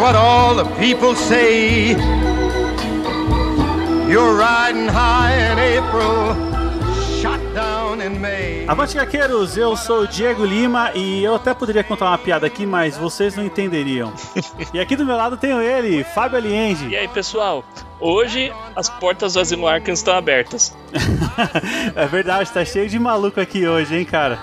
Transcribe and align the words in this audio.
What 0.00 0.16
all 0.16 0.54
the 0.56 0.64
people 0.78 1.14
say. 1.14 1.90
You're 4.08 4.34
riding 4.36 4.88
high 4.88 5.34
in 5.52 5.58
April, 5.58 6.34
shot 7.20 7.38
down 7.54 8.00
in 8.00 8.18
May. 8.18 8.64
Avante 8.66 8.96
Gaqueiros, 8.96 9.56
eu 9.56 9.76
sou 9.76 10.00
o 10.02 10.06
Diego 10.08 10.44
Lima 10.44 10.90
e 10.94 11.22
eu 11.22 11.34
até 11.36 11.54
poderia 11.54 11.84
contar 11.84 12.06
uma 12.06 12.18
piada 12.18 12.46
aqui, 12.46 12.66
mas 12.66 12.96
vocês 12.96 13.36
não 13.36 13.44
entenderiam. 13.44 14.12
e 14.74 14.80
aqui 14.80 14.96
do 14.96 15.04
meu 15.04 15.16
lado 15.16 15.36
tenho 15.36 15.60
ele, 15.60 16.02
Fábio 16.02 16.38
E 16.38 16.40
Aliende. 16.40 16.96
aí, 16.96 17.06
pessoal? 17.06 17.62
Hoje 18.00 18.52
as 18.74 18.88
portas 18.88 19.34
do 19.34 19.40
Asilo 19.40 19.68
Arkham 19.68 19.92
estão 19.94 20.16
abertas. 20.16 20.74
é 21.94 22.06
verdade, 22.06 22.50
tá 22.50 22.64
cheio 22.64 22.88
de 22.88 22.98
maluco 22.98 23.40
aqui 23.40 23.66
hoje, 23.66 23.96
hein, 23.96 24.04
cara? 24.04 24.38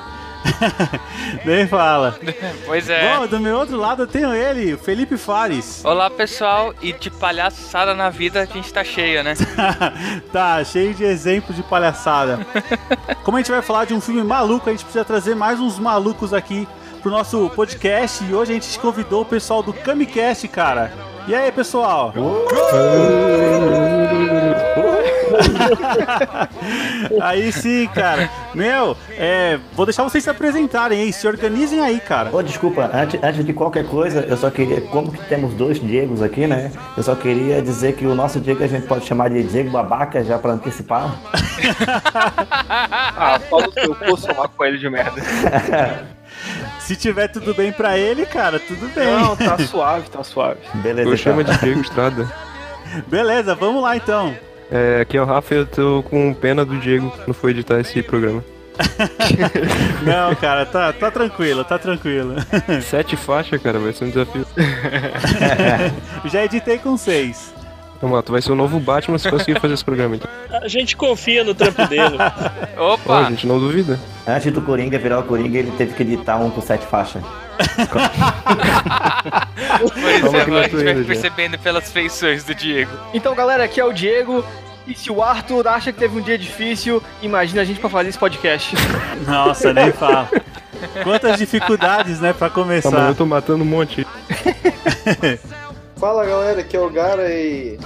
Nem 1.45 1.67
fala. 1.67 2.17
Pois 2.66 2.89
é. 2.89 3.17
Bom, 3.17 3.27
do 3.27 3.39
meu 3.39 3.58
outro 3.58 3.77
lado 3.77 4.03
eu 4.03 4.08
tenho 4.08 4.33
ele, 4.33 4.73
o 4.73 4.77
Felipe 4.77 5.17
Fares. 5.17 5.83
Olá 5.83 6.09
pessoal, 6.09 6.73
e 6.81 6.94
de 6.94 7.09
palhaçada 7.09 7.94
na 7.94 8.09
vida 8.09 8.41
a 8.41 8.45
gente 8.45 8.72
tá 8.72 8.83
cheio, 8.83 9.23
né? 9.23 9.33
tá, 10.31 10.63
cheio 10.63 10.94
de 10.94 11.03
exemplos 11.03 11.55
de 11.55 11.63
palhaçada. 11.63 12.39
Como 13.23 13.38
a 13.38 13.39
gente 13.39 13.52
vai 13.52 13.61
falar 13.61 13.85
de 13.85 13.94
um 13.94 14.02
filme 14.02 14.23
maluco, 14.23 14.69
a 14.69 14.72
gente 14.72 14.83
precisa 14.83 15.05
trazer 15.05 15.35
mais 15.35 15.59
uns 15.59 15.80
malucos 15.80 16.33
aqui 16.33 16.67
pro 17.02 17.11
nosso 17.11 17.50
podcast. 17.55 18.23
E 18.23 18.33
hoje 18.33 18.52
a 18.52 18.55
gente 18.55 18.79
convidou 18.79 19.22
o 19.22 19.25
pessoal 19.25 19.63
do 19.63 19.73
Camicast, 19.73 20.47
cara. 20.47 20.91
E 21.27 21.35
aí, 21.35 21.52
pessoal? 21.52 22.13
aí 27.21 27.52
sim, 27.52 27.88
cara. 27.93 28.30
Meu, 28.53 28.95
é, 29.17 29.59
vou 29.73 29.85
deixar 29.85 30.03
vocês 30.03 30.23
se 30.23 30.29
apresentarem 30.29 31.02
aí, 31.02 31.13
se 31.13 31.27
organizem 31.27 31.81
aí, 31.81 31.99
cara. 31.99 32.35
Ô, 32.35 32.41
desculpa, 32.41 32.89
antes, 32.94 33.19
antes 33.23 33.45
de 33.45 33.53
qualquer 33.53 33.85
coisa, 33.85 34.21
eu 34.27 34.38
só 34.38 34.49
queria, 34.49 34.81
como 34.81 35.11
que 35.11 35.23
temos 35.25 35.53
dois 35.53 35.79
Diegos 35.79 36.21
aqui, 36.21 36.47
né? 36.47 36.71
Eu 36.95 37.03
só 37.03 37.16
queria 37.16 37.61
dizer 37.61 37.94
que 37.94 38.05
o 38.05 38.16
nosso 38.16 38.39
Diego 38.39 38.63
a 38.63 38.67
gente 38.67 38.88
pode 38.88 39.05
chamar 39.05 39.29
de 39.29 39.44
Diego 39.44 39.69
Babaca, 39.69 40.23
já 40.23 40.38
pra 40.38 40.52
antecipar. 40.53 41.16
Ah, 43.19 43.39
fala 43.49 43.67
o 43.67 43.72
seu 43.73 43.95
cu, 43.95 44.17
seu 44.17 44.35
lá 44.38 44.47
coelho 44.47 44.77
de 44.77 44.89
merda. 44.89 45.22
Se 46.79 46.95
tiver 46.95 47.27
tudo 47.27 47.53
bem 47.53 47.72
pra 47.72 47.97
ele, 47.97 48.25
cara, 48.25 48.59
tudo 48.59 48.88
bem. 48.94 49.07
Não, 49.07 49.35
tá 49.35 49.57
suave, 49.57 50.09
tá 50.09 50.23
suave. 50.23 50.59
Beleza, 50.75 51.09
Eu 51.09 51.17
chamo 51.17 51.41
então. 51.41 51.53
de 51.55 51.59
Diego 51.61 51.81
Estrada. 51.81 52.31
Beleza, 53.07 53.55
vamos 53.55 53.81
lá 53.81 53.97
então. 53.97 54.35
É, 54.71 55.01
aqui 55.01 55.17
é 55.17 55.21
o 55.21 55.25
Rafa 55.25 55.53
e 55.53 55.57
eu 55.59 55.65
tô 55.65 56.03
com 56.03 56.33
pena 56.33 56.65
do 56.65 56.77
Diego 56.77 57.09
que 57.11 57.27
não 57.27 57.33
foi 57.33 57.51
editar 57.51 57.79
esse 57.79 58.01
programa. 58.01 58.43
Não, 60.05 60.35
cara, 60.35 60.63
tá, 60.65 60.93
tá 60.93 61.09
tranquilo, 61.09 61.63
tá 61.63 61.79
tranquilo. 61.79 62.35
Sete 62.81 63.15
faixas, 63.15 63.59
cara, 63.59 63.79
vai 63.79 63.91
ser 63.91 64.05
um 64.05 64.09
desafio. 64.09 64.45
Já 66.25 66.45
editei 66.45 66.77
com 66.77 66.95
seis. 66.95 67.53
Vamos 68.00 68.16
lá, 68.16 68.22
tu 68.22 68.31
vai 68.31 68.41
ser 68.41 68.51
o 68.51 68.56
novo 68.56 68.79
Batman 68.79 69.17
se 69.17 69.29
conseguir 69.29 69.59
fazer 69.59 69.73
esse 69.73 69.83
programa. 69.83 70.16
Então. 70.16 70.29
A 70.51 70.67
gente 70.67 70.95
confia 70.95 71.44
no 71.44 71.56
trampo 71.56 71.88
dele. 71.88 72.17
Pô, 72.75 72.94
Opa! 72.94 73.25
a 73.25 73.29
gente 73.31 73.47
não 73.47 73.59
duvida. 73.59 74.00
Antes 74.27 74.53
do 74.53 74.61
Coringa 74.61 75.00
virar 75.00 75.19
o 75.19 75.23
Coringa, 75.23 75.57
ele 75.57 75.72
teve 75.72 75.95
que 75.95 76.03
editar 76.03 76.38
um 76.38 76.51
com 76.51 76.61
sete 76.61 76.85
faixas. 76.85 77.23
Pois 79.79 80.34
é, 80.34 80.41
a 80.41 80.63
gente 80.63 80.84
vai 80.84 80.95
já. 80.95 81.03
percebendo 81.06 81.57
pelas 81.59 81.91
feições 81.91 82.44
do 82.44 82.53
Diego. 82.56 82.91
Então, 83.13 83.34
galera, 83.35 83.63
aqui 83.63 83.79
é 83.79 83.85
o 83.85 83.91
Diego. 83.94 84.44
E 84.85 84.95
se 84.95 85.12
o 85.12 85.22
Arthur 85.22 85.68
acha 85.68 85.91
que 85.91 86.00
teve 86.00 86.18
um 86.18 86.22
dia 86.22 86.38
difícil, 86.38 87.03
imagina 87.22 87.62
a 87.62 87.66
gente 87.66 87.79
pra 87.79 87.90
fazer 87.90 88.07
esse 88.09 88.18
podcast. 88.18 88.73
Nossa, 89.28 89.73
nem 89.73 89.91
fala. 89.91 90.29
Quantas 91.03 91.38
dificuldades, 91.38 92.22
né, 92.22 92.31
pra 92.31 92.50
Tá, 92.50 92.56
mano, 92.59 92.69
começar. 92.69 93.09
eu 93.09 93.16
tô 93.16 93.25
matando 93.25 93.63
um 93.63 93.68
monte. 93.68 94.07
Fala 95.97 96.25
galera, 96.25 96.62
aqui 96.62 96.78
é 96.78 96.79
o 96.79 96.89
Gara 96.91 97.28
e 97.34 97.79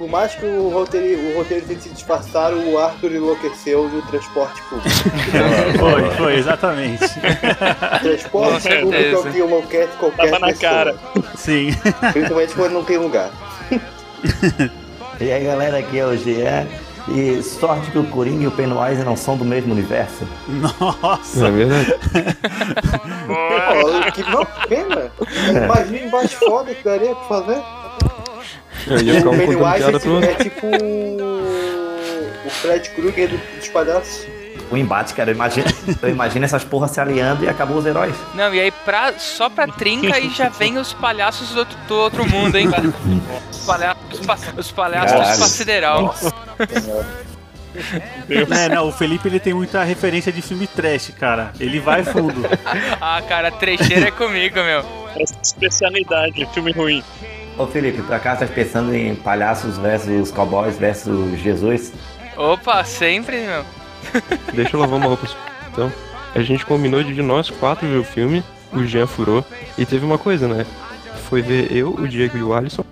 por 0.00 0.08
mais 0.08 0.34
que 0.34 0.46
o 0.46 0.70
roteiro, 0.70 1.20
o 1.28 1.36
roteiro 1.36 1.66
tente 1.66 1.82
se 1.82 1.90
disfarçar, 1.90 2.54
o 2.54 2.78
Arthur 2.78 3.12
enlouqueceu 3.12 3.86
no 3.86 4.00
transporte 4.00 4.62
público. 4.62 4.88
Foi, 5.78 6.10
foi, 6.16 6.34
exatamente. 6.36 7.04
transporte 8.00 8.80
público 8.80 8.94
é 8.94 9.14
o 9.14 9.22
que 9.30 9.38
enlouquece 9.38 9.92
qualquer 9.98 10.30
Tava 10.30 10.38
na 10.38 10.46
pessoa. 10.46 10.72
cara. 10.72 10.96
Sim. 11.36 11.72
Principalmente 12.12 12.54
quando 12.54 12.72
não 12.72 12.82
tem 12.82 12.96
lugar. 12.96 13.30
E 15.20 15.30
aí, 15.30 15.44
galera, 15.44 15.80
aqui 15.80 15.98
é 15.98 16.06
o 16.06 16.16
Jean. 16.16 16.66
E 17.08 17.42
sorte 17.42 17.90
que 17.90 17.98
o 17.98 18.04
Coringa 18.04 18.44
e 18.44 18.46
o 18.46 18.50
Pennywise 18.50 19.04
não 19.04 19.16
são 19.16 19.36
do 19.36 19.44
mesmo 19.44 19.72
universo. 19.72 20.26
Nossa. 20.48 21.46
É 21.46 21.50
verdade. 21.50 21.94
Pô, 23.26 24.12
que 24.12 24.22
não 24.22 24.46
pena. 24.66 25.12
Imagina 25.64 26.06
embaixo 26.06 26.38
foda 26.38 26.74
que 26.74 26.82
daria 26.82 27.14
pra 27.14 27.24
fazer. 27.24 27.62
Eu 28.86 29.00
ia 29.02 29.14
ficar 29.14 29.30
um 29.30 29.38
Pennywise 29.38 29.82
é, 29.84 29.98
tipo- 29.98 30.24
é 30.24 30.34
tipo 30.34 30.66
o 32.46 32.50
Fred 32.50 32.90
Krueger 32.90 33.28
do- 33.28 33.40
dos 33.58 33.68
palhaços. 33.68 34.26
O 34.70 34.76
embate, 34.76 35.14
cara, 35.14 35.30
eu 35.30 35.34
imagino, 35.34 35.66
eu 36.00 36.08
imagino 36.10 36.44
essas 36.44 36.62
porras 36.62 36.92
se 36.92 37.00
aliando 37.00 37.44
e 37.44 37.48
acabou 37.48 37.78
os 37.78 37.86
heróis. 37.86 38.14
Não, 38.34 38.54
e 38.54 38.60
aí 38.60 38.70
pra, 38.70 39.12
só 39.18 39.50
pra 39.50 39.66
trinca 39.66 40.14
aí 40.14 40.30
já 40.30 40.48
vem 40.48 40.78
os 40.78 40.92
palhaços 40.92 41.48
do, 41.50 41.58
outro- 41.58 41.78
do 41.88 41.94
outro 41.96 42.28
mundo, 42.30 42.56
hein? 42.56 42.68
Os 43.50 43.58
palhaços, 43.66 44.02
os 44.20 44.26
pa- 44.26 44.38
os 44.56 44.70
palhaços 44.70 45.12
do 45.12 45.18
Caralho. 45.18 45.44
sideral. 45.48 46.14
É, 48.28 48.68
não, 48.68 48.88
o 48.88 48.92
Felipe 48.92 49.28
ele 49.28 49.40
tem 49.40 49.54
muita 49.54 49.82
referência 49.82 50.32
de 50.32 50.42
filme 50.42 50.66
trash, 50.66 51.12
cara. 51.18 51.52
Ele 51.58 51.80
vai 51.80 52.02
fundo. 52.04 52.42
Ah, 53.00 53.20
cara, 53.28 53.50
trecheira 53.50 54.08
é 54.08 54.10
comigo, 54.10 54.56
meu. 54.56 54.84
Essa 55.18 55.34
especialidade, 55.42 56.46
filme 56.52 56.70
ruim. 56.72 57.02
Ô 57.60 57.66
Felipe, 57.66 58.00
por 58.00 58.14
acaso 58.14 58.40
tá 58.40 58.46
pensando 58.46 58.94
em 58.94 59.14
palhaços 59.14 59.76
versus 59.76 60.32
cowboys 60.32 60.78
versus 60.78 61.38
Jesus? 61.40 61.92
Opa, 62.34 62.82
sempre, 62.84 63.36
meu. 63.44 63.62
Deixa 64.54 64.74
eu 64.76 64.80
lavar 64.80 64.98
uma 64.98 65.08
roupa. 65.08 65.28
Então, 65.70 65.92
a 66.34 66.40
gente 66.40 66.64
combinou 66.64 67.04
de 67.04 67.20
nós 67.20 67.50
quatro 67.50 67.86
ver 67.86 67.98
o 67.98 68.02
filme, 68.02 68.42
o 68.72 68.82
Jean 68.86 69.06
furou, 69.06 69.44
e 69.76 69.84
teve 69.84 70.06
uma 70.06 70.16
coisa, 70.16 70.48
né? 70.48 70.64
Foi 71.28 71.42
ver 71.42 71.70
eu, 71.70 71.90
o 71.90 72.08
Diego 72.08 72.38
e 72.38 72.42
o 72.42 72.54
Alisson, 72.54 72.82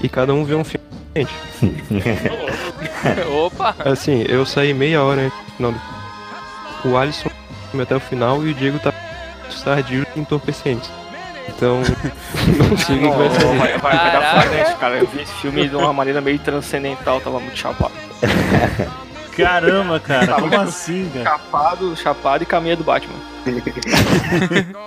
e 0.00 0.08
cada 0.08 0.32
um 0.32 0.42
vê 0.42 0.54
um 0.54 0.64
filme 0.64 0.86
diferente. 1.14 1.34
Opa! 3.28 3.76
Assim, 3.80 4.24
eu 4.26 4.46
saí 4.46 4.72
meia 4.72 5.02
hora 5.02 5.20
antes 5.20 5.38
do 5.38 5.52
final 5.52 5.72
do... 5.72 6.88
O 6.88 6.96
Alisson 6.96 7.28
foi 7.70 7.82
até 7.82 7.94
o 7.94 8.00
final 8.00 8.42
e 8.42 8.52
o 8.52 8.54
Diego 8.54 8.78
tá 8.78 8.90
tardio 9.62 10.06
e 10.16 10.20
entorpecente. 10.20 10.90
Então, 11.48 11.80
não 12.68 12.76
sei 12.76 12.96
o 12.96 13.00
que 13.00 13.16
vai 13.16 13.30
sair. 13.30 13.58
vai, 13.58 13.78
vai, 13.78 13.96
vai 13.96 14.12
dar 14.12 14.78
cara. 14.78 14.98
Eu 14.98 15.06
vi 15.06 15.22
esse 15.22 15.34
filme 15.34 15.68
de 15.68 15.76
uma 15.76 15.92
maneira 15.92 16.20
meio 16.20 16.38
transcendental, 16.38 17.20
tava 17.20 17.40
muito 17.40 17.58
chapado. 17.58 17.92
Caramba, 19.36 19.98
cara, 19.98 20.34
como 20.34 20.60
assim, 20.60 21.10
cara? 21.12 21.24
Chapado, 21.24 21.96
chapado 21.96 22.42
e 22.44 22.46
caminha 22.46 22.76
do 22.76 22.84
Batman. 22.84 23.18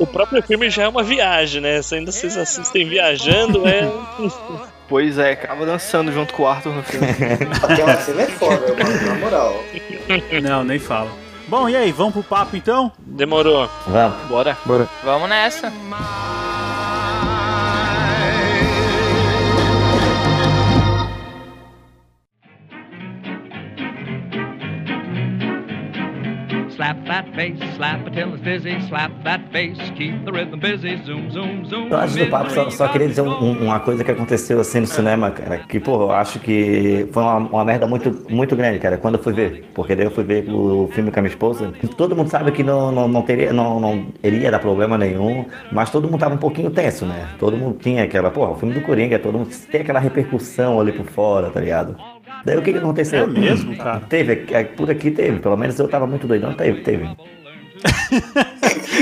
O 0.00 0.06
próprio 0.06 0.42
filme 0.42 0.70
já 0.70 0.84
é 0.84 0.88
uma 0.88 1.02
viagem, 1.02 1.60
né? 1.60 1.82
Se 1.82 1.94
ainda 1.94 2.10
vocês 2.10 2.34
assistem 2.34 2.88
viajando, 2.88 3.68
é. 3.68 3.86
Pois 4.88 5.18
é, 5.18 5.32
acaba 5.32 5.66
dançando 5.66 6.10
junto 6.10 6.32
com 6.32 6.44
o 6.44 6.46
Arthur 6.46 6.72
no 6.72 6.82
filme. 6.82 7.06
Aquela 7.62 7.98
cena 7.98 8.22
é 8.22 8.26
foda, 8.26 8.74
mano, 8.82 9.06
na 9.06 9.14
moral. 9.16 9.62
Não, 10.42 10.64
nem 10.64 10.78
fala. 10.78 11.10
Bom, 11.50 11.68
e 11.68 11.74
aí, 11.74 11.90
vamos 11.90 12.12
pro 12.12 12.22
papo 12.22 12.56
então? 12.56 12.92
Demorou. 12.96 13.68
Vamos. 13.88 14.16
Bora. 14.28 14.56
Bora. 14.64 14.88
Vamos 15.02 15.28
nessa. 15.28 15.72
Face, 27.40 27.74
slap 27.76 28.06
it 28.06 28.14
till 28.14 28.34
it's 28.34 28.42
dizzy, 28.42 28.76
slap 28.88 29.10
that 29.24 29.42
face, 29.50 29.78
keep 29.96 30.24
the 30.26 30.30
rhythm 30.30 30.58
busy, 30.60 30.96
zoom, 31.06 31.30
zoom, 31.30 31.64
zoom. 31.64 31.88
Eu 31.90 31.96
acho 31.98 32.18
do 32.18 32.26
papo, 32.26 32.50
só, 32.50 32.68
só 32.70 32.88
queria 32.88 33.08
dizer 33.08 33.22
um- 33.22 33.30
um- 33.42 33.64
uma 33.64 33.80
coisa 33.80 34.04
que 34.04 34.10
aconteceu 34.10 34.60
assim 34.60 34.80
no 34.80 34.86
cinema, 34.86 35.30
cara. 35.30 35.58
Que, 35.58 35.80
pô, 35.80 36.02
eu 36.02 36.12
acho 36.12 36.38
que 36.38 37.08
foi 37.12 37.22
uma, 37.22 37.36
uma 37.38 37.64
merda 37.64 37.86
muito, 37.86 38.26
muito 38.28 38.54
grande, 38.54 38.78
cara, 38.78 38.98
quando 38.98 39.14
eu 39.16 39.22
fui 39.22 39.32
ver. 39.32 39.64
Porque 39.74 39.94
daí 39.96 40.04
eu 40.06 40.10
fui 40.10 40.24
ver 40.24 40.44
o 40.50 40.88
filme 40.92 41.10
com 41.10 41.18
a 41.18 41.22
minha 41.22 41.30
esposa. 41.30 41.72
Todo 41.96 42.14
mundo 42.14 42.28
sabe 42.28 42.52
que 42.52 42.62
não, 42.62 42.92
não, 42.92 43.08
não 43.08 43.22
teria, 43.22 43.52
não, 43.52 43.80
não 43.80 44.06
iria 44.22 44.50
dar 44.50 44.58
problema 44.58 44.98
nenhum, 44.98 45.46
mas 45.72 45.90
todo 45.90 46.08
mundo 46.08 46.20
tava 46.20 46.34
um 46.34 46.38
pouquinho 46.38 46.70
tenso, 46.70 47.06
né? 47.06 47.26
Todo 47.38 47.56
mundo 47.56 47.78
tinha 47.80 48.04
aquela, 48.04 48.30
pô, 48.30 48.46
o 48.46 48.56
filme 48.56 48.74
do 48.74 48.82
Coringa, 48.82 49.18
todo 49.18 49.38
mundo 49.38 49.50
tem 49.70 49.80
aquela 49.80 49.98
repercussão 49.98 50.78
ali 50.80 50.92
por 50.92 51.06
fora, 51.06 51.48
tá 51.50 51.60
ligado? 51.60 51.96
Daí 52.44 52.56
o 52.56 52.62
que 52.62 52.72
que 52.72 52.78
aconteceu? 52.78 53.24
É 53.24 53.26
mesmo, 53.26 53.76
cara? 53.76 54.00
Teve, 54.00 54.44
é, 54.50 54.64
por 54.64 54.90
aqui 54.90 55.10
teve, 55.10 55.38
pelo 55.40 55.56
menos 55.56 55.78
eu 55.78 55.88
tava 55.88 56.06
muito 56.06 56.26
doidão, 56.26 56.52
teve, 56.54 56.80
teve. 56.82 57.08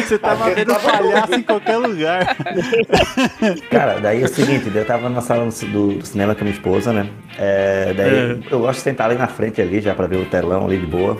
Você 0.06 0.18
tava 0.18 0.46
Aquele 0.46 0.64
vendo 0.66 0.74
tava- 0.80 0.98
palhaço 0.98 1.34
em 1.34 1.42
qualquer 1.42 1.76
lugar. 1.78 2.36
Cara, 3.70 3.98
daí 4.00 4.22
é 4.22 4.24
o 4.24 4.28
seguinte, 4.28 4.70
eu 4.72 4.84
tava 4.84 5.08
na 5.08 5.20
sala 5.20 5.46
do, 5.46 5.94
do 5.94 6.06
cinema 6.06 6.34
com 6.34 6.40
a 6.42 6.44
minha 6.44 6.54
esposa, 6.54 6.92
né? 6.92 7.08
É, 7.38 7.92
daí 7.94 8.10
É. 8.10 8.38
eu 8.50 8.60
gosto 8.60 8.78
de 8.78 8.82
sentar 8.84 9.10
ali 9.10 9.18
na 9.18 9.26
frente 9.26 9.60
ali 9.60 9.80
já 9.80 9.94
pra 9.94 10.06
ver 10.06 10.16
o 10.16 10.24
telão 10.26 10.66
ali 10.66 10.78
de 10.78 10.86
boa. 10.86 11.16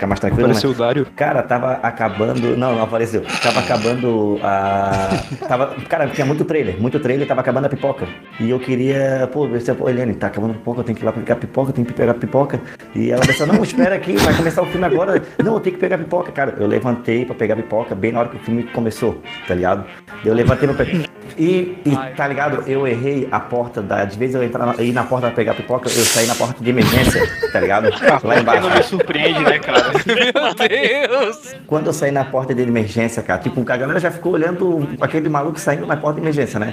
Ficar 0.00 0.06
mais 0.06 0.20
tranquilo, 0.20 0.48
né? 0.48 0.54
Apareceu 0.54 0.70
o 0.70 0.74
Dário. 0.74 1.06
Cara, 1.14 1.42
tava 1.42 1.72
acabando. 1.82 2.56
Não, 2.56 2.74
não 2.74 2.82
apareceu. 2.82 3.22
Tava 3.42 3.60
acabando 3.60 4.40
a. 4.42 5.10
Tava. 5.46 5.76
Cara, 5.90 6.06
tinha 6.06 6.26
muito 6.26 6.42
trailer, 6.42 6.80
muito 6.80 6.98
trailer, 6.98 7.28
tava 7.28 7.42
acabando 7.42 7.66
a 7.66 7.68
pipoca. 7.68 8.08
E 8.40 8.48
eu 8.48 8.58
queria. 8.58 9.28
Pô, 9.30 9.46
se. 9.60 9.74
Pô, 9.74 9.90
Eliane, 9.90 10.14
tá 10.14 10.28
acabando 10.28 10.52
a 10.52 10.54
pipoca, 10.54 10.80
eu 10.80 10.84
tenho 10.84 10.96
que 10.96 11.04
ir 11.04 11.06
lá 11.06 11.12
pegar 11.12 11.34
a 11.34 11.36
pipoca, 11.36 11.68
eu 11.68 11.74
tenho 11.74 11.86
que 11.86 11.92
pegar 11.92 12.12
a 12.12 12.14
pipoca. 12.14 12.58
E 12.94 13.10
ela 13.10 13.20
pensou, 13.26 13.46
não, 13.46 13.62
espera 13.62 13.94
aqui, 13.94 14.16
vai 14.16 14.34
começar 14.34 14.62
o 14.62 14.66
filme 14.66 14.86
agora. 14.86 15.22
Não, 15.44 15.52
eu 15.52 15.60
tenho 15.60 15.74
que 15.74 15.80
pegar 15.80 15.96
a 15.96 15.98
pipoca, 15.98 16.32
cara. 16.32 16.54
Eu 16.58 16.66
levantei 16.66 17.26
pra 17.26 17.34
pegar 17.34 17.52
a 17.52 17.56
pipoca 17.58 17.94
bem 17.94 18.10
na 18.10 18.20
hora 18.20 18.30
que 18.30 18.36
o 18.36 18.40
filme 18.40 18.62
começou, 18.62 19.20
tá 19.46 19.54
ligado? 19.54 19.84
Eu 20.24 20.32
levantei 20.32 20.66
pra 20.66 20.82
pegar. 20.82 21.04
E, 21.38 21.76
e, 21.84 21.96
tá 22.16 22.26
ligado? 22.26 22.64
Eu 22.66 22.86
errei 22.86 23.28
a 23.30 23.38
porta 23.40 23.80
da. 23.82 24.04
De 24.04 24.18
vez 24.18 24.34
eu 24.34 24.42
entrar 24.42 24.66
na, 24.66 24.74
ir 24.82 24.92
na 24.92 25.04
porta 25.04 25.26
pra 25.28 25.36
pegar 25.36 25.54
pipoca, 25.54 25.88
eu 25.88 26.04
saí 26.04 26.26
na 26.26 26.34
porta 26.34 26.62
de 26.62 26.70
emergência, 26.70 27.22
tá 27.52 27.60
ligado? 27.60 27.88
Lá 28.24 28.38
embaixo. 28.40 28.68
Não 28.68 28.76
me 28.76 28.82
surpreende, 28.82 29.40
né, 29.40 29.58
cara? 29.58 29.90
Meu 30.06 30.68
Deus! 30.68 31.54
Quando 31.66 31.86
eu 31.88 31.92
saí 31.92 32.10
na 32.10 32.24
porta 32.24 32.54
de 32.54 32.62
emergência, 32.62 33.22
cara, 33.22 33.40
tipo, 33.40 33.60
a 33.60 33.76
galera 33.76 34.00
já 34.00 34.10
ficou 34.10 34.32
olhando 34.32 34.88
aquele 35.00 35.28
maluco 35.28 35.58
saindo 35.58 35.86
na 35.86 35.96
porta 35.96 36.16
de 36.20 36.26
emergência, 36.26 36.58
né? 36.60 36.70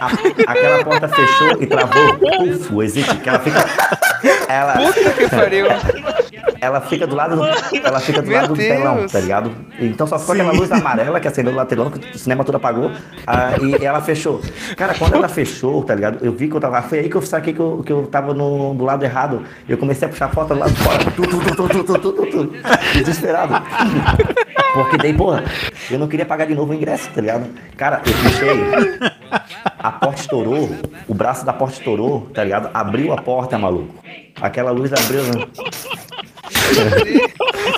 A- 0.00 0.10
aquela 0.52 0.84
porta 0.84 1.08
fechou 1.08 1.62
e 1.62 1.66
travou. 1.66 2.14
Puf, 2.18 2.74
o 2.74 2.82
existe, 2.82 3.14
que 3.16 3.28
ela 3.28 3.38
fica. 3.38 3.64
Ela, 4.48 4.72
Puta 4.74 5.10
que 5.12 5.28
pariu! 5.28 5.66
ela 6.60 6.80
fica 6.80 7.06
do 7.06 7.14
lado 7.14 7.36
do, 7.36 7.44
ela 7.44 8.00
fica 8.00 8.22
do, 8.22 8.30
lado 8.30 8.48
do 8.48 8.56
telão, 8.56 9.06
tá 9.06 9.20
ligado? 9.20 9.52
Então 9.78 10.06
só 10.06 10.18
ficou 10.18 10.34
Sim. 10.34 10.42
aquela 10.42 10.56
luz 10.56 10.72
amarela 10.72 11.20
que 11.20 11.28
acendeu 11.28 11.54
lá 11.54 11.64
telão, 11.64 11.90
que 11.90 12.16
o 12.16 12.18
cinema 12.18 12.44
todo 12.44 12.56
apagou, 12.56 12.90
ah, 13.26 13.52
e 13.60 13.84
ela 13.84 14.00
fechou. 14.00 14.40
Cara, 14.76 14.94
quando 14.94 15.14
ela 15.14 15.28
fechou, 15.28 15.82
tá 15.84 15.94
ligado? 15.94 16.24
Eu 16.24 16.32
vi 16.32 16.48
que 16.48 16.54
eu 16.54 16.60
tava. 16.60 16.82
Foi 16.82 17.00
aí 17.00 17.08
que 17.08 17.16
eu 17.16 17.22
saquei 17.22 17.52
que 17.52 17.60
eu, 17.60 17.82
que 17.84 17.92
eu 17.92 18.06
tava 18.06 18.34
no, 18.34 18.74
do 18.74 18.84
lado 18.84 19.04
errado. 19.04 19.42
Eu 19.68 19.78
comecei 19.78 20.06
a 20.06 20.10
puxar 20.10 20.26
a 20.26 20.28
foto 20.28 20.54
do 20.54 20.60
lado 20.60 20.72
de 20.72 20.80
fora. 20.82 20.98
Tu, 21.04 21.22
tu, 21.98 22.26
tu, 22.26 22.52
desesperado. 22.94 23.54
Porque 24.74 24.96
daí, 24.96 25.12
porra, 25.12 25.44
eu 25.90 25.98
não 25.98 26.08
queria 26.08 26.24
pagar 26.24 26.46
de 26.46 26.54
novo 26.54 26.72
o 26.72 26.74
ingresso, 26.74 27.10
tá 27.10 27.20
ligado? 27.20 27.46
Cara, 27.76 28.00
eu 28.06 28.12
puxei. 28.12 29.12
A 29.78 29.92
porta 29.92 30.20
estourou, 30.20 30.70
o 31.08 31.14
braço 31.14 31.44
da 31.44 31.52
porta 31.52 31.74
estourou, 31.74 32.30
tá 32.32 32.44
ligado? 32.44 32.70
Abriu 32.72 33.12
a 33.12 33.16
porta, 33.16 33.58
maluco. 33.58 33.94
Aquela 34.40 34.70
luz 34.70 34.92
abriu. 34.92 35.22
né? 35.24 35.46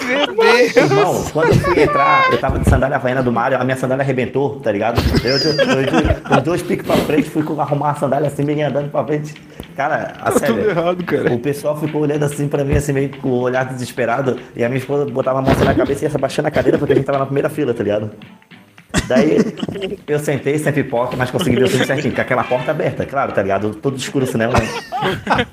Meu 0.06 0.34
Deus! 0.34 0.76
Irmão, 0.76 1.24
quando 1.32 1.48
eu 1.48 1.54
fui 1.54 1.82
entrar, 1.82 2.30
eu 2.32 2.38
tava 2.38 2.58
de 2.58 2.68
sandália 2.68 2.96
havaiana 2.96 3.22
do 3.22 3.32
Mario, 3.32 3.58
a 3.60 3.64
minha 3.64 3.76
sandália 3.76 4.02
arrebentou, 4.02 4.60
tá 4.60 4.70
ligado? 4.72 5.00
Eu, 5.24 5.36
eu, 5.36 5.52
eu, 5.82 6.36
os 6.36 6.42
dois 6.42 6.62
piques 6.62 6.86
pra 6.86 6.96
frente, 6.96 7.28
fui 7.30 7.42
arrumar 7.58 7.90
a 7.90 7.94
sandália 7.94 8.28
assim, 8.28 8.44
meio 8.44 8.66
andando 8.66 8.90
pra 8.90 9.04
frente. 9.04 9.34
Cara, 9.76 10.12
a 10.20 10.30
Tá 10.30 10.38
sério. 10.38 10.70
errado, 10.70 11.02
cara. 11.04 11.32
O 11.32 11.38
pessoal 11.38 11.76
ficou 11.78 12.02
olhando 12.02 12.24
assim 12.24 12.46
pra 12.48 12.64
mim, 12.64 12.74
assim, 12.76 12.92
meio 12.92 13.08
com 13.18 13.28
o 13.28 13.40
olhar 13.40 13.64
desesperado. 13.64 14.38
E 14.54 14.62
a 14.64 14.68
minha 14.68 14.78
esposa 14.78 15.04
botava 15.10 15.40
a 15.40 15.42
mão 15.42 15.50
assim 15.52 15.64
na 15.64 15.74
cabeça 15.74 16.04
e 16.04 16.08
ia 16.08 16.14
abaixando 16.14 16.46
a 16.48 16.50
cadeira 16.50 16.78
porque 16.78 16.92
a 16.92 16.96
gente 16.96 17.04
tava 17.06 17.18
na 17.18 17.26
primeira 17.26 17.48
fila, 17.48 17.74
tá 17.74 17.82
ligado? 17.82 18.10
Daí 19.08 19.38
eu 20.06 20.19
sentei 20.19 20.58
sem 20.58 20.73
pipoca, 20.73 21.17
mas 21.17 21.31
consegui 21.31 21.56
ver 21.56 21.64
o 21.64 21.69
filme 21.69 21.87
certinho, 21.87 22.14
com 22.14 22.20
aquela 22.20 22.44
porta 22.44 22.70
aberta, 22.70 23.05
claro, 23.05 23.32
tá 23.32 23.43
ligado? 23.43 23.75
Todo 23.75 23.96
escuro 23.96 24.25
o 24.25 24.29
cinema. 24.29 24.52
né? 24.55 24.67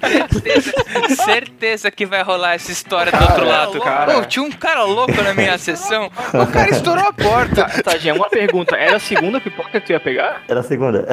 Certeza, 0.09 0.71
certeza 1.25 1.91
que 1.91 2.05
vai 2.05 2.23
rolar 2.23 2.55
essa 2.55 2.71
história 2.71 3.11
do 3.11 3.21
outro 3.21 3.45
lado. 3.45 3.79
cara. 3.81 4.17
Ô, 4.19 4.25
tinha 4.25 4.43
um 4.43 4.51
cara 4.51 4.83
louco 4.83 5.21
na 5.21 5.33
minha 5.33 5.57
sessão. 5.57 6.09
O 6.33 6.47
cara 6.47 6.69
estourou 6.69 7.05
a 7.05 7.13
porta. 7.13 7.65
Tadinha, 7.83 8.13
uma 8.13 8.29
pergunta. 8.29 8.75
Era 8.75 8.97
a 8.97 8.99
segunda 8.99 9.39
pipoca 9.39 9.79
que 9.79 9.87
tu 9.87 9.91
ia 9.91 9.99
pegar? 9.99 10.43
Era 10.47 10.59
a 10.59 10.63
segunda. 10.63 11.07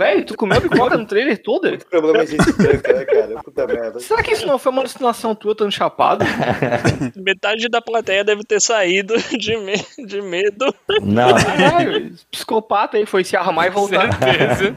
Velho, 0.00 0.24
tu 0.24 0.34
comeu 0.34 0.56
a 0.56 0.60
pipoca 0.62 0.96
no 0.96 1.04
trailer 1.06 1.42
toda? 1.42 1.76
Problema 1.90 2.24
de 2.24 2.30
gente 2.32 2.52
branca, 2.54 2.92
né, 2.94 3.04
cara? 3.04 3.42
Puta 3.44 3.66
merda. 3.66 4.00
Será 4.00 4.22
que 4.22 4.32
isso 4.32 4.46
não 4.46 4.58
foi 4.58 4.72
uma 4.72 4.80
alucinação 4.80 5.34
tua, 5.34 5.54
tando 5.54 5.70
chapado? 5.70 6.24
Metade 7.16 7.68
da 7.68 7.82
plateia 7.82 8.24
deve 8.24 8.42
ter 8.42 8.60
saído 8.62 9.14
de, 9.38 9.56
me- 9.58 10.06
de 10.06 10.22
medo. 10.22 10.74
Não, 11.02 11.34
Caralho, 11.34 12.12
psicopata 12.30 12.96
aí 12.96 13.04
foi 13.04 13.24
se 13.24 13.36
arrumar 13.36 13.66
e 13.66 13.70
voltar. 13.70 14.10
Certeza. 14.18 14.74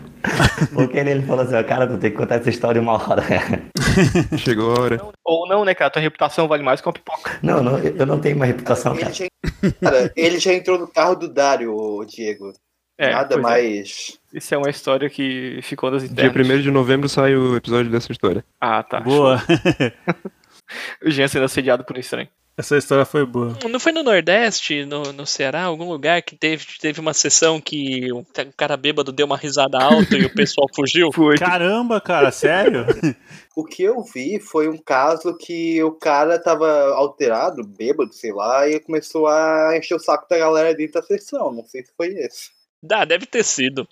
porque 0.74 0.98
ele 0.98 1.22
falou 1.22 1.46
assim, 1.46 1.56
ó, 1.56 1.64
cara, 1.64 1.88
tu 1.88 1.98
tem 1.98 2.12
que 2.12 2.18
contar 2.18 2.36
essa 2.36 2.50
história 2.50 2.82
uma 2.82 2.94
hora. 2.94 3.24
Chegou 4.38 4.76
a 4.76 4.80
hora. 4.82 5.02
Ou 5.24 5.48
não, 5.48 5.64
né, 5.64 5.74
cara? 5.74 5.90
Tua 5.90 6.02
reputação 6.02 6.50
vale 6.50 6.64
mais 6.64 6.82
que 6.82 6.88
uma 6.88 6.94
pipoca. 6.94 7.40
Não, 7.42 7.64
não, 7.64 7.80
eu 7.80 8.06
não 8.06 8.20
tenho 8.20 8.36
uma 8.36 8.46
reputação, 8.46 8.94
Ele 8.94 9.02
cara. 9.04 9.14
já, 9.14 9.26
cara, 9.82 10.12
ele 10.18 10.38
já 10.40 10.54
entrou 10.54 10.78
no 10.78 10.88
carro 10.88 11.16
do 11.16 11.30
Dário, 11.30 11.74
o 11.74 12.04
Diego. 12.06 12.52
É, 12.98 13.12
Nada 13.12 13.36
é. 13.36 13.38
mais. 13.40 14.20
Isso 14.34 14.54
é 14.54 14.58
uma 14.58 14.70
história 14.70 15.10
que 15.10 15.60
ficou 15.64 15.90
nas 15.92 16.04
Dia 16.04 16.26
internas. 16.28 16.60
1 16.60 16.62
de 16.62 16.72
novembro 16.72 17.10
sai 17.10 17.36
o 17.36 17.56
episódio 17.56 17.92
dessa 17.92 18.12
história. 18.12 18.44
Ah, 18.62 18.84
tá. 18.84 19.00
Boa. 19.00 19.42
O 21.06 21.10
Jean 21.12 21.28
sendo 21.28 21.46
assediado 21.46 21.84
por 21.84 21.96
um 21.98 22.00
estranho. 22.00 22.28
Essa 22.58 22.78
história 22.78 23.04
foi 23.04 23.26
boa. 23.26 23.58
Não 23.70 23.80
foi 23.80 23.92
no 23.92 24.04
Nordeste, 24.04 24.86
no, 24.86 25.12
no 25.12 25.26
Ceará, 25.26 25.64
algum 25.64 25.90
lugar 25.90 26.22
que 26.22 26.36
teve, 26.36 26.66
teve 26.80 27.00
uma 27.00 27.14
sessão 27.14 27.60
que 27.60 28.12
um 28.14 28.24
ca- 28.24 28.46
cara 28.56 28.78
bêbado 28.78 29.12
deu 29.12 29.26
uma 29.26 29.36
risada 29.38 29.78
alta 29.78 30.16
e 30.16 30.24
o 30.26 30.34
pessoal 30.34 30.68
fugiu? 30.74 31.12
Foi. 31.12 31.36
Caramba, 31.38 32.00
cara, 32.00 32.32
sério? 32.32 32.86
O 33.56 33.64
que 33.66 33.84
eu 33.84 34.02
vi 34.04 34.40
foi 34.40 34.68
um 34.68 34.78
caso 34.78 35.38
que 35.38 35.84
o 35.84 35.92
cara 35.92 36.40
tava 36.40 36.68
alterado, 36.96 37.64
bêbado, 37.64 38.12
sei 38.14 38.32
lá, 38.34 38.68
e 38.68 38.80
começou 38.80 39.28
a 39.28 39.78
encher 39.78 39.94
o 39.96 40.00
saco 40.00 40.28
da 40.28 40.40
galera 40.40 40.74
dentro 40.74 41.00
da 41.00 41.06
sessão. 41.06 41.52
Não 41.52 41.64
sei 41.66 41.84
se 41.84 41.92
foi 41.96 42.08
esse. 42.08 42.50
Dá, 42.86 43.06
deve 43.06 43.26
ter 43.26 43.44
sido. 43.46 43.88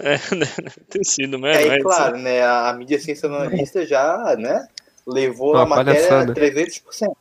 É, 0.00 0.16
deve 0.34 0.80
ter 0.90 1.04
sido 1.04 1.36
E 1.36 1.40
mesmo. 1.40 1.58
aí, 1.62 1.68
mas- 1.68 1.82
claro, 1.82 2.18
né, 2.18 2.42
a 2.44 2.72
mídia 2.76 2.98
sensacionalista 2.98 3.86
já, 3.86 4.34
né, 4.36 4.66
levou 5.06 5.52
Uma 5.54 5.62
a 5.62 5.66
matéria 5.66 6.08
palhaçada. 6.08 6.34
300%. 6.34 7.12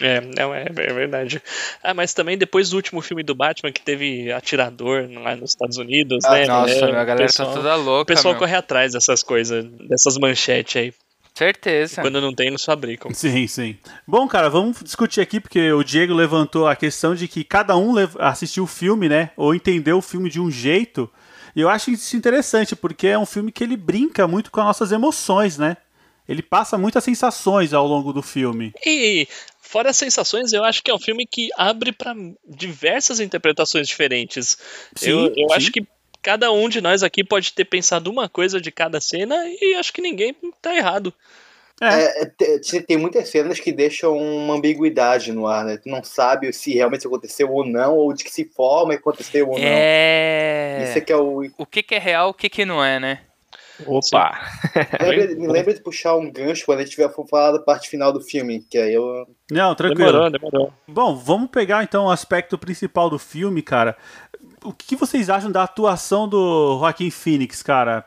É, 0.00 0.20
não, 0.20 0.52
é, 0.52 0.64
é 0.66 0.92
verdade. 0.92 1.40
Ah, 1.82 1.94
mas 1.94 2.12
também 2.12 2.36
depois 2.36 2.70
do 2.70 2.76
último 2.76 3.00
filme 3.00 3.22
do 3.22 3.32
Batman 3.34 3.70
que 3.70 3.80
teve 3.80 4.32
atirador 4.32 5.08
lá 5.22 5.36
nos 5.36 5.50
Estados 5.50 5.76
Unidos, 5.78 6.24
Ah, 6.24 6.32
né? 6.32 6.46
Nossa, 6.46 6.72
é, 6.72 6.80
meu, 6.90 6.98
a 7.00 7.04
galera 7.04 7.14
o 7.24 7.26
pessoal, 7.28 7.48
tá 7.48 7.54
toda 7.54 7.76
O 7.76 7.82
louca, 7.82 8.12
pessoal 8.14 8.34
meu. 8.34 8.40
corre 8.40 8.56
atrás 8.56 8.92
dessas 8.92 9.22
coisas, 9.22 9.64
dessas 9.88 10.18
manchetes 10.18 10.76
aí. 10.76 10.92
Certeza. 11.34 12.00
Quando 12.00 12.20
não 12.20 12.32
tem, 12.32 12.46
eles 12.46 12.64
fabricam. 12.64 13.10
Sim, 13.14 13.46
sim. 13.48 13.76
Bom, 14.06 14.26
cara, 14.28 14.48
vamos 14.48 14.80
discutir 14.82 15.20
aqui, 15.20 15.40
porque 15.40 15.72
o 15.72 15.82
Diego 15.82 16.14
levantou 16.14 16.68
a 16.68 16.76
questão 16.76 17.14
de 17.14 17.26
que 17.26 17.42
cada 17.42 17.76
um 17.76 17.94
assistiu 18.20 18.64
o 18.64 18.68
filme, 18.68 19.08
né? 19.08 19.30
Ou 19.36 19.54
entendeu 19.54 19.98
o 19.98 20.02
filme 20.02 20.30
de 20.30 20.40
um 20.40 20.50
jeito. 20.50 21.10
E 21.56 21.60
eu 21.60 21.68
acho 21.68 21.90
isso 21.90 22.16
interessante, 22.16 22.76
porque 22.76 23.08
é 23.08 23.18
um 23.18 23.26
filme 23.26 23.50
que 23.50 23.64
ele 23.64 23.76
brinca 23.76 24.28
muito 24.28 24.50
com 24.50 24.60
as 24.60 24.66
nossas 24.66 24.92
emoções, 24.92 25.58
né? 25.58 25.76
Ele 26.28 26.42
passa 26.42 26.78
muitas 26.78 27.04
sensações 27.04 27.74
ao 27.74 27.86
longo 27.86 28.12
do 28.12 28.22
filme. 28.22 28.72
E 28.86 29.28
fora 29.60 29.90
as 29.90 29.96
sensações, 29.96 30.52
eu 30.52 30.64
acho 30.64 30.82
que 30.82 30.90
é 30.90 30.94
um 30.94 31.00
filme 31.00 31.26
que 31.26 31.48
abre 31.56 31.92
para 31.92 32.14
diversas 32.48 33.20
interpretações 33.20 33.88
diferentes. 33.88 34.56
Sim, 34.96 35.10
eu 35.10 35.18
eu 35.36 35.48
sim. 35.48 35.54
acho 35.54 35.72
que 35.72 35.86
cada 36.24 36.50
um 36.50 36.68
de 36.68 36.80
nós 36.80 37.02
aqui 37.04 37.22
pode 37.22 37.52
ter 37.52 37.66
pensado 37.66 38.10
uma 38.10 38.28
coisa 38.28 38.60
de 38.60 38.72
cada 38.72 39.00
cena 39.00 39.36
e 39.60 39.74
acho 39.74 39.92
que 39.92 40.00
ninguém 40.02 40.34
tá 40.60 40.74
errado. 40.74 41.12
É, 41.80 42.22
É, 42.22 42.58
te- 42.60 42.80
tem 42.82 42.96
muitas 42.96 43.28
cenas 43.28 43.58
que 43.60 43.72
deixam 43.72 44.16
uma 44.16 44.54
ambiguidade 44.54 45.32
no 45.32 45.46
ar, 45.46 45.64
né? 45.64 45.76
Tu 45.76 45.88
não 45.88 46.02
sabe 46.02 46.52
se 46.52 46.72
realmente 46.72 47.06
aconteceu 47.06 47.50
ou 47.52 47.66
não, 47.66 47.96
ou 47.96 48.12
de 48.14 48.24
que 48.24 48.30
se 48.32 48.44
forma 48.44 48.94
aconteceu 48.94 49.48
ou 49.48 49.58
não. 49.58 49.64
É. 49.66 50.84
Isso 50.88 50.98
é 50.98 51.00
que 51.00 51.12
é 51.12 51.16
o. 51.16 51.42
O 51.58 51.66
que, 51.66 51.82
que 51.82 51.94
é 51.94 51.98
real, 51.98 52.30
o 52.30 52.34
que, 52.34 52.48
que 52.48 52.64
não 52.64 52.82
é, 52.82 52.98
né? 53.00 53.20
Opa! 53.86 54.38
Lembra- 55.02 55.34
me 55.34 55.48
lembra 55.48 55.74
de 55.74 55.80
puxar 55.80 56.14
um 56.14 56.30
gancho 56.30 56.64
quando 56.64 56.78
a 56.78 56.82
gente 56.82 56.92
tiver 56.94 57.10
falar 57.28 57.50
da 57.50 57.58
parte 57.58 57.88
final 57.88 58.12
do 58.12 58.20
filme, 58.20 58.64
que 58.70 58.78
aí 58.78 58.94
eu. 58.94 59.26
não, 59.50 59.74
tranquilo. 59.74 60.12
Demorou, 60.12 60.30
demorou. 60.30 60.72
Bom, 60.86 61.16
vamos 61.16 61.50
pegar 61.50 61.82
então 61.82 62.04
o 62.06 62.10
aspecto 62.10 62.56
principal 62.56 63.10
do 63.10 63.18
filme, 63.18 63.62
cara. 63.62 63.96
O 64.64 64.72
que 64.72 64.96
vocês 64.96 65.28
acham 65.28 65.50
da 65.52 65.62
atuação 65.62 66.26
do 66.28 66.78
Joaquim 66.78 67.10
Phoenix, 67.10 67.62
cara? 67.62 68.04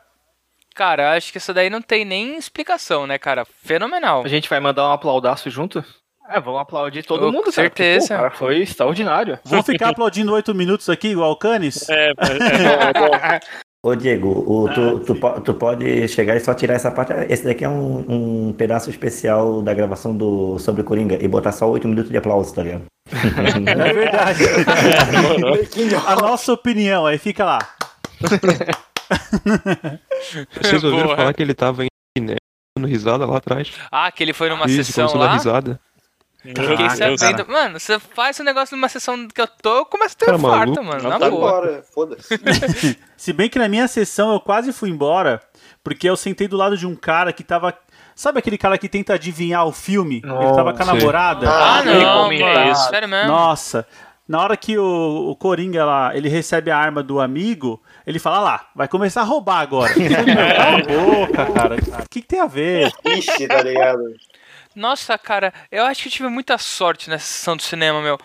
Cara, 0.76 1.16
acho 1.16 1.32
que 1.32 1.38
isso 1.38 1.54
daí 1.54 1.70
não 1.70 1.82
tem 1.82 2.04
nem 2.04 2.38
explicação, 2.38 3.08
né, 3.08 3.18
cara? 3.18 3.46
Fenomenal. 3.46 4.24
A 4.24 4.28
gente 4.28 4.50
vai 4.50 4.60
mandar 4.60 4.88
um 4.90 4.92
aplaudaço 4.92 5.50
junto? 5.50 5.84
É, 6.30 6.40
vamos 6.42 6.60
aplaudir 6.60 7.04
todo 7.04 7.22
Com 7.22 7.32
mundo, 7.32 7.44
cara. 7.44 7.54
certeza. 7.54 8.08
porque, 8.08 8.14
pô, 8.14 8.22
cara, 8.22 8.32
foi 8.32 8.58
extraordinário. 8.60 9.40
Vamos 9.46 9.66
ficar 9.66 9.90
aplaudindo 9.90 10.34
oito 10.34 10.54
minutos 10.54 10.90
aqui, 10.90 11.10
igual 11.10 11.32
o 11.32 11.38
Canis? 11.38 11.88
É, 11.90 12.10
é 12.10 12.14
bom, 12.14 12.24
é 12.26 12.94
bom. 12.94 13.48
Ô 13.88 13.96
Diego, 13.96 14.30
o- 14.46 14.68
tu, 14.74 15.00
tu, 15.00 15.16
po- 15.16 15.40
tu 15.42 15.54
pode 15.54 16.08
chegar 16.10 16.36
e 16.36 16.40
só 16.42 16.54
tirar 16.54 16.74
essa 16.74 16.92
parte. 16.92 17.14
Esse 17.30 17.46
daqui 17.46 17.64
é 17.64 17.70
um, 17.70 18.48
um 18.50 18.54
pedaço 18.54 18.90
especial 18.90 19.62
da 19.62 19.74
gravação 19.74 20.16
do 20.16 20.60
sobre 20.60 20.82
o 20.82 20.84
Coringa 20.84 21.18
e 21.22 21.28
botar 21.28 21.54
só 21.54 21.70
8 21.70 21.88
minutos 21.88 22.12
de 22.12 22.18
aplauso, 22.18 22.54
tá 22.54 22.64
ligado? 22.64 22.84
É 23.66 23.94
verdade. 23.94 24.44
A 26.06 26.16
nossa 26.18 26.52
opinião, 26.52 27.06
aí 27.06 27.18
fica 27.18 27.46
lá. 27.46 27.60
Vocês 30.62 30.84
ouviram 30.84 31.06
Boa. 31.06 31.16
falar 31.18 31.34
que 31.34 31.42
ele 31.42 31.54
tava 31.54 31.84
em 31.86 31.88
dando 32.78 32.88
risada 32.88 33.26
lá 33.26 33.38
atrás? 33.38 33.72
Ah, 33.92 34.12
que 34.12 34.24
ele 34.24 34.34
foi 34.34 34.50
numa 34.50 34.66
Isso, 34.66 34.92
sessão 34.92 35.16
lá. 35.18 35.34
risada. 35.34 35.80
Fiquei 36.56 36.90
sabendo. 37.18 37.46
Mano, 37.52 37.80
você 37.80 38.00
faz 38.00 38.40
um 38.40 38.44
negócio 38.44 38.76
numa 38.76 38.88
sessão 38.90 39.28
que 39.28 39.42
eu 39.42 39.48
tô, 39.48 39.78
eu 39.80 39.86
começo 39.86 40.16
a 40.16 40.20
ter 40.20 40.26
Cara, 40.26 40.38
um 40.38 40.40
infarto, 40.42 40.84
maluco. 40.84 40.84
mano. 40.86 41.04
Não 41.04 41.10
Na 41.10 41.20
tá 41.20 41.30
boa. 41.30 41.48
embora, 41.48 41.84
foda-se. 41.94 42.40
Se 43.18 43.34
bem 43.34 43.50
que 43.50 43.60
na 43.60 43.68
minha 43.68 43.88
sessão 43.88 44.32
eu 44.34 44.40
quase 44.40 44.72
fui 44.72 44.90
embora, 44.90 45.42
porque 45.84 46.10
eu 46.10 46.16
sentei 46.16 46.48
do 46.48 46.58
lado 46.58 46.78
de 46.78 46.86
um 46.88 46.96
cara 46.96 47.32
que 47.34 47.44
tava. 47.44 47.74
Sabe 48.16 48.40
aquele 48.40 48.58
cara 48.58 48.78
que 48.78 48.90
tenta 48.90 49.14
adivinhar 49.14 49.66
o 49.68 49.72
filme? 49.72 50.22
Ele 50.24 50.56
tava 50.56 50.74
com 50.74 50.82
a 50.82 50.86
namorada. 50.86 51.48
Ah, 51.50 51.78
Ah, 51.80 51.84
não, 51.84 52.24
comentar. 52.24 52.56
mano. 52.56 52.76
Sério 52.76 53.08
mesmo. 53.08 53.28
Nossa. 53.28 53.86
Na 54.28 54.42
hora 54.42 54.58
que 54.58 54.78
o, 54.78 55.30
o 55.30 55.36
Coringa 55.38 55.86
lá, 55.86 56.12
ele 56.18 56.28
recebe 56.28 56.70
a 56.70 56.78
arma 56.78 57.02
do 57.02 57.18
amigo, 57.22 57.82
ele 58.06 58.20
fala 58.20 58.38
"Ah 58.38 58.42
lá, 58.42 58.66
vai 58.76 58.86
começar 58.88 59.22
a 59.22 59.24
roubar 59.24 59.62
agora. 59.62 59.94
Cala 59.96 60.78
a 60.80 60.82
boca, 60.82 61.46
cara. 61.54 61.76
O 61.76 62.10
que, 62.10 62.22
que 62.22 62.28
tem 62.28 62.40
a 62.42 62.46
ver? 62.46 62.92
Ixi, 63.06 63.48
tá 63.48 63.62
ligado? 63.62 64.02
Nossa, 64.78 65.18
cara, 65.18 65.52
eu 65.72 65.84
acho 65.86 66.04
que 66.04 66.08
eu 66.08 66.12
tive 66.12 66.30
muita 66.30 66.56
sorte 66.60 67.10
nessa 67.10 67.26
sessão 67.26 67.58
do 67.58 67.64
cinema, 67.64 68.00
meu. 68.00 68.16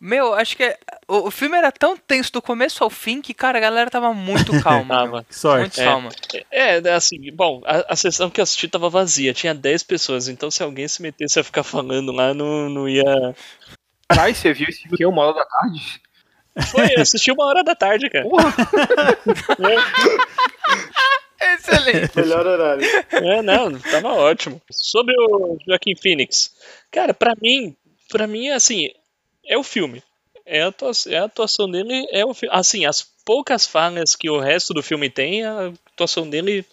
Meu, 0.00 0.34
acho 0.34 0.56
que 0.56 0.64
é- 0.64 0.76
o, 1.06 1.28
o 1.28 1.30
filme 1.30 1.56
era 1.56 1.70
tão 1.70 1.96
tenso 1.96 2.32
do 2.32 2.42
começo 2.42 2.82
ao 2.82 2.90
fim 2.90 3.22
que, 3.22 3.32
cara, 3.32 3.58
a 3.58 3.60
galera 3.60 3.88
tava 3.88 4.12
muito 4.12 4.50
calma. 4.60 4.94
Tava. 4.94 5.26
sorte. 5.30 5.60
Muito 5.60 5.76
calma. 5.76 6.10
É, 6.50 6.78
assim, 6.92 7.30
bom, 7.32 7.62
a, 7.64 7.92
a 7.92 7.96
sessão 7.96 8.28
que 8.28 8.40
eu 8.40 8.42
assisti 8.42 8.66
tava 8.66 8.90
vazia, 8.90 9.32
tinha 9.32 9.54
10 9.54 9.84
pessoas, 9.84 10.26
então 10.26 10.50
se 10.50 10.62
alguém 10.64 10.88
se 10.88 11.00
metesse 11.00 11.38
a 11.38 11.44
ficar 11.44 11.62
falando 11.62 12.10
lá, 12.10 12.34
não, 12.34 12.68
não 12.68 12.88
ia. 12.88 13.04
Caralho, 14.08 14.34
você 14.34 14.52
viu 14.52 14.66
esse 14.68 14.82
filme 14.82 14.94
aqui 14.96 15.06
uma 15.06 15.22
hora 15.22 15.34
da 15.34 15.44
tarde? 15.46 16.00
Foi, 16.72 16.86
eu 16.96 17.02
assisti 17.02 17.30
uma 17.30 17.44
hora 17.46 17.62
da 17.62 17.76
tarde, 17.76 18.10
cara. 18.10 18.26
Excelente. 21.40 22.16
Melhor 22.16 22.46
horário. 22.46 22.86
É, 23.10 23.42
não, 23.42 23.78
tava 23.78 24.12
ótimo. 24.12 24.60
Sobre 24.70 25.14
o 25.18 25.58
Joaquim 25.66 25.96
Phoenix, 25.96 26.54
cara, 26.90 27.14
pra 27.14 27.34
mim, 27.40 27.74
pra 28.08 28.26
mim, 28.26 28.50
assim, 28.50 28.90
é 29.46 29.56
o 29.56 29.62
filme. 29.62 30.02
É 30.44 30.62
a 30.62 30.68
atuação, 30.68 31.12
é 31.12 31.18
a 31.18 31.24
atuação 31.24 31.70
dele, 31.70 32.06
é 32.10 32.24
o 32.24 32.34
filme. 32.34 32.54
Assim, 32.54 32.84
as 32.84 33.02
poucas 33.24 33.66
falhas 33.66 34.16
que 34.16 34.28
o 34.28 34.40
resto 34.40 34.74
do 34.74 34.82
filme 34.82 35.08
tem, 35.08 35.44
a 35.44 35.72
atuação 35.92 36.28
dele 36.28 36.64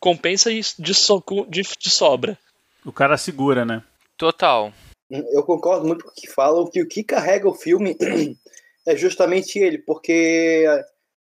compensa 0.00 0.50
de, 0.50 0.94
soco, 0.94 1.46
de, 1.48 1.62
de 1.62 1.90
sobra. 1.90 2.36
O 2.84 2.92
cara 2.92 3.16
segura, 3.16 3.64
né? 3.64 3.82
Total. 4.16 4.72
Eu 5.08 5.44
concordo 5.44 5.86
muito 5.86 6.04
com 6.04 6.10
o 6.10 6.14
que 6.14 6.26
falam, 6.26 6.68
que 6.68 6.82
o 6.82 6.88
que 6.88 7.04
carrega 7.04 7.48
o 7.48 7.54
filme 7.54 7.96
é 8.86 8.96
justamente 8.96 9.58
ele, 9.58 9.78
porque 9.78 10.64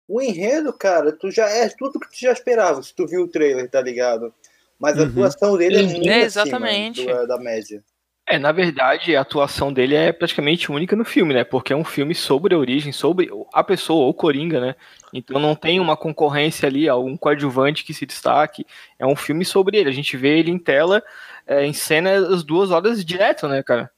o 0.09 0.21
enredo, 0.23 0.73
cara, 0.73 1.12
tu 1.12 1.31
já 1.31 1.49
é 1.49 1.69
tudo 1.69 2.00
que 2.00 2.09
tu 2.11 2.19
já 2.19 2.33
esperava 2.33 2.83
se 2.83 2.95
tu 2.95 3.07
viu 3.07 3.23
o 3.23 3.29
trailer, 3.29 3.69
tá 3.71 3.81
ligado? 3.81 4.33
Mas 4.79 4.99
a 4.99 5.03
Uhum. 5.03 5.09
atuação 5.09 5.57
dele 5.59 5.77
é 5.77 5.83
muito 5.83 6.09
É, 6.09 6.23
acima 6.23 6.25
exatamente. 6.25 7.05
do- 7.05 7.27
da 7.27 7.38
média. 7.38 7.83
É, 8.31 8.38
na 8.38 8.53
verdade, 8.53 9.17
a 9.17 9.23
atuação 9.23 9.73
dele 9.73 9.95
é 9.95 10.12
praticamente 10.12 10.71
única 10.71 10.95
no 10.95 11.05
filme, 11.05 11.33
né? 11.33 11.45
Porque 11.45 11.73
é 11.73 11.77
um 11.77 11.85
filme 11.85 12.15
sobre 12.15 12.55
a 12.55 12.59
origem, 12.59 12.93
sobre 12.93 13.31
a 13.55 13.65
pessoa, 13.65 14.05
ou 14.05 14.12
Coringa, 14.12 14.61
né? 14.61 14.75
Então 15.15 15.41
não 15.41 15.55
tem 15.55 15.81
uma 15.81 15.97
concorrência 15.97 16.67
ali, 16.69 16.87
algum 16.88 17.17
coadjuvante 17.17 17.85
que 17.85 17.95
se 17.95 18.05
destaque. 18.05 18.67
É 18.99 19.07
um 19.07 19.17
filme 19.17 19.47
sobre 19.47 19.79
ele. 19.79 19.88
A 19.88 19.93
gente 19.93 20.15
vê 20.15 20.38
ele 20.38 20.50
em 20.50 20.59
tela, 20.59 21.03
é, 21.47 21.65
em 21.65 21.73
cena, 21.73 22.12
as 22.35 22.45
duas 22.45 22.71
horas 22.71 23.03
direto, 23.03 23.49
né, 23.49 23.62
cara? 23.62 23.91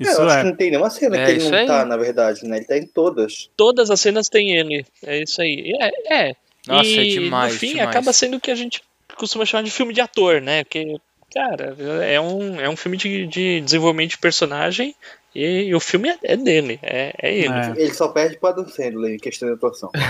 É, 0.00 0.04
Isso 0.04 0.20
eu 0.20 0.26
acho 0.28 0.38
é. 0.38 0.42
que 0.42 0.48
não 0.48 0.56
tem 0.56 0.70
nenhuma 0.70 0.90
cena 0.90 1.16
É, 1.16 1.24
que 1.26 1.30
ele 1.32 1.48
não 1.50 1.58
aí. 1.58 1.66
tá, 1.66 1.84
na 1.84 1.96
verdade, 1.96 2.44
né? 2.46 2.56
Ele 2.56 2.64
tá 2.64 2.78
em 2.78 2.86
todas. 2.86 3.50
Todas 3.56 3.90
as 3.90 4.00
cenas 4.00 4.28
tem 4.28 4.56
ele. 4.56 4.84
É 5.04 5.22
isso 5.22 5.40
aí. 5.42 5.74
É, 5.78 6.14
é. 6.28 6.36
Nossa, 6.66 6.88
e 6.88 6.98
é 6.98 7.20
demais, 7.20 7.52
no 7.52 7.58
fim 7.58 7.68
demais. 7.68 7.88
acaba 7.88 8.12
sendo 8.12 8.36
o 8.36 8.40
que 8.40 8.50
a 8.50 8.54
gente 8.54 8.82
costuma 9.16 9.44
chamar 9.44 9.62
de 9.62 9.70
filme 9.70 9.92
de 9.92 10.00
ator, 10.00 10.40
né? 10.40 10.64
Porque, 10.64 10.96
cara, 11.34 11.76
é 12.04 12.20
um, 12.20 12.60
é 12.60 12.68
um 12.68 12.76
filme 12.76 12.96
de, 12.96 13.26
de 13.26 13.60
desenvolvimento 13.60 14.10
de 14.10 14.18
personagem 14.18 14.94
e, 15.34 15.64
e 15.68 15.74
o 15.74 15.80
filme 15.80 16.08
é, 16.08 16.18
é 16.22 16.36
dele, 16.36 16.78
é, 16.82 17.14
é 17.22 17.34
ele. 17.34 17.52
É. 17.52 17.72
Ele 17.76 17.94
só 17.94 18.08
perde 18.08 18.36
pro 18.38 18.48
Adam 18.48 18.66
Sandler 18.68 19.14
em 19.14 19.18
questão 19.18 19.48
de 19.48 19.54
atuação. 19.54 19.90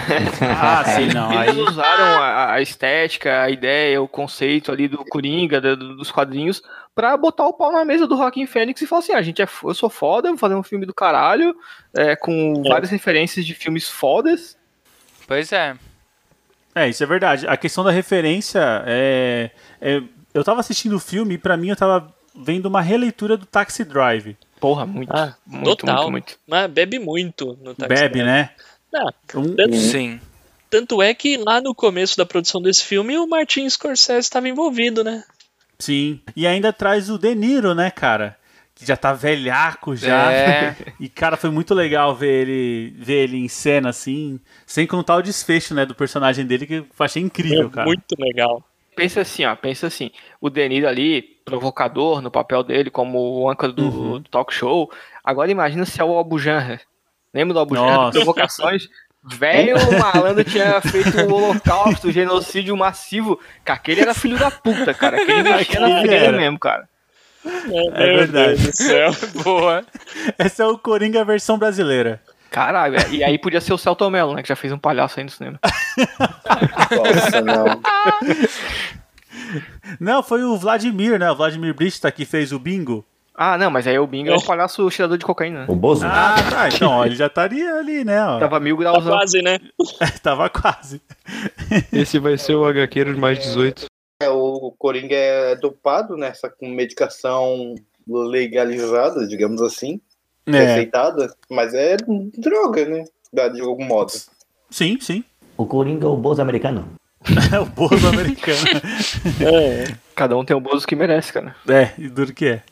Ah, 0.42 0.84
sim, 0.84 1.06
não. 1.12 1.30
Eles 1.42 1.56
Aí, 1.56 1.60
usaram 1.62 2.22
a, 2.22 2.52
a 2.54 2.62
estética, 2.62 3.42
a 3.42 3.50
ideia, 3.50 4.00
o 4.00 4.08
conceito 4.08 4.72
ali 4.72 4.88
do 4.88 5.04
Coringa, 5.04 5.60
do- 5.60 5.96
dos 5.96 6.10
quadrinhos, 6.10 6.62
pra 6.94 7.16
botar 7.16 7.46
o 7.46 7.52
pau 7.52 7.70
na 7.72 7.84
mesa 7.84 8.06
do 8.06 8.16
Joaquim 8.16 8.46
Fênix 8.46 8.80
e 8.80 8.86
falar 8.86 9.00
assim: 9.00 9.12
ah, 9.12 9.22
gente, 9.22 9.42
é, 9.42 9.48
eu 9.64 9.74
sou 9.74 9.90
foda, 9.90 10.28
vou 10.28 10.38
fazer 10.38 10.54
um 10.54 10.62
filme 10.62 10.86
do 10.86 10.94
caralho, 10.94 11.54
é, 11.94 12.16
com 12.16 12.62
várias 12.66 12.90
referências 12.90 13.44
de 13.44 13.54
filmes 13.54 13.88
fodas. 13.88 14.56
Pois 15.26 15.52
é. 15.52 15.76
é, 16.74 16.88
isso 16.88 17.02
é 17.02 17.06
verdade. 17.06 17.46
A 17.46 17.56
questão 17.56 17.84
da 17.84 17.90
referência 17.90 18.60
é. 18.86 19.50
é- 19.80 20.02
eu 20.32 20.44
tava 20.44 20.60
assistindo 20.60 20.94
o 20.96 21.00
filme 21.00 21.34
e 21.34 21.38
pra 21.38 21.56
mim 21.56 21.68
eu 21.68 21.76
tava 21.76 22.12
vendo 22.34 22.66
uma 22.66 22.80
releitura 22.80 23.36
do 23.36 23.44
Taxi 23.44 23.84
Drive. 23.84 24.36
Porra, 24.60 24.84
muito, 24.86 25.10
Ah, 25.12 25.34
muito, 25.46 25.76
total. 25.76 26.02
muito, 26.10 26.12
muito. 26.12 26.38
Mas 26.46 26.70
bebe 26.70 26.98
muito 26.98 27.58
no 27.62 27.74
Taxi 27.74 27.88
Bebe, 27.88 28.18
Drive. 28.20 28.26
né? 28.26 28.50
Ah, 28.94 29.12
Um- 29.36 29.54
tanto, 29.56 29.76
Sim. 29.76 30.20
tanto 30.68 31.00
é 31.02 31.14
que 31.14 31.36
lá 31.38 31.60
no 31.60 31.74
começo 31.74 32.16
da 32.16 32.26
produção 32.26 32.60
desse 32.60 32.84
filme 32.84 33.16
o 33.16 33.26
Martin 33.26 33.68
Scorsese 33.68 34.20
estava 34.20 34.48
envolvido, 34.48 35.02
né? 35.02 35.24
Sim. 35.78 36.20
E 36.36 36.46
ainda 36.46 36.72
traz 36.72 37.08
o 37.08 37.18
De 37.18 37.34
Niro, 37.34 37.74
né, 37.74 37.90
cara? 37.90 38.36
Que 38.74 38.84
já 38.86 38.96
tá 38.96 39.12
velhaco 39.12 39.94
já. 39.96 40.30
É. 40.32 40.76
E, 41.00 41.08
cara, 41.08 41.36
foi 41.38 41.48
muito 41.50 41.72
legal 41.74 42.14
ver 42.14 42.46
ele, 42.46 42.94
ver 42.98 43.24
ele 43.24 43.38
em 43.38 43.48
cena, 43.48 43.88
assim. 43.88 44.38
Sem 44.66 44.86
contar 44.86 45.16
o 45.16 45.22
desfecho, 45.22 45.74
né, 45.74 45.86
do 45.86 45.94
personagem 45.94 46.44
dele, 46.44 46.66
que 46.66 46.74
eu 46.74 46.86
achei 46.98 47.22
incrível, 47.22 47.68
É 47.68 47.70
cara. 47.70 47.86
muito 47.86 48.14
legal. 48.18 48.62
Pensa 48.96 49.20
assim, 49.22 49.44
ó, 49.44 49.54
pensa 49.56 49.86
assim, 49.86 50.10
o 50.40 50.50
Deniro 50.50 50.86
ali, 50.88 51.22
provocador 51.44 52.20
no 52.20 52.30
papel 52.30 52.62
dele, 52.62 52.90
como 52.90 53.18
o 53.18 53.50
âncora 53.50 53.72
do, 53.72 53.82
Uhum. 53.84 54.18
do 54.20 54.28
talk 54.28 54.52
show. 54.52 54.90
Agora 55.24 55.50
imagina 55.50 55.84
se 55.86 56.00
é 56.00 56.04
o 56.04 56.18
Abu 56.18 56.38
Janra. 56.38 56.80
Lembra 57.32 57.54
do 57.54 57.60
Abu 57.60 57.74
Janra? 57.76 57.92
Nossa. 57.96 58.18
Provocações? 58.18 58.88
Velho 59.22 59.76
malandro 59.98 60.42
tinha 60.44 60.80
feito 60.80 61.14
o 61.20 61.34
holocausto, 61.34 62.08
o 62.08 62.12
genocídio 62.12 62.76
massivo. 62.76 63.38
Cara, 63.64 63.78
aquele 63.78 64.00
era 64.00 64.14
filho 64.14 64.38
da 64.38 64.50
puta, 64.50 64.92
cara. 64.94 65.20
Aquele 65.22 65.42
mexia 65.42 65.78
na 65.80 66.00
filha 66.00 66.14
era. 66.14 66.36
mesmo, 66.36 66.58
cara. 66.58 66.88
É 67.94 68.06
verdade. 68.16 68.62
Deus 68.62 68.66
do 68.66 68.72
céu. 68.76 69.10
Boa. 69.44 69.84
Esse 70.38 70.62
é 70.62 70.66
o 70.66 70.76
Coringa 70.78 71.24
versão 71.24 71.58
brasileira. 71.58 72.20
Caralho, 72.50 72.96
é. 72.96 73.10
e 73.10 73.22
aí 73.24 73.38
podia 73.38 73.60
ser 73.60 73.72
o 73.72 73.78
Celton 73.78 74.10
Mello, 74.10 74.34
né? 74.34 74.42
Que 74.42 74.48
já 74.48 74.56
fez 74.56 74.72
um 74.72 74.78
palhaço 74.78 75.18
aí 75.20 75.24
no 75.24 75.30
cinema. 75.30 75.58
Nossa, 76.90 77.40
não. 77.40 77.64
Não, 79.98 80.22
foi 80.22 80.42
o 80.44 80.56
Vladimir, 80.56 81.18
né? 81.18 81.30
O 81.30 81.36
Vladimir 81.36 81.74
Brista 81.74 82.10
que 82.10 82.24
fez 82.24 82.52
o 82.52 82.58
bingo. 82.58 83.04
Ah, 83.34 83.56
não, 83.56 83.70
mas 83.70 83.86
aí 83.86 83.98
o 83.98 84.06
Bingo 84.06 84.28
é 84.28 84.36
o 84.36 84.44
palhaço 84.44 84.90
cheirador 84.90 85.16
de 85.16 85.24
cocaína. 85.24 85.60
né? 85.60 85.66
O 85.66 85.74
Bozo? 85.74 86.04
Ah, 86.04 86.34
tá. 86.50 86.68
Então, 86.68 86.90
ó, 86.90 87.06
ele 87.06 87.14
já 87.14 87.26
estaria 87.26 87.74
ali, 87.76 88.04
né? 88.04 88.22
Ó. 88.22 88.38
Tava 88.38 88.60
mil 88.60 88.76
Tá 88.76 88.82
graus. 88.82 89.04
quase, 89.06 89.40
né? 89.40 89.58
Tava 90.22 90.50
quase. 90.50 91.00
Esse 91.90 92.18
vai 92.18 92.36
ser 92.36 92.54
o 92.54 92.66
HQero 92.70 93.14
de 93.14 93.20
mais 93.20 93.38
18. 93.38 93.86
É, 94.22 94.28
o 94.28 94.74
Coringa 94.78 95.14
é 95.16 95.56
dopado, 95.56 96.18
né? 96.18 96.32
Com 96.58 96.68
medicação 96.68 97.74
legalizada, 98.06 99.26
digamos 99.26 99.62
assim. 99.62 100.02
É. 100.46 100.52
Receitada. 100.52 101.32
Mas 101.48 101.74
é 101.74 101.96
droga, 102.36 102.84
né? 102.86 103.04
De 103.32 103.60
algum 103.60 103.84
modo. 103.84 104.12
Sim, 104.70 104.98
sim. 105.00 105.22
O 105.56 105.66
Coringa 105.66 106.06
é 106.06 106.08
o 106.08 106.16
Bozo 106.16 106.42
americano. 106.42 106.88
É 107.52 107.58
o 107.60 107.66
Bozo 107.66 108.08
americano. 108.08 108.58
É. 109.40 109.94
Cada 110.14 110.36
um 110.36 110.44
tem 110.44 110.56
o 110.56 110.60
Bozo 110.60 110.86
que 110.86 110.96
merece, 110.96 111.32
cara. 111.32 111.54
É, 111.68 111.90
e 111.98 112.08
duro 112.08 112.32
que 112.32 112.46
é. 112.46 112.62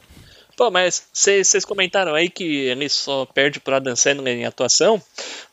Pô, 0.56 0.70
mas 0.72 1.06
vocês 1.12 1.64
comentaram 1.64 2.14
aí 2.14 2.28
que 2.28 2.42
ele 2.66 2.88
só 2.88 3.24
perde 3.26 3.60
pro 3.60 3.76
Adam 3.76 3.94
Sandler 3.94 4.36
em 4.38 4.44
atuação. 4.44 5.00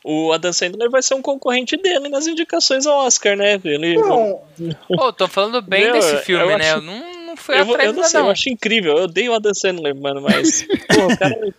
O 0.03 0.31
Adam 0.31 0.51
Sandler 0.51 0.89
vai 0.89 1.03
ser 1.03 1.13
um 1.13 1.21
concorrente 1.21 1.77
dele 1.77 2.09
nas 2.09 2.25
indicações 2.25 2.87
ao 2.87 3.05
Oscar, 3.05 3.37
né? 3.37 3.59
Ele, 3.63 3.97
Não, 3.97 4.41
Pô, 4.87 5.13
tô 5.13 5.27
falando 5.27 5.61
bem 5.61 5.83
Meu, 5.83 5.93
desse 5.93 6.17
filme, 6.23 6.43
eu 6.43 6.57
né? 6.57 6.71
acho- 6.71 6.77
Eu 6.77 6.81
não, 6.81 7.25
não 7.27 7.37
fui 7.37 7.55
eu, 7.55 7.61
atrás 7.61 7.83
eu 7.85 7.93
não 7.93 8.03
sei, 8.03 8.19
não. 8.19 8.27
eu 8.27 8.31
acho 8.31 8.49
incrível. 8.49 8.97
Eu 8.97 9.03
odeio 9.03 9.31
o 9.31 9.35
Adam 9.35 9.53
Sandler, 9.53 9.95
mano, 9.95 10.21
mas. 10.21 10.63
pô, 10.63 11.05
o 11.13 11.17
cara, 11.19 11.35
o 11.47 11.53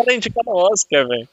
cara 0.00 0.12
é 0.12 0.16
indicado 0.16 0.50
ao 0.50 0.56
Oscar, 0.72 1.06
velho. 1.08 1.28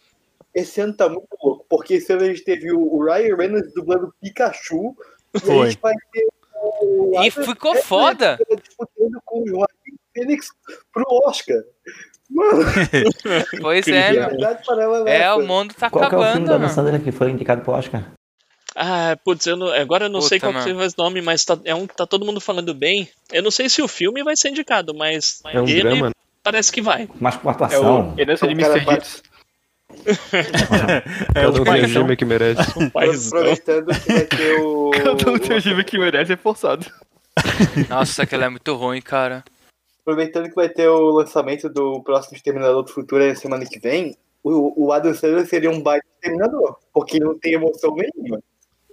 esse 0.56 0.82
ano 0.82 0.94
tá 0.94 1.08
muito 1.10 1.28
louco. 1.44 1.66
Porque 1.70 1.96
esse 1.96 2.12
ano 2.14 2.24
a 2.24 2.28
gente 2.28 2.44
teve 2.44 2.72
o 2.72 3.04
Ryan 3.04 3.36
Reynolds 3.36 3.74
dublando 3.74 4.14
Pikachu. 4.22 4.96
E 5.34 5.38
a 5.38 5.40
Foi. 5.40 5.70
gente 5.72 5.82
vai 5.82 5.94
ter 6.12 6.28
o 6.82 7.12
E 7.22 7.28
Adam 7.30 7.46
ficou 7.46 7.72
Sandler 7.76 7.84
foda. 7.86 8.38
disputando 8.62 9.22
com 9.26 9.42
o 9.42 9.48
Joaquim 9.48 9.96
Phoenix 10.16 10.48
pro 10.94 11.06
Oscar. 11.26 11.58
Mano, 12.30 12.62
Pois 13.62 13.88
é, 13.88 14.16
É, 15.06 15.18
essa. 15.18 15.36
o 15.36 15.46
mundo 15.46 15.74
tá 15.74 15.90
Qual 15.90 16.08
que 16.10 16.16
é 16.16 16.18
o 16.18 16.22
filme 16.22 16.26
acabando, 16.30 16.46
da 16.48 16.54
mano. 16.54 16.68
Dan 16.68 16.74
Sandler 16.74 17.04
que 17.04 17.12
foi 17.12 17.30
indicado 17.32 17.62
pro 17.62 17.74
Oscar? 17.74 18.12
Ah, 18.76 19.16
putz, 19.24 19.46
eu 19.46 19.56
não- 19.56 19.68
agora 19.72 20.06
eu 20.06 20.10
não 20.10 20.20
Puta, 20.20 20.30
sei 20.30 20.40
qual 20.40 20.52
que 20.54 20.62
foi 20.62 20.72
o 20.74 20.90
nome, 20.98 21.22
mas 21.22 21.46
tá- 21.46 21.60
é 21.64 21.76
um 21.76 21.86
que 21.86 21.96
tá 21.96 22.08
todo 22.08 22.26
mundo 22.26 22.42
falando 22.42 22.74
bem. 22.74 23.08
Eu 23.32 23.44
não 23.44 23.52
sei 23.52 23.70
se 23.70 23.82
o 23.84 23.88
filme 23.88 24.24
vai 24.24 24.36
ser 24.36 24.50
indicado, 24.50 24.96
mas 24.96 25.42
É 25.46 25.60
um 25.62 25.68
ele 25.68 25.82
drama. 25.82 26.12
Parece 26.44 26.72
que 26.72 26.82
vai. 26.82 27.08
Mas 27.20 27.38
com 27.38 27.50
É 27.50 27.54
atuação. 27.54 28.14
o 28.16 28.20
Herança 28.20 28.48
de 28.48 28.54
Mr. 28.54 28.80
Hits. 28.94 29.24
É 30.06 31.34
Cada 31.34 31.50
um 31.50 31.54
tem 31.54 31.62
o 31.62 31.66
paizão. 31.66 31.88
gêmeo 31.88 32.18
que 32.18 32.26
merece. 32.26 32.90
Paizão. 32.92 33.40
Aproveitando 33.40 33.86
que 34.02 34.12
vai 34.14 34.26
ter 34.26 34.60
o. 34.62 34.92
Cada 34.92 35.32
um 35.32 35.38
tem 35.40 35.58
o 35.58 35.62
time 35.62 35.84
que 35.84 35.98
merece 35.98 36.34
é 36.34 36.38
forçado. 36.38 36.86
Nossa, 37.90 38.24
aquele 38.24 38.44
é 38.44 38.50
muito 38.50 38.74
ruim, 38.76 39.02
cara. 39.02 39.44
Aproveitando 40.02 40.50
que 40.50 40.56
vai 40.56 40.68
ter 40.70 40.88
o 40.90 41.12
lançamento 41.12 41.70
do 41.70 42.02
próximo 42.04 42.36
Exterminador 42.36 42.84
do 42.84 42.92
Futuro 42.92 43.26
na 43.26 43.36
semana 43.36 43.66
que 43.66 43.80
vem, 43.80 44.18
o, 44.44 44.86
o 44.88 44.92
Adam 44.92 45.14
Sandler 45.14 45.46
seria 45.48 45.72
um 45.72 45.82
baita 45.82 46.06
Exterminador, 46.16 46.78
porque 46.94 47.20
não 47.20 47.38
tem 47.40 47.54
emoção 47.54 47.96
nenhuma. 47.96 48.40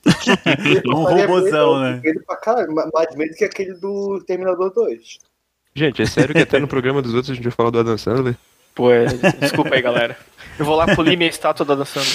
Um 0.87 1.03
robozão, 1.03 1.75
medo, 1.81 1.83
né? 1.97 2.01
Medo 2.03 2.23
pra 2.25 2.37
caralho, 2.37 2.75
ma- 2.75 2.89
mais 2.95 3.15
medo 3.17 3.35
que 3.35 3.45
aquele 3.45 3.75
do 3.75 4.17
Exterminador 4.19 4.73
2. 4.73 5.19
Gente, 5.81 6.03
é 6.03 6.07
sério 6.07 6.35
que 6.35 6.43
até 6.43 6.59
no 6.59 6.69
programa 6.69 7.01
dos 7.01 7.15
outros 7.15 7.31
a 7.31 7.35
gente 7.35 7.45
vai 7.45 7.53
falar 7.53 7.71
do 7.71 7.79
Adam 7.79 7.97
Sandler? 7.97 8.37
Pô, 8.75 8.91
é, 8.91 9.07
desculpa 9.41 9.75
aí, 9.75 9.81
galera. 9.81 10.15
Eu 10.59 10.67
vou 10.67 10.77
lá 10.77 10.95
polir 10.95 11.17
minha 11.17 11.31
estátua 11.31 11.65
da 11.65 11.75
dançando. 11.75 12.07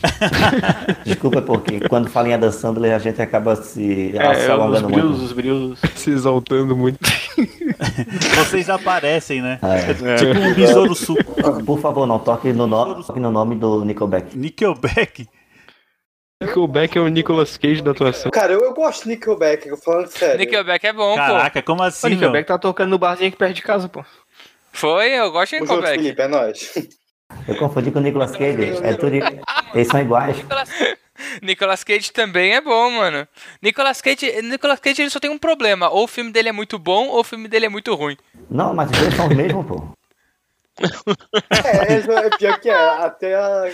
Desculpa, 1.04 1.42
porque 1.42 1.80
quando 1.88 2.08
fala 2.08 2.28
em 2.28 2.34
Adam 2.34 2.52
Sandler 2.52 2.94
a 2.94 3.00
gente 3.00 3.20
acaba 3.20 3.56
se, 3.56 4.16
É, 4.16 4.34
se 4.34 4.52
os 4.52 4.82
brilhos, 4.82 5.22
os 5.22 5.32
brilhos. 5.32 5.78
Se 5.96 6.10
exaltando 6.10 6.76
muito. 6.76 7.00
Vocês 8.36 8.70
aparecem, 8.70 9.42
né? 9.42 9.58
É. 9.60 10.14
Tipo 10.16 10.38
um 10.38 10.54
besouro 10.54 10.94
suco. 10.94 11.64
Por 11.64 11.80
favor, 11.80 12.06
não 12.06 12.20
toque 12.20 12.52
no, 12.52 12.68
no, 12.68 13.02
toque 13.02 13.18
no 13.18 13.32
nome 13.32 13.56
do 13.56 13.84
Nickelback. 13.84 14.38
Nickelback. 14.38 15.26
Nickelback 16.40 16.96
é 16.96 17.00
o 17.00 17.08
Nicolas 17.08 17.56
Cage 17.56 17.82
da 17.82 17.90
atuação. 17.90 18.30
Cara, 18.30 18.52
eu, 18.52 18.60
eu 18.60 18.72
gosto 18.72 19.02
de 19.02 19.08
Nickelback, 19.10 19.66
eu 19.66 19.76
falando 19.76 20.06
sério. 20.06 20.38
Nickelback 20.38 20.86
é 20.86 20.92
bom, 20.92 21.10
pô. 21.10 21.16
Caraca, 21.16 21.62
como 21.62 21.82
O 21.82 21.84
assim, 21.84 22.08
meu? 22.10 22.16
Nickelback 22.16 22.46
tá 22.46 22.58
tocando 22.58 22.90
no 22.90 22.98
barzinho 22.98 23.28
aqui 23.28 23.36
perto 23.36 23.54
de 23.54 23.62
casa, 23.62 23.88
pô. 23.88 24.04
Foi, 24.70 25.10
eu 25.10 25.32
gosto 25.32 25.56
de 25.56 25.62
O 25.62 25.66
jogo, 25.66 25.80
Nickelback. 25.80 25.98
Felipe, 26.00 26.22
é 26.22 26.28
nóis. 26.28 26.88
Eu 27.48 27.56
confundi 27.56 27.90
com 27.90 27.98
o 27.98 28.02
Nicolas 28.02 28.30
Cage. 28.30 28.78
É 28.84 28.94
tudo, 28.94 29.14
eles 29.74 29.88
são 29.88 30.00
iguais. 30.00 30.36
Nicolas... 31.42 31.82
Cage 31.82 32.12
também 32.12 32.54
é 32.54 32.60
bom, 32.60 32.92
mano. 32.92 33.26
Nicolas 33.60 34.00
Cage, 34.00 34.40
Nicolas 34.42 34.78
Cage 34.78 35.02
ele 35.02 35.10
só 35.10 35.18
tem 35.18 35.30
um 35.30 35.38
problema. 35.38 35.90
Ou 35.90 36.04
o 36.04 36.08
filme 36.08 36.30
dele 36.30 36.50
é 36.50 36.52
muito 36.52 36.78
bom, 36.78 37.08
ou 37.08 37.20
o 37.20 37.24
filme 37.24 37.48
dele 37.48 37.66
é 37.66 37.68
muito 37.68 37.92
ruim. 37.96 38.16
Não, 38.48 38.72
mas 38.72 38.88
os 38.92 38.98
dois 38.98 39.14
são 39.14 39.26
os 39.26 39.34
mesmos, 39.34 39.66
pô. 39.66 39.88
É, 41.50 41.94
é, 41.94 42.26
é 42.26 42.30
pior 42.38 42.60
que 42.60 42.70
é, 42.70 42.74
até 42.74 43.34
a. 43.34 43.64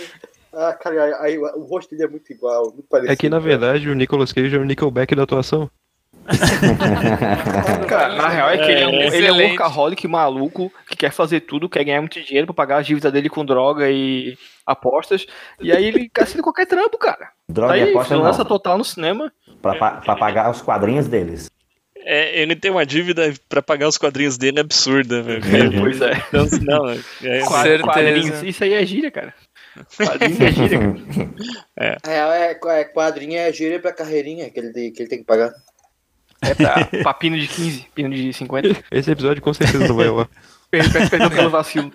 a 0.55 0.73
cara, 0.73 1.21
aí, 1.21 1.37
o 1.37 1.63
rosto 1.63 1.91
dele 1.91 2.03
é 2.03 2.07
muito 2.07 2.31
igual, 2.31 2.71
muito 2.73 2.87
parecido. 2.89 3.13
É 3.13 3.15
que 3.15 3.29
na 3.29 3.39
verdade 3.39 3.89
o 3.89 3.93
Nicolas 3.95 4.31
Cage 4.33 4.55
é 4.55 4.59
o 4.59 4.63
Nickelback 4.65 5.13
da 5.15 5.23
atuação. 5.23 5.69
Cara, 7.87 8.15
na 8.15 8.27
real 8.29 8.49
é 8.49 8.57
que 8.57 8.71
ele 8.71 8.81
é 8.81 8.87
um, 8.87 9.13
ele 9.13 9.27
é 9.27 9.31
um 9.31 9.37
workaholic 9.49 10.07
maluco 10.07 10.71
que 10.87 10.95
quer 10.97 11.11
fazer 11.11 11.41
tudo, 11.41 11.69
quer 11.69 11.83
ganhar 11.83 12.01
muito 12.01 12.19
dinheiro 12.21 12.47
pra 12.47 12.53
pagar 12.55 12.77
a 12.77 12.81
dívida 12.81 13.11
dele 13.11 13.29
com 13.29 13.45
droga 13.45 13.89
e 13.89 14.37
apostas. 14.65 15.25
E 15.59 15.71
aí 15.71 15.85
ele 15.85 16.09
assina 16.19 16.41
qualquer 16.43 16.65
trampo, 16.65 16.97
cara. 16.97 17.29
Droga 17.47 17.73
Tá 17.73 17.77
e 17.77 17.89
aposta 17.89 18.15
lança 18.17 18.39
não. 18.39 18.45
total 18.47 18.77
no 18.77 18.83
cinema. 18.83 19.31
Pra, 19.61 19.75
pa- 19.75 19.91
pra 20.03 20.15
pagar 20.15 20.49
os 20.49 20.61
quadrinhos 20.61 21.07
deles. 21.07 21.49
É, 22.07 22.39
ele 22.39 22.55
tem 22.55 22.69
uma 22.71 22.85
dívida 22.85 23.33
pra 23.49 23.61
pagar 23.63 23.87
os 23.87 23.97
quadrinhos 23.97 24.37
dele 24.37 24.59
absurda, 24.59 25.21
velho. 25.23 25.41
Pois 25.79 26.01
é. 26.01 26.11
Então, 26.27 26.45
não, 26.61 26.89
é, 26.89 26.97
é- 27.23 27.41
certeza. 27.45 27.83
Quadrinhos. 27.83 28.43
Isso 28.43 28.63
aí 28.63 28.73
é 28.73 28.85
gíria, 28.85 29.09
cara. 29.11 29.33
Quadrinhos 29.97 30.41
é 30.41 30.51
gíria, 30.51 30.79
cara. 30.79 30.95
É, 31.77 31.97
é, 32.07 32.79
é 32.79 32.83
quadrinha 32.85 33.41
é 33.41 33.51
gíria 33.53 33.79
pra 33.79 33.91
carreirinha 33.91 34.49
que 34.49 34.59
ele, 34.59 34.71
tem- 34.71 34.93
que 34.93 35.01
ele 35.01 35.09
tem 35.09 35.19
que 35.19 35.25
pagar. 35.25 35.53
É 36.41 36.53
pra, 36.53 36.85
pra 37.03 37.13
pino 37.13 37.37
de 37.37 37.47
15, 37.47 37.87
pino 37.93 38.09
de 38.15 38.31
50. 38.31 38.83
Esse 38.91 39.11
episódio 39.11 39.41
com 39.41 39.53
certeza 39.53 39.87
não 39.87 39.95
vai 39.95 40.09
lá. 40.09 40.27
Perdão 41.09 41.29
pelo 41.29 41.49
vacilo. 41.49 41.91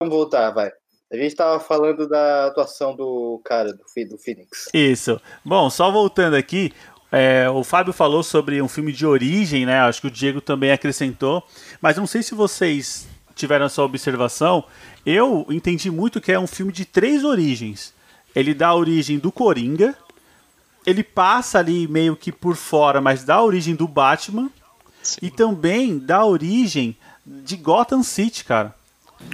Vamos 0.00 0.14
voltar, 0.14 0.50
vai. 0.50 0.70
A 1.12 1.16
gente 1.16 1.34
tava 1.34 1.58
falando 1.58 2.08
da 2.08 2.46
atuação 2.46 2.94
do 2.94 3.40
cara, 3.44 3.72
do, 3.72 3.78
do 4.08 4.18
Phoenix. 4.18 4.68
Isso. 4.74 5.20
Bom, 5.44 5.70
só 5.70 5.90
voltando 5.90 6.36
aqui, 6.36 6.72
é, 7.10 7.48
o 7.48 7.64
Fábio 7.64 7.92
falou 7.92 8.22
sobre 8.22 8.60
um 8.60 8.68
filme 8.68 8.92
de 8.92 9.06
origem, 9.06 9.64
né? 9.64 9.80
Acho 9.80 10.02
que 10.02 10.06
o 10.06 10.10
Diego 10.10 10.40
também 10.40 10.70
acrescentou. 10.70 11.42
Mas 11.80 11.96
não 11.96 12.06
sei 12.06 12.22
se 12.22 12.34
vocês 12.34 13.08
tiveram 13.34 13.66
essa 13.66 13.82
observação. 13.82 14.64
Eu 15.10 15.46
entendi 15.48 15.90
muito 15.90 16.20
que 16.20 16.30
é 16.30 16.38
um 16.38 16.46
filme 16.46 16.70
de 16.70 16.84
três 16.84 17.24
origens. 17.24 17.94
Ele 18.36 18.52
dá 18.52 18.68
a 18.68 18.74
origem 18.74 19.18
do 19.18 19.32
Coringa. 19.32 19.96
Ele 20.84 21.02
passa 21.02 21.58
ali 21.58 21.88
meio 21.88 22.14
que 22.14 22.30
por 22.30 22.54
fora, 22.56 23.00
mas 23.00 23.24
dá 23.24 23.36
a 23.36 23.42
origem 23.42 23.74
do 23.74 23.88
Batman. 23.88 24.50
E 25.22 25.30
também 25.30 25.98
dá 25.98 26.18
a 26.18 26.26
origem 26.26 26.94
de 27.24 27.56
Gotham 27.56 28.02
City, 28.02 28.44
cara. 28.44 28.74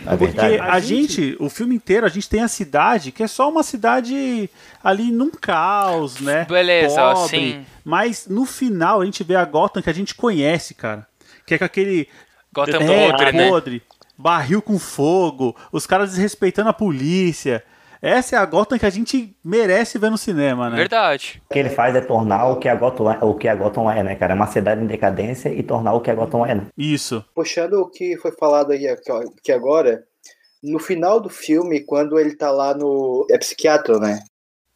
É 0.07 0.17
Porque 0.17 0.27
verdade. 0.27 0.61
a 0.61 0.79
gente, 0.79 1.37
o 1.41 1.51
filme 1.51 1.75
inteiro, 1.75 2.07
a 2.07 2.09
gente 2.09 2.29
tem 2.29 2.43
a 2.43 2.49
cidade 2.49 3.11
que 3.11 3.25
é 3.25 3.27
só 3.27 3.51
uma 3.51 3.65
cidade 3.65 4.49
ali 4.83 5.11
num 5.11 5.33
caos, 5.33 6.21
né? 6.21 6.45
Beleza, 6.45 7.15
Pobre. 7.15 7.29
sim. 7.29 7.67
Mas 7.85 8.29
no 8.29 8.47
final 8.47 9.01
a 9.01 9.05
gente 9.05 9.25
vê 9.25 9.35
a 9.35 9.45
Gotham 9.45 9.83
que 9.83 9.91
a 9.91 9.95
gente 9.95 10.15
conhece, 10.15 10.73
cara. 10.73 11.05
Que 11.45 11.55
é 11.55 11.59
com 11.59 11.65
aquele 11.65 12.09
Gotham 12.53 12.81
é, 12.81 13.11
podre, 13.11 13.33
né? 13.33 13.83
Barril 14.17 14.63
com 14.63 14.79
fogo, 14.79 15.57
os 15.73 15.87
caras 15.87 16.11
desrespeitando 16.11 16.69
a 16.69 16.73
polícia. 16.73 17.65
Essa 18.05 18.37
é 18.37 18.39
a 18.39 18.45
Gotham 18.45 18.79
que 18.79 18.85
a 18.85 18.91
gente 18.91 19.35
merece 19.43 19.99
ver 19.99 20.11
no 20.11 20.19
cinema, 20.19 20.69
né? 20.69 20.77
Verdade. 20.77 21.43
O 21.49 21.55
que 21.55 21.59
ele 21.59 21.71
faz 21.71 21.97
é 21.97 22.03
tornar 22.03 22.49
o 22.49 22.57
que 22.59 22.69
a 22.69 22.75
Gotham 22.75 23.11
é, 23.11 23.25
o 23.25 23.33
que 23.33 23.49
a 23.49 23.55
Gotham 23.55 23.91
é, 23.91 24.03
né, 24.03 24.15
cara? 24.15 24.35
É 24.35 24.37
uma 24.37 24.47
cidade 24.47 24.83
em 24.83 24.87
decadência 24.87 25.49
e 25.49 25.63
tornar 25.63 25.95
o 25.95 26.03
que 26.03 26.11
a 26.11 26.15
Gotham 26.15 26.45
é, 26.45 26.55
né? 26.55 26.67
Isso. 26.77 27.25
Puxando 27.35 27.81
o 27.81 27.89
que 27.89 28.19
foi 28.19 28.31
falado 28.33 28.73
aí 28.73 28.95
que 29.43 29.51
agora, 29.51 30.05
no 30.63 30.79
final 30.79 31.19
do 31.19 31.31
filme, 31.31 31.81
quando 31.81 32.19
ele 32.19 32.37
tá 32.37 32.51
lá 32.51 32.75
no. 32.75 33.27
É 33.31 33.39
psiquiatra, 33.39 33.99
né? 33.99 34.21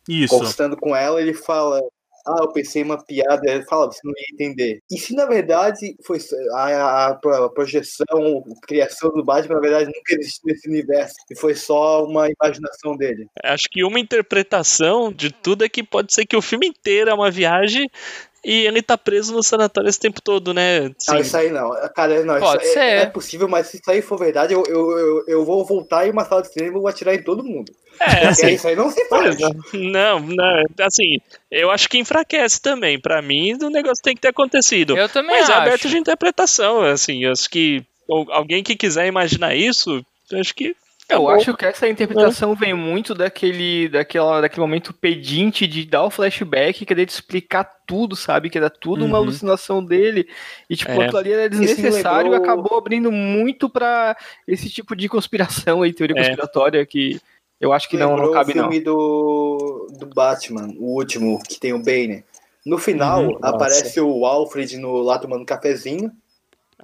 Isso. 0.08 0.34
Conversando 0.34 0.74
com 0.74 0.96
ela, 0.96 1.20
ele 1.20 1.34
fala. 1.34 1.82
Ah, 2.28 2.42
eu 2.42 2.52
pensei 2.52 2.82
uma 2.82 3.02
piada. 3.02 3.42
Ele 3.50 3.64
fala, 3.64 3.86
você 3.86 4.00
não 4.04 4.12
ia 4.16 4.26
entender. 4.34 4.80
E 4.90 4.98
se 4.98 5.14
na 5.14 5.24
verdade 5.26 5.96
foi 6.04 6.18
a, 6.54 6.62
a- 6.62 7.08
a 7.10 7.48
projeção, 7.48 8.44
a 8.62 8.66
criação 8.66 9.10
do 9.10 9.24
Batman, 9.24 9.54
na 9.56 9.60
verdade, 9.60 9.86
nunca 9.86 10.14
existiu 10.14 10.42
nesse 10.46 10.68
universo. 10.68 11.14
E 11.30 11.36
foi 11.38 11.54
só 11.54 12.04
uma 12.04 12.28
imaginação 12.28 12.96
dele. 12.96 13.26
Acho 13.42 13.64
que 13.70 13.82
uma 13.84 13.98
interpretação 13.98 15.12
de 15.12 15.30
tudo 15.32 15.64
é 15.64 15.68
que 15.68 15.82
pode 15.82 16.12
ser 16.12 16.26
que 16.26 16.36
o 16.36 16.42
filme 16.42 16.66
inteiro 16.68 17.10
é 17.10 17.14
uma 17.14 17.30
viagem 17.30 17.88
e 18.44 18.66
ele 18.66 18.82
tá 18.82 18.96
preso 18.96 19.32
no 19.32 19.42
sanatório 19.42 19.88
esse 19.88 19.98
tempo 20.00 20.20
todo, 20.22 20.54
né? 20.54 20.82
Não, 20.88 20.94
Sim. 20.98 21.18
isso 21.18 21.36
aí 21.36 21.50
não. 21.50 21.70
Cara, 21.94 22.24
não, 22.24 22.38
Pode 22.38 22.64
isso 22.64 22.72
ser. 22.72 22.80
é, 22.80 23.00
é 23.02 23.06
possível, 23.06 23.48
mas 23.48 23.66
se 23.68 23.78
isso 23.78 23.90
aí 23.90 24.00
for 24.00 24.18
verdade, 24.18 24.54
eu, 24.54 24.62
eu, 24.66 24.90
eu, 24.98 25.24
eu 25.26 25.44
vou 25.44 25.64
voltar 25.64 26.06
em 26.06 26.10
uma 26.10 26.24
sala 26.24 26.42
de 26.42 26.52
cinema 26.52 26.76
e 26.76 26.80
vou 26.80 26.88
atirar 26.88 27.14
em 27.14 27.22
todo 27.22 27.44
mundo. 27.44 27.72
É, 28.00 28.04
Porque 28.06 28.26
assim, 28.26 28.48
isso 28.54 28.68
aí 28.68 28.76
não 28.76 28.90
se 28.90 29.04
faz. 29.06 29.36
Não, 29.72 30.20
não, 30.20 30.62
assim, 30.80 31.18
eu 31.50 31.70
acho 31.70 31.88
que 31.88 31.98
enfraquece 31.98 32.60
também. 32.60 33.00
Pra 33.00 33.20
mim, 33.20 33.54
o 33.60 33.70
negócio 33.70 34.02
tem 34.02 34.14
que 34.14 34.20
ter 34.20 34.28
acontecido. 34.28 34.96
Eu 34.96 35.08
também 35.08 35.40
Mas 35.40 35.48
é 35.48 35.52
acho. 35.52 35.62
aberto 35.62 35.88
de 35.88 35.98
interpretação, 35.98 36.82
assim, 36.82 37.24
eu 37.24 37.32
acho 37.32 37.50
que 37.50 37.84
alguém 38.30 38.62
que 38.62 38.76
quiser 38.76 39.06
imaginar 39.06 39.54
isso, 39.54 40.04
eu 40.30 40.38
acho 40.40 40.54
que 40.54 40.76
Eu 41.08 41.20
bom. 41.22 41.30
acho 41.30 41.56
que 41.56 41.64
essa 41.64 41.88
interpretação 41.88 42.54
vem 42.54 42.74
muito 42.74 43.14
daquele, 43.14 43.88
daquela, 43.88 44.42
daquele 44.42 44.60
momento 44.60 44.92
pedinte 44.92 45.66
de 45.66 45.86
dar 45.86 46.04
o 46.04 46.10
flashback, 46.10 46.84
querer 46.84 47.06
te 47.06 47.10
explicar 47.14 47.64
tudo, 47.86 48.14
sabe? 48.14 48.50
Que 48.50 48.58
era 48.58 48.68
tudo 48.68 49.04
uma 49.06 49.16
Uhum. 49.16 49.24
alucinação 49.24 49.82
dele. 49.82 50.28
E, 50.68 50.76
tipo, 50.76 50.90
É. 50.92 51.04
aquilo 51.04 51.16
ali 51.18 51.32
era 51.32 51.48
desnecessário 51.48 52.28
e 52.28 52.30
lembrou- 52.30 52.52
acabou 52.52 52.76
abrindo 52.78 53.10
muito 53.10 53.70
pra 53.70 54.14
esse 54.46 54.68
tipo 54.68 54.94
de 54.94 55.08
conspiração 55.08 55.80
aí, 55.82 55.94
teoria 55.94 56.14
É. 56.16 56.20
conspiratória, 56.26 56.84
que 56.84 57.18
eu 57.58 57.72
acho 57.72 57.88
que 57.88 57.96
não, 57.96 58.14
não 58.14 58.30
cabe, 58.30 58.52
o 58.52 58.56
não. 58.56 58.64
filme 58.64 58.80
do, 58.80 59.88
do 59.98 60.06
Batman, 60.06 60.68
o 60.78 60.94
último, 60.94 61.40
que 61.42 61.58
tem 61.58 61.72
o 61.72 61.82
Bane. 61.82 62.22
No 62.66 62.76
final, 62.76 63.22
Uhum, 63.24 63.38
aparece 63.40 63.98
o 63.98 64.26
Alfred 64.26 64.76
no, 64.76 64.98
lá 65.00 65.18
tomando 65.18 65.44
cafezinho. 65.46 66.12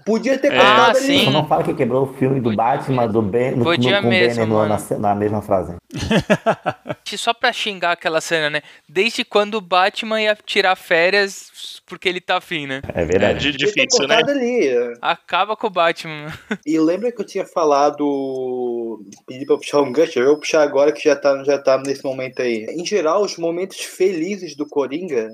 Podia 0.05 0.37
ter 0.39 0.49
É. 0.53 0.57
cortado 0.57 0.81
Ah, 0.81 0.89
ali. 0.91 0.99
sim. 1.01 1.25
Só 1.27 1.31
não 1.31 1.47
fala 1.47 1.63
que 1.63 1.73
quebrou 1.75 2.03
o 2.05 2.15
filme 2.15 2.41
do 2.41 2.55
Batman, 2.55 3.07
do 3.07 3.23
Ben, 3.23 3.53
no, 3.53 3.59
no, 3.59 3.65
Podia 3.65 4.01
com 4.01 4.07
o 4.09 4.11
mesmo, 4.11 4.45
no- 4.47 4.67
na, 4.67 4.77
na 4.99 5.15
mesma 5.15 5.41
frase. 5.41 5.77
Só 7.17 7.33
pra 7.33 7.53
xingar 7.53 7.93
aquela 7.93 8.21
cena, 8.21 8.51
né? 8.51 8.61
Desde 8.89 9.25
quando 9.25 9.55
o 9.55 9.61
Batman 9.61 10.21
ia 10.21 10.37
tirar 10.45 10.75
férias 10.75 11.81
porque 11.87 12.09
ele 12.09 12.21
tá 12.21 12.39
afim, 12.39 12.67
né? 12.67 12.83
É 12.93 13.03
É 13.03 13.05
verdade. 13.05 13.53
ter 13.53 13.57
difícil, 13.57 14.09
né? 14.09 14.17
ali. 14.17 14.69
Acaba 15.01 15.57
com 15.57 15.69
o 15.69 15.71
Batman. 15.71 16.27
E 16.67 16.79
lembra 16.79 17.13
que 17.13 17.21
eu 17.23 17.27
tinha 17.27 17.47
falado. 17.47 19.01
Pedi 19.27 19.47
pra 19.47 19.57
puxar 19.57 19.81
um 19.81 19.93
gancho, 19.93 20.19
eu 20.19 20.27
vou 20.27 20.39
puxar 20.39 20.63
agora 20.63 20.91
que 20.93 21.03
já 21.05 21.15
tá, 21.15 21.43
já 21.45 21.57
tá 21.59 21.79
nesse 21.79 22.05
momento 22.05 22.43
aí. 22.43 22.67
Em 22.71 22.85
geral, 22.85 23.23
os 23.23 23.37
momentos 23.39 23.79
felizes 23.79 24.57
do 24.57 24.67
Coringa, 24.69 25.29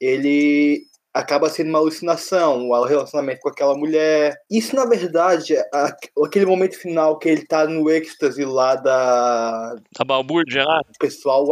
ele 0.00 0.82
acaba 1.14 1.48
sendo 1.50 1.68
uma 1.68 1.78
alucinação, 1.78 2.68
o 2.70 2.84
relacionamento 2.84 3.40
com 3.42 3.48
aquela 3.50 3.76
mulher. 3.76 4.34
Isso, 4.50 4.74
na 4.74 4.86
verdade, 4.86 5.56
a- 5.72 5.96
aquele 6.24 6.46
momento 6.46 6.78
final 6.78 7.18
que 7.18 7.28
ele 7.28 7.44
tá 7.46 7.66
no 7.66 7.90
êxtase 7.90 8.44
lá 8.44 8.74
da 8.76 9.74
A 9.98 10.04
balbúrdia 10.04 10.64
lá. 10.64 10.80
o 10.80 10.98
pessoal 10.98 11.46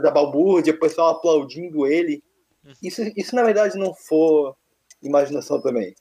da 0.00 0.10
balbúrdia, 0.10 0.72
o 0.72 0.78
pessoal 0.78 1.10
aplaudindo 1.10 1.86
ele. 1.86 2.22
Isso, 2.82 3.02
isso 3.16 3.34
na 3.34 3.42
verdade 3.42 3.76
não 3.78 3.92
for 3.94 4.54
imaginação 5.02 5.60
também. 5.60 5.94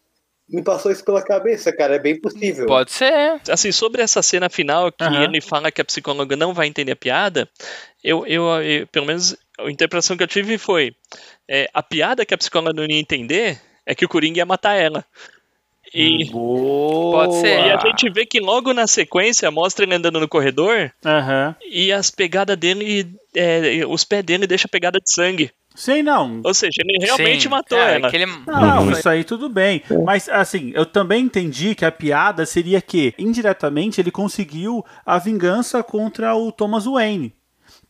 Me 0.48 0.62
passou 0.62 0.92
isso 0.92 1.04
pela 1.04 1.22
cabeça, 1.24 1.72
cara, 1.76 1.96
é 1.96 2.00
bem 2.00 2.20
possível. 2.20 2.66
Pode 2.68 2.92
ser. 2.92 3.40
Assim, 3.50 3.72
sobre 3.72 4.02
essa 4.02 4.22
cena 4.22 4.50
final 4.50 4.92
que 4.92 5.04
Aham. 5.04 5.24
ele 5.24 5.40
fala 5.40 5.72
que 5.72 5.80
a 5.82 5.86
psicóloga 5.86 6.36
não 6.36 6.54
vai 6.54 6.68
entender 6.68 6.92
a 6.92 6.96
piada, 6.96 7.48
eu, 8.04 8.26
eu, 8.28 8.44
eu- 8.62 8.88
pelo 8.88 9.06
menos 9.06 9.36
a 9.66 9.72
interpretação 9.72 10.16
que 10.18 10.24
eu 10.24 10.28
tive 10.28 10.58
foi 10.58 10.94
é, 11.50 11.70
a 11.74 11.82
piada 11.84 12.26
que 12.26 12.34
a 12.34 12.38
psicóloga 12.38 12.74
não 12.74 12.86
ia 12.88 13.00
entender 13.00 13.60
é 13.86 13.94
que 13.96 14.06
o 14.06 14.10
Coringa 14.10 14.38
ia 14.40 14.46
matar 14.46 14.76
ela. 14.76 15.04
E, 15.94 16.30
Pode 16.32 17.36
ser. 17.42 17.66
e 17.68 17.72
a 17.72 17.78
gente 17.78 18.10
vê 18.10 18.26
que 18.26 18.40
logo 18.40 18.74
na 18.74 18.88
sequência 18.88 19.52
mostra 19.52 19.84
ele 19.84 19.96
andando 19.96 20.22
no 20.22 20.28
corredor 20.28 20.90
Aham. 21.06 21.54
e 21.70 21.92
as 21.92 22.10
pegadas 22.10 22.56
dele, 22.56 23.14
é, 23.36 23.86
os 23.86 24.06
pés 24.06 24.24
dele 24.24 24.48
deixam 24.48 24.70
pegada 24.72 25.00
de 25.00 25.12
sangue. 25.14 25.52
Sei 25.76 26.02
não. 26.04 26.42
Ou 26.46 26.54
seja, 26.54 26.82
ele 26.86 27.06
realmente 27.06 27.44
Sim. 27.44 27.50
matou 27.50 27.78
É, 27.78 27.96
ela. 27.96 28.10
ele- 28.14 28.26
Não, 28.26 28.92
isso 28.92 29.08
aí 29.08 29.24
tudo 29.24 29.50
bem. 29.50 29.82
Mas 30.06 30.28
assim, 30.30 30.72
eu 30.76 30.86
também 30.86 31.24
entendi 31.26 31.76
que 31.76 31.84
a 31.86 31.92
piada 31.92 32.46
seria 32.46 32.82
que, 32.82 33.14
indiretamente, 33.18 34.00
ele 34.00 34.12
conseguiu 34.12 34.86
a 35.06 35.18
vingança 35.18 35.82
contra 35.84 36.36
o 36.36 36.52
Thomas 36.52 36.86
Wayne. 36.86 37.34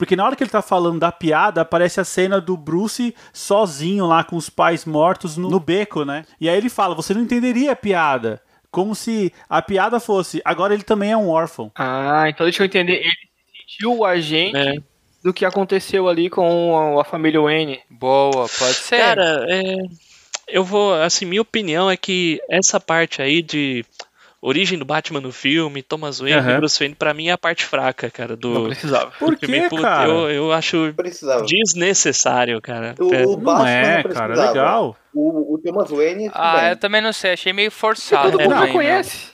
Porque 0.02 0.16
na 0.16 0.26
hora 0.26 0.36
que 0.36 0.42
ele 0.42 0.50
tá 0.50 0.64
falando 0.64 0.98
da 1.00 1.12
piada, 1.12 1.62
aparece 1.62 2.00
a 2.02 2.04
cena 2.04 2.42
do 2.42 2.58
Bruce 2.58 3.14
sozinho 3.32 4.08
lá 4.08 4.24
com 4.24 4.36
os 4.36 4.50
pais 4.50 4.84
mortos 4.84 5.38
no, 5.38 5.48
no 5.48 5.60
beco, 5.60 6.04
né? 6.04 6.26
E 6.40 6.50
aí 6.50 6.58
ele 6.58 6.70
fala: 6.70 6.96
você 6.96 7.14
não 7.14 7.22
entenderia 7.22 7.74
a 7.74 7.76
piada. 7.76 8.42
Como 8.72 8.96
se 8.96 9.32
a 9.48 9.62
piada 9.62 10.00
fosse, 10.00 10.42
agora 10.44 10.74
ele 10.74 10.82
também 10.82 11.12
é 11.12 11.18
um 11.18 11.30
órfão. 11.30 11.72
Ah, 11.76 12.24
então 12.28 12.48
deixa 12.48 12.64
eu 12.64 12.66
entender. 12.66 12.94
Ele 12.94 13.14
sentiu 13.70 13.96
o 14.00 14.04
agente 14.04 14.58
É. 14.58 14.74
do 15.24 15.32
que 15.32 15.46
aconteceu 15.46 16.10
ali 16.10 16.32
com 16.32 16.98
a, 16.98 17.02
a 17.04 17.06
família 17.06 17.40
Wayne. 17.40 17.80
Boa, 17.88 18.50
pode 18.50 18.74
ser. 18.74 18.98
Cara, 18.98 19.46
é, 19.50 19.76
eu 20.48 20.64
vou. 20.64 20.96
Assim, 20.96 21.26
minha 21.28 21.44
opinião 21.44 21.92
é 21.92 21.96
que 21.96 22.42
essa 22.50 22.80
parte 22.80 23.22
aí 23.22 23.44
de 23.44 23.86
origem 24.42 24.78
do 24.80 24.84
Batman 24.86 25.22
no 25.22 25.32
filme, 25.32 25.84
Thomas 25.84 26.20
Wayne, 26.20 26.38
Aham. 26.40 26.58
Bruce 26.58 26.80
Wayne, 26.80 26.96
pra 26.96 27.14
mim 27.14 27.28
é 27.28 27.32
a 27.32 27.38
parte 27.38 27.64
fraca, 27.64 28.10
cara. 28.10 28.36
Do, 28.36 28.50
Não 28.54 28.64
precisava. 28.66 29.12
Por 29.20 29.36
do 29.36 29.40
filme. 29.46 29.62
quê, 29.62 29.70
Puta, 29.70 29.82
cara? 29.84 30.10
Eu, 30.10 30.30
eu 30.32 30.52
acho 30.52 30.94
Precisava. 30.96 31.46
desnecessário, 31.46 32.60
cara. 32.62 32.96
O, 33.00 33.14
É, 33.14 33.26
o 33.26 33.32
Não 33.32 33.40
Batman 33.40 33.70
é, 33.70 34.04
não 34.04 34.12
cara, 34.12 34.26
precisava. 34.34 34.52
legal. 34.54 34.98
O, 35.14 35.54
o 35.56 35.58
Thomas 35.60 35.90
Wayne, 35.92 36.30
Ah, 36.34 36.60
bem. 36.62 36.70
eu 36.72 36.76
também 36.78 37.02
não 37.02 37.14
sei, 37.14 37.34
achei 37.34 37.54
meio 37.54 37.70
forçado. 37.70 38.32
Todo 38.32 38.42
mundo 38.42 38.54
também, 38.56 38.74
conhece. 38.74 39.32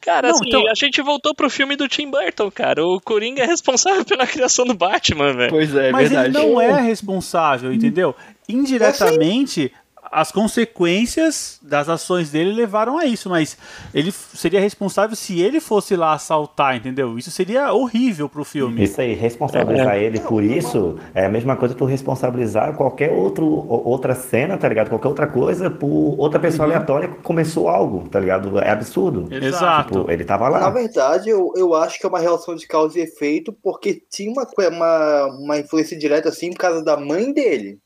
Cara, 0.00 0.28
Não, 0.28 0.36
assim, 0.36 0.44
então- 0.46 0.70
a 0.70 0.74
gente 0.74 1.02
voltou 1.02 1.34
pro 1.34 1.50
filme 1.50 1.74
do 1.74 1.88
Tim 1.88 2.08
Burton, 2.08 2.48
cara. 2.48 2.80
O 2.86 3.00
Coringa 3.00 3.42
é 3.42 3.46
responsável 3.46 4.04
pela 4.06 4.24
criação 4.24 4.64
do 4.64 4.72
Batman, 4.72 5.32
velho. 5.34 5.50
Pois 5.50 5.74
é, 5.74 5.90
Mas 5.90 6.10
verdade. 6.10 6.36
ele 6.38 6.46
não 6.46 6.60
é 6.60 6.80
responsável, 6.80 7.72
entendeu? 7.72 8.14
Indiretamente, 8.48 9.72
as 10.10 10.30
consequências 10.32 11.58
das 11.62 11.88
ações 11.88 12.30
dele 12.30 12.52
levaram 12.52 12.98
a 12.98 13.06
isso, 13.06 13.28
mas 13.28 13.56
ele 13.92 14.12
seria 14.12 14.60
responsável 14.60 15.16
se 15.16 15.40
ele 15.40 15.60
fosse 15.60 15.96
lá 15.96 16.12
assaltar, 16.12 16.76
entendeu? 16.76 17.18
Isso 17.18 17.30
seria 17.30 17.72
horrível 17.72 18.28
pro 18.28 18.44
filme. 18.44 18.82
Isso 18.84 19.00
aí, 19.00 19.14
responsabilizar 19.14 19.96
ele 19.96 20.20
por 20.20 20.42
isso 20.42 20.98
é 21.14 21.26
a 21.26 21.28
mesma 21.28 21.56
coisa 21.56 21.74
que 21.74 21.78
tu 21.78 21.84
responsabilizar 21.84 22.74
qualquer 22.74 23.10
outro, 23.12 23.46
outra 23.46 24.14
cena, 24.14 24.56
tá 24.56 24.68
ligado? 24.68 24.88
Qualquer 24.88 25.08
outra 25.08 25.26
coisa 25.26 25.70
por 25.70 26.14
outra 26.18 26.38
pessoa 26.40 26.66
aleatória 26.66 27.08
que 27.08 27.22
começou 27.22 27.68
algo, 27.68 28.08
tá 28.08 28.20
ligado? 28.20 28.58
É 28.58 28.70
absurdo. 28.70 29.28
Exato. 29.32 29.94
Tipo, 29.94 30.10
ele 30.10 30.24
tava 30.24 30.50
Na 30.50 30.58
lá. 30.58 30.70
verdade, 30.70 31.30
eu, 31.30 31.52
eu 31.56 31.74
acho 31.74 31.98
que 31.98 32.06
é 32.06 32.08
uma 32.08 32.18
relação 32.18 32.54
de 32.54 32.66
causa 32.66 32.98
e 32.98 33.02
efeito, 33.02 33.52
porque 33.62 34.02
tinha 34.10 34.30
uma, 34.30 34.46
uma, 34.70 35.26
uma 35.38 35.58
influência 35.58 35.98
direta 35.98 36.28
assim 36.28 36.50
por 36.50 36.58
causa 36.58 36.82
da 36.84 36.96
mãe 36.96 37.32
dele. 37.32 37.78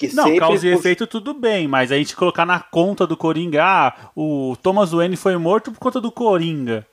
Que 0.00 0.14
Não, 0.16 0.24
sempre 0.24 0.40
causa 0.40 0.66
e 0.66 0.72
efeito 0.72 1.06
tudo 1.06 1.34
bem, 1.34 1.68
mas 1.68 1.92
a 1.92 1.96
gente 1.98 2.16
colocar 2.16 2.46
na 2.46 2.58
conta 2.58 3.06
do 3.06 3.18
Coringa, 3.18 3.62
ah, 3.62 3.92
o 4.16 4.56
Thomas 4.62 4.92
Wayne 4.92 5.14
foi 5.14 5.36
morto 5.36 5.70
por 5.70 5.78
conta 5.78 6.00
do 6.00 6.10
Coringa. 6.10 6.86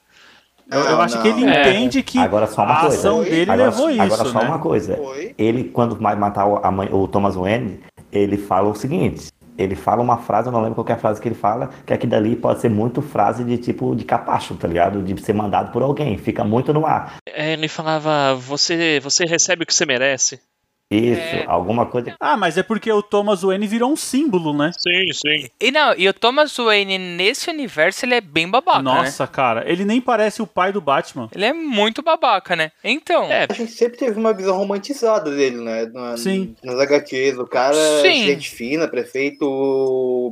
Eu, 0.69 0.79
eu 0.81 0.91
Não, 0.97 1.01
acho 1.01 1.21
que 1.21 1.29
não. 1.29 1.37
ele 1.39 1.49
É. 1.49 1.61
entende 1.69 2.03
que 2.03 2.19
Agora 2.19 2.45
só 2.47 2.63
uma 2.65 2.73
a 2.73 2.81
coisa. 2.81 2.97
ação 2.97 3.23
dele 3.23 3.49
agora, 3.49 3.69
levou 3.69 3.89
isso, 3.89 4.01
agora 4.01 4.25
só 4.25 4.39
né? 4.41 4.45
uma 4.49 4.59
coisa. 4.59 4.97
Foi. 4.97 5.33
Ele, 5.37 5.63
quando 5.63 5.95
vai 5.95 6.17
matar 6.17 6.45
o- 6.45 6.57
a 6.61 6.69
mãe, 6.69 6.89
o 6.91 7.07
Thomas 7.07 7.35
Wayne, 7.35 7.79
ele 8.11 8.35
fala 8.37 8.67
o 8.67 8.75
seguinte. 8.75 9.29
Ele 9.57 9.73
fala 9.75 10.01
uma 10.03 10.17
frase, 10.17 10.49
eu 10.49 10.51
não 10.51 10.59
lembro 10.59 10.75
qual 10.75 10.83
que 10.83 10.91
é 10.91 10.95
a 10.95 10.99
frase 10.99 11.21
que 11.21 11.29
ele 11.29 11.33
fala, 11.35 11.69
que 11.85 11.93
aqui 11.93 12.05
dali 12.05 12.35
pode 12.35 12.59
ser 12.59 12.69
muito 12.69 13.01
frase 13.01 13.43
de 13.45 13.57
tipo 13.57 13.95
de 13.95 14.03
capacho, 14.03 14.53
tá 14.55 14.67
ligado? 14.67 15.01
De 15.01 15.19
ser 15.21 15.31
mandado 15.33 15.71
por 15.71 15.81
alguém, 15.81 16.17
fica 16.17 16.43
muito 16.43 16.73
no 16.73 16.85
ar. 16.85 17.15
É, 17.25 17.53
ele 17.53 17.69
falava, 17.69 18.35
você, 18.35 18.99
você 18.99 19.23
recebe 19.25 19.63
o 19.63 19.65
que 19.65 19.73
você 19.73 19.85
merece. 19.85 20.39
Isso, 20.89 21.19
É. 21.19 21.43
alguma 21.47 21.85
coisa. 21.85 22.15
Ah, 22.17 22.37
mas 22.37 22.57
é 22.57 22.63
porque 22.63 22.89
o 22.89 23.01
Thomas 23.03 23.41
Wayne 23.41 23.67
virou 23.67 23.91
um 23.91 23.95
símbolo, 23.97 24.53
né? 24.53 24.71
Sim, 24.77 25.11
sim. 25.11 25.49
E 25.59 25.69
não, 25.69 25.93
e 25.97 26.07
o 26.07 26.13
Thomas 26.13 26.55
Wayne 26.55 26.97
nesse 26.97 27.49
universo 27.49 28.05
ele 28.05 28.15
é 28.15 28.21
bem 28.21 28.49
babaca, 28.49 28.77
né? 28.81 28.83
Nossa, 28.83 29.27
cara, 29.27 29.69
ele 29.69 29.83
nem 29.83 29.99
parece 29.99 30.41
o 30.41 30.47
pai 30.47 30.71
do 30.71 30.79
Batman. 30.79 31.29
Ele 31.35 31.43
é 31.43 31.51
muito 31.51 32.01
babaca, 32.01 32.55
né? 32.55 32.71
Então, 32.81 33.25
É, 33.25 33.47
A 33.49 33.53
gente 33.53 33.73
sempre 33.73 33.97
teve 33.97 34.17
uma 34.17 34.31
visão 34.33 34.55
romantizada 34.57 35.29
dele, 35.29 35.57
né? 35.57 35.87
Na, 35.93 36.15
Sim. 36.15 36.55
Nas 36.63 36.79
HQs, 36.79 37.37
o 37.37 37.45
cara, 37.45 37.75
Sim. 38.01 38.23
gente 38.25 38.49
fina, 38.49 38.87
prefeito, 38.87 39.45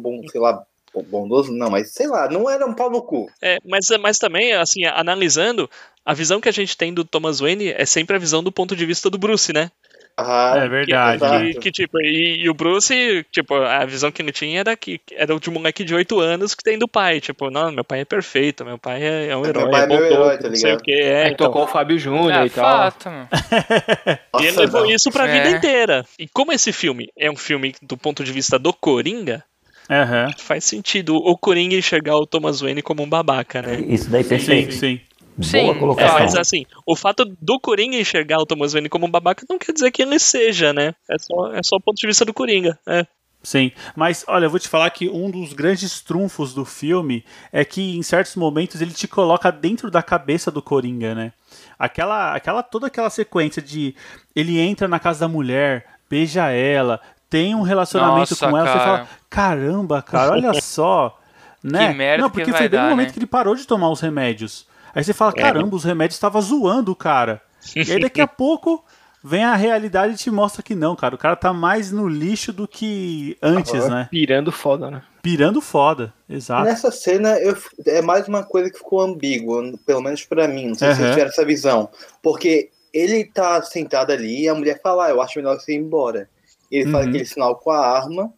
bom, 0.02 0.22
sei 0.32 0.40
lá, 0.40 0.64
bondoso, 1.10 1.52
não, 1.52 1.70
mas 1.70 1.92
sei 1.92 2.08
lá, 2.08 2.30
não 2.30 2.50
era 2.50 2.66
um 2.66 2.74
pau 2.74 2.90
no 2.90 3.02
cu. 3.02 3.30
É, 3.42 3.58
mas, 3.66 3.90
mas 4.00 4.18
também, 4.18 4.54
assim, 4.54 4.86
analisando, 4.86 5.70
a 6.06 6.14
visão 6.14 6.40
que 6.40 6.48
a 6.48 6.54
gente 6.54 6.78
tem 6.78 6.94
do 6.94 7.04
Thomas 7.04 7.40
Wayne 7.42 7.74
é 7.76 7.86
sempre 7.86 8.16
a 8.16 8.20
visão 8.20 8.42
do 8.42 8.52
ponto 8.54 8.74
de 8.76 8.86
vista 8.86 9.10
do 9.10 9.18
Bruce, 9.18 9.52
né? 9.52 9.70
Ah, 10.18 10.54
É 10.64 10.70
verdade. 10.70 11.20
Que, 11.20 11.26
exato. 11.26 11.60
que, 11.60 11.72
tipo, 11.72 12.00
e, 12.02 12.44
e 12.44 12.50
o 12.50 12.54
Bruce, 12.54 13.26
tipo, 13.32 13.54
a 13.56 13.84
visão 13.86 14.12
que 14.12 14.22
ele 14.22 14.32
tinha 14.32 14.62
era 14.62 14.76
que 14.78 15.00
era 15.12 15.38
de 15.38 15.50
um 15.50 15.54
moleque 15.54 15.84
de 15.84 15.94
8 15.94 16.20
anos 16.22 16.56
que 16.56 16.64
tem 16.64 16.78
do 16.80 16.88
pai. 16.88 17.20
Tipo, 17.20 17.50
não, 17.52 17.70
meu 17.72 17.84
pai 17.84 18.02
é 18.02 18.06
perfeito, 18.06 18.64
meu 18.64 18.78
pai 18.78 19.04
é, 19.04 19.28
é 19.28 19.36
um 19.36 19.42
Meu 19.42 19.50
herói, 19.50 19.72
pai 19.72 19.84
é 19.84 19.88
meu 19.88 19.98
bondoso, 19.98 20.14
herói, 20.22 20.38
tá 20.38 20.48
não 20.48 20.56
sei 20.56 20.70
o 20.70 20.78
ligado? 20.78 20.84
que 20.84 20.92
é. 20.94 21.24
Aí 21.26 21.32
então. 21.34 21.48
tocou 21.48 21.64
o 21.64 21.68
Fábio 21.68 22.00
Júnior 22.00 22.44
é 22.44 22.46
e 22.46 22.50
tal. 22.50 22.92
fato, 22.92 23.10
mano. 23.10 23.28
E 24.42 24.46
ele 24.48 24.58
levou 24.58 24.82
não. 24.82 24.90
isso 24.92 25.12
pra 25.12 25.28
É. 25.28 25.32
vida 25.32 25.58
inteira. 25.58 26.06
E 26.20 26.28
como 26.28 26.52
esse 26.54 26.72
filme 26.72 27.10
é 27.18 27.30
um 27.32 27.36
filme 27.38 27.74
do 27.82 27.98
ponto 27.98 28.24
de 28.24 28.32
vista 28.32 28.58
do 28.60 28.72
Coringa, 28.74 29.44
Aham. 29.90 30.32
faz 30.38 30.64
sentido 30.66 31.16
o 31.16 31.38
Coringa 31.38 31.76
enxergar 31.76 32.16
o 32.16 32.26
Thomas 32.26 32.60
Wayne 32.62 32.82
como 32.82 33.04
um 33.04 33.10
babaca, 33.10 33.62
né? 33.62 33.82
Isso 33.88 34.10
daí 34.10 34.24
perfeito. 34.24 34.72
sim. 34.74 34.80
Sim, 34.80 35.02
Boa 35.38 36.02
É, 36.02 36.12
mas 36.14 36.36
assim, 36.36 36.66
o 36.86 36.96
fato 36.96 37.26
do 37.42 37.60
Coringa 37.60 37.98
enxergar 37.98 38.40
o 38.40 38.46
Thomas 38.46 38.72
Wayne 38.72 38.90
como 38.90 39.06
um 39.06 39.12
babaca 39.12 39.46
não 39.50 39.60
quer 39.60 39.74
dizer 39.74 39.92
que 39.92 40.02
ele 40.02 40.18
seja, 40.18 40.72
né? 40.72 40.94
É 41.10 41.18
só, 41.20 41.52
é 41.54 41.62
só 41.62 41.76
o 41.76 41.82
ponto 41.82 41.98
de 41.98 42.08
vista 42.08 42.24
do 42.24 42.34
Coringa. 42.34 42.80
É. 42.88 43.06
Sim, 43.44 43.72
mas 43.96 44.26
olha, 44.28 44.46
eu 44.46 44.50
vou 44.50 44.60
te 44.60 44.68
falar 44.68 44.90
que 44.90 45.08
um 45.08 45.30
dos 45.30 45.54
grandes 45.54 46.02
trunfos 46.02 46.54
do 46.54 46.66
filme 46.66 47.24
é 47.52 47.64
que 47.64 47.96
em 47.96 48.02
certos 48.02 48.36
momentos 48.36 48.82
ele 48.82 48.92
te 48.92 49.08
coloca 49.08 49.52
dentro 49.52 49.92
da 49.92 50.02
cabeça 50.02 50.50
do 50.50 50.64
Coringa, 50.64 51.14
né? 51.14 51.32
Aquela, 51.78 52.34
aquela 52.34 52.64
toda 52.64 52.88
aquela 52.88 53.10
sequência 53.10 53.62
de 53.62 53.94
ele 54.36 54.60
entra 54.60 54.88
na 54.88 55.00
casa 55.00 55.20
da 55.20 55.28
mulher, 55.28 55.86
beija 56.10 56.50
ela, 56.50 57.00
tem 57.30 57.54
um 57.54 57.62
relacionamento 57.62 58.32
Nossa, 58.32 58.50
com 58.50 58.58
ela, 58.58 58.68
você 58.68 58.78
cara. 58.78 58.84
fala, 58.84 59.10
caramba, 59.30 60.02
cara, 60.02 60.32
olha 60.32 60.54
só, 60.60 61.20
né? 61.62 61.94
merda 61.94 62.24
Não, 62.24 62.30
que 62.30 62.38
porque 62.38 62.52
vai 62.52 62.62
foi 62.62 62.70
bem 62.70 62.80
no 62.80 62.86
dar, 62.86 62.90
momento 62.90 63.08
né? 63.08 63.14
que 63.14 63.20
ele 63.20 63.28
parou 63.28 63.56
de 63.56 63.68
tomar 63.68 63.90
os 63.90 64.00
remédios. 64.00 64.66
Aí 64.96 65.04
você 65.04 65.14
fala, 65.14 65.34
caramba, 65.34 65.76
os 65.76 65.84
remédios 65.84 66.16
estavam 66.16 66.42
zoando 66.42 66.92
o 66.92 66.96
cara. 66.96 67.42
E 67.76 67.92
aí 67.92 68.00
daqui 68.00 68.22
a 68.22 68.26
pouco 68.28 68.84
vem 69.22 69.44
a 69.44 69.54
realidade 69.56 70.14
e 70.14 70.18
te 70.18 70.32
mostra 70.32 70.64
que 70.64 70.74
não, 70.74 70.96
cara. 70.96 71.16
O 71.16 71.18
cara 71.18 71.36
tá 71.36 71.52
mais 71.52 71.92
no 71.92 72.08
lixo 72.08 72.54
do 72.54 72.68
que 72.68 73.38
antes, 73.42 73.90
né? 73.90 74.08
Pirando 74.10 74.52
foda, 74.52 74.90
né? 74.90 75.04
Pirando 75.22 75.60
foda. 75.62 76.14
Exato. 76.30 76.64
Nessa 76.64 76.92
cena 76.92 77.38
eu, 77.40 77.58
é 77.88 78.02
mais 78.02 78.28
uma 78.28 78.44
coisa 78.44 78.70
que 78.72 78.78
ficou 78.78 79.02
ambígua, 79.02 79.74
pelo 79.86 80.02
menos 80.02 80.24
pra 80.24 80.48
mim. 80.48 80.68
Não 80.68 80.76
sei 80.76 80.88
se 80.90 80.94
Aham. 80.94 80.96
vocês 80.98 81.10
tiveram 81.12 81.30
essa 81.30 81.46
visão. 81.46 81.90
Porque 82.22 82.70
ele 82.94 83.26
tá 83.26 83.62
sentado 83.64 84.12
ali 84.12 84.44
e 84.44 84.48
a 84.48 84.56
mulher 84.56 84.80
fala: 84.82 85.08
ah, 85.08 85.10
Eu 85.10 85.22
acho 85.22 85.38
melhor 85.40 85.60
você 85.60 85.74
ir 85.74 85.78
embora. 85.78 86.30
Ele 86.72 86.90
faz 86.92 87.04
Uhum. 87.04 87.10
aquele 87.10 87.26
sinal 87.26 87.56
com 87.58 87.72
a 87.72 87.80
arma 87.86 88.32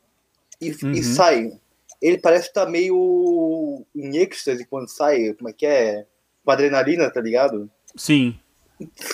e, 0.61 0.71
Uhum. 0.71 0.91
e 0.91 1.03
sai. 1.03 1.51
Ele 2.01 2.17
parece 2.17 2.47
estar 2.47 2.65
meio 2.65 3.85
em 3.95 4.17
êxtase 4.17 4.65
quando 4.65 4.87
sai. 4.87 5.33
Como 5.33 5.49
é 5.49 5.53
que 5.53 5.65
é? 5.65 6.05
Com 6.47 6.51
adrenalina, 6.53 7.11
tá 7.11 7.19
ligado? 7.19 7.69
Sim. 7.93 8.39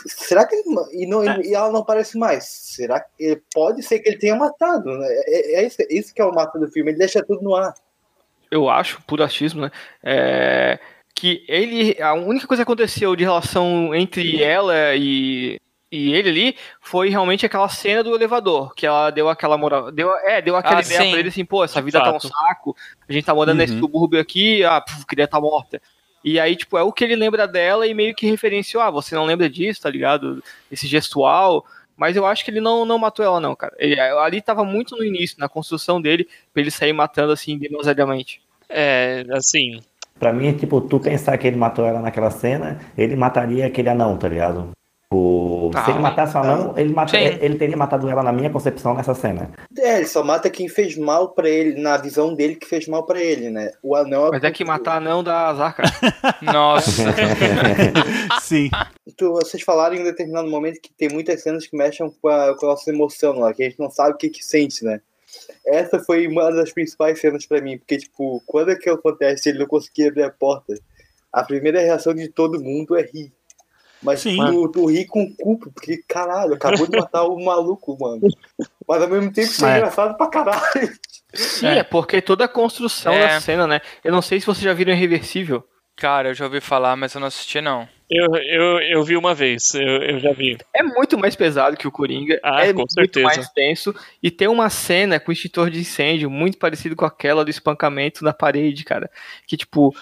Será 0.06 0.46
que 0.46 0.54
ele, 0.54 0.64
e, 0.92 1.08
não, 1.08 1.24
É. 1.28 1.42
e 1.42 1.56
ela 1.56 1.72
não 1.72 1.80
aparece 1.80 2.16
mais? 2.16 2.44
Será 2.46 3.00
que 3.00 3.08
ele, 3.18 3.42
pode 3.52 3.82
ser 3.82 3.98
que 4.00 4.10
ele 4.10 4.20
tenha 4.20 4.36
matado? 4.36 4.96
Né? 4.96 5.08
É, 5.10 5.62
é 5.62 5.66
isso, 5.66 5.82
é 5.82 5.88
isso 5.90 6.14
que 6.14 6.22
é 6.22 6.26
o 6.26 6.32
mapa 6.32 6.60
do 6.60 6.68
filme. 6.70 6.92
Ele 6.92 7.00
deixa 7.00 7.24
tudo 7.26 7.42
no 7.42 7.56
ar. 7.56 7.74
eu 8.52 8.70
acho, 8.70 9.02
por 9.08 9.20
achismo, 9.20 9.62
né? 9.62 9.72
É, 10.04 10.78
que 11.16 11.44
ele. 11.48 12.00
A 12.00 12.14
única 12.14 12.46
coisa 12.46 12.62
que 12.64 12.70
aconteceu 12.70 13.16
de 13.16 13.24
relação 13.24 13.96
entre 13.96 14.44
ela 14.44 14.94
e, 14.96 15.60
e 15.92 16.14
ele 16.14 16.30
ali 16.30 16.56
foi 16.80 17.10
realmente 17.10 17.44
aquela 17.48 17.68
cena 17.68 18.04
do 18.04 18.14
elevador, 18.14 18.76
que 18.76 18.86
ela 18.86 19.10
deu 19.10 19.28
aquela 19.28 19.58
moral, 19.58 19.92
deu, 19.92 20.16
é, 20.18 20.40
deu 20.40 20.56
aquela 20.56 20.82
Ah, 20.82 20.84
ideia 20.84 21.02
sim. 21.02 21.10
pra 21.10 21.20
ele 21.20 21.30
assim, 21.30 21.46
pô, 21.46 21.64
essa 21.64 21.82
vida 21.82 22.00
tá 22.00 22.14
um 22.14 22.20
saco, 22.20 22.76
a 23.10 23.12
gente 23.12 23.26
tá 23.26 23.34
morando 23.34 23.58
nesse 23.58 23.74
Uhum. 23.74 23.80
subúrbio 23.80 24.20
aqui, 24.20 24.64
ah, 24.64 24.82
puf, 24.82 25.04
queria 25.08 25.26
estar 25.26 25.42
morta. 25.42 25.82
E 26.24 26.40
aí, 26.40 26.56
tipo, 26.56 26.78
é 26.78 26.84
o 26.84 26.92
que 26.92 27.04
ele 27.04 27.16
lembra 27.16 27.48
dela 27.48 27.86
e 27.86 27.94
meio 27.94 28.16
que 28.16 28.30
referenciou, 28.30 28.82
ah, 28.82 28.90
você 28.90 29.14
não 29.16 29.26
lembra 29.26 29.50
disso, 29.50 29.82
tá 29.82 29.90
ligado? 29.90 30.44
Esse 30.72 30.88
gestual. 30.88 31.66
Mas 31.96 32.16
eu 32.16 32.26
acho 32.26 32.44
que 32.44 32.50
ele 32.50 32.62
não, 32.62 32.86
não 32.86 32.98
matou 32.98 33.24
ela, 33.24 33.40
não, 33.40 33.56
cara. 33.56 33.76
Ele, 33.78 34.00
ali 34.00 34.42
tava 34.42 34.64
muito 34.64 34.96
no 34.96 35.04
início, 35.04 35.38
na 35.40 35.48
construção 35.48 36.02
dele, 36.02 36.28
pra 36.52 36.62
ele 36.62 36.72
sair 36.72 36.94
matando 36.94 37.32
assim, 37.32 37.58
demasiadamente. 37.58 38.42
É, 38.68 39.26
assim, 39.32 39.80
Pra 40.20 40.32
mim, 40.32 40.54
tipo, 40.54 40.80
tu 40.80 41.00
pensar 41.00 41.38
que 41.38 41.48
ele 41.48 41.58
matou 41.58 41.86
ela 41.86 42.00
naquela 42.00 42.32
cena, 42.32 42.80
ele 42.98 43.16
mataria 43.16 43.66
aquele 43.66 43.90
anão, 43.90 44.18
tá 44.18 44.30
ligado? 44.30 44.72
O... 45.14 45.70
Ah, 45.76 45.86
Se 45.86 45.92
ele 45.92 46.00
matasse 46.00 46.36
o 46.36 46.40
anão, 46.40 46.74
ele, 46.78 46.94
mata... 46.94 47.18
Ele 47.18 47.56
teria 47.58 47.78
matado 47.78 48.10
ela 48.10 48.24
na 48.24 48.32
minha 48.34 48.50
concepção 48.50 48.94
nessa 48.94 49.14
cena. 49.14 49.52
É, 49.78 49.98
ele 49.98 50.08
só 50.08 50.24
mata 50.24 50.50
quem 50.50 50.68
fez 50.68 50.98
mal 50.98 51.30
pra 51.30 51.48
ele, 51.50 51.80
na 51.82 51.98
visão 51.98 52.34
dele 52.34 52.56
que 52.56 52.66
fez 52.68 52.88
mal 52.88 53.06
pra 53.06 53.22
ele, 53.22 53.50
né? 53.50 53.72
O 53.84 53.96
anão 53.96 54.30
Mas 54.32 54.44
é 54.44 54.52
que 54.52 54.66
matar 54.66 55.00
não 55.00 55.24
dá 55.24 55.48
azar, 55.50 55.76
cara. 55.76 55.90
Nossa. 56.42 57.04
Sim. 58.42 58.70
Tu- 59.18 59.32
vocês 59.34 59.62
falaram 59.64 59.96
em 59.96 60.02
um 60.02 60.06
determinado 60.06 60.50
momento 60.50 60.80
que 60.82 60.92
tem 60.94 61.10
muitas 61.10 61.42
cenas 61.42 61.68
que 61.68 61.78
mexem 61.78 62.10
com 62.22 62.28
a, 62.28 62.58
com 62.58 62.66
a 62.66 62.70
nossa 62.70 62.90
emoção 62.90 63.34
lá, 63.40 63.54
que 63.54 63.64
a 63.64 63.70
gente 63.70 63.80
não 63.80 63.90
sabe 63.92 64.12
o 64.14 64.18
que 64.18 64.30
que 64.30 64.44
sente, 64.44 64.84
né? 64.84 65.02
Essa 65.66 66.00
foi 66.00 66.28
uma 66.28 66.52
das 66.52 66.72
principais 66.72 67.20
cenas 67.20 67.46
pra 67.46 67.62
mim, 67.62 67.78
porque, 67.78 67.98
tipo, 67.98 68.42
quando 68.46 68.72
é 68.72 68.76
que 68.76 68.90
acontece 68.90 69.50
ele 69.50 69.60
não 69.60 69.66
conseguia 69.66 70.10
abrir 70.10 70.24
a 70.24 70.30
porta, 70.30 70.74
a 71.32 71.44
primeira 71.44 71.80
reação 71.82 72.14
de 72.14 72.28
todo 72.28 72.62
mundo 72.62 72.96
é 72.96 73.02
rir. 73.02 73.32
Mas 74.04 74.20
Sim. 74.20 74.38
tu, 74.38 74.70
tu 74.70 74.86
ri 74.86 75.06
com 75.06 75.34
culpa, 75.36 75.70
porque, 75.74 76.04
caralho, 76.08 76.54
acabou 76.54 76.86
de 76.88 76.98
matar 76.98 77.24
o 77.24 77.44
maluco, 77.44 77.98
mano. 78.00 78.22
Mas 78.88 79.02
ao 79.02 79.08
mesmo 79.08 79.32
tempo 79.32 79.48
isso 79.48 79.66
é 79.66 79.74
É. 79.74 79.78
engraçado 79.78 80.18
pra 80.18 80.28
caralho. 80.28 80.92
Sim, 81.34 81.68
é, 81.68 81.84
porque 81.84 82.22
toda 82.22 82.46
a 82.46 82.48
construção 82.48 83.14
É. 83.14 83.28
da 83.28 83.40
cena, 83.42 83.66
né? 83.66 83.82
Eu 84.04 84.12
não 84.12 84.22
sei 84.22 84.40
se 84.40 84.46
vocês 84.46 84.64
já 84.64 84.74
viram 84.74 84.94
Irreversível. 84.94 85.64
Cara, 85.96 86.30
eu 86.30 86.34
já 86.34 86.46
ouvi 86.46 86.60
falar, 86.60 86.96
mas 86.96 87.14
eu 87.14 87.22
não 87.22 87.28
assisti, 87.28 87.62
não. 87.62 87.88
eu, 88.10 88.36
eu, 88.36 88.80
eu 88.82 89.04
vi 89.04 89.16
uma 89.16 89.34
vez, 89.34 89.74
eu, 89.76 89.82
eu 89.82 90.20
já 90.20 90.34
vi. 90.34 90.58
É 90.74 90.82
muito 90.84 91.18
mais 91.20 91.36
pesado 91.36 91.78
que 91.78 91.88
o 91.88 91.92
Coringa, 91.92 92.40
Ah, 92.44 92.66
é 92.66 92.72
com 92.74 92.80
muito 92.80 92.94
certeza. 92.94 93.26
mais 93.28 93.48
tenso 93.50 93.96
e 94.22 94.30
tem 94.32 94.48
uma 94.48 94.70
cena 94.72 95.20
com 95.20 95.30
o 95.30 95.34
extintor 95.34 95.70
de 95.70 95.80
incêndio 95.80 96.30
muito 96.32 96.58
parecido 96.58 96.96
com 96.96 97.06
aquela 97.06 97.46
do 97.46 97.50
espancamento 97.52 98.24
na 98.24 98.34
parede, 98.34 98.84
cara. 98.84 99.10
Que 99.48 99.56
tipo 99.56 99.96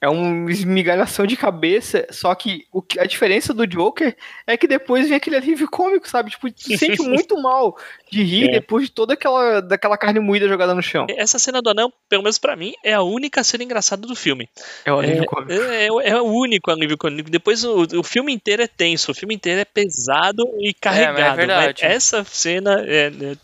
é 0.00 0.08
uma 0.08 0.50
esmigalhação 0.50 1.26
de 1.26 1.36
cabeça, 1.36 2.06
só 2.10 2.34
que 2.34 2.64
o 2.72 2.80
que- 2.80 2.98
a 2.98 3.04
diferença 3.04 3.52
do 3.52 3.66
Joker 3.66 4.16
é 4.46 4.56
que 4.56 4.66
depois 4.66 5.06
vem 5.08 5.16
aquele 5.16 5.36
alívio 5.36 5.68
cômico, 5.70 6.08
sabe? 6.08 6.30
Tipo, 6.30 6.50
tu 6.50 6.62
se 6.62 6.78
sente 6.78 7.02
muito 7.02 7.40
mal 7.40 7.76
de 8.10 8.22
rir 8.22 8.48
É. 8.48 8.52
depois 8.52 8.86
de 8.86 8.92
toda 8.92 9.14
aquela 9.14 9.60
daquela 9.60 9.98
carne 9.98 10.18
moída 10.20 10.48
jogada 10.48 10.74
no 10.74 10.82
chão. 10.82 11.06
Essa 11.10 11.38
cena 11.38 11.60
do 11.60 11.70
anão, 11.70 11.92
pelo 12.08 12.22
menos 12.22 12.38
pra 12.38 12.56
mim, 12.56 12.72
é 12.84 12.94
a 12.94 13.02
única 13.02 13.44
cena 13.44 13.62
engraçada 13.64 14.06
do 14.06 14.14
filme. 14.16 14.48
É 14.84 14.92
o 14.92 14.98
alívio 14.98 15.22
É, 15.22 15.26
cômico. 15.26 15.52
é, 15.52 15.86
é 16.08 16.20
o 16.20 16.24
único 16.26 16.70
alívio 16.70 16.96
cômico. 16.96 17.30
Depois 17.30 17.62
o, 17.64 17.86
o 17.98 18.02
filme 18.02 18.32
inteiro 18.32 18.62
é 18.62 18.66
tenso, 18.66 19.12
o 19.12 19.14
filme 19.14 19.34
inteiro 19.34 19.60
é 19.60 19.64
pesado 19.64 20.44
e 20.60 20.72
carregado. 20.72 21.36
verdade. 21.36 21.80
mas 21.82 21.92
essa 21.92 22.24
cena 22.24 22.82
é, 22.86 23.06
é, 23.08 23.36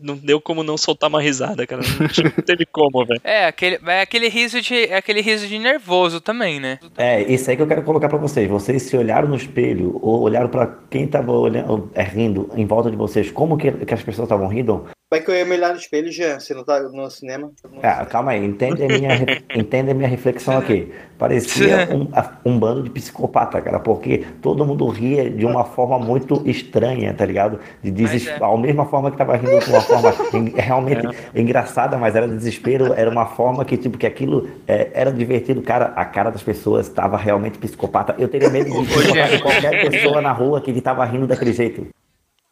não 0.00 0.16
deu 0.16 0.40
como 0.40 0.62
não 0.62 0.76
soltar 0.76 1.08
uma 1.08 1.20
risada, 1.20 1.66
cara. 1.66 1.82
Não, 1.82 2.24
não 2.24 2.44
teve 2.44 2.66
como, 2.66 3.04
velho. 3.04 3.20
É, 3.24 3.46
aquele, 3.46 3.78
é 3.86 4.00
aquele 4.00 4.28
riso 4.28 4.60
de. 4.60 4.84
É 4.84 4.96
aquele 4.96 5.20
riso 5.20 5.46
de 5.46 5.58
nervoso 5.58 6.20
também, 6.20 6.60
né? 6.60 6.78
É, 6.96 7.22
isso 7.22 7.50
aí 7.50 7.56
que 7.56 7.62
eu 7.62 7.66
quero 7.66 7.82
colocar 7.82 8.08
pra 8.08 8.18
vocês. 8.18 8.48
Vocês 8.48 8.82
se 8.82 8.96
olharam 8.96 9.28
no 9.28 9.36
espelho 9.36 9.98
ou 10.02 10.20
olharam 10.20 10.48
pra 10.48 10.66
quem 10.90 11.06
tava 11.06 11.32
olhando, 11.32 11.90
é, 11.94 12.02
rindo 12.02 12.50
em 12.54 12.66
volta 12.66 12.90
de 12.90 12.96
vocês, 12.96 13.30
como 13.30 13.56
que, 13.56 13.70
que 13.72 13.94
as 13.94 14.02
pessoas 14.02 14.26
estavam 14.26 14.48
rindo? 14.48 14.86
Como 15.10 15.22
é 15.22 15.24
que 15.24 15.30
eu 15.30 15.34
ia 15.34 15.44
me 15.46 15.54
olhar 15.56 15.70
no 15.72 15.78
espelho, 15.78 16.12
Jean? 16.12 16.38
Você 16.38 16.52
não 16.52 16.62
tá 16.62 16.80
no 16.82 17.10
cinema? 17.10 17.50
Ah, 17.82 18.04
calma 18.04 18.32
aí, 18.32 18.44
entende 18.44 18.84
a 18.84 18.86
minha, 18.88 19.26
entende 19.54 19.90
a 19.90 19.94
minha 19.94 20.06
reflexão 20.08 20.58
aqui. 20.58 20.92
Parecia 21.16 21.88
um, 22.44 22.50
um 22.52 22.58
bando 22.58 22.82
de 22.82 22.90
psicopata, 22.90 23.58
cara, 23.62 23.80
porque 23.80 24.26
todo 24.42 24.66
mundo 24.66 24.86
ria 24.88 25.30
de 25.30 25.46
uma 25.46 25.64
forma 25.64 25.98
muito 25.98 26.42
estranha, 26.46 27.14
tá 27.14 27.24
ligado? 27.24 27.58
De 27.82 27.90
deses... 27.90 28.26
é. 28.26 28.38
A 28.38 28.56
mesma 28.58 28.84
forma 28.84 29.10
que 29.10 29.16
tava 29.16 29.34
rindo 29.34 29.58
de 29.58 29.70
uma 29.70 29.80
forma 29.80 30.14
en- 30.34 30.52
realmente 30.54 31.08
engraçada, 31.34 31.96
mas 31.96 32.14
era 32.14 32.28
desespero, 32.28 32.92
era 32.92 33.08
uma 33.08 33.24
forma 33.24 33.64
que, 33.64 33.78
tipo, 33.78 33.96
que 33.96 34.06
aquilo 34.06 34.46
é, 34.66 34.90
era 34.92 35.10
divertido. 35.10 35.62
Cara, 35.62 35.86
a 35.96 36.04
cara 36.04 36.28
das 36.28 36.42
pessoas 36.42 36.86
estava 36.86 37.16
realmente 37.16 37.56
psicopata. 37.58 38.14
Eu 38.18 38.28
teria 38.28 38.50
medo 38.50 38.70
de 38.70 38.86
de 38.86 39.40
qualquer 39.40 39.88
pessoa 39.90 40.20
na 40.20 40.32
rua 40.32 40.60
que 40.60 40.78
tava 40.82 41.02
rindo 41.06 41.26
daquele 41.26 41.54
jeito. 41.54 41.86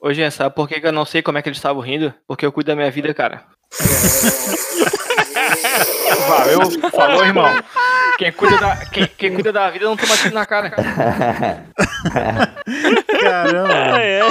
Ô, 0.07 0.15
Jean, 0.15 0.31
sabe 0.31 0.55
por 0.55 0.69
que 0.69 0.79
eu 0.81 0.93
não 0.93 1.05
sei 1.05 1.21
como 1.21 1.37
é 1.37 1.43
que 1.43 1.49
eles 1.49 1.59
estavam 1.59 1.83
rindo? 1.83 2.15
Porque 2.29 2.47
eu 2.47 2.53
cuido 2.53 2.69
da 2.69 2.77
minha 2.77 2.89
vida, 2.93 3.13
cara. 3.13 3.43
Valeu, 6.29 6.61
falou, 6.93 7.25
irmão. 7.25 7.49
Quem 8.17 8.31
cuida 8.31 8.57
da, 8.57 8.77
quem, 8.87 9.05
quem 9.19 9.35
cuida 9.35 9.53
da 9.53 9.69
vida 9.69 9.85
não 9.85 9.97
toma 9.97 10.17
tiro 10.17 10.33
na 10.33 10.47
cara. 10.47 10.71
Caramba. 13.21 14.01
É, 14.01 14.21
é. 14.21 14.29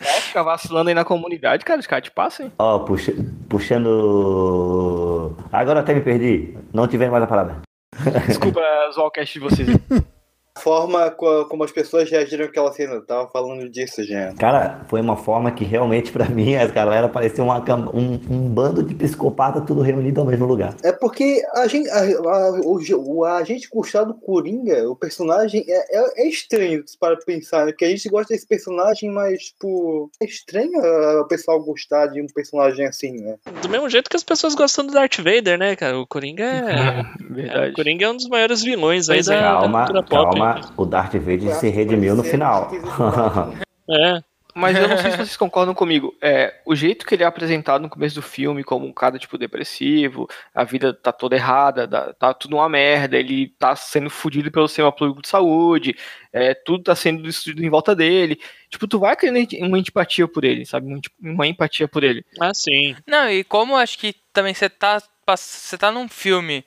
É, 0.00 0.20
fica 0.20 0.44
vacilando 0.44 0.88
aí 0.88 0.94
na 0.94 1.04
comunidade, 1.04 1.64
cara, 1.64 1.80
os 1.80 1.86
caras 1.88 2.04
te 2.04 2.12
passam, 2.12 2.46
hein? 2.46 2.52
Ó, 2.56 2.78
puxa- 2.78 3.12
puxando. 3.48 5.36
Agora 5.52 5.80
até 5.80 5.94
me 5.94 6.00
perdi. 6.00 6.56
Não 6.72 6.86
tive 6.86 7.08
mais 7.10 7.24
a 7.24 7.26
parada. 7.26 7.56
Desculpa 8.28 8.60
zoar 8.94 9.08
o 9.08 9.10
cast 9.10 9.34
de 9.34 9.40
vocês. 9.40 9.68
A 10.58 10.60
forma 10.60 11.08
co- 11.12 11.44
como 11.44 11.62
as 11.62 11.70
pessoas 11.70 12.10
reagiram 12.10 12.46
àquela 12.46 12.72
cena. 12.72 12.94
Eu 12.94 13.06
tava 13.06 13.28
falando 13.28 13.68
disso, 13.68 14.02
Jean. 14.02 14.34
Cara, 14.34 14.80
foi 14.88 15.00
uma 15.00 15.16
forma 15.16 15.52
que 15.52 15.64
realmente 15.64 16.10
pra 16.10 16.28
mim 16.28 16.56
as 16.56 16.72
galera 16.72 17.08
parecia 17.08 17.44
uma 17.44 17.58
um, 17.94 18.14
um 18.28 18.48
bando 18.48 18.82
de 18.82 18.92
psicopata 18.94 19.60
tudo 19.60 19.80
reunido 19.82 20.20
ao 20.20 20.26
mesmo 20.26 20.46
lugar. 20.46 20.74
É 20.82 20.90
porque 20.90 21.42
a 21.54 21.66
gente, 21.68 21.88
a, 21.90 22.00
a, 22.00 22.50
o, 22.64 22.78
o 22.98 23.24
a 23.24 23.44
gente 23.44 23.68
gostar 23.68 24.02
do 24.02 24.14
Coringa, 24.14 24.88
o 24.90 24.96
personagem, 24.96 25.64
é, 25.68 25.98
é, 25.98 26.22
é 26.24 26.28
estranho 26.28 26.82
para 26.98 27.16
pensar, 27.18 27.66
né? 27.66 27.72
Porque 27.72 27.84
a 27.84 27.90
gente 27.90 28.08
gosta 28.08 28.34
desse 28.34 28.46
personagem, 28.46 29.10
mas, 29.10 29.44
tipo, 29.44 30.10
é 30.20 30.24
estranho 30.24 30.72
ah, 30.80 31.22
o 31.22 31.28
pessoal 31.28 31.62
gostar 31.62 32.06
de 32.08 32.20
um 32.20 32.26
personagem 32.26 32.84
assim, 32.86 33.12
né? 33.12 33.36
Do 33.62 33.68
mesmo 33.68 33.88
jeito 33.88 34.10
que 34.10 34.16
as 34.16 34.24
pessoas 34.24 34.54
gostam 34.56 34.86
do 34.86 34.92
Darth 34.92 35.18
Vader, 35.18 35.56
né, 35.58 35.76
cara? 35.76 35.98
O 35.98 36.06
Coringa 36.06 36.44
é. 36.44 37.04
Verdade. 37.30 37.70
o 37.70 37.74
Coringa 37.74 38.06
é 38.06 38.10
um 38.10 38.16
dos 38.16 38.28
maiores 38.28 38.62
vilões 38.62 39.08
aí 39.08 39.22
da, 39.22 39.34
é, 39.34 39.36
da 39.36 39.42
Calma, 39.42 39.78
cultura 39.80 40.02
pop. 40.02 40.38
calma, 40.38 40.47
o 40.76 40.84
Darth 40.84 41.14
Vader 41.14 41.54
se 41.54 41.68
redimiu 41.68 42.14
no 42.14 42.24
final. 42.24 42.70
É. 43.90 44.22
Mas 44.54 44.76
eu 44.76 44.88
não 44.88 44.98
sei 44.98 45.12
se 45.12 45.16
vocês 45.16 45.36
concordam 45.36 45.72
comigo. 45.72 46.14
É, 46.20 46.60
o 46.66 46.74
jeito 46.74 47.06
que 47.06 47.14
ele 47.14 47.22
é 47.22 47.26
apresentado 47.26 47.80
no 47.80 47.88
começo 47.88 48.16
do 48.16 48.22
filme, 48.22 48.64
como 48.64 48.84
um 48.86 48.92
cara, 48.92 49.18
tipo, 49.18 49.38
depressivo, 49.38 50.28
a 50.52 50.64
vida 50.64 50.92
tá 50.92 51.12
toda 51.12 51.36
errada, 51.36 51.86
tá 52.18 52.34
tudo 52.34 52.56
uma 52.56 52.68
merda, 52.68 53.16
ele 53.16 53.54
tá 53.58 53.76
sendo 53.76 54.10
fudido 54.10 54.50
pelo 54.50 54.66
sistema 54.66 54.90
público 54.90 55.22
de 55.22 55.28
saúde, 55.28 55.96
é, 56.32 56.54
tudo 56.54 56.82
tá 56.84 56.94
sendo 56.96 57.22
destruído 57.22 57.64
em 57.64 57.70
volta 57.70 57.94
dele. 57.94 58.38
Tipo, 58.68 58.88
tu 58.88 58.98
vai 58.98 59.14
criando 59.16 59.38
uma 59.60 59.78
antipatia 59.78 60.26
por 60.26 60.44
ele, 60.44 60.66
sabe? 60.66 60.86
Uma 60.88 60.98
enti- 60.98 61.10
Uma 61.22 61.46
empatia 61.46 61.86
por 61.86 62.02
ele. 62.02 62.24
Ah, 62.40 62.52
sim. 62.52 62.96
Não, 63.06 63.30
e 63.30 63.44
como 63.44 63.74
eu 63.74 63.76
acho 63.76 63.96
que 63.98 64.14
também 64.32 64.52
você 64.54 64.68
tá, 64.68 65.00
você 65.24 65.78
tá 65.78 65.92
num 65.92 66.08
filme, 66.08 66.64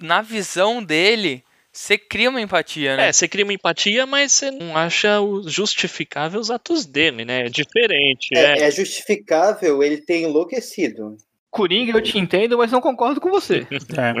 na 0.00 0.22
visão 0.22 0.82
dele, 0.82 1.42
você 1.76 1.98
cria 1.98 2.30
uma 2.30 2.40
empatia, 2.40 2.96
né? 2.96 3.08
É, 3.08 3.12
você 3.12 3.28
cria 3.28 3.44
uma 3.44 3.52
empatia, 3.52 4.06
mas 4.06 4.32
você 4.32 4.50
não 4.50 4.76
acha 4.76 5.18
justificável 5.46 6.40
os 6.40 6.50
atos 6.50 6.86
dele, 6.86 7.24
né? 7.24 7.46
É 7.46 7.48
diferente. 7.48 8.28
É, 8.34 8.60
É, 8.60 8.62
é 8.66 8.70
justificável 8.70 9.82
ele 9.82 9.98
ter 9.98 10.22
enlouquecido. 10.22 11.16
Coringa, 11.50 11.92
eu 11.96 12.02
te 12.02 12.18
entendo, 12.18 12.58
mas 12.58 12.72
não 12.72 12.80
concordo 12.80 13.20
com 13.20 13.30
você. 13.30 13.66
É. 13.98 14.14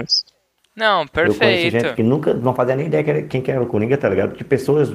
Não, 0.74 1.02
Eu 1.02 1.06
perfeito. 1.08 1.70
gente 1.70 1.94
que 1.94 2.02
nunca 2.02 2.34
não 2.34 2.54
fazia 2.54 2.76
nem 2.76 2.86
ideia 2.86 3.02
que 3.02 3.08
era- 3.10 3.22
quem 3.22 3.40
que 3.40 3.50
era 3.50 3.62
o 3.62 3.66
Coringa, 3.66 3.96
tá 3.96 4.10
ligado? 4.10 4.36
De 4.36 4.44
pessoas 4.44 4.90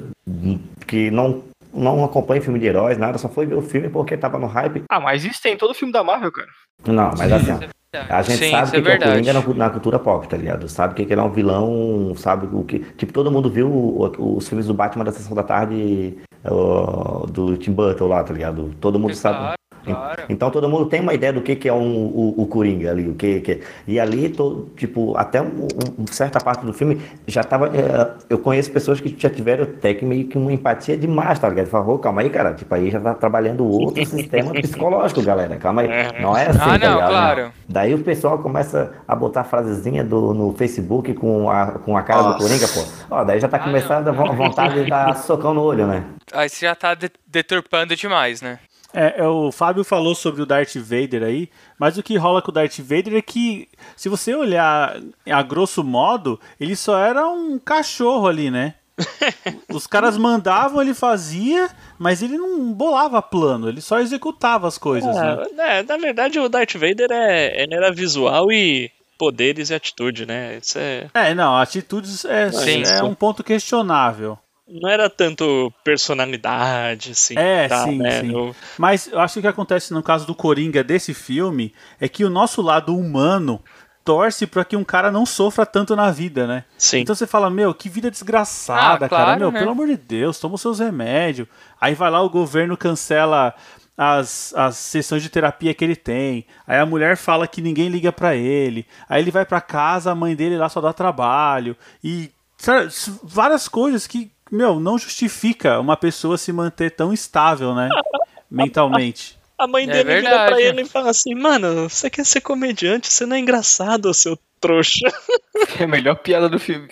que 0.88 1.10
não, 1.10 1.44
não 1.74 2.04
acompanham 2.06 2.44
filme 2.44 2.60
de 2.60 2.68
heróis, 2.68 3.00
nada, 3.00 3.18
só 3.18 3.28
foi 3.28 3.48
ver 3.48 3.56
o 3.56 3.64
filme 3.64 3.90
porque 3.90 4.16
tava 4.16 4.38
no 4.38 4.46
hype. 4.46 4.84
Ah, 4.88 5.00
mas 5.00 5.26
isso 5.26 5.42
tem 5.42 5.54
em 5.54 5.58
todo 5.58 5.74
filme 5.74 5.92
da 5.92 6.04
Marvel, 6.04 6.32
cara. 6.32 6.50
Não, 6.86 7.12
mas 7.18 7.32
assim, 7.32 7.52
ó, 7.52 7.60
a 8.10 8.22
gente 8.22 8.38
Sim, 8.46 8.52
sabe 8.52 8.64
isso 8.64 8.72
que, 8.72 8.78
é 8.78 8.82
que 8.82 8.90
é 8.90 8.98
o. 8.98 9.12
Coringa 9.12 9.34
na, 9.34 9.42
na 9.54 9.70
cultura 9.70 10.00
pop, 10.00 10.28
tá 10.28 10.38
ligado? 10.38 10.68
Sabe 10.70 10.94
que, 10.96 11.06
que 11.06 11.14
ele 11.14 11.20
é 11.20 11.24
um 11.24 11.30
vilão, 11.32 12.14
sabe 12.16 12.48
o 12.56 12.64
que. 12.64 12.80
Tipo, 12.96 13.12
todo 13.12 13.32
mundo 13.32 13.50
viu 13.50 13.68
o- 13.70 14.06
o- 14.18 14.38
os 14.38 14.48
filmes 14.48 14.66
do 14.68 14.74
Batman 14.74 15.04
da 15.04 15.12
Sessão 15.12 15.36
da 15.36 15.44
Tarde 15.44 16.18
ó, 16.46 17.26
do 17.28 17.58
Tim 17.58 17.72
Burton 17.74 18.08
lá, 18.08 18.24
tá 18.24 18.34
ligado? 18.34 18.74
Todo 18.80 18.98
mundo 19.00 19.14
sabe. 19.16 19.61
Claro. 19.86 20.24
Então 20.30 20.50
todo 20.52 20.68
mundo 20.70 20.86
tem 20.88 21.00
uma 21.02 21.14
ideia 21.14 21.34
do 21.34 21.42
que, 21.42 21.56
que 21.56 21.68
é 21.70 21.74
um, 21.74 22.06
o, 22.06 22.36
o 22.42 22.48
Coringa 22.48 22.92
ali, 22.92 23.08
o 23.10 23.16
que, 23.16 23.40
que 23.42 23.52
é. 23.54 23.60
E 23.88 24.00
ali, 24.00 24.30
to- 24.30 24.70
tipo, 24.76 25.16
até 25.18 25.42
um, 25.42 25.68
um- 26.00 26.08
certa 26.08 26.40
parte 26.40 26.66
do 26.66 26.74
filme 26.74 27.02
já 27.28 27.44
tava. 27.44 27.68
é, 27.68 28.12
eu 28.30 28.38
conheço 28.40 28.72
pessoas 28.72 29.00
que 29.00 29.16
já 29.18 29.30
tiveram 29.30 29.64
até 29.64 29.94
que 29.94 30.06
meio 30.06 30.28
que 30.28 30.38
uma 30.38 30.52
empatia 30.52 30.96
demais, 30.98 31.40
tá 31.40 31.50
ligado? 31.50 31.68
Falou, 31.68 31.98
calma 32.00 32.22
aí, 32.22 32.30
cara, 32.30 32.54
tipo, 32.54 32.74
aí 32.76 32.90
já 32.92 33.00
tá 33.00 33.14
trabalhando 33.14 33.66
outro 33.66 34.06
sistema 34.06 34.52
psicológico, 34.62 35.22
galera. 35.22 35.56
Calma 35.58 35.82
aí. 35.82 36.22
Não 36.22 36.36
é 36.38 36.48
assim, 36.48 36.60
Ah, 36.62 36.80
tá 36.80 36.88
não, 36.90 36.94
ligado? 36.96 37.10
claro. 37.10 37.52
Daí 37.68 37.94
o 37.94 38.00
pessoal 38.00 38.40
começa 38.40 38.92
a 39.08 39.16
botar 39.16 39.44
frasezinha 39.44 40.04
do, 40.04 40.34
no 40.34 40.54
Facebook 40.54 41.14
com 41.14 41.50
a, 41.50 41.68
com 41.80 41.98
a 41.98 42.02
cara 42.04 42.22
do 42.22 42.30
Nossa. 42.30 42.38
Coringa, 42.44 42.68
pô. 42.68 43.16
Ó, 43.16 43.24
daí 43.24 43.40
já 43.40 43.48
tá 43.48 43.60
começando 43.60 44.08
a 44.08 44.12
vo- 44.12 44.34
vontade 44.34 44.84
de 44.84 44.90
dar 44.90 45.16
socão 45.18 45.54
no 45.54 45.62
olho, 45.62 45.88
né? 45.88 46.04
aí 46.34 46.48
você 46.50 46.66
já 46.66 46.76
tá 46.76 46.94
de- 46.94 47.12
deturpando 47.28 47.96
demais, 47.96 48.42
né? 48.42 48.60
É, 48.94 49.22
é, 49.22 49.28
o 49.28 49.52
Fábio 49.52 49.84
falou 49.84 50.14
sobre 50.14 50.42
o 50.42 50.46
Darth 50.46 50.76
Vader 50.76 51.24
aí, 51.24 51.50
mas 51.80 51.98
o 51.98 52.04
que 52.04 52.18
rola 52.18 52.42
com 52.42 52.52
o 52.52 52.54
Darth 52.54 52.80
Vader 52.80 53.16
é 53.16 53.22
que, 53.22 53.68
se 53.96 54.10
você 54.10 54.36
olhar 54.36 55.00
a 55.30 55.42
grosso 55.44 55.84
modo, 55.84 56.40
ele 56.60 56.76
só 56.76 56.98
era 56.98 57.28
um 57.28 57.58
cachorro 57.58 58.28
ali, 58.28 58.52
né? 58.52 58.76
Os 59.72 59.88
caras 59.88 60.18
mandavam, 60.18 60.82
ele 60.82 60.94
fazia, 60.94 61.70
mas 61.98 62.22
ele 62.22 62.38
não 62.38 62.72
bolava 62.74 63.22
plano, 63.22 63.70
ele 63.70 63.82
só 63.82 64.00
executava 64.00 64.68
as 64.68 64.78
coisas, 64.78 65.16
né? 65.16 65.44
É, 65.58 65.80
é, 65.80 65.84
na 65.84 65.98
verdade, 65.98 66.40
o 66.40 66.50
Darth 66.50 66.74
Vader 66.74 67.08
é, 67.12 67.66
era 67.72 67.92
visual 67.92 68.52
e 68.52 68.92
poderes 69.18 69.70
e 69.70 69.74
atitude, 69.74 70.26
né? 70.26 70.58
Isso 70.58 70.80
é. 70.80 71.08
É, 71.14 71.34
não, 71.34 71.56
atitudes 71.56 72.26
é, 72.26 72.52
Sim, 72.52 72.84
é 72.84 73.04
um 73.04 73.14
ponto 73.14 73.44
questionável. 73.44 74.38
Não 74.72 74.90
era 74.90 75.10
tanto 75.10 75.72
personalidade, 75.84 77.12
assim. 77.12 77.36
É, 77.38 77.68
tá, 77.68 77.84
sim, 77.84 77.98
né? 77.98 78.22
sim. 78.22 78.32
Eu- 78.34 78.56
Mas 78.78 79.08
eu 79.08 79.20
acho 79.20 79.34
que 79.34 79.40
o 79.40 79.42
que 79.42 79.48
acontece 79.48 79.94
no 79.94 80.02
caso 80.04 80.26
do 80.26 80.36
Coringa 80.36 80.84
desse 80.84 81.14
filme 81.14 81.74
é 82.00 82.08
que 82.08 82.24
o 82.24 82.30
nosso 82.30 82.62
lado 82.62 82.96
humano 82.98 83.62
torce 84.04 84.48
pra 84.48 84.66
que 84.66 84.76
um 84.76 84.84
cara 84.84 85.12
não 85.12 85.26
sofra 85.26 85.66
tanto 85.66 85.96
na 85.96 86.10
vida, 86.10 86.48
né? 86.48 86.64
Sim. 86.78 87.00
Então 87.00 87.14
você 87.14 87.28
fala, 87.28 87.50
meu, 87.50 87.74
que 87.74 87.88
vida 87.90 88.10
desgraçada, 88.10 89.06
Ah, 89.06 89.10
cara. 89.10 89.24
claro, 89.26 89.40
Meu, 89.40 89.52
né? 89.52 89.60
pelo 89.60 89.72
amor 89.72 89.88
de 89.88 89.98
Deus, 89.98 90.40
toma 90.40 90.56
os 90.56 90.62
seus 90.62 90.80
remédios. 90.80 91.48
Aí 91.80 91.94
vai 91.94 92.10
lá, 92.10 92.22
o 92.22 92.30
governo 92.30 92.76
cancela 92.76 93.54
as, 93.96 94.54
as 94.56 94.78
sessões 94.78 95.22
de 95.22 95.30
terapia 95.30 95.74
que 95.76 95.84
ele 95.84 95.96
tem. 95.96 96.46
Aí 96.66 96.80
a 96.80 96.86
mulher 96.86 97.16
fala 97.16 97.48
que 97.48 97.62
ninguém 97.62 97.90
liga 97.90 98.12
pra 98.12 98.36
ele. 98.36 98.88
Aí 99.08 99.22
ele 99.22 99.30
vai 99.32 99.46
pra 99.46 99.62
casa, 99.62 100.12
a 100.12 100.16
mãe 100.16 100.36
dele 100.36 100.58
lá 100.58 100.68
só 100.70 100.82
dá 100.82 100.92
trabalho. 100.92 101.78
E 102.04 102.32
sabe, 102.58 102.90
várias 103.24 103.68
coisas 103.68 104.08
que, 104.08 104.32
meu, 104.52 104.80
não 104.80 104.98
justifica 104.98 105.80
uma 105.80 105.96
pessoa 105.96 106.38
se 106.38 106.52
manter 106.52 106.92
tão 106.92 107.14
estável, 107.14 107.74
né? 107.74 107.90
Mentalmente. 108.50 109.40
A 109.58 109.68
mãe 109.68 109.84
É 109.84 109.88
dele 109.88 110.04
vira 110.04 110.22
verdade. 110.22 110.52
pra 110.52 110.62
ele 110.62 110.82
e 110.82 110.86
fala 110.86 111.12
assim: 111.12 111.36
Mano, 111.36 111.88
você 111.88 112.10
quer 112.10 112.26
ser 112.26 112.42
comediante? 112.42 113.12
Você 113.14 113.26
não 113.26 113.36
é 113.36 113.40
engraçado, 113.40 114.14
seu 114.14 114.38
trouxa. 114.60 115.08
É 115.80 115.84
a 115.84 115.88
melhor 115.88 116.16
piada 116.16 116.50
do 116.50 116.60
filme. 116.60 116.88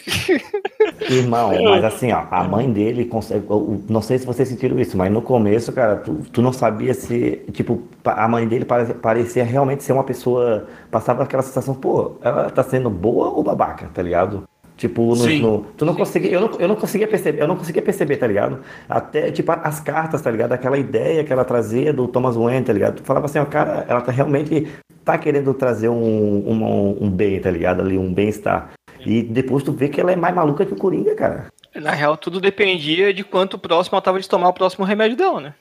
Irmão, 1.10 1.52
mas 1.64 1.84
assim, 1.84 2.12
ó, 2.12 2.24
a 2.30 2.44
mãe 2.44 2.72
dele 2.72 3.06
consegue. 3.06 3.46
Não 3.90 4.02
sei 4.02 4.18
se 4.20 4.26
vocês 4.26 4.48
sentiram 4.48 4.80
isso, 4.80 4.98
mas 4.98 5.12
no 5.12 5.22
começo, 5.22 5.72
cara, 5.72 5.96
tu, 5.98 6.24
tu 6.32 6.42
não 6.42 6.54
sabia 6.54 6.94
se. 6.94 7.42
Tipo, 7.52 7.82
a 8.06 8.28
mãe 8.28 8.48
dele 8.48 8.66
pare- 8.66 8.94
parecia 8.96 9.44
realmente 9.44 9.84
ser 9.84 9.94
uma 9.94 10.04
pessoa. 10.04 10.68
Passava 10.92 11.24
aquela 11.24 11.42
sensação, 11.44 11.74
pô, 11.74 12.18
ela 12.22 12.50
tá 12.50 12.64
sendo 12.64 12.90
boa 12.90 13.30
ou 13.30 13.44
babaca, 13.44 13.90
tá 13.94 14.02
ligado? 14.02 14.48
Tipo, 14.80 15.14
no, 15.14 15.28
no- 15.40 15.66
tu 15.76 15.86
não 15.86 15.94
conseguia, 15.94 16.32
eu 16.32 16.40
não, 16.40 16.52
eu 16.58 16.66
não 16.66 16.76
conseguia 16.78 17.06
perceber, 17.06 17.42
eu 17.42 17.48
não 17.50 17.58
conseguia 17.58 17.82
perceber, 17.82 18.16
tá 18.16 18.26
ligado? 18.26 18.62
Até, 18.88 19.30
tipo, 19.30 19.52
as 19.52 19.82
cartas, 19.82 20.22
tá 20.22 20.32
ligado? 20.32 20.54
Aquela 20.54 20.78
ideia 20.78 21.22
que 21.22 21.34
ela 21.34 21.44
trazia 21.44 21.92
do 21.92 22.08
Thomas 22.08 22.38
Wayne, 22.38 22.66
tá 22.66 22.72
ligado? 22.72 22.96
Tu 22.96 23.04
falava 23.04 23.26
assim, 23.26 23.40
ó, 23.40 23.46
cara, 23.46 23.86
ela 23.90 24.00
tá 24.00 24.10
realmente 24.10 24.70
tá 25.04 25.18
querendo 25.18 25.54
trazer 25.54 25.90
um, 25.90 25.94
um, 25.98 26.98
um 27.04 27.10
bem, 27.12 27.42
tá 27.42 27.52
ligado? 27.52 27.82
Ali, 27.82 27.98
um 27.98 28.14
bem-estar. 28.14 28.72
E 29.06 29.22
depois 29.22 29.64
tu 29.64 29.74
vê 29.74 29.90
que 29.90 30.00
ela 30.00 30.14
é 30.14 30.16
mais 30.16 30.34
maluca 30.34 30.66
que 30.66 30.72
o 30.72 30.78
Coringa, 30.78 31.14
cara. 31.14 31.48
Na 31.76 31.92
real, 31.92 32.16
tudo 32.16 32.40
dependia 32.40 33.14
de 33.14 33.26
quanto 33.26 33.60
próximo 33.60 33.98
ela 33.98 34.02
tava 34.02 34.20
de 34.22 34.30
tomar 34.30 34.48
o 34.48 34.54
próximo 34.54 34.86
remédio 34.86 35.18
dela, 35.18 35.42
né? 35.42 35.54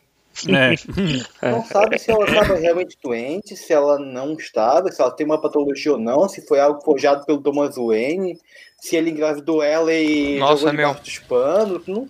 É. 0.47 1.51
Não 1.51 1.65
sabe 1.67 1.99
se 1.99 2.13
ela 2.13 2.25
estava 2.25 2.55
realmente 2.55 2.97
doente, 3.03 3.57
se 3.57 3.73
ela 3.73 3.99
não 3.99 4.35
estava, 4.35 4.93
se 4.93 5.01
ela 5.03 5.11
tem 5.11 5.27
uma 5.27 5.41
patologia 5.41 5.93
ou 5.93 5.99
não, 5.99 6.29
se 6.29 6.47
foi 6.47 6.61
algo 6.61 6.81
forjado 6.83 7.27
pelo 7.27 7.41
Thomas 7.41 7.75
Wayne, 7.77 8.39
se 8.81 8.97
ele 8.97 9.11
engravidou 9.11 9.63
ela 9.63 9.93
e 9.93 10.39
Nossa, 10.39 10.63
jogou 10.63 10.75
meu. 10.75 10.95
dos 10.95 11.19
panos. 11.19 11.87
Não, 11.87 12.07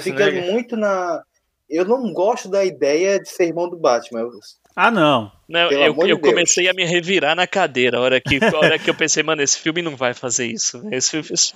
fica 0.00 0.30
muito 0.32 0.76
na. 0.76 1.22
Eu 1.68 1.84
não 1.84 2.12
gosto 2.12 2.48
da 2.48 2.64
ideia 2.64 3.20
de 3.20 3.28
ser 3.28 3.44
irmão 3.46 3.68
do 3.68 3.76
Batman. 3.76 4.28
Ah, 4.74 4.90
não. 4.90 5.30
Não, 5.48 5.70
eu, 5.70 5.96
eu 6.06 6.18
comecei 6.18 6.68
a 6.68 6.72
me 6.72 6.84
revirar 6.84 7.36
na 7.36 7.46
cadeira 7.46 7.98
a 7.98 8.00
hora 8.00 8.20
que, 8.20 8.38
a 8.42 8.58
hora 8.58 8.78
que 8.78 8.90
eu 8.90 8.94
pensei, 8.94 9.22
mano, 9.22 9.42
esse 9.42 9.58
filme 9.58 9.82
não 9.82 9.96
vai 9.96 10.14
fazer 10.14 10.46
isso. 10.46 10.78
né? 10.78 10.96
Esse, 10.96 11.18
esse, 11.18 11.54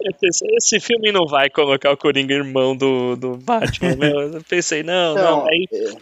eu 0.00 0.14
pensei, 0.20 0.48
esse 0.56 0.80
filme 0.80 1.12
não 1.12 1.26
vai 1.26 1.50
colocar 1.50 1.90
o 1.90 1.96
Coringa 1.96 2.34
irmão 2.34 2.76
do, 2.76 3.16
do 3.16 3.36
Batman. 3.36 3.96
meu. 3.96 4.20
Eu 4.34 4.42
pensei, 4.48 4.82
não, 4.82 5.14
não. 5.14 5.22
Não, 5.22 5.46
Aí 5.46 5.66
é, 5.72 5.92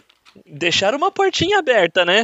deixaram 0.45 0.97
uma 0.97 1.11
portinha 1.11 1.59
aberta, 1.59 2.05
né? 2.05 2.23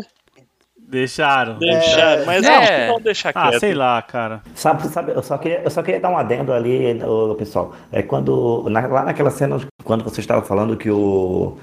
Deixaram. 0.88 1.58
Deixaram, 1.58 2.26
mas 2.26 2.45
É. 2.45 2.88
não, 2.88 2.93
não 2.95 3.02
deixar 3.02 3.32
Ah, 3.34 3.50
quieto. 3.50 3.60
sei 3.60 3.74
lá, 3.74 4.02
cara. 4.02 4.41
Sabe, 4.54 4.88
sabe, 4.88 5.12
eu 5.13 5.24
só 5.24 5.38
queria, 5.38 5.62
eu 5.63 5.69
só 5.71 5.82
queria 5.82 6.00
dar 6.00 6.10
um 6.10 6.17
adendo 6.17 6.54
ali, 6.54 7.00
pessoal. 7.38 7.74
É 7.91 8.02
quando 8.04 8.67
na- 8.69 8.86
lá 8.88 9.04
naquela 9.04 9.32
cena 9.32 9.60
quando 9.84 10.04
você 10.04 10.19
estava 10.21 10.41
falando 10.41 10.78
que 10.78 10.89
o 10.91 11.58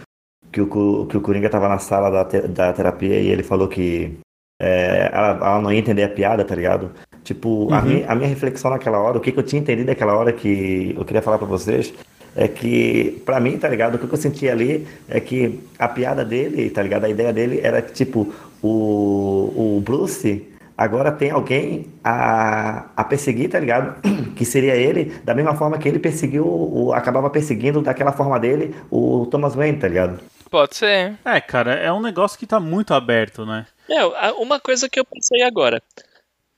que 0.53 0.61
o, 0.61 1.07
que 1.07 1.17
o 1.17 1.21
Coringa 1.21 1.47
estava 1.47 1.67
na 1.69 1.79
sala 1.79 2.11
da, 2.11 2.25
te- 2.27 2.47
da 2.49 2.73
terapia 2.75 3.19
e 3.21 3.29
ele 3.29 3.43
falou 3.43 3.69
que 3.69 4.19
é, 4.61 5.09
ela, 5.13 5.29
ela 5.29 5.61
não 5.63 5.73
ia 5.73 5.79
entender 5.79 6.03
a 6.03 6.09
piada, 6.09 6.45
tá 6.45 6.55
ligado? 6.55 6.91
Tipo, 7.25 7.73
a, 7.73 7.79
Uhum. 7.79 7.85
minha, 7.87 8.07
a 8.11 8.15
minha 8.15 8.29
reflexão 8.29 8.71
naquela 8.71 8.99
hora, 9.01 9.17
o 9.17 9.21
que, 9.21 9.33
que 9.33 9.39
eu 9.39 9.43
tinha 9.43 9.61
entendido 9.63 9.89
naquela 9.89 10.15
hora 10.15 10.33
que 10.33 10.95
eu 10.97 11.05
queria 11.05 11.23
falar 11.23 11.39
pra 11.39 11.47
vocês 11.47 11.95
é 12.37 12.47
que, 12.49 13.23
pra 13.25 13.41
mim, 13.41 13.57
tá 13.59 13.69
ligado? 13.69 13.95
O 13.95 13.99
que 13.99 14.13
eu 14.13 14.17
senti 14.19 14.49
ali 14.49 14.87
é 15.09 15.21
que 15.21 15.61
a 15.79 15.89
piada 15.89 16.25
dele, 16.25 16.69
tá 16.71 16.83
ligado? 16.83 17.05
A 17.05 17.09
ideia 17.09 17.33
dele 17.33 17.61
era 17.63 17.81
que, 17.81 17.93
tipo, 17.93 18.33
o, 18.63 19.77
o 19.77 19.81
Bruce 19.85 20.49
agora 20.77 21.13
tem 21.13 21.31
alguém 21.31 21.93
a, 22.03 22.91
a 22.97 23.05
perseguir, 23.05 23.51
tá 23.51 23.59
ligado? 23.61 24.01
Que 24.37 24.47
seria 24.47 24.75
ele, 24.75 25.05
da 25.23 25.35
mesma 25.35 25.55
forma 25.55 25.79
que 25.79 25.87
ele 25.87 25.99
perseguiu, 25.99 26.45
o, 26.47 26.93
acabava 26.95 27.29
perseguindo 27.29 27.83
daquela 27.83 28.13
forma 28.13 28.41
dele 28.41 28.75
o 28.91 29.27
Thomas 29.31 29.55
Wayne, 29.55 29.79
tá 29.79 29.87
ligado? 29.87 30.19
Pode 30.51 30.75
ser. 30.75 31.15
É, 31.25 31.41
cara, 31.41 31.75
é 31.75 31.93
um 31.93 32.01
negócio 32.01 32.39
que 32.39 32.47
tá 32.47 32.59
muito 32.59 32.93
aberto, 32.95 33.45
né? 33.47 33.67
É, 33.89 34.03
uma 34.33 34.59
coisa 34.59 34.89
que 34.89 34.99
eu 34.99 35.05
pensei 35.05 35.43
agora. 35.43 35.83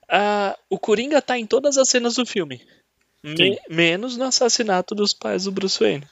Ah, 0.08 0.56
o 0.70 0.78
Coringa 0.78 1.20
tá 1.20 1.36
em 1.38 1.46
todas 1.46 1.76
as 1.76 1.88
cenas 1.88 2.14
do 2.14 2.24
filme. 2.24 2.60
Me- 3.22 3.58
menos 3.68 4.16
no 4.16 4.24
assassinato 4.24 4.94
dos 4.94 5.12
pais 5.12 5.44
do 5.44 5.52
Bruce 5.52 5.78
Wayne. 5.82 6.04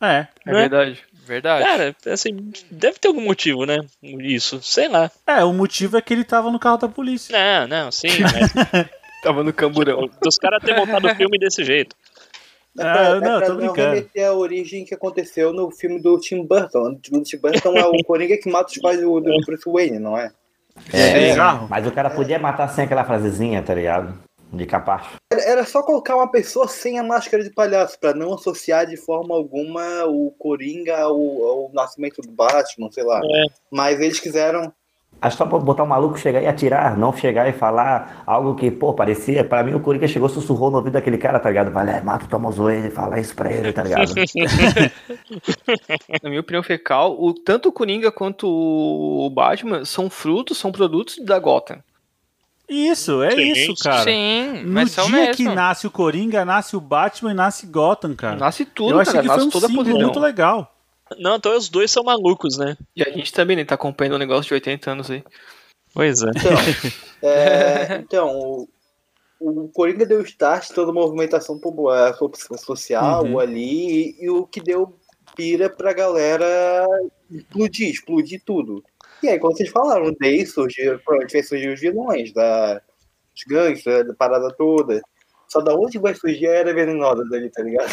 É. 0.00 0.26
É 0.46 0.52
Né? 0.52 0.60
verdade. 0.60 1.04
Verdade. 1.26 1.64
Cara, 1.64 1.96
assim, 2.12 2.52
deve 2.70 2.98
ter 2.98 3.08
algum 3.08 3.20
motivo, 3.20 3.66
né? 3.66 3.78
Isso, 4.02 4.60
sei 4.62 4.88
lá. 4.88 5.10
É, 5.26 5.42
o 5.44 5.52
motivo 5.52 5.96
é 5.96 6.00
que 6.00 6.14
ele 6.14 6.24
tava 6.24 6.50
no 6.50 6.58
carro 6.58 6.76
da 6.78 6.88
polícia. 6.88 7.36
Não, 7.36 7.66
não, 7.68 7.92
sim, 7.92 8.08
mas 8.20 8.52
Tava 9.22 9.42
no 9.42 9.52
camburão. 9.52 10.08
dos 10.22 10.38
caras 10.38 10.62
terem 10.62 10.76
montado 10.78 11.06
o 11.06 11.14
filme 11.16 11.36
desse 11.38 11.64
jeito. 11.64 11.96
É 12.78 12.82
Ah, 12.82 12.92
pra, 12.92 13.20
não, 13.20 13.36
é 13.36 13.38
pra 13.38 13.46
tô 13.46 13.52
não 13.54 13.58
brincando. 13.58 13.94
remeter 13.94 14.26
a 14.28 14.32
origem 14.34 14.84
que 14.84 14.94
aconteceu 14.94 15.52
no 15.52 15.70
filme 15.70 16.00
do 16.00 16.16
Tim 16.20 16.44
Burton. 16.44 16.90
O 17.12 17.22
Tim 17.22 17.38
Burton 17.38 17.76
é 17.76 17.84
o 17.86 17.92
Coringa 18.06 18.36
que 18.36 18.48
mata 18.50 18.70
os 18.70 18.78
pais 18.78 19.00
do, 19.00 19.20
do 19.20 19.32
Bruce 19.44 19.64
Wayne, 19.66 19.98
não 19.98 20.16
é? 20.16 20.30
É, 20.92 21.30
bizarro. 21.30 21.66
Mas 21.68 21.86
o 21.86 21.90
cara 21.90 22.10
podia 22.10 22.38
matar 22.38 22.68
sem 22.68 22.84
aquela 22.84 23.02
frasezinha, 23.02 23.62
tá 23.62 23.74
ligado? 23.74 24.16
De 24.52 24.64
capacho. 24.64 25.16
Era, 25.32 25.64
só 25.64 25.82
colocar 25.82 26.14
uma 26.14 26.30
pessoa 26.30 26.68
sem 26.68 26.98
a 26.98 27.02
máscara 27.02 27.42
de 27.42 27.50
palhaço, 27.50 27.98
pra 27.98 28.14
não 28.14 28.34
associar 28.34 28.86
de 28.86 28.96
forma 28.96 29.34
alguma 29.34 30.04
o 30.06 30.32
Coringa 30.38 30.96
ao, 30.98 31.14
ao 31.14 31.70
nascimento 31.74 32.22
do 32.22 32.30
Batman, 32.30 32.90
sei 32.90 33.04
lá. 33.04 33.18
É. 33.18 33.44
Mas 33.70 34.00
eles 34.00 34.20
quiseram. 34.20 34.72
Acho 35.20 35.38
só 35.38 35.46
pra 35.46 35.58
botar 35.58 35.82
o 35.82 35.86
maluco 35.86 36.18
chegar 36.18 36.42
e 36.42 36.46
atirar, 36.46 36.96
não 36.96 37.10
chegar 37.10 37.48
e 37.48 37.52
falar 37.52 38.22
algo 38.26 38.54
que, 38.54 38.70
pô, 38.70 38.92
parecia. 38.92 39.42
Pra 39.42 39.62
mim, 39.62 39.72
o 39.72 39.80
Coringa 39.80 40.06
chegou, 40.06 40.28
sussurrou 40.28 40.70
no 40.70 40.76
ouvido 40.76 40.92
daquele 40.92 41.16
cara, 41.16 41.40
tá 41.40 41.48
ligado? 41.48 41.70
Vai 41.70 41.86
lá, 41.86 42.02
mata 42.02 42.26
o 42.26 42.28
Thomas 42.28 42.56
Wayne, 42.56 42.90
fala 42.90 43.18
isso 43.18 43.34
pra 43.34 43.50
ele, 43.50 43.72
tá 43.72 43.82
ligado? 43.82 44.12
Na 46.22 46.28
minha 46.28 46.42
opinião 46.42 46.62
fecal, 46.62 47.16
o, 47.18 47.32
tanto 47.32 47.70
o 47.70 47.72
Coringa 47.72 48.12
quanto 48.12 48.46
o 48.46 49.30
Batman 49.30 49.86
são 49.86 50.10
frutos, 50.10 50.58
são 50.58 50.70
produtos 50.70 51.18
da 51.24 51.38
Gotham. 51.38 51.78
Isso, 52.68 53.22
é 53.22 53.30
Sim, 53.30 53.52
isso, 53.52 53.74
cara. 53.84 54.02
Sim, 54.04 54.62
No 54.64 54.72
mas 54.72 54.90
são 54.90 55.06
dia 55.06 55.16
mesmo. 55.20 55.34
que 55.36 55.44
nasce 55.44 55.86
o 55.86 55.90
Coringa, 55.90 56.44
nasce 56.44 56.76
o 56.76 56.80
Batman 56.80 57.30
e 57.30 57.34
nasce 57.34 57.66
Gotham, 57.66 58.14
cara. 58.14 58.36
Nasce 58.36 58.64
tudo, 58.64 58.92
Eu 58.94 59.00
achei 59.00 59.12
cara, 59.12 59.22
que 59.22 59.28
foi 59.28 59.36
nasce 59.36 59.48
um 59.48 59.50
toda 59.50 59.66
a 59.66 59.68
muito 59.68 60.18
legal. 60.18 60.74
Não, 61.18 61.36
então 61.36 61.56
os 61.56 61.68
dois 61.68 61.90
são 61.90 62.02
malucos, 62.02 62.58
né? 62.58 62.76
E 62.96 63.02
a 63.02 63.10
gente 63.10 63.32
também, 63.32 63.56
né, 63.56 63.64
tá 63.64 63.76
acompanhando 63.76 64.16
um 64.16 64.18
negócio 64.18 64.48
de 64.48 64.54
80 64.54 64.90
anos 64.90 65.10
aí. 65.10 65.22
Pois 65.94 66.22
é. 66.22 66.30
Então, 66.30 66.52
é, 67.30 67.96
então 67.98 68.38
o, 68.38 68.68
o 69.38 69.68
Coringa 69.68 70.04
deu 70.04 70.20
start 70.22 70.70
toda 70.70 70.90
a 70.90 70.94
movimentação 70.94 71.58
popular, 71.58 72.14
social 72.58 73.24
Uhum. 73.24 73.38
ali, 73.38 74.16
e, 74.20 74.24
e 74.24 74.30
o 74.30 74.44
que 74.44 74.60
deu 74.60 74.98
pira 75.36 75.70
pra 75.70 75.92
galera 75.92 76.84
explodir, 77.30 77.88
explodir 77.88 78.42
tudo. 78.44 78.82
E 79.22 79.28
aí, 79.28 79.38
como 79.38 79.56
vocês 79.56 79.68
falaram, 79.70 80.14
daí 80.20 80.44
surgiu, 80.46 80.98
provavelmente 80.98 81.32
vai 81.32 81.42
surgir 81.42 81.68
os 81.70 81.80
vilões, 81.80 82.32
da, 82.32 82.80
os 83.34 83.42
gangsters, 83.44 84.06
da 84.06 84.14
parada 84.14 84.52
toda. 84.56 85.00
Só 85.48 85.60
da 85.60 85.74
onde 85.74 85.98
vai 85.98 86.14
surgir 86.14 86.46
a 86.48 86.54
era 86.54 86.74
venenosa 86.74 87.24
dali, 87.30 87.50
tá 87.50 87.62
ligado? 87.62 87.92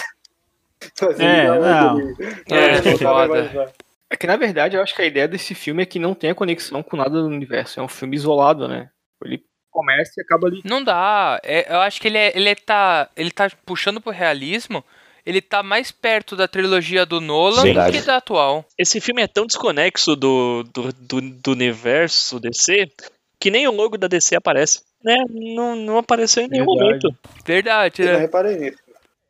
Assim, 1.09 1.23
É, 1.23 1.51
onde 1.51 1.61
não. 1.61 1.99
ele- 1.99 2.15
É, 2.51 2.81
vai 2.81 2.97
foda. 2.97 3.73
É 4.09 4.15
que 4.17 4.27
na 4.27 4.35
verdade 4.35 4.75
eu 4.75 4.81
acho 4.83 4.93
que 4.95 5.01
a 5.01 5.05
ideia 5.05 5.27
desse 5.27 5.55
filme 5.55 5.81
é 5.81 5.85
que 5.87 5.97
não 5.97 6.13
tenha 6.13 6.35
conexão 6.35 6.83
com 6.83 6.95
nada 6.97 7.09
do 7.21 7.25
universo. 7.25 7.79
É 7.79 7.83
um 7.83 7.87
filme 7.87 8.15
isolado, 8.15 8.67
né? 8.67 8.89
Ele 9.23 9.43
começa 9.71 10.11
e 10.17 10.21
acaba 10.21 10.47
ali. 10.47 10.61
Não 10.63 10.83
dá. 10.83 11.39
É, 11.43 11.73
eu 11.73 11.79
acho 11.79 11.99
que 11.99 12.07
ele, 12.07 12.17
é, 12.17 12.31
ele 12.37 12.49
é 12.49 12.53
tá, 12.53 13.09
ele 13.15 13.31
tá 13.31 13.49
puxando 13.65 13.99
pro 13.99 14.11
realismo 14.11 14.83
ele 15.25 15.41
tá 15.41 15.63
mais 15.63 15.91
perto 15.91 16.35
da 16.35 16.47
trilogia 16.47 17.05
do 17.05 17.21
Nolan 17.21 17.63
Verdade. 17.63 17.91
do 17.91 17.99
que 17.99 18.05
da 18.05 18.17
atual. 18.17 18.65
Esse 18.77 18.99
filme 18.99 19.21
é 19.21 19.27
tão 19.27 19.45
desconexo 19.45 20.15
do, 20.15 20.63
do, 20.63 20.93
do, 20.93 21.21
do 21.21 21.51
universo 21.51 22.39
DC 22.39 22.91
que 23.39 23.51
nem 23.51 23.67
o 23.67 23.71
logo 23.71 23.97
da 23.97 24.07
DC 24.07 24.35
aparece. 24.37 24.81
Né? 25.03 25.17
Não, 25.29 25.75
não 25.75 25.97
apareceu 25.97 26.43
em 26.43 26.47
nenhum 26.47 26.65
Verdade. 26.65 26.85
momento. 26.85 27.15
Verdade, 27.45 28.01
Eu 28.01 28.07
não 28.07 28.13
né? 28.13 28.19
reparei 28.19 28.57
nisso. 28.57 28.77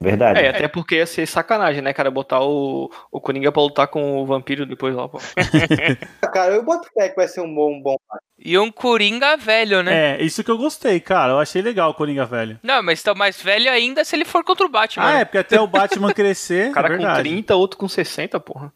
Verdade. 0.03 0.39
É, 0.39 0.49
até 0.49 0.67
porque 0.67 0.95
ia 0.95 1.05
ser 1.05 1.25
sacanagem, 1.25 1.81
né, 1.81 1.93
cara? 1.93 2.11
Botar 2.11 2.41
o, 2.41 2.91
o 3.11 3.21
Coringa 3.21 3.51
pra 3.51 3.61
lutar 3.61 3.87
com 3.87 4.21
o 4.21 4.25
vampiro 4.25 4.65
depois 4.65 4.93
lá, 4.93 5.07
pô. 5.07 5.19
Cara, 6.33 6.55
eu 6.55 6.63
boto 6.63 6.89
fé 6.93 7.09
que 7.09 7.15
vai 7.15 7.27
ser 7.27 7.41
um 7.41 7.53
bom, 7.53 7.71
um 7.71 7.81
bom. 7.81 7.95
E 8.37 8.57
um 8.57 8.71
Coringa 8.71 9.37
velho, 9.37 9.81
né? 9.81 10.19
É, 10.19 10.23
isso 10.23 10.43
que 10.43 10.51
eu 10.51 10.57
gostei, 10.57 10.99
cara. 10.99 11.33
Eu 11.33 11.39
achei 11.39 11.61
legal 11.61 11.91
o 11.91 11.93
Coringa 11.93 12.25
velho. 12.25 12.59
Não, 12.61 12.83
mas 12.83 13.01
tá 13.01 13.13
mais 13.13 13.41
velho 13.41 13.71
ainda 13.71 14.03
se 14.03 14.15
ele 14.15 14.25
for 14.25 14.43
contra 14.43 14.65
o 14.65 14.69
Batman. 14.69 15.05
Ah, 15.05 15.13
né? 15.13 15.21
é, 15.21 15.25
porque 15.25 15.37
até 15.37 15.61
o 15.61 15.67
Batman 15.67 16.13
crescer. 16.13 16.71
O 16.71 16.73
cara 16.73 16.93
é 16.93 16.97
com 16.97 17.21
30, 17.21 17.55
outro 17.55 17.77
com 17.77 17.87
60, 17.87 18.39
porra. 18.39 18.73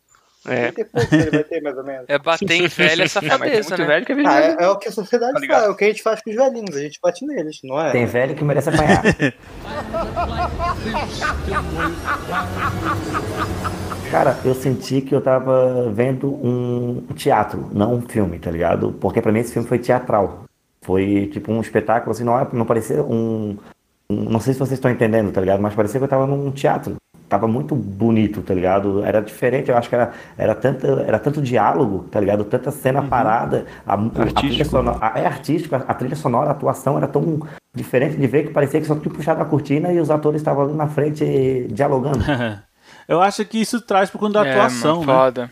É. 0.48 0.68
Ele 1.12 1.32
vai 1.32 1.44
ter, 1.44 1.62
mais 1.62 1.78
ou 1.78 1.84
menos. 1.84 2.06
É 2.08 2.18
bater 2.18 2.52
em 2.52 2.68
velho 2.68 3.04
É, 3.04 3.08
mas 3.40 3.72
é 3.72 3.78
né? 3.78 3.86
velho 3.86 4.06
que 4.06 4.12
é 4.14 4.16
Ah, 4.26 4.40
é, 4.42 4.56
é 4.64 4.68
o 4.70 4.78
que 4.78 4.88
a 4.88 4.92
sociedade 4.92 5.34
Tá 5.34 5.48
faz, 5.48 5.64
é 5.66 5.70
o 5.70 5.76
que 5.76 5.84
a 5.84 5.88
gente 5.88 6.02
faz 6.04 6.22
com 6.22 6.30
os 6.30 6.36
velhinhos, 6.36 6.76
a 6.76 6.80
gente 6.80 7.00
bate 7.02 7.26
neles, 7.26 7.60
não 7.64 7.80
é? 7.80 7.92
Tem 7.92 8.06
velho 8.06 8.36
que 8.36 8.44
merece 8.44 8.70
apanhar. 8.70 9.04
Cara, 14.12 14.38
eu 14.46 14.56
senti 14.56 15.02
que 15.02 15.14
eu 15.14 15.22
tava 15.22 15.90
vendo 15.92 16.28
um 16.34 17.04
teatro, 17.16 17.70
não 17.74 17.96
um 17.96 18.02
filme, 18.02 18.40
tá 18.40 18.50
ligado? 18.50 18.94
Porque 19.02 19.22
pra 19.22 19.32
mim 19.32 19.40
esse 19.40 19.52
filme 19.54 19.68
foi 19.68 19.80
teatral. 19.80 20.44
Foi 20.82 21.30
tipo 21.32 21.52
um 21.52 21.60
espetáculo, 21.60 22.12
assim, 22.12 22.24
não, 22.24 22.40
é- 22.40 22.48
não 22.54 22.66
parecia 22.66 23.04
um, 23.04 23.58
um- 24.10 24.30
Não 24.30 24.40
sei 24.40 24.54
se 24.54 24.60
vocês 24.60 24.78
estão 24.78 24.90
entendendo, 24.90 25.32
tá 25.34 25.42
ligado? 25.42 25.62
Mas 25.62 25.76
parecia 25.76 26.00
que 26.00 26.06
eu 26.06 26.10
tava 26.10 26.26
num 26.26 26.50
teatro. 26.52 26.96
Tava 27.30 27.48
muito 27.48 27.76
bonito, 27.76 28.42
tá 28.42 28.54
ligado? 28.54 29.04
Era 29.04 29.22
diferente, 29.22 29.70
eu 29.70 29.78
acho 29.78 29.90
que 29.90 29.96
era, 29.96 30.12
era, 30.38 30.56
tanta, 30.56 30.88
era 31.06 31.20
tanto 31.20 31.42
diálogo, 31.42 32.06
tá 32.10 32.20
ligado? 32.22 32.46
Tanta 32.46 32.72
cena 32.72 33.04
parada. 33.04 33.66
A, 33.86 33.96
a 33.96 33.98
trilha 33.98 34.28
Artístico. 34.30 34.70
sonora, 34.70 34.98
a- 35.02 35.20
é 35.20 35.26
artístico, 35.26 35.76
a, 35.76 35.80
a 35.80 35.94
trilha 35.94 36.16
sonora, 36.16 36.48
a 36.50 36.52
atuação 36.52 36.96
era 36.98 37.08
tão 37.08 37.40
diferente 37.76 38.16
de 38.16 38.26
ver 38.28 38.44
que 38.48 38.54
parecia 38.54 38.80
que 38.80 38.88
só 38.88 38.96
tinha 38.96 39.14
puxado 39.14 39.42
a 39.42 39.46
cortina 39.46 39.92
e 39.92 40.00
os 40.00 40.10
atores 40.10 40.40
estavam 40.42 40.64
ali 40.64 40.74
na 40.74 40.88
frente 40.88 41.68
dialogando. 41.70 42.20
Eu 43.08 43.22
acho 43.22 43.44
que 43.46 43.60
isso 43.60 43.82
traz 43.82 44.10
por 44.10 44.20
conta 44.20 44.40
da 44.44 44.48
É, 44.48 44.52
atuação, 44.52 45.04
mano, 45.04 45.32
né? 45.32 45.50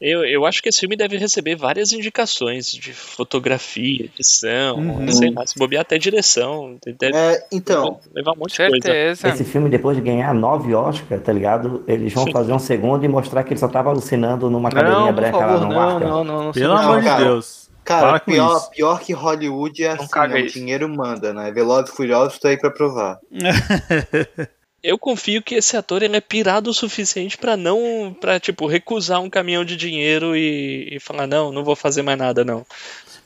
Eu, 0.00 0.24
eu 0.24 0.46
acho 0.46 0.62
que 0.62 0.68
esse 0.68 0.78
filme 0.80 0.94
deve 0.96 1.16
receber 1.16 1.56
várias 1.56 1.92
indicações 1.92 2.66
de 2.70 2.92
fotografia, 2.92 4.04
edição, 4.04 4.76
Uhum. 4.78 5.10
sei 5.10 5.30
lá, 5.30 5.44
se 5.46 5.58
bobear 5.58 5.82
até 5.82 5.98
direção. 5.98 6.76
Deve 6.98 7.16
É, 7.16 7.44
então, 7.50 7.98
levar 8.14 8.32
um 8.32 8.36
monte 8.36 8.52
de 8.52 8.56
coisa. 8.58 8.72
Certeza. 8.82 9.28
Esse 9.28 9.44
filme, 9.44 9.68
depois 9.68 9.96
de 9.96 10.02
ganhar 10.02 10.32
nove 10.32 10.72
Oscar, 10.74 11.18
tá 11.20 11.32
ligado? 11.32 11.82
Eles 11.88 12.12
vão 12.12 12.30
fazer 12.30 12.52
um 12.52 12.58
segundo 12.60 13.04
e 13.04 13.08
mostrar 13.08 13.42
que 13.42 13.52
ele 13.52 13.58
só 13.60 13.66
tava 13.68 13.90
alucinando 13.90 14.48
numa 14.48 14.70
cadeirinha 14.70 15.06
Não, 15.06 15.12
branca 15.12 15.36
lá 15.38 15.58
no 15.58 15.68
não, 15.68 15.80
arca. 15.80 16.06
não, 16.06 16.24
não, 16.24 16.44
não. 16.44 16.52
Pelo 16.52 16.74
não, 16.74 16.78
amor 16.82 17.00
de. 17.02 17.16
Deus. 17.16 17.68
cara, 17.84 18.20
pior, 18.20 18.70
pior 18.70 19.00
que 19.00 19.12
Hollywood 19.12 19.82
é 19.82 19.88
assim, 19.92 20.28
né? 20.28 20.40
o 20.42 20.46
dinheiro 20.46 20.88
manda, 20.88 21.32
né? 21.32 21.50
Velozes 21.50 21.90
e 21.92 21.96
Furiosos 21.96 22.38
tá 22.38 22.50
aí 22.50 22.56
pra 22.56 22.70
provar. 22.70 23.18
Eu 24.82 24.96
confio 24.98 25.42
que 25.42 25.56
esse 25.56 25.76
ator 25.76 26.02
ele 26.02 26.16
é 26.16 26.20
pirado 26.20 26.70
o 26.70 26.74
suficiente 26.74 27.36
pra 27.36 27.56
não, 27.56 28.16
pra 28.20 28.38
tipo 28.38 28.66
recusar 28.66 29.20
um 29.20 29.28
caminhão 29.28 29.64
de 29.64 29.76
dinheiro 29.76 30.36
e, 30.36 30.88
e 30.92 31.00
falar 31.00 31.26
não, 31.26 31.50
não 31.50 31.64
vou 31.64 31.74
fazer 31.74 32.02
mais 32.02 32.16
nada 32.18 32.44
não. 32.44 32.58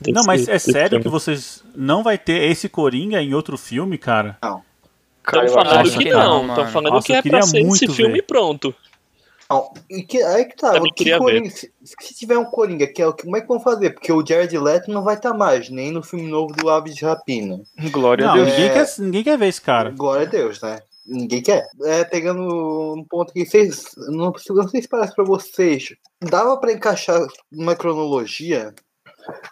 Não, 0.07 0.13
Desse- 0.13 0.27
mas 0.27 0.47
é 0.47 0.57
sério 0.59 0.97
que 0.97 1.03
filme. 1.03 1.09
vocês 1.19 1.63
não 1.75 2.01
vai 2.03 2.17
ter 2.17 2.49
esse 2.49 2.67
Coringa 2.67 3.21
em 3.21 3.33
outro 3.33 3.57
filme, 3.57 3.97
cara? 3.97 4.37
Cara, 4.41 4.61
Estão 5.23 5.43
eu 5.45 5.53
falando 5.53 5.79
acho 5.87 5.97
que 5.97 6.03
que 6.05 6.09
não, 6.09 6.43
não, 6.43 6.49
estão 6.55 6.67
falando 6.71 6.93
Nossa, 6.95 7.05
que 7.07 7.13
é 7.13 7.21
pra 7.21 7.41
ser 7.43 7.57
esse 7.59 7.67
muito 7.67 7.93
filme 7.93 8.13
ver. 8.15 8.23
pronto. 8.23 8.75
Não, 9.49 9.71
e 9.89 10.01
que, 10.01 10.21
aí 10.23 10.45
que 10.45 10.55
tá, 10.57 10.73
que 10.95 11.15
Coringa, 11.17 11.49
se, 11.51 11.71
se 11.83 12.15
tiver 12.15 12.37
um 12.39 12.45
Coringa, 12.45 12.87
que 12.87 13.01
é 13.01 13.07
o 13.07 13.13
que, 13.13 13.23
como 13.23 13.37
é 13.37 13.41
que 13.41 13.47
vão 13.47 13.59
fazer? 13.59 13.91
Porque 13.91 14.11
o 14.11 14.25
Jared 14.25 14.57
Leto 14.57 14.89
não 14.89 15.03
vai 15.03 15.13
estar 15.15 15.33
mais, 15.33 15.69
nem 15.69 15.91
no 15.91 16.01
filme 16.01 16.27
novo 16.27 16.53
do 16.55 16.67
Aves 16.69 16.95
de 16.95 17.05
Rapina. 17.05 17.61
Glória 17.91 18.25
a 18.25 18.29
Não, 18.29 18.35
Deus. 18.43 18.49
ninguém, 18.49 18.65
É. 18.69 18.73
quer, 18.73 18.87
ninguém 18.97 19.23
quer 19.23 19.37
ver 19.37 19.47
esse 19.47 19.61
cara. 19.61 19.91
Glória 19.91 20.25
a 20.25 20.29
Deus, 20.29 20.59
né? 20.59 20.81
Ninguém 21.05 21.41
quer. 21.41 21.67
É, 21.83 22.03
pegando 22.05 22.41
um 22.97 23.03
ponto 23.03 23.33
que 23.33 23.45
vocês. 23.45 23.85
Não, 24.07 24.31
não 24.49 24.67
sei 24.67 24.81
se 24.81 24.87
parece 24.87 25.13
pra 25.15 25.23
vocês. 25.25 25.93
Dava 26.21 26.55
pra 26.57 26.71
encaixar 26.71 27.19
uma 27.51 27.75
cronologia 27.75 28.73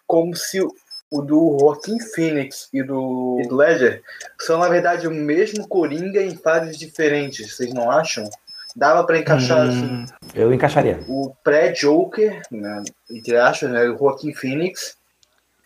como 0.08 0.36
se 0.36 0.62
o, 0.62 0.72
o 1.12 1.22
do 1.22 1.58
Joaquin 1.60 2.00
Phoenix 2.00 2.70
e 2.74 2.82
do 2.84 3.38
Ledger 3.52 4.02
são, 4.40 4.60
na 4.60 4.70
verdade, 4.70 5.08
o 5.08 5.12
mesmo 5.12 5.68
Coringa 5.68 6.22
em 6.24 6.36
fases 6.38 6.78
diferentes. 6.78 7.56
Vocês 7.56 7.74
não 7.74 7.92
acham? 7.92 8.30
Dava 8.74 9.04
pra 9.06 9.20
encaixar 9.20 9.68
assim, 9.68 9.86
Hum, 9.86 10.06
eu 10.34 10.54
encaixaria. 10.54 11.04
o 11.10 11.34
pré-Joker, 11.44 12.42
né, 12.50 12.82
entre 13.10 13.36
aspas, 13.36 13.70
né, 13.70 13.84
o 13.90 13.98
Joaquin 13.98 14.34
Phoenix, 14.34 14.96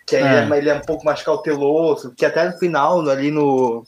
que 0.07 0.15
aí 0.15 0.23
É. 0.23 0.41
ele, 0.43 0.53
é, 0.53 0.57
ele 0.57 0.69
é 0.71 0.73
um 0.73 0.81
pouco 0.81 1.05
mais 1.05 1.21
cauteloso, 1.21 2.15
que 2.17 2.25
até 2.25 2.49
no 2.49 2.57
final, 2.57 3.07
ali 3.07 3.29
no 3.29 3.86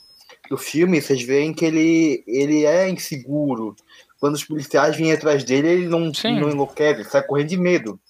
do 0.48 0.56
filme, 0.56 1.00
vocês 1.00 1.22
veem 1.22 1.52
que 1.52 1.64
ele, 1.64 2.22
ele 2.26 2.64
é 2.64 2.88
inseguro. 2.88 3.74
Quando 4.20 4.34
os 4.34 4.44
policiais 4.44 4.96
vêm 4.96 5.12
atrás 5.12 5.44
dele, 5.44 5.68
ele 5.68 5.88
não, 5.88 6.12
Sim. 6.12 6.40
não 6.40 6.50
enlouquece, 6.50 7.00
ele 7.00 7.08
sai 7.08 7.22
correndo 7.22 7.48
de 7.48 7.56
medo 7.56 8.00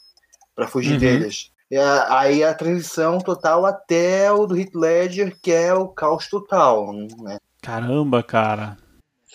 pra 0.55 0.67
fugir 0.67 0.93
Uhum. 0.93 0.99
deles. 0.99 1.51
E 1.71 1.77
a- 1.77 2.19
aí 2.21 2.43
a 2.43 2.55
transição 2.55 3.19
total 3.19 3.67
até 3.67 4.33
o 4.33 4.47
do 4.47 4.57
Heath 4.59 4.75
Ledger, 4.75 5.37
que 5.43 5.53
é 5.53 5.75
o 5.75 5.89
caos 5.89 6.27
total, 6.29 6.93
né? 6.93 7.37
Caramba, 7.61 8.23
cara. 8.23 8.79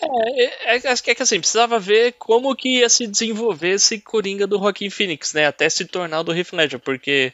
É, 0.02 0.44
é, 0.44 0.76
é, 0.76 0.82
é 0.88 1.14
que 1.14 1.22
assim, 1.22 1.38
precisava 1.38 1.78
ver 1.78 2.14
como 2.18 2.54
que 2.56 2.80
ia 2.80 2.88
se 2.88 3.06
desenvolver 3.06 3.74
esse 3.74 4.00
Coringa 4.00 4.46
do 4.46 4.58
Joaquin 4.58 4.90
Phoenix, 4.90 5.32
né? 5.32 5.46
Até 5.46 5.68
se 5.70 5.84
tornar 5.84 6.20
o 6.20 6.24
do 6.24 6.34
Heath 6.34 6.52
Ledger, 6.52 6.80
porque 6.80 7.32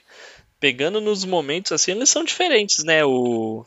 pegando 0.61 1.01
nos 1.01 1.25
momentos 1.25 1.73
assim, 1.73 1.93
eles 1.93 2.11
são 2.11 2.23
diferentes, 2.23 2.85
né? 2.85 3.03
O, 3.03 3.65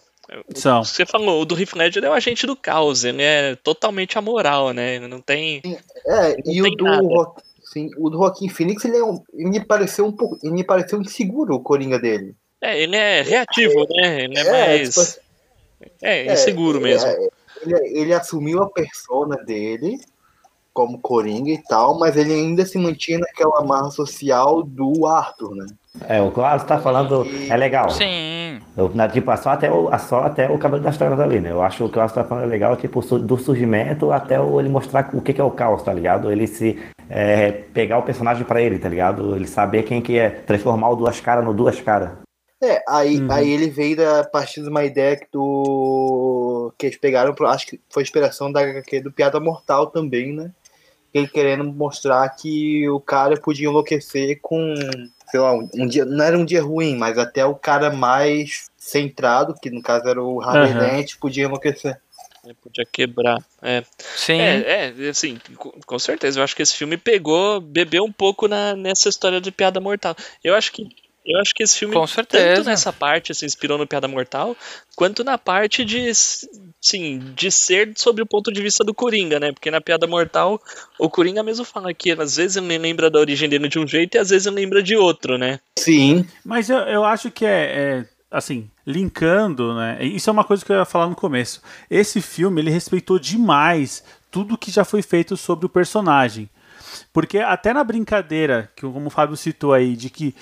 São. 0.55 0.83
Você 0.83 1.05
falou, 1.05 1.41
o 1.41 1.45
do 1.45 1.59
Heath 1.59 1.73
Ledger 1.73 2.03
é 2.05 2.09
o 2.09 2.13
agente 2.13 2.45
do 2.47 2.55
caos, 2.55 3.03
ele 3.03 3.21
é 3.21 3.55
totalmente 3.57 4.17
amoral, 4.17 4.71
né? 4.71 4.95
Ele 4.95 5.07
não 5.07 5.19
tem. 5.21 5.61
É, 6.05 6.29
Não 6.45 6.53
e 6.53 6.61
o 6.61 6.69
do, 6.75 6.85
nada. 6.85 7.03
Joaqu- 7.03 7.41
sim, 7.63 7.89
o 7.97 8.09
do 8.09 8.17
Joaquim 8.17 8.47
Phoenix, 8.49 8.85
ele, 8.85 8.97
é 8.97 9.03
um, 9.03 9.21
ele 9.33 9.49
me 9.49 9.65
pareceu 9.65 10.05
um 10.05 10.11
pouco. 10.11 10.37
Ele 10.41 10.53
me 10.53 10.63
pareceu 10.63 11.01
inseguro 11.01 11.55
o 11.55 11.59
Coringa 11.59 11.99
dele. 11.99 12.35
É, 12.61 12.81
ele 12.81 12.95
é 12.95 13.21
reativo, 13.21 13.85
né? 13.89 14.23
Ele 14.23 14.37
é, 14.37 14.41
É, 14.41 14.51
mais. 14.77 14.89
tipo 14.89 15.01
assim, 15.01 15.19
é, 16.01 16.27
é, 16.27 16.33
inseguro 16.33 16.79
mesmo. 16.79 17.07
é, 17.09 17.27
ele, 17.61 17.99
ele 17.99 18.13
assumiu 18.13 18.63
a 18.63 18.69
persona 18.69 19.35
dele 19.37 19.99
como 20.73 20.99
Coringa 20.99 21.51
e 21.51 21.61
tal, 21.63 21.99
mas 21.99 22.15
ele 22.15 22.33
ainda 22.33 22.65
se 22.65 22.77
mantinha 22.77 23.19
naquela 23.19 23.59
amarra 23.59 23.91
social 23.91 24.63
do 24.63 25.05
Arthur, 25.05 25.53
né? 25.55 25.65
É, 26.07 26.19
o 26.21 26.31
que 26.31 26.39
o 26.39 26.43
Alisson 26.45 26.65
tá 26.65 26.79
falando 26.79 27.25
é 27.49 27.55
legal. 27.55 27.89
Sim. 27.91 28.59
Eu, 28.75 28.89
na, 28.95 29.07
tipo, 29.07 29.35
só 29.37 29.51
até, 29.51 29.71
o, 29.71 29.89
só 29.99 30.21
até 30.23 30.49
o 30.49 30.57
cabelo 30.57 30.81
das 30.81 30.97
trevas 30.97 31.19
ali, 31.19 31.39
né? 31.39 31.51
Eu 31.51 31.61
acho 31.61 31.87
que 31.89 31.97
o 31.97 32.01
Alisson 32.01 32.15
tá 32.15 32.23
falando 32.23 32.45
é 32.45 32.47
legal, 32.47 32.75
tipo, 32.75 33.01
su- 33.03 33.19
do 33.19 33.37
surgimento 33.37 34.11
até 34.11 34.39
o, 34.39 34.59
ele 34.59 34.69
mostrar 34.69 35.09
o 35.13 35.21
que, 35.21 35.33
que 35.33 35.39
é 35.39 35.43
o 35.43 35.51
caos, 35.51 35.83
tá 35.83 35.93
ligado? 35.93 36.31
Ele 36.31 36.47
se 36.47 36.79
é, 37.09 37.51
pegar 37.51 37.99
o 37.99 38.03
personagem 38.03 38.43
pra 38.43 38.61
ele, 38.61 38.79
tá 38.79 38.89
ligado? 38.89 39.35
Ele 39.35 39.47
saber 39.47 39.83
quem 39.83 40.01
que 40.01 40.17
é, 40.17 40.29
transformar 40.31 40.89
o 40.89 40.95
duas 40.95 41.19
caras 41.19 41.45
no 41.45 41.53
duas 41.53 41.79
caras. 41.79 42.09
É, 42.61 42.81
aí, 42.89 43.19
Uhum. 43.19 43.31
aí 43.31 43.51
ele 43.51 43.69
veio 43.69 43.95
da, 43.97 44.21
a 44.21 44.27
partir 44.27 44.63
de 44.63 44.69
uma 44.69 44.83
ideia 44.83 45.15
que, 45.15 45.27
do, 45.31 46.73
que 46.77 46.87
eles 46.87 46.97
pegaram, 46.97 47.33
pro- 47.35 47.47
acho 47.47 47.67
que 47.67 47.79
foi 47.91 48.01
inspiração 48.01 48.51
da 48.51 48.61
HQ 48.61 49.01
do 49.01 49.11
Piada 49.11 49.39
Mortal 49.39 49.87
também, 49.87 50.33
né? 50.33 50.49
Ele 51.13 51.27
querendo 51.27 51.63
mostrar 51.65 52.27
que 52.29 52.89
o 52.89 52.99
cara 52.99 53.39
podia 53.39 53.67
enlouquecer 53.67 54.39
com, 54.41 54.73
sei 55.33 55.39
lá, 55.39 55.51
um, 55.51 55.67
um 55.73 55.87
dia, 55.87 56.05
não 56.05 56.23
era 56.23 56.37
um 56.37 56.45
dia 56.45 56.61
ruim, 56.61 56.95
mas 56.95 57.17
até 57.17 57.43
o 57.43 57.55
cara 57.55 57.89
mais 57.91 58.69
centrado, 58.77 59.55
que 59.59 59.71
no 59.71 59.81
caso 59.81 60.07
era 60.07 60.21
o 60.21 60.39
Harvey 60.39 60.73
Aham. 60.73 60.79
Dent, 60.79 61.15
podia 61.19 61.45
enlouquecer. 61.45 61.99
Podia 62.61 62.85
quebrar. 62.85 63.43
É. 63.59 63.83
Sim. 63.97 64.39
É, 64.39 64.93
é, 64.95 65.09
assim, 65.09 65.39
com, 65.55 65.71
com 65.71 65.97
certeza. 65.97 66.39
Eu 66.39 66.43
acho 66.43 66.55
que 66.55 66.61
esse 66.61 66.75
filme 66.75 66.97
pegou, 66.97 67.59
bebeu 67.59 68.03
um 68.03 68.11
pouco 68.11 68.47
na, 68.47 68.75
nessa 68.75 69.09
história 69.09 69.41
de 69.41 69.51
piada 69.51 69.79
mortal. 69.79 70.15
Eu 70.43 70.53
acho 70.53 70.71
que. 70.71 70.87
Eu 71.25 71.39
acho 71.39 71.53
que 71.53 71.63
esse 71.63 71.79
filme, 71.79 71.93
Com 71.93 72.05
certeza. 72.05 72.55
tanto 72.55 72.65
nessa 72.65 72.91
parte, 72.91 73.33
se 73.33 73.45
inspirou 73.45 73.77
no 73.77 73.87
Piada 73.87 74.07
Mortal, 74.07 74.57
quanto 74.95 75.23
na 75.23 75.37
parte 75.37 75.85
de, 75.85 76.11
sim, 76.13 77.33
de 77.33 77.49
ser 77.49 77.93
sobre 77.95 78.21
o 78.21 78.25
ponto 78.25 78.51
de 78.51 78.61
vista 78.61 78.83
do 78.83 78.93
Coringa, 78.93 79.39
né? 79.39 79.51
Porque 79.53 79.71
na 79.71 79.79
Piada 79.79 80.05
Mortal, 80.05 80.61
o 80.99 81.09
Coringa 81.09 81.41
mesmo 81.41 81.63
fala 81.63 81.93
que 81.93 82.11
às 82.11 82.35
vezes 82.35 82.57
ele 82.57 82.77
lembra 82.77 83.09
da 83.09 83.19
origem 83.19 83.47
dele 83.47 83.69
de 83.69 83.79
um 83.79 83.87
jeito 83.87 84.15
e 84.15 84.17
às 84.17 84.29
vezes 84.29 84.47
ele 84.47 84.57
lembra 84.57 84.83
de 84.83 84.97
outro, 84.97 85.37
né? 85.37 85.59
Sim. 85.79 86.25
Mas 86.43 86.69
eu, 86.69 86.79
eu 86.79 87.05
acho 87.05 87.31
que 87.31 87.45
é, 87.45 87.49
é, 87.49 88.05
assim, 88.29 88.69
linkando, 88.85 89.73
né? 89.75 90.03
Isso 90.03 90.29
é 90.29 90.33
uma 90.33 90.43
coisa 90.43 90.65
que 90.65 90.71
eu 90.71 90.75
ia 90.75 90.85
falar 90.85 91.07
no 91.07 91.15
começo. 91.15 91.61
Esse 91.89 92.19
filme, 92.19 92.59
ele 92.59 92.69
respeitou 92.69 93.17
demais 93.17 94.03
tudo 94.29 94.57
que 94.57 94.71
já 94.71 94.83
foi 94.83 95.01
feito 95.01 95.37
sobre 95.37 95.65
o 95.65 95.69
personagem. 95.69 96.49
Porque 97.11 97.39
até 97.39 97.73
na 97.73 97.83
brincadeira, 97.83 98.71
que 98.75 98.81
como 98.81 99.07
o 99.07 99.11
Fábio 99.11 99.37
citou 99.37 99.73
aí, 99.73 99.95
de 99.95 100.09
que 100.09 100.35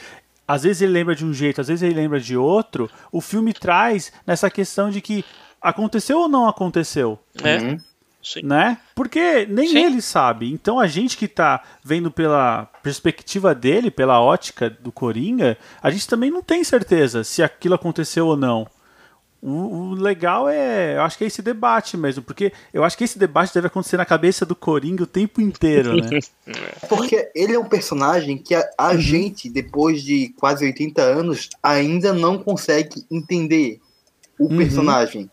às 0.52 0.64
vezes 0.64 0.82
ele 0.82 0.92
lembra 0.92 1.16
de 1.16 1.26
um 1.26 1.34
jeito, 1.34 1.62
às 1.62 1.70
vezes 1.70 1.82
ele 1.82 1.96
lembra 1.96 2.20
de 2.20 2.36
outro, 2.36 2.90
o 3.10 3.22
filme 3.22 3.54
traz 3.54 4.12
nessa 4.28 4.50
questão 4.50 4.90
de 4.90 5.00
que 5.00 5.24
aconteceu 5.62 6.20
ou 6.20 6.28
não 6.28 6.48
aconteceu. 6.48 7.18
É. 7.42 7.58
Uhum. 7.58 7.78
Sim. 8.22 8.42
né? 8.44 8.78
Porque 8.94 9.48
nem 9.50 9.70
Sim. 9.70 9.86
ele 9.86 10.02
sabe. 10.02 10.52
Então 10.52 10.78
a 10.80 10.88
gente 10.88 11.18
que 11.18 11.28
tá 11.28 11.64
vendo 11.84 12.12
pela 12.12 12.66
perspectiva 12.84 13.56
dele, 13.56 13.90
pela 13.90 14.22
ótica 14.22 14.70
do 14.70 14.92
Coringa, 14.92 15.58
a 15.82 15.90
gente 15.90 16.08
também 16.08 16.30
não 16.30 16.44
tem 16.44 16.64
certeza 16.64 17.24
se 17.24 17.42
aquilo 17.42 17.76
aconteceu 17.76 18.28
ou 18.28 18.38
não. 18.38 18.68
O, 19.42 19.50
o 19.50 19.94
legal 19.96 20.48
é, 20.48 20.96
eu 20.98 21.02
acho 21.02 21.18
que 21.18 21.24
é 21.24 21.28
esse 21.28 21.42
debate 21.42 21.98
mesmo, 21.98 22.22
porque 22.24 22.54
eu 22.72 22.84
acho 22.84 22.96
que 22.96 23.04
esse 23.04 23.18
debate 23.18 23.54
deve 23.54 23.68
acontecer 23.68 23.98
na 23.98 24.06
cabeça 24.06 24.46
do 24.46 24.56
Coringa 24.56 25.04
o 25.04 25.08
tempo 25.08 25.42
inteiro, 25.42 25.96
né? 25.98 26.10
Porque 26.88 27.32
ele 27.34 27.54
é 27.54 27.60
um 27.60 27.68
personagem 27.68 28.38
que 28.38 28.54
a, 28.54 28.70
a 28.78 28.98
gente, 28.98 29.50
depois 29.50 30.04
de 30.04 30.30
quase 30.38 30.66
80 30.66 31.02
anos, 31.02 31.50
ainda 31.64 32.14
não 32.14 32.38
consegue 32.38 33.04
entender 33.10 33.80
o 34.38 34.46
Uhum. 34.46 34.58
personagem. 34.58 35.32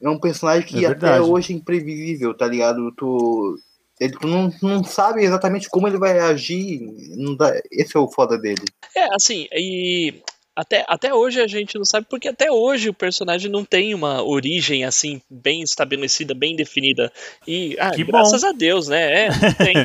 É 0.00 0.08
um 0.08 0.18
personagem 0.18 0.66
que 0.66 0.84
É 0.84 0.88
até 0.88 1.20
hoje 1.20 1.52
é 1.52 1.56
imprevisível, 1.56 2.34
tá 2.34 2.46
ligado? 2.46 2.92
Tu, 2.92 3.58
ele, 3.98 4.12
tu 4.12 4.26
não, 4.28 4.52
não 4.62 4.84
sabe 4.84 5.24
exatamente 5.24 5.68
como 5.68 5.88
ele 5.88 5.98
vai 5.98 6.18
agir. 6.18 6.80
Não 7.16 7.34
dá- 7.34 7.60
esse 7.70 7.96
é 7.96 8.00
o 8.00 8.08
foda 8.10 8.38
dele. 8.38 8.64
É, 8.94 9.14
assim, 9.14 9.48
e 9.52 10.22
até, 10.56 10.84
até 10.88 11.12
hoje 11.12 11.40
a 11.40 11.46
gente 11.46 11.76
não 11.76 11.84
sabe, 11.84 12.06
porque 12.08 12.28
até 12.28 12.50
hoje 12.50 12.88
o 12.88 12.94
personagem 12.94 13.50
não 13.50 13.64
tem 13.64 13.94
uma 13.94 14.22
origem, 14.22 14.84
assim, 14.84 15.20
bem 15.28 15.62
estabelecida, 15.62 16.34
bem 16.34 16.54
definida. 16.54 17.12
E, 17.46 17.76
ah, 17.80 17.90
Que 17.90 18.04
graças 18.04 18.42
bom. 18.42 18.48
a 18.48 18.52
Deus, 18.52 18.88
né? 18.88 19.26
É, 19.26 19.28
não 19.30 19.52
tem. 19.54 19.76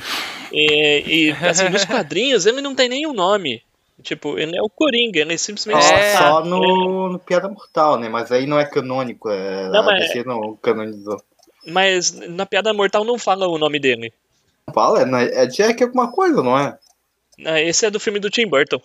e, 0.53 1.03
e, 1.30 1.32
assim, 1.45 1.70
nos 1.70 1.86
quadrinhos 1.86 2.45
ele 2.45 2.61
não 2.61 2.76
tem 2.76 2.88
nenhum 2.89 3.13
nome. 3.13 3.63
Tipo, 4.01 4.39
ele 4.39 4.55
é 4.57 4.61
o 4.61 4.70
Coringa, 4.70 5.20
ele 5.20 5.38
simplesmente 5.38 5.84
É. 5.86 6.13
está. 6.13 6.20
Só 6.30 6.45
no, 6.45 7.09
no 7.09 7.20
Piada 7.20 7.49
Mortal, 7.49 7.99
né? 7.99 8.07
Mas 8.07 8.32
aí 8.32 8.45
não 8.47 8.57
é 8.59 8.65
canônico. 8.65 9.30
É, 9.30 9.67
Não, 9.70 9.84
mas- 9.84 10.07
DC 10.07 10.24
não 10.24 10.55
canonizou. 10.55 11.22
Mas 11.67 12.11
na 12.13 12.45
Piada 12.45 12.74
Mortal 12.74 13.03
não 13.03 13.20
fala 13.20 13.47
o 13.47 13.57
nome 13.57 13.78
dele. 13.80 14.13
Fala, 14.74 15.01
é, 15.22 15.43
é 15.43 15.47
Jack 15.47 15.84
alguma 15.84 16.09
coisa, 16.11 16.41
não 16.41 16.57
é? 16.57 16.78
Ah, 17.43 17.59
Esse 17.59 17.86
é 17.86 17.89
do 17.91 17.99
filme 17.99 18.20
do 18.20 18.30
Tim 18.30 18.47
Burton. 18.47 18.80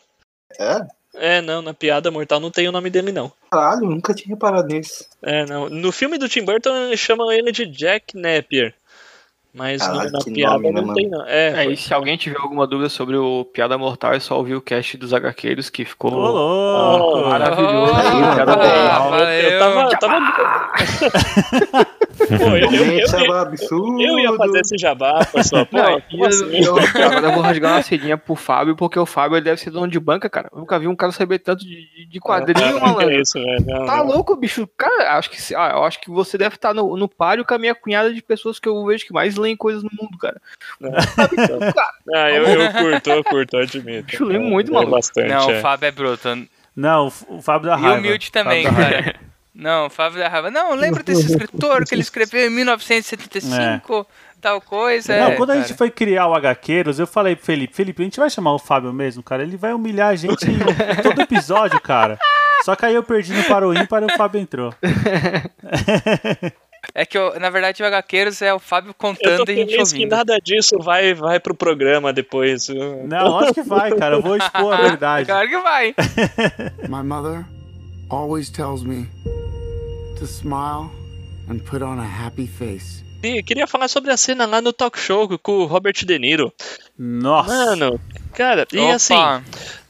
É? 0.58 0.80
É, 1.14 1.40
não, 1.40 1.62
na 1.62 1.72
Piada 1.72 2.10
Mortal 2.10 2.40
não 2.40 2.50
tem 2.50 2.68
o 2.68 2.72
nome 2.72 2.90
dele, 2.90 3.12
não. 3.12 3.32
Caralho, 3.50 3.88
nunca 3.88 4.12
tinha 4.12 4.34
reparado 4.34 4.68
nisso. 4.68 5.06
É, 5.22 5.46
não. 5.46 5.68
No 5.68 5.92
filme 5.92 6.18
do 6.18 6.28
Tim 6.28 6.44
Burton 6.44 6.74
eles 6.86 7.00
chamam 7.00 7.30
ele 7.30 7.52
de 7.52 7.66
Jack 7.66 8.16
Napier. 8.16 8.74
Mas 9.56 9.80
no- 9.80 9.86
Caralho, 9.94 10.10
na 10.10 10.18
piada 10.18 10.52
nome, 10.54 10.64
né, 10.66 10.72
não 10.80 10.82
mano? 10.88 10.94
tem, 10.94 11.08
não. 11.08 11.24
É, 11.26 11.64
É, 11.64 11.70
e 11.70 11.76
se 11.76 11.94
alguém 11.94 12.16
tiver 12.16 12.38
alguma 12.40 12.66
dúvida 12.66 12.88
sobre 12.88 13.16
o 13.16 13.44
Piada 13.44 13.78
Mortal, 13.78 14.12
é 14.12 14.18
só 14.18 14.36
ouvir 14.36 14.56
o 14.56 14.60
cast 14.60 14.96
dos 14.96 15.12
HQeiros 15.14 15.70
que 15.70 15.84
ficou 15.84 16.12
Ô, 16.12 16.16
louco! 16.16 17.18
Oh, 17.18 17.28
maravilhoso. 17.30 17.92
Oh, 17.92 18.34
Piada 18.34 18.52
ah, 18.52 18.56
Mortal. 18.56 19.10
valeu. 19.10 19.26
eu 19.50 19.58
tava. 19.60 19.80
eu 19.92 19.98
tava... 19.98 21.34
Pô, 22.16 22.56
eu, 22.56 22.56
eu, 22.56 22.72
eu, 22.72 22.84
é 22.94 23.26
eu, 23.28 23.32
absurdo. 23.34 24.00
eu 24.00 24.18
ia 24.18 24.32
fazer 24.36 24.60
esse 24.60 24.78
jabá, 24.78 25.24
pessoal. 25.26 25.66
Pô, 25.66 25.76
Não, 25.76 26.00
como 26.00 26.24
assim? 26.26 26.44
eu, 26.64 26.76
agora 26.78 27.26
eu 27.26 27.32
vou 27.32 27.42
rasgar 27.42 27.72
uma 27.72 27.82
cedinha 27.82 28.16
pro 28.16 28.34
Fábio, 28.36 28.76
porque 28.76 28.98
o 28.98 29.04
Fábio 29.04 29.36
ele 29.36 29.44
deve 29.44 29.60
ser 29.60 29.70
dono 29.70 29.88
de 29.88 29.98
banca, 30.00 30.30
cara. 30.30 30.48
Eu 30.52 30.58
nunca 30.60 30.78
vi 30.78 30.86
um 30.88 30.96
cara 30.96 31.12
saber 31.12 31.38
tanto 31.40 31.64
de, 31.64 32.06
de- 32.08 32.20
quadrinho, 32.20 32.72
Não, 32.74 32.80
malandro. 32.80 33.10
é 33.10 33.20
isso, 33.20 33.34
velho. 33.34 33.64
Não, 33.66 33.84
Tá 33.86 33.96
não. 33.98 34.06
louco, 34.06 34.36
bicho? 34.36 34.66
Cara, 34.76 35.18
acho 35.18 35.28
que, 35.28 35.40
se- 35.42 35.54
ah, 35.54 35.72
eu 35.74 35.84
acho 35.84 36.00
que 36.00 36.08
você 36.10 36.38
deve 36.38 36.54
estar 36.54 36.72
no, 36.72 36.96
no 36.96 37.08
páreo 37.08 37.44
com 37.44 37.54
a 37.54 37.58
minha 37.58 37.74
cunhada 37.74 38.12
de 38.14 38.22
pessoas 38.22 38.58
que 38.58 38.68
eu 38.68 38.84
vejo 38.86 39.04
que 39.06 39.12
mais 39.12 39.34
leem 39.44 39.56
coisas 39.56 39.82
no 39.82 39.90
mundo, 39.92 40.18
cara. 40.18 40.40
Cara, 40.80 41.92
Ah, 42.14 42.30
eu, 42.30 42.44
eu 42.46 42.72
curto, 42.72 43.10
eu 43.10 43.24
curto, 43.24 43.56
eu 43.56 43.62
admito. 43.62 44.04
Bicho, 44.10 44.24
lembro 44.24 44.48
muito, 44.48 44.70
É 44.70 44.74
maluco. 44.74 44.92
Bastante, 44.92 45.28
Não, 45.28 45.50
é. 45.50 45.58
o 45.58 45.62
Fábio 45.62 45.86
é 45.86 45.90
bruto. 45.92 46.48
Não, 46.76 47.12
o 47.28 47.40
Fábio 47.40 47.70
da 47.70 47.76
E 47.76 47.80
Raiva. 47.80 47.98
humilde 47.98 48.32
também, 48.32 48.64
cara. 48.64 49.14
Não, 49.54 49.88
Fábio 49.88 50.18
da 50.18 50.28
Raiva. 50.28 50.50
Não, 50.50 50.74
lembra 50.74 51.02
desse 51.02 51.26
escritor 51.30 51.84
que 51.84 51.94
ele 51.94 52.02
escreveu 52.02 52.46
em 52.48 52.50
1975, 52.50 54.04
tal 54.40 54.60
coisa. 54.60 55.16
Não, 55.16 55.28
é, 55.28 55.36
quando 55.36 55.50
a 55.50 55.54
cara. 55.54 55.66
gente 55.66 55.76
foi 55.78 55.90
criar 55.90 56.26
o 56.26 56.34
HQueiros, 56.34 56.98
eu 56.98 57.06
falei 57.06 57.36
pro 57.36 57.44
Felipe, 57.46 57.74
Felipe, 57.74 58.02
a 58.02 58.04
gente 58.04 58.18
vai 58.18 58.28
chamar 58.28 58.52
o 58.52 58.58
Fábio 58.58 58.92
mesmo, 58.92 59.22
cara. 59.22 59.42
Ele 59.44 59.56
vai 59.56 59.72
humilhar 59.72 60.08
a 60.08 60.16
gente 60.16 60.50
em 60.50 60.58
todo 61.02 61.20
episódio, 61.20 61.80
cara. 61.80 62.18
Só 62.64 62.74
que 62.74 62.84
aí 62.86 62.94
eu 62.94 63.02
perdi 63.02 63.32
no 63.32 63.44
para 63.44 63.68
o 63.68 63.74
ímpar 63.74 64.02
e 64.02 64.06
o 64.06 64.16
Fábio 64.16 64.40
entrou. 64.40 64.74
É 66.94 67.04
que, 67.04 67.18
eu- 67.18 67.38
na 67.40 67.50
verdade, 67.50 67.82
o 67.82 67.86
HQeiros 67.86 68.40
é 68.40 68.54
o 68.54 68.58
Fábio 68.60 68.90
Eu 68.90 68.94
tô 68.94 68.98
contando 69.08 69.48
e 69.48 69.52
a 69.52 69.56
gente 69.56 69.70
feliz 69.72 69.92
que 69.92 69.96
ouvindo. 69.98 70.10
nada 70.16 70.38
disso 70.38 70.78
vai, 70.78 71.12
vai 71.12 71.40
pro 71.40 71.54
programa 71.54 72.12
depois. 72.12 72.68
Não, 72.68 73.38
acho 73.40 73.54
que 73.54 73.62
vai, 73.62 73.90
cara. 73.96 74.14
Eu 74.16 74.22
vou 74.22 74.36
expor 74.36 74.72
a 74.72 74.76
verdade. 74.82 75.26
Claro 75.26 75.48
que 75.48 75.58
vai. 75.58 75.94
My 76.88 77.02
mother 77.02 77.44
always 78.10 78.48
tells 78.48 78.84
me 78.84 79.08
to 80.18 80.24
smile 80.24 80.88
and 81.50 81.58
put 81.68 81.82
on 81.82 81.98
a 81.98 82.04
happy 82.06 82.46
face. 82.46 83.02
E 83.24 83.42
queria 83.42 83.66
falar 83.66 83.88
sobre 83.88 84.12
a 84.12 84.16
cena 84.16 84.46
lá 84.46 84.60
no 84.60 84.72
talk 84.72 84.96
show 84.98 85.26
com 85.38 85.52
o 85.60 85.64
Robert 85.64 85.94
De 86.04 86.18
Niro. 86.18 86.52
Nossa. 86.96 87.48
Mano, 87.52 87.98
cara, 88.34 88.66
e 88.72 88.78
Opa. 88.78 88.94
assim, 88.94 89.14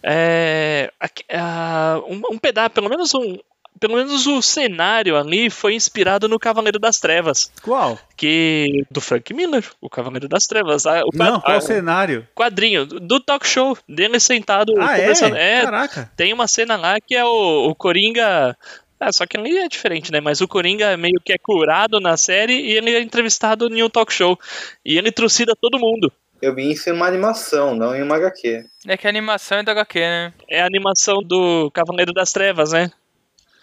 é, 0.03 0.91
aqui- 1.01 1.25
ah, 1.33 2.01
um, 2.09 2.23
um 2.35 2.39
pedaço, 2.39 2.71
pelo 2.71 2.89
menos 2.89 3.13
um. 3.15 3.37
Pelo 3.85 3.97
menos 3.97 4.27
o 4.27 4.41
cenário 4.41 5.15
ali 5.15 5.51
foi 5.51 5.75
inspirado 5.75 6.27
no 6.27 6.39
Cavaleiro 6.39 6.79
das 6.79 6.99
Trevas. 6.99 7.53
Qual? 7.61 7.99
Que. 8.17 8.87
Do 8.91 8.99
Frank 8.99 9.35
Miller, 9.35 9.63
o 9.79 9.91
Cavaleiro 9.91 10.27
das 10.27 10.47
Trevas. 10.47 10.87
O 10.87 11.11
Não, 11.13 11.39
qual 11.39 11.59
o 11.59 11.61
cenário? 11.61 12.27
quadrinho 12.35 12.87
do 12.87 13.21
talk 13.21 13.47
show 13.47 13.77
dele 13.87 14.19
sentado 14.19 14.73
Ah, 14.79 14.99
é? 14.99 15.13
É, 15.37 15.63
Caraca. 15.65 16.11
tem 16.17 16.33
uma 16.33 16.49
cena 16.49 16.77
lá 16.79 16.97
que 16.99 17.15
é 17.15 17.23
o, 17.27 17.69
o 17.69 17.75
Coringa. 17.75 18.57
Ah, 18.99 19.13
só 19.13 19.27
que 19.27 19.37
ali 19.37 19.59
é 19.59 19.69
diferente, 19.69 20.11
né? 20.11 20.19
Mas 20.19 20.41
o 20.41 20.49
Coringa 20.49 20.97
meio 20.97 21.21
que 21.23 21.35
é 21.35 21.37
curado 21.37 22.01
na 22.01 22.17
série 22.17 22.55
e 22.59 22.73
ele 22.73 22.91
é 22.91 23.03
entrevistado 23.03 23.67
em 23.69 23.83
um 23.83 23.91
talk 23.91 24.11
show. 24.11 24.39
E 24.83 24.97
ele 24.97 25.13
trucida 25.13 25.53
todo 25.61 25.79
mundo. 25.79 26.11
Eu 26.41 26.55
vi 26.55 26.73
isso 26.73 26.89
em 26.89 26.93
uma 26.95 27.07
animação, 27.07 27.75
não 27.75 27.95
em 27.95 28.03
uma 28.03 28.17
HQ. 28.17 28.65
É 28.87 28.97
que 28.97 29.07
a 29.07 29.11
animação 29.11 29.59
é 29.59 29.63
do 29.63 29.71
HQ, 29.71 30.01
né? 30.01 30.33
É 30.49 30.63
a 30.63 30.67
animação 30.67 31.23
do 31.23 31.71
Cavaleiro 31.71 32.15
das 32.15 32.33
Trevas, 32.33 32.73
né? 32.73 32.91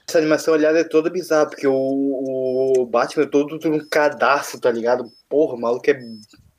Essa 0.08 0.18
animação, 0.18 0.54
aliás, 0.54 0.76
é 0.76 0.84
toda 0.84 1.10
bizarra, 1.10 1.47
porque 1.47 1.68
o, 1.68 1.74
o 1.74 2.86
Batman 2.86 3.24
é 3.24 3.28
todo 3.28 3.60
um 3.66 3.88
cadastro, 3.89 4.60
tá 4.60 4.72
ligado? 4.72 5.06
Porra, 5.30 5.56
o 5.56 5.60
maluco 5.60 5.89
é 5.89 5.99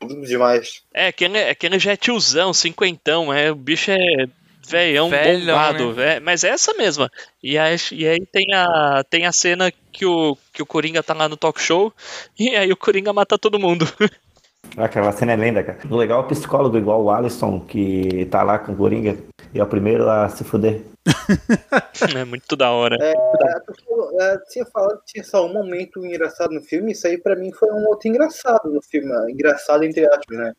bruto 0.01 0.22
demais. 0.22 0.82
É, 0.93 1.12
que 1.12 1.24
ele, 1.24 1.38
é 1.38 1.55
que 1.55 1.66
ele 1.66 1.78
já 1.78 1.93
é 1.93 1.97
tiozão, 1.97 2.53
cinquentão, 2.53 3.32
é, 3.32 3.51
o 3.51 3.57
bicho 3.57 3.90
é 3.90 4.26
velhão, 4.66 5.11
Velhão, 5.11 5.57
bombado, 5.57 6.01
é, 6.01 6.20
mas 6.20 6.45
é 6.45 6.51
essa 6.51 6.72
mesma. 6.74 7.11
E 7.43 7.59
aí, 7.59 7.76
e 7.93 8.07
aí 8.07 8.26
tem, 8.26 8.47
a, 8.55 9.05
tem 9.09 9.26
a 9.26 9.32
cena 9.32 9.72
que 9.93 10.07
o, 10.07 10.36
que 10.53 10.62
o 10.62 10.66
Coringa 10.66 11.03
tá 11.03 11.14
lá 11.14 11.28
no 11.28 11.36
talk 11.36 11.61
show, 11.61 11.93
e 12.38 12.51
aí 12.57 12.72
o 12.72 12.76
Coringa 12.76 13.12
mata 13.12 13.38
todo 13.38 13.59
mundo. 13.59 13.86
Aquela 14.76 15.12
cena 15.12 15.32
é 15.32 15.36
lenda, 15.36 15.62
cara. 15.62 15.78
O 15.90 15.97
legal 15.97 16.22
é 16.22 16.24
o 16.24 16.28
psicólogo 16.28 16.78
igual 16.78 17.03
o 17.03 17.11
Alisson, 17.11 17.61
que 17.61 18.26
tá 18.30 18.43
lá 18.43 18.59
com 18.59 18.72
o 18.72 18.76
Coringa, 18.76 19.18
e 19.53 19.59
é 19.61 19.62
o 19.62 19.66
primeiro 19.66 20.09
a 20.09 20.28
se 20.28 20.45
fuder. 20.45 20.80
é 22.16 22.24
muito 22.24 22.55
da 22.57 22.70
hora. 22.70 22.96
É, 23.00 23.12
a 23.12 23.61
pessoa, 23.61 24.12
é, 24.20 24.38
tinha 24.50 24.64
falado 24.66 24.98
que 25.00 25.12
tinha 25.12 25.24
só 25.24 25.46
um 25.46 25.53
momento 25.53 26.05
engraçado 26.05 26.53
no 26.53 26.62
filme, 26.62 26.92
isso 26.92 27.07
aí 27.07 27.18
pra 27.18 27.34
mim 27.34 27.53
foi 27.53 27.70
um 27.70 27.86
outro 27.88 28.09
engraçado 28.09 28.70
no 28.70 28.80
filme. 28.82 29.12
Engraçado 29.30 29.82
entre 29.84 30.07
aspas, 30.07 30.38
né? 30.38 30.53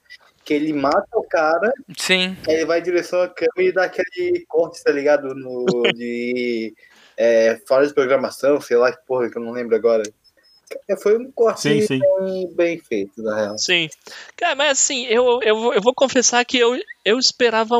Que 0.44 0.54
ele 0.56 0.74
mata 0.74 1.08
o 1.14 1.24
cara, 1.24 1.72
Sim. 1.98 2.36
aí 2.48 2.56
ele 2.56 2.66
vai 2.66 2.80
em 2.80 2.84
direção 2.84 3.22
à 3.22 3.30
câmera 3.30 3.70
e 3.70 3.72
dá 3.72 3.84
aquele 3.86 4.46
corte, 4.48 4.84
tá 4.84 4.92
ligado? 4.92 5.34
No, 5.34 5.66
de 5.94 6.74
é, 7.16 7.58
fora 7.66 7.88
de 7.88 7.94
programação, 7.94 8.60
sei 8.60 8.76
lá 8.76 8.92
que 8.92 9.06
porra, 9.06 9.30
que 9.30 9.38
eu 9.38 9.42
não 9.42 9.52
lembro 9.52 9.76
agora. 9.76 10.04
É, 10.90 10.96
Foi 10.98 11.18
um 11.18 11.32
corte 11.32 11.62
Sim, 11.62 11.82
sim. 11.82 12.00
Bem, 12.00 12.54
bem 12.56 12.78
feito, 12.80 13.22
na 13.22 13.36
real. 13.36 13.58
Sim. 13.58 13.90
Cara, 14.38 14.56
mas 14.56 14.72
assim, 14.72 15.06
eu, 15.06 15.40
eu, 15.42 15.56
vou- 15.60 15.74
eu 15.74 15.82
vou 15.82 15.94
confessar 15.94 16.44
que 16.46 16.58
eu, 16.58 16.78
eu 17.06 17.18
esperava 17.20 17.80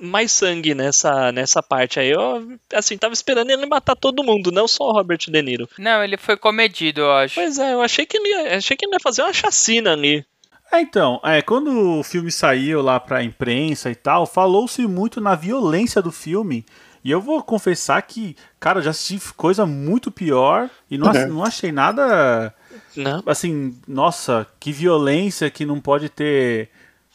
mais 0.00 0.32
sangue 0.32 0.74
nessa, 0.74 1.30
nessa 1.32 1.62
parte 1.62 1.98
aí. 2.00 2.10
Eu, 2.10 2.58
assim, 2.72 2.96
tava 2.96 3.14
esperando 3.14 3.50
ele 3.50 3.66
matar 3.66 3.96
todo 3.96 4.24
mundo, 4.24 4.50
não 4.52 4.66
só 4.68 4.84
o 4.84 4.92
Robert 4.92 5.18
De 5.18 5.42
Niro. 5.42 5.68
Não, 5.78 6.02
ele 6.02 6.16
foi 6.16 6.36
comedido, 6.36 7.00
eu 7.02 7.12
acho. 7.12 7.34
Pois 7.36 7.58
é, 7.58 7.72
eu 7.74 7.80
achei 7.82 8.04
que 8.06 8.16
ele 8.16 8.28
ia, 8.28 8.56
achei 8.56 8.76
que 8.76 8.84
ele 8.86 8.94
ia 8.94 9.00
fazer 9.02 9.22
uma 9.22 9.32
chacina 9.32 9.92
ali. 9.92 10.24
É, 10.72 10.80
então, 10.80 11.20
é, 11.24 11.40
quando 11.42 11.98
o 12.00 12.02
filme 12.02 12.30
saiu 12.32 12.82
lá 12.82 12.98
pra 12.98 13.22
imprensa 13.22 13.88
e 13.88 13.94
tal, 13.94 14.26
falou-se 14.26 14.84
muito 14.86 15.20
na 15.20 15.34
violência 15.36 16.02
do 16.02 16.10
filme. 16.10 16.66
E 17.06 17.10
eu 17.12 17.20
vou 17.20 17.40
confessar 17.40 18.02
que, 18.02 18.34
cara, 18.58 18.82
já 18.82 18.90
assisti 18.90 19.32
coisa 19.34 19.64
muito 19.64 20.10
pior 20.10 20.68
e 20.90 20.98
não, 20.98 21.06
ach- 21.08 21.28
não 21.28 21.44
achei 21.44 21.70
nada. 21.70 22.52
Não. 22.96 23.22
Assim, 23.24 23.78
nossa, 23.86 24.44
que 24.58 24.72
violência 24.72 25.48
que 25.48 25.64
não 25.64 25.80
pode 25.80 26.08
ter. 26.08 26.68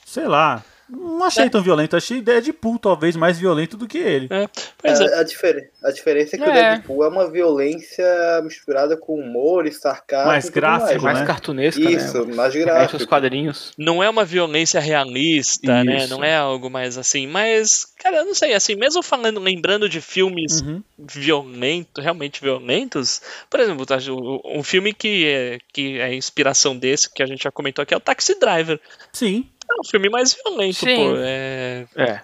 Sei 0.05 0.25
lá. 0.27 0.63
Não 0.91 1.23
achei 1.23 1.49
tão 1.49 1.61
violento, 1.61 1.95
achei 1.95 2.21
Deadpool 2.21 2.77
talvez 2.77 3.15
mais 3.15 3.39
violento 3.39 3.77
do 3.77 3.87
que 3.87 3.97
ele. 3.97 4.27
É, 4.29 4.49
A, 4.89 5.19
a, 5.19 5.23
diferen- 5.23 5.67
a 5.83 5.91
diferença 5.91 6.35
é 6.35 6.39
que 6.39 6.43
o 6.45 6.49
É. 6.49 6.53
Deadpool 6.53 7.03
é 7.03 7.07
uma 7.07 7.29
violência 7.31 8.05
misturada 8.43 8.97
com 8.97 9.15
humor 9.15 9.65
e 9.65 9.71
sarcasmo. 9.71 10.27
Mais 10.27 10.49
gráfico, 10.49 11.01
mais, 11.03 11.19
né? 11.19 11.25
cartunesca, 11.25 11.79
né? 11.81 11.91
Isso, 11.91 12.27
mais 12.27 12.53
Entre 12.55 12.65
gráfico. 12.65 12.97
os 12.97 13.05
quadrinhos. 13.05 13.71
Não 13.77 14.03
é 14.03 14.09
uma 14.09 14.25
violência 14.25 14.79
realista, 14.79 15.83
né? 15.83 15.97
Isso. 15.97 16.09
Não 16.09 16.23
é 16.23 16.35
algo 16.35 16.69
mais 16.69 16.97
assim. 16.97 17.25
Mas, 17.27 17.85
cara, 17.97 18.17
eu 18.17 18.25
não 18.25 18.35
sei, 18.35 18.53
assim, 18.53 18.75
mesmo 18.75 19.01
falando, 19.01 19.39
lembrando 19.39 19.87
de 19.87 20.01
filmes 20.01 20.61
Uhum. 20.61 20.81
violentos, 20.99 22.03
realmente 22.03 22.41
violentos, 22.41 23.21
por 23.49 23.59
exemplo, 23.59 23.85
tá, 23.85 23.97
um 24.45 24.63
filme 24.63 24.93
que 24.93 25.25
é, 25.27 25.59
que 25.71 25.99
é 25.99 26.13
inspiração 26.13 26.75
desse, 26.77 27.09
que 27.11 27.23
a 27.23 27.25
gente 27.25 27.43
já 27.43 27.51
comentou 27.51 27.81
aqui, 27.83 27.93
é 27.93 27.97
o 27.97 28.01
Taxi 28.01 28.37
Driver. 28.39 28.79
Sim. 29.13 29.47
É 29.71 29.81
um 29.81 29.83
filme 29.89 30.09
mais 30.09 30.33
violento, 30.33 30.75
Sim. 30.79 30.95
pô. 30.95 31.15
É, 31.17 31.85
É. 31.95 32.21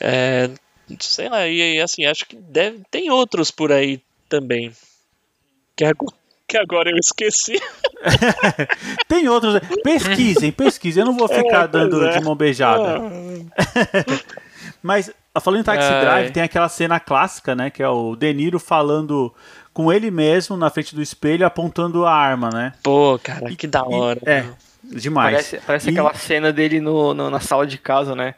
é, 0.00 0.50
sei 1.00 1.28
lá, 1.28 1.46
e 1.46 1.80
assim, 1.80 2.04
acho 2.04 2.24
que 2.26 2.36
deve, 2.36 2.82
tem 2.90 3.10
outros 3.10 3.50
por 3.50 3.72
aí 3.72 4.00
também. 4.28 4.72
Que 5.76 5.84
agora, 5.84 6.14
que 6.46 6.56
agora 6.56 6.90
eu 6.90 6.96
esqueci. 6.98 7.60
Tem 9.08 9.26
outros. 9.28 9.58
Pesquisem, 9.82 10.52
pesquisem. 10.52 11.00
Eu 11.02 11.06
não 11.06 11.16
vou 11.16 11.26
ficar 11.28 11.64
É, 11.64 11.68
dando 11.68 12.04
é. 12.06 12.16
de 12.18 12.24
mão 12.24 12.36
beijada. 12.36 13.00
Mas, 14.82 15.10
falando 15.42 15.60
em 15.60 15.64
Taxi 15.64 15.88
Ai. 15.88 16.00
Drive, 16.00 16.30
tem 16.32 16.42
aquela 16.42 16.68
cena 16.68 17.00
clássica, 17.00 17.54
né? 17.54 17.70
Que 17.70 17.82
é 17.82 17.88
o 17.88 18.14
De 18.14 18.32
Niro 18.32 18.58
falando 18.60 19.34
com 19.72 19.92
ele 19.92 20.10
mesmo 20.10 20.56
na 20.56 20.70
frente 20.70 20.94
do 20.94 21.02
espelho, 21.02 21.46
apontando 21.46 22.04
a 22.04 22.12
arma, 22.14 22.50
né? 22.50 22.72
Pô, 22.82 23.18
cara, 23.20 23.52
que 23.56 23.66
da 23.66 23.80
E- 23.80 23.94
hora. 23.94 24.20
é, 24.26 24.44
demais. 24.90 25.32
Parece, 25.34 25.60
parece 25.66 25.88
E- 25.88 25.92
aquela 25.92 26.14
cena 26.14 26.52
dele 26.52 26.80
no, 26.80 27.14
no- 27.14 27.30
na 27.30 27.40
sala 27.40 27.66
de 27.66 27.78
casa, 27.78 28.14
né? 28.14 28.34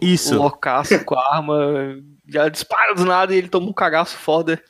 Isso. 0.00 0.34
O 0.34 0.38
loucaço 0.38 1.04
com 1.04 1.14
a 1.16 1.36
arma, 1.36 1.98
já 2.28 2.48
dispara 2.48 2.94
do 2.94 3.04
nada 3.04 3.34
e 3.34 3.38
ele 3.38 3.48
toma 3.48 3.68
um 3.68 3.72
cagaço 3.72 4.16
foda. 4.16 4.60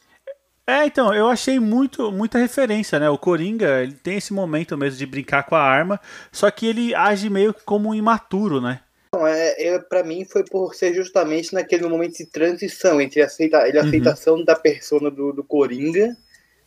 É, 0.66 0.86
então, 0.86 1.12
eu 1.14 1.28
achei 1.28 1.60
muito, 1.60 2.10
muita 2.10 2.38
referência, 2.38 2.98
né? 2.98 3.08
O 3.10 3.18
Coringa, 3.18 3.82
ele 3.82 3.92
tem 3.92 4.16
esse 4.16 4.32
momento 4.32 4.76
mesmo 4.78 4.98
de 4.98 5.04
brincar 5.06 5.42
com 5.44 5.54
a 5.54 5.60
arma, 5.62 6.00
só 6.32 6.50
que 6.50 6.66
ele 6.66 6.94
age 6.94 7.28
meio 7.28 7.52
que 7.52 7.62
como 7.64 7.90
um 7.90 7.94
imaturo, 7.94 8.60
né? 8.62 8.80
Não, 9.14 9.26
é, 9.26 9.54
é, 9.62 9.78
pra 9.78 10.02
mim 10.02 10.24
foi 10.24 10.42
por 10.44 10.74
ser 10.74 10.94
justamente 10.94 11.52
naquele 11.54 11.86
momento 11.86 12.16
de 12.16 12.26
transição 12.26 13.00
entre 13.00 13.20
aceita, 13.22 13.66
ele, 13.68 13.78
a 13.78 13.82
Uhum. 13.82 13.88
aceitação 13.88 14.44
da 14.44 14.56
persona 14.56 15.10
do, 15.10 15.32
do 15.32 15.44
Coringa 15.44 16.16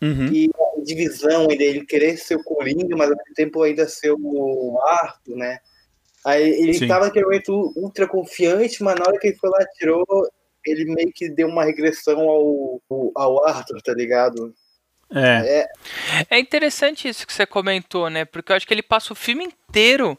Uhum. 0.02 0.28
e 0.32 0.50
a 0.56 0.77
divisão 0.88 1.48
ainda 1.50 1.64
ele 1.64 1.86
querer 1.86 2.18
ser 2.18 2.36
o 2.36 2.44
Coringa, 2.44 2.96
mas 2.96 3.12
ao 3.12 3.18
mesmo 3.18 3.34
tempo 3.36 3.62
ainda 3.62 3.88
ser 3.88 4.12
o 4.12 4.80
Arthur, 4.88 5.36
né? 5.36 5.60
Aí 6.26 6.50
ele 6.50 6.74
Sim. 6.74 6.88
tava 6.88 7.06
naquele 7.06 7.26
momento 7.26 7.74
ultra 7.76 8.08
confiante, 8.08 8.84
mas 8.84 8.96
na 8.96 9.06
hora 9.08 9.20
que 9.20 9.28
ele 9.28 9.38
foi 9.38 9.50
lá 9.50 9.62
e 9.62 9.78
tirou, 9.78 10.06
ele 10.66 10.86
meio 10.86 11.12
que 11.14 11.30
deu 11.30 11.48
uma 11.48 11.64
regressão 11.64 12.20
ao, 12.20 12.82
ao 13.16 13.46
Arthur, 13.46 13.82
tá 13.82 13.94
ligado? 13.94 14.54
É. 15.14 15.60
É, 15.60 16.28
É 16.32 16.40
interessante 16.40 17.08
isso 17.08 17.26
que 17.26 17.34
você 17.34 17.46
comentou, 17.46 18.10
né? 18.10 18.26
Porque 18.26 18.52
eu 18.52 18.56
acho 18.56 18.68
que 18.68 18.74
ele 18.74 18.82
passa 18.84 19.14
o 19.14 19.16
filme 19.16 19.46
inteiro 19.46 20.18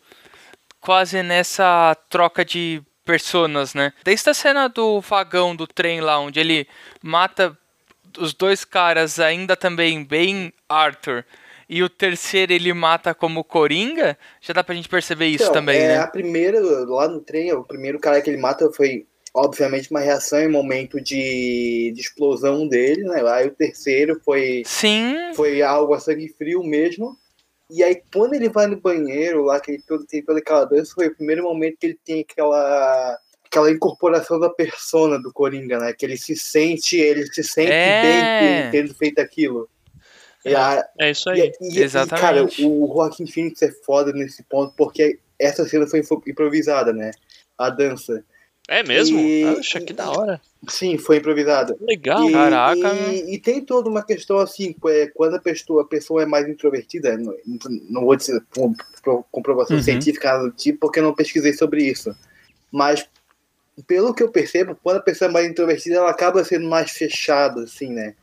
quase 0.81 1.23
nessa 1.23 1.95
troca 2.09 2.45
de 2.45 2.83
personas, 3.05 3.75
né? 3.75 3.93
Desde 4.05 4.31
a 4.31 4.35
cena 4.35 4.69
do 4.69 5.01
vagão 5.01 5.55
do 5.55 5.67
trem 5.67 6.01
lá, 6.01 6.19
onde 6.21 6.41
ele 6.41 6.67
mata 7.03 7.57
os 8.21 8.35
dois 8.35 8.65
caras 8.65 9.19
ainda 9.19 9.57
também 9.57 10.05
bem 10.05 10.53
Arthur, 10.69 11.25
e 11.69 11.83
o 11.83 11.89
terceiro 11.89 12.53
ele 12.53 12.73
mata 12.73 13.15
como 13.15 13.45
Coringa, 13.45 14.17
já 14.41 14.55
dá 14.55 14.65
pra 14.65 14.75
gente 14.75 14.89
perceber 14.89 15.27
isso 15.27 15.45
Então, 15.45 15.55
também, 15.55 15.81
é, 15.81 15.89
né? 15.89 15.99
A 15.99 16.07
primeira, 16.07 16.61
lá 16.61 17.09
no 17.09 17.21
trem, 17.21 17.53
o 17.53 17.63
primeiro 17.63 17.99
cara 17.99 18.23
que 18.23 18.31
ele 18.31 18.39
mata 18.41 18.71
foi, 18.73 19.07
obviamente, 19.35 19.91
uma 19.91 20.01
reação 20.01 20.41
em 20.41 20.49
momento 20.49 20.99
de, 20.99 21.93
de 21.95 22.01
explosão 22.01 22.67
dele, 22.67 23.05
né? 23.05 23.23
Aí 23.29 23.49
o 23.49 23.55
terceiro 23.55 24.19
foi, 24.25 24.63
Sim. 24.65 25.15
foi 25.35 25.61
algo 25.61 25.93
a 25.93 26.01
sangue 26.01 26.35
frio 26.39 26.63
mesmo. 26.65 27.17
E 27.71 27.85
aí, 27.85 28.01
quando 28.11 28.33
ele 28.33 28.49
vai 28.49 28.67
no 28.67 28.81
banheiro, 28.81 29.45
lá, 29.45 29.61
que 29.61 29.73
ele 29.73 29.83
todo, 29.87 30.07
tem 30.07 30.25
toda 30.25 30.39
aquela 30.39 30.65
dança, 30.65 30.95
foi 30.95 31.09
o 31.09 31.15
primeiro 31.15 31.43
momento 31.43 31.77
que 31.79 31.87
ele 31.87 31.99
tem 32.03 32.21
aquela 32.21 33.19
aquela 33.51 33.71
incorporação 33.71 34.39
da 34.39 34.51
persona 34.51 35.19
do 35.19 35.33
Coringa, 35.33 35.79
né? 35.79 35.93
Que 35.93 36.05
ele 36.07 36.17
se 36.17 36.37
sente, 36.37 36.97
ele 36.97 37.27
se 37.27 37.43
sente 37.43 37.73
É. 37.73 38.71
bem 38.71 38.71
tendo 38.71 38.95
feito 38.95 39.19
aquilo. 39.19 39.69
E 40.45 40.55
a- 40.55 40.87
É 41.01 41.11
isso 41.11 41.29
aí. 41.31 41.53
e, 41.61 41.79
e- 41.81 41.83
e, 41.85 42.07
cara, 42.09 42.45
o 42.45 42.93
Joaquim 42.95 43.27
Phoenix 43.27 43.61
é 43.63 43.73
foda 43.85 44.13
nesse 44.13 44.43
ponto, 44.45 44.73
porque 44.77 45.19
essa 45.39 45.67
cena 45.67 45.87
foi 45.87 46.03
improvisada, 46.27 46.93
né? 46.93 47.11
A 47.57 47.71
dança. 47.71 48.23
É 48.71 48.83
mesmo? 48.83 49.19
E- 49.19 49.55
Poxa, 49.55 49.81
que 49.81 49.95
da 49.95 50.11
hora. 50.11 50.41
Sim, 50.69 50.99
foi 50.99 51.17
improvisada. 51.17 51.75
Legal. 51.81 52.29
E, 52.29 52.33
Caraca, 52.33 52.95
e, 53.11 53.35
e 53.35 53.39
tem 53.39 53.63
toda 53.65 53.89
uma 53.89 54.03
questão 54.05 54.39
assim, 54.39 54.75
é, 54.89 55.07
quando 55.15 55.37
a 55.37 55.41
pessoa, 55.41 55.83
a 55.83 55.87
pessoa 55.87 56.23
é 56.23 56.27
mais 56.27 56.47
introvertida, 56.47 57.17
não, 57.17 57.35
não 57.89 58.05
vou 58.05 58.15
dizer 58.15 58.43
com 58.55 58.75
com 59.03 59.25
comprovação 59.31 59.77
Uhum. 59.77 59.83
científica, 59.83 60.37
do 60.39 60.51
tipo, 60.51 60.81
porque 60.81 60.99
eu 60.99 61.05
não 61.05 61.15
pesquisei 61.15 61.53
sobre 61.55 61.83
isso. 61.85 62.15
Mas, 62.71 63.09
pelo 63.83 64.15
que 64.15 64.23
eu 64.23 64.31
percebo, 64.31 64.79
quando 64.83 64.99
a 64.99 65.03
pessoa 65.03 65.29
é 65.29 65.33
mais 65.33 65.49
introvertida, 65.49 65.97
ela 65.97 66.11
acaba 66.11 66.45
sendo 66.45 66.69
mais 66.69 66.91
fechada, 66.91 67.63
assim, 67.63 67.93
né? 67.93 68.15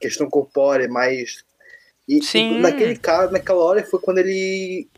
Questão 0.00 0.28
corpórea, 0.28 0.88
mais. 0.88 1.44
E, 2.08 2.22
Sim. 2.22 2.56
e 2.56 2.60
naquele 2.60 2.96
caso, 2.96 3.32
naquela 3.32 3.60
hora, 3.60 3.84
foi 3.84 4.00
quando 4.00 4.18
ele. 4.18 4.88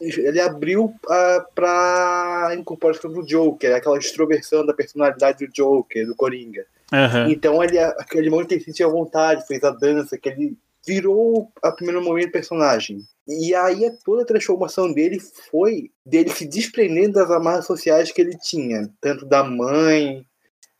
Ele 0.00 0.40
abriu 0.40 0.86
uh, 0.86 1.52
pra 1.54 2.56
incorporação 2.58 3.12
do 3.12 3.24
Joker, 3.24 3.76
aquela 3.76 3.98
extroversão 3.98 4.66
da 4.66 4.74
personalidade 4.74 5.46
do 5.46 5.52
Joker, 5.52 6.06
do 6.06 6.16
Coringa. 6.16 6.66
Aham. 6.92 7.30
Então 7.30 7.62
ele, 7.62 7.78
aquele 7.78 8.28
momento 8.28 8.48
que 8.48 8.54
ele 8.54 8.64
sentia 8.64 8.88
vontade, 8.88 9.46
fez 9.46 9.62
a 9.62 9.70
dança, 9.70 10.18
que 10.18 10.28
ele 10.28 10.56
virou 10.86 11.50
a 11.62 11.70
primeiro 11.70 12.02
momento 12.02 12.32
personagem. 12.32 12.98
E 13.28 13.54
aí 13.54 13.84
a- 13.86 13.92
toda 14.04 14.22
a 14.22 14.26
transformação 14.26 14.92
dele 14.92 15.20
foi 15.50 15.90
dele 16.04 16.30
se 16.30 16.46
desprendendo 16.46 17.14
das 17.14 17.30
amarras 17.30 17.66
sociais 17.66 18.10
que 18.10 18.20
ele 18.20 18.36
tinha, 18.38 18.90
tanto 19.00 19.24
da 19.24 19.44
mãe, 19.44 20.24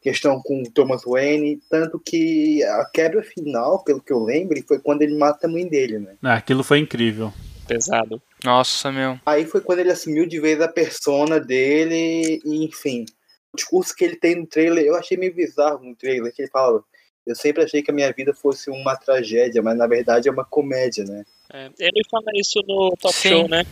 questão 0.01 0.41
com 0.43 0.63
o 0.63 0.71
Thomas 0.73 1.03
Wayne, 1.05 1.61
tanto 1.71 2.01
que 2.05 2.63
a 2.65 2.85
quebra 2.93 3.23
final, 3.23 3.85
pelo 3.85 4.03
que 4.03 4.13
eu 4.13 4.19
lembro, 4.25 4.61
foi 4.67 4.81
quando 4.81 5.03
ele 5.03 5.17
mata 5.17 5.47
a 5.47 5.51
mãe 5.51 5.69
dele, 5.69 6.01
né? 6.01 6.17
Ah, 6.23 6.35
Aquilo 6.35 6.65
foi 6.65 6.79
incrível. 6.79 7.33
Pesado. 7.69 8.21
Nossa, 8.45 8.91
meu. 8.91 9.21
Aí 9.25 9.47
foi 9.47 9.61
quando 9.61 9.79
ele 9.79 9.93
assumiu 9.93 10.27
de 10.27 10.41
vez 10.41 10.61
a 10.61 10.67
persona 10.67 11.39
dele, 11.39 12.41
e 12.45 12.65
enfim. 12.65 13.05
O 13.53 13.57
discurso 13.57 13.95
que 13.95 14.05
ele 14.05 14.17
tem 14.17 14.35
no 14.35 14.47
trailer, 14.47 14.85
eu 14.85 14.97
achei 14.97 15.17
meio 15.17 15.33
bizarro 15.33 15.85
no 15.85 15.95
trailer, 15.95 16.33
que 16.35 16.43
ele 16.43 16.51
fala. 16.51 16.83
Eu 17.27 17.35
sempre 17.37 17.63
achei 17.63 17.83
que 17.83 17.91
a 17.91 17.95
minha 17.95 18.13
vida 18.13 18.35
fosse 18.35 18.71
uma 18.71 18.97
tragédia, 18.97 19.63
mas 19.63 19.77
na 19.77 19.87
verdade 19.87 20.29
é 20.29 20.33
uma 20.33 20.45
comédia, 20.45 21.05
né? 21.05 21.25
É, 21.53 21.71
ele 21.79 22.03
fala 22.11 22.27
isso 22.35 22.61
no 22.67 22.97
talk 23.01 23.17
Sim. 23.17 23.29
show, 23.29 23.49
né? 23.49 23.65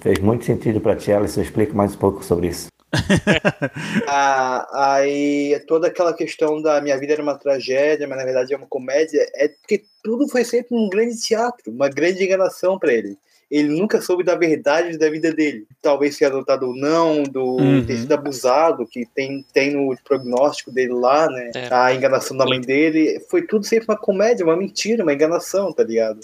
Fez 0.00 0.18
muito 0.18 0.44
sentido 0.44 0.80
pra 0.80 0.96
ti, 0.96 1.12
Alice. 1.12 1.36
Eu 1.36 1.44
explico 1.44 1.76
mais 1.76 1.94
um 1.94 1.98
pouco 1.98 2.24
sobre 2.24 2.48
isso. 2.48 2.68
Ah, 4.12 4.96
aí 4.96 5.62
toda 5.68 5.86
aquela 5.86 6.12
questão 6.12 6.60
da 6.60 6.80
minha 6.80 6.98
vida 6.98 7.12
era 7.12 7.22
uma 7.22 7.38
tragédia, 7.38 8.08
mas 8.08 8.18
na 8.18 8.24
verdade 8.24 8.52
é 8.52 8.56
uma 8.56 8.66
comédia, 8.66 9.24
é 9.34 9.46
porque 9.48 9.84
tudo 10.02 10.28
foi 10.28 10.44
sempre 10.44 10.76
um 10.76 10.88
grande 10.88 11.20
teatro, 11.20 11.70
uma 11.70 11.88
grande 11.88 12.24
enganação 12.24 12.76
para 12.78 12.92
ele. 12.92 13.16
Ele 13.50 13.68
nunca 13.68 14.00
soube 14.00 14.22
da 14.22 14.36
verdade 14.36 14.96
da 14.96 15.10
vida 15.10 15.32
dele. 15.32 15.66
Talvez 15.82 16.16
ser 16.16 16.26
adotado 16.26 16.68
ou 16.68 16.76
não, 16.76 17.24
do 17.24 17.56
Uhum. 17.56 17.84
ter 17.84 17.96
sido 17.96 18.12
abusado, 18.12 18.86
que 18.86 19.04
tem, 19.14 19.44
tem 19.52 19.72
no 19.74 19.96
prognóstico 20.04 20.70
dele 20.70 20.92
lá, 20.92 21.26
né? 21.28 21.50
É. 21.56 21.68
A 21.74 21.92
enganação 21.92 22.36
da 22.36 22.44
mãe 22.46 22.60
dele. 22.60 23.18
Foi 23.28 23.42
tudo 23.44 23.64
sempre 23.64 23.86
uma 23.88 23.98
comédia, 23.98 24.44
uma 24.46 24.56
mentira, 24.56 25.02
uma 25.02 25.12
enganação, 25.12 25.72
tá 25.72 25.82
ligado? 25.82 26.20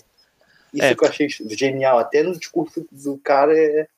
Isso 0.72 0.84
É. 0.84 0.94
que 0.94 1.04
eu 1.04 1.08
achei 1.08 1.26
genial. 1.50 1.98
Até 1.98 2.22
no 2.22 2.38
discurso 2.38 2.86
do 2.92 3.18
cara 3.18 3.52
é, 3.58 3.88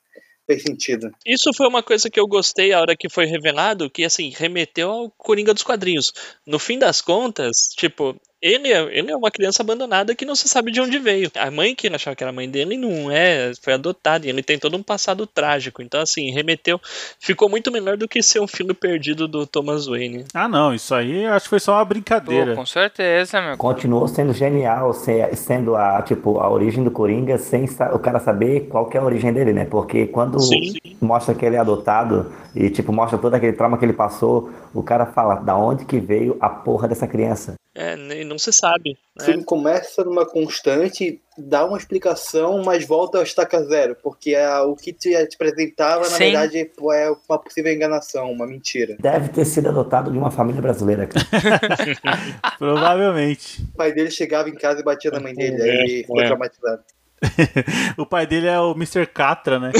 fez 0.47 0.63
sentido. 0.63 1.11
Isso 1.23 1.51
foi 1.55 1.67
uma 1.67 1.83
coisa 1.83 2.09
que 2.09 2.19
eu 2.19 2.25
gostei 2.27 2.73
a 2.73 2.79
hora 2.81 2.95
que 2.97 3.09
foi 3.09 3.25
revelado, 3.25 3.89
que 3.91 4.03
assim, 4.03 4.33
remeteu 4.35 4.89
ao 4.89 5.09
Coringa 5.11 5.53
dos 5.53 5.61
quadrinhos. 5.61 6.11
No 6.47 6.57
fim 6.57 6.79
das 6.79 6.99
contas, 6.99 7.67
tipo, 7.75 8.15
ele 8.41 8.71
é, 8.71 8.81
ele 8.97 9.11
é 9.11 9.15
uma 9.15 9.29
criança 9.31 9.61
abandonada 9.61 10.15
que 10.15 10.25
não 10.25 10.35
se 10.35 10.47
sabe 10.47 10.71
de 10.71 10.79
onde 10.81 10.97
veio. 10.99 11.31
A 11.37 11.51
mãe 11.51 11.75
que 11.75 11.87
ele 11.87 11.95
achava 11.95 12.15
que 12.15 12.23
era 12.23 12.31
a 12.31 12.33
mãe 12.35 12.49
dele 12.49 12.77
não 12.77 13.11
é, 13.11 13.51
foi 13.61 13.73
adotada, 13.73 14.25
e 14.25 14.29
ele 14.29 14.41
tem 14.43 14.57
todo 14.57 14.77
um 14.77 14.83
passado 14.83 15.25
trágico. 15.27 15.81
Então, 15.81 15.99
assim, 16.01 16.31
remeteu. 16.31 16.79
Ficou 17.19 17.49
muito 17.49 17.71
melhor 17.71 17.97
do 17.97 18.07
que 18.07 18.21
ser 18.23 18.39
um 18.39 18.47
filho 18.47 18.73
perdido 18.73 19.27
do 19.27 19.45
Thomas 19.45 19.87
Wayne. 19.87 20.25
Ah, 20.33 20.47
não, 20.47 20.73
isso 20.73 20.93
aí 20.95 21.25
acho 21.25 21.45
que 21.45 21.49
foi 21.49 21.59
só 21.59 21.73
uma 21.73 21.85
brincadeira. 21.85 22.51
Pô, 22.51 22.57
com 22.61 22.65
certeza, 22.65 23.41
meu. 23.41 23.57
Continuou 23.57 24.07
sendo 24.07 24.33
genial, 24.33 24.93
se- 24.93 25.35
sendo 25.35 25.75
a, 25.75 26.01
tipo, 26.01 26.39
a 26.39 26.49
origem 26.49 26.83
do 26.83 26.91
Coringa 26.91 27.37
sem 27.37 27.65
o 27.93 27.99
cara 27.99 28.19
saber 28.19 28.67
qual 28.69 28.85
que 28.87 28.97
é 28.97 28.99
a 28.99 29.03
origem 29.03 29.33
dele, 29.33 29.53
né? 29.53 29.65
Porque 29.65 30.07
quando 30.07 30.39
Sim. 30.39 30.73
mostra 31.01 31.35
que 31.35 31.45
ele 31.45 31.55
é 31.55 31.59
adotado 31.59 32.31
e, 32.55 32.69
tipo, 32.69 32.91
mostra 32.93 33.17
todo 33.17 33.33
aquele 33.33 33.53
trauma 33.53 33.77
que 33.77 33.85
ele 33.85 33.93
passou, 33.93 34.49
o 34.73 34.81
cara 34.81 35.05
fala 35.05 35.35
da 35.35 35.55
onde 35.57 35.85
que 35.85 35.99
veio 35.99 36.37
a 36.39 36.49
porra 36.49 36.87
dessa 36.87 37.07
criança. 37.07 37.55
É, 37.75 37.95
nem- 37.95 38.25
não 38.25 38.37
se 38.39 38.51
sabe. 38.51 38.97
O 39.15 39.19
né? 39.21 39.25
filme 39.25 39.43
começa 39.43 40.03
numa 40.03 40.25
constante, 40.25 41.21
dá 41.37 41.63
uma 41.65 41.77
explicação, 41.77 42.63
mas 42.63 42.85
volta 42.85 43.17
ao 43.19 43.23
estaca 43.23 43.63
zero, 43.63 43.95
porque 44.01 44.35
a- 44.35 44.63
o 44.63 44.75
que 44.75 44.91
te, 44.91 45.11
te 45.27 45.35
apresentava, 45.35 46.01
na 46.01 46.17
Sim. 46.17 46.31
verdade, 46.31 46.57
é 46.93 47.11
uma 47.29 47.37
possível 47.37 47.71
enganação, 47.71 48.31
uma 48.31 48.47
mentira. 48.47 48.97
Deve 48.99 49.29
ter 49.29 49.45
sido 49.45 49.69
adotado 49.69 50.11
de 50.11 50.17
uma 50.17 50.31
família 50.31 50.61
brasileira, 50.61 51.07
cara. 51.07 51.25
Provavelmente. 52.57 53.61
O 53.73 53.77
pai 53.77 53.93
dele 53.93 54.11
chegava 54.11 54.49
em 54.49 54.55
casa 54.55 54.81
e 54.81 54.83
batia 54.83 55.11
na 55.11 55.19
mãe 55.19 55.33
dele, 55.33 55.61
aí 55.61 55.69
É, 55.69 56.01
ficou 56.01 56.21
é. 56.21 56.25
traumatizado. 56.25 56.81
O 57.97 58.05
pai 58.05 58.25
dele 58.25 58.47
é 58.47 58.59
o 58.59 58.71
Mr. 58.71 59.05
Catra, 59.05 59.59
né? 59.59 59.71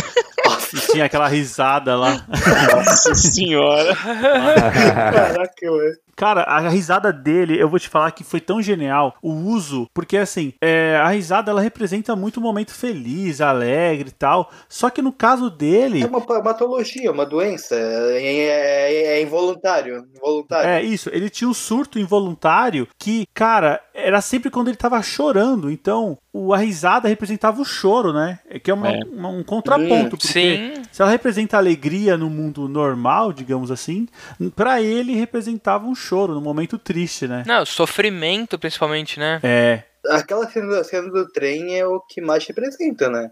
E 0.74 0.92
tinha 0.92 1.06
aquela 1.06 1.28
risada 1.28 1.96
lá. 1.96 2.26
Nossa 2.76 3.16
senhora. 3.16 3.96
Caraca, 3.96 5.72
ué. 5.72 5.94
Cara, 6.20 6.42
a 6.44 6.60
risada 6.68 7.14
dele, 7.14 7.58
eu 7.58 7.70
vou 7.70 7.80
te 7.80 7.88
falar 7.88 8.12
que 8.12 8.26
foi 8.26 8.42
tão 8.42 8.62
genial 8.62 9.16
o 9.22 9.32
uso, 9.32 9.88
porque 9.94 10.18
assim, 10.18 10.52
é, 10.62 10.98
a 10.98 11.08
risada 11.08 11.50
ela 11.50 11.62
representa 11.62 12.14
muito 12.14 12.42
um 12.42 12.44
momento 12.44 12.74
feliz, 12.74 13.40
alegre 13.40 14.10
e 14.10 14.12
tal. 14.12 14.52
Só 14.68 14.90
que 14.90 15.02
no 15.02 15.14
caso 15.14 15.50
dele. 15.50 16.04
É 16.04 16.08
uma 16.08 16.20
patologia, 16.20 17.10
uma 17.10 17.26
doença, 17.26 17.74
é, 17.74 18.22
é- 18.22 19.06
é 19.18 19.22
involuntário, 19.22 20.06
involuntário. 20.14 20.70
É 20.70 20.84
isso, 20.84 21.10
ele 21.14 21.30
tinha 21.30 21.50
um 21.50 21.54
surto 21.54 21.98
involuntário 21.98 22.86
que, 23.00 23.26
cara, 23.34 23.80
era 23.94 24.20
sempre 24.20 24.50
quando 24.52 24.68
ele 24.68 24.76
tava 24.76 25.02
chorando. 25.02 25.72
Então, 25.72 26.18
o, 26.34 26.54
a 26.54 26.58
risada 26.58 27.08
representava 27.08 27.62
o 27.62 27.66
choro, 27.66 28.12
né? 28.12 28.40
É 28.52 28.58
Que 28.60 28.72
é, 28.72 28.74
uma- 28.74 28.90
É. 28.92 29.00
uma- 29.12 29.30
um 29.30 29.44
contraponto. 29.44 30.18
porque 30.18 30.28
Sim. 30.28 30.74
se 30.92 31.02
ela 31.02 31.12
representa 31.12 31.56
alegria 31.58 32.18
no 32.18 32.30
mundo 32.30 32.68
normal, 32.68 33.32
digamos 33.32 33.70
assim, 33.70 34.08
pra 34.56 34.82
ele 34.82 35.14
representava 35.14 35.86
um 35.86 35.94
choro, 35.94 36.34
num 36.34 36.42
momento 36.42 36.78
triste, 36.80 37.28
né? 37.28 37.44
Não, 37.46 37.64
sofrimento 37.66 38.58
principalmente, 38.58 39.20
né? 39.20 39.40
É. 39.44 39.84
Aquela 40.10 40.50
cena, 40.50 40.84
cena 40.84 41.12
do 41.12 41.28
trem 41.28 41.78
é 41.78 41.86
o 41.86 42.00
que 42.00 42.22
mais 42.22 42.46
representa, 42.48 43.10
né? 43.10 43.30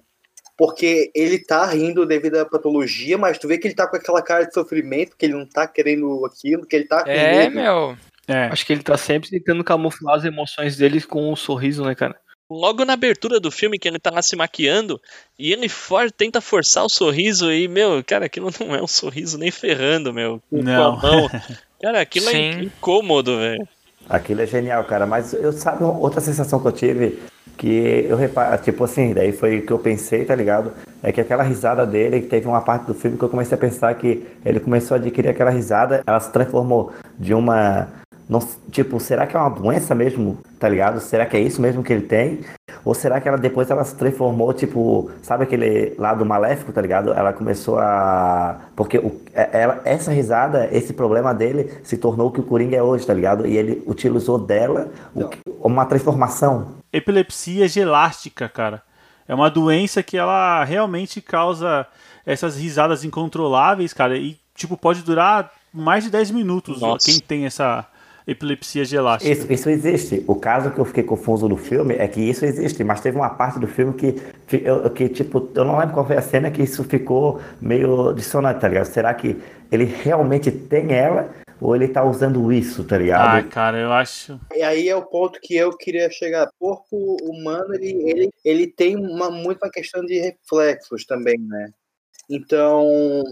Porque 0.58 1.12
ele 1.16 1.40
tá 1.40 1.66
rindo 1.66 2.06
devido 2.06 2.36
à 2.38 2.46
patologia, 2.46 3.18
mas 3.18 3.38
tu 3.38 3.48
vê 3.48 3.58
que 3.58 3.68
ele 3.68 3.76
tá 3.76 3.88
com 3.88 3.96
aquela 3.96 4.22
cara 4.22 4.44
de 4.46 4.54
sofrimento, 4.54 5.16
que 5.18 5.26
ele 5.26 5.34
não 5.34 5.46
tá 5.48 5.68
querendo 5.68 6.26
aquilo, 6.26 6.66
que 6.66 6.76
ele 6.76 6.86
tá 6.86 7.04
com 7.04 7.10
É, 7.10 7.44
medo. 7.50 7.56
meu. 7.56 7.98
É. 8.28 8.48
Acho 8.48 8.66
que 8.66 8.74
ele 8.74 8.84
tá 8.84 8.98
sempre 8.98 9.30
tentando 9.30 9.64
camuflar 9.64 10.16
as 10.16 10.26
emoções 10.26 10.76
dele 10.76 11.02
com 11.02 11.32
um 11.32 11.36
sorriso, 11.36 11.86
né, 11.86 11.96
cara? 11.96 12.16
Logo 12.50 12.86
na 12.86 12.94
abertura 12.94 13.40
do 13.40 13.52
filme, 13.52 13.78
que 13.78 13.88
ele 13.88 14.00
tá 14.00 14.10
lá 14.10 14.22
se 14.22 14.36
maquiando, 14.36 15.02
e 15.38 15.52
ele 15.52 15.68
for, 15.68 16.10
tenta 16.12 16.40
forçar 16.40 16.86
o 16.86 16.90
sorriso 16.90 17.52
e, 17.52 17.68
meu, 17.68 18.02
cara, 18.04 18.26
aquilo 18.26 18.50
não 18.60 18.74
é 18.74 18.82
um 18.82 18.88
sorriso 18.88 19.38
nem 19.38 19.52
ferrando, 19.52 20.14
meu. 20.14 20.42
Com, 20.50 20.64
Não. 20.64 20.94
a 20.94 21.02
mão. 21.02 21.30
Cara, 21.80 22.02
aquilo 22.02 22.28
é 22.30 22.32
Sim. 22.32 22.62
incômodo, 22.64 23.38
velho. 23.38 23.68
Aquilo 24.10 24.42
é 24.42 24.48
genial, 24.48 24.84
cara. 24.86 25.06
Mas 25.06 25.32
eu 25.34 25.52
sabe 25.52 25.84
outra 25.84 26.20
sensação 26.20 26.60
que 26.60 26.68
eu 26.68 26.72
tive 26.72 27.20
que 27.58 28.06
eu 28.08 28.16
reparo, 28.16 28.62
tipo 28.62 28.84
assim, 28.84 29.14
daí 29.14 29.32
foi 29.32 29.60
o 29.60 29.66
que 29.66 29.72
eu 29.72 29.80
pensei, 29.80 30.24
tá 30.24 30.36
ligado? 30.36 30.72
É 31.02 31.12
que 31.12 31.20
aquela 31.20 31.44
risada 31.44 31.86
dele, 31.86 32.22
que 32.22 32.28
teve 32.28 32.48
uma 32.48 32.62
parte 32.62 32.86
do 32.86 32.94
filme 32.94 33.18
que 33.18 33.24
eu 33.24 33.30
comecei 33.30 33.56
a 33.56 33.60
pensar 33.60 33.94
que 33.96 34.26
ele 34.46 34.60
começou 34.60 34.96
a 34.96 35.00
adquirir 35.00 35.30
aquela 35.30 35.50
risada, 35.50 36.04
ela 36.06 36.20
se 36.20 36.32
transformou 36.32 36.94
de 37.18 37.34
uma 37.34 37.88
não, 38.30 38.40
tipo, 38.72 39.00
será 39.00 39.26
que 39.26 39.38
é 39.38 39.40
uma 39.40 39.50
doença 39.50 39.96
mesmo, 39.96 40.38
tá 40.60 40.68
ligado? 40.68 41.00
Será 41.00 41.26
que 41.26 41.38
é 41.38 41.40
isso 41.40 41.62
mesmo 41.62 41.82
que 41.84 41.94
ele 41.94 42.02
tem? 42.06 42.42
Ou 42.84 42.94
será 42.94 43.22
que 43.22 43.28
ela 43.28 43.38
depois 43.38 43.70
ela 43.70 43.84
se 43.84 43.96
transformou, 43.96 44.54
tipo, 44.54 45.10
sabe 45.22 45.44
aquele 45.44 45.96
lado 45.98 46.26
maléfico, 46.26 46.72
tá 46.74 46.82
ligado? 46.82 47.14
Ela 47.14 47.32
começou 47.32 47.80
a. 47.80 48.60
Porque 48.76 48.98
o, 48.98 49.22
é- 49.34 49.62
ela, 49.62 49.82
essa 49.86 50.12
risada, 50.12 50.68
esse 50.72 50.94
problema 50.94 51.34
dele 51.34 51.72
se 51.84 51.98
tornou 51.98 52.28
o 52.28 52.32
que 52.32 52.40
o 52.40 52.44
Coringa 52.44 52.76
é 52.76 52.84
hoje, 52.84 53.06
tá 53.06 53.14
ligado? 53.14 53.48
E 53.48 53.58
ele 53.58 53.82
utilizou 53.86 54.38
dela 54.38 54.90
o 55.16 55.30
uma 55.68 55.86
transformação. 55.86 56.76
Epilepsia 56.92 57.68
gelástica, 57.68 58.48
cara. 58.48 58.82
É 59.28 59.36
uma 59.36 59.50
doença 59.50 60.02
que 60.02 60.18
ela 60.18 60.64
realmente 60.64 61.22
causa 61.22 61.86
essas 62.26 62.58
risadas 62.58 63.04
incontroláveis, 63.04 63.94
cara. 63.94 64.18
E, 64.18 64.38
tipo, 64.56 64.78
pode 64.78 65.02
durar 65.02 65.52
mais 65.74 66.04
de 66.06 66.10
10 66.10 66.32
minutos 66.32 66.80
Nossa. 66.80 67.06
quem 67.06 67.20
tem 67.20 67.46
essa 67.46 67.86
epilepsia 68.28 68.84
gelástica. 68.84 69.32
Isso, 69.32 69.52
isso 69.52 69.70
existe. 69.70 70.24
O 70.28 70.36
caso 70.36 70.70
que 70.72 70.80
eu 70.80 70.86
fiquei 70.86 71.04
confuso 71.04 71.48
no 71.48 71.56
filme 71.56 71.96
é 71.96 72.08
que 72.08 72.20
isso 72.20 72.46
existe, 72.46 72.84
mas 72.84 73.00
teve 73.00 73.18
uma 73.18 73.30
parte 73.30 73.58
do 73.58 73.68
filme 73.68 73.94
que, 73.94 74.16
que, 74.94 75.10
tipo, 75.10 75.50
eu 75.56 75.64
não 75.64 75.80
lembro 75.80 75.94
qual 75.94 76.06
foi 76.06 76.18
a 76.18 76.22
cena 76.22 76.52
que 76.52 76.62
isso 76.62 76.84
ficou 76.84 77.40
meio 77.62 78.12
dissonante, 78.12 78.60
tá 78.60 78.68
ligado? 78.68 78.86
Será 78.86 79.14
que 79.14 79.42
ele 79.72 79.86
realmente 79.86 80.52
tem 80.52 80.94
ela 80.94 81.34
ou 81.60 81.76
ele 81.76 81.88
tá 81.88 82.04
usando 82.04 82.52
isso, 82.52 82.84
tá 82.84 82.96
Ah, 82.96 83.00
ligado? 83.00 83.48
cara, 83.50 83.78
eu 83.80 83.92
acho. 83.92 84.40
E 84.54 84.62
aí 84.62 84.90
é 84.90 84.96
o 84.96 85.06
ponto 85.06 85.40
que 85.42 85.56
eu 85.56 85.76
queria 85.76 86.10
chegar. 86.12 86.48
O 86.60 86.68
corpo 86.68 87.18
humano, 87.24 87.74
ele, 87.76 88.10
ele, 88.10 88.30
ele 88.44 88.68
tem 88.68 88.96
uma, 88.98 89.32
muito 89.32 89.64
uma 89.64 89.72
questão 89.72 90.06
de 90.06 90.20
reflexos 90.20 91.06
também, 91.06 91.40
né? 91.40 91.72
Então, 92.30 93.24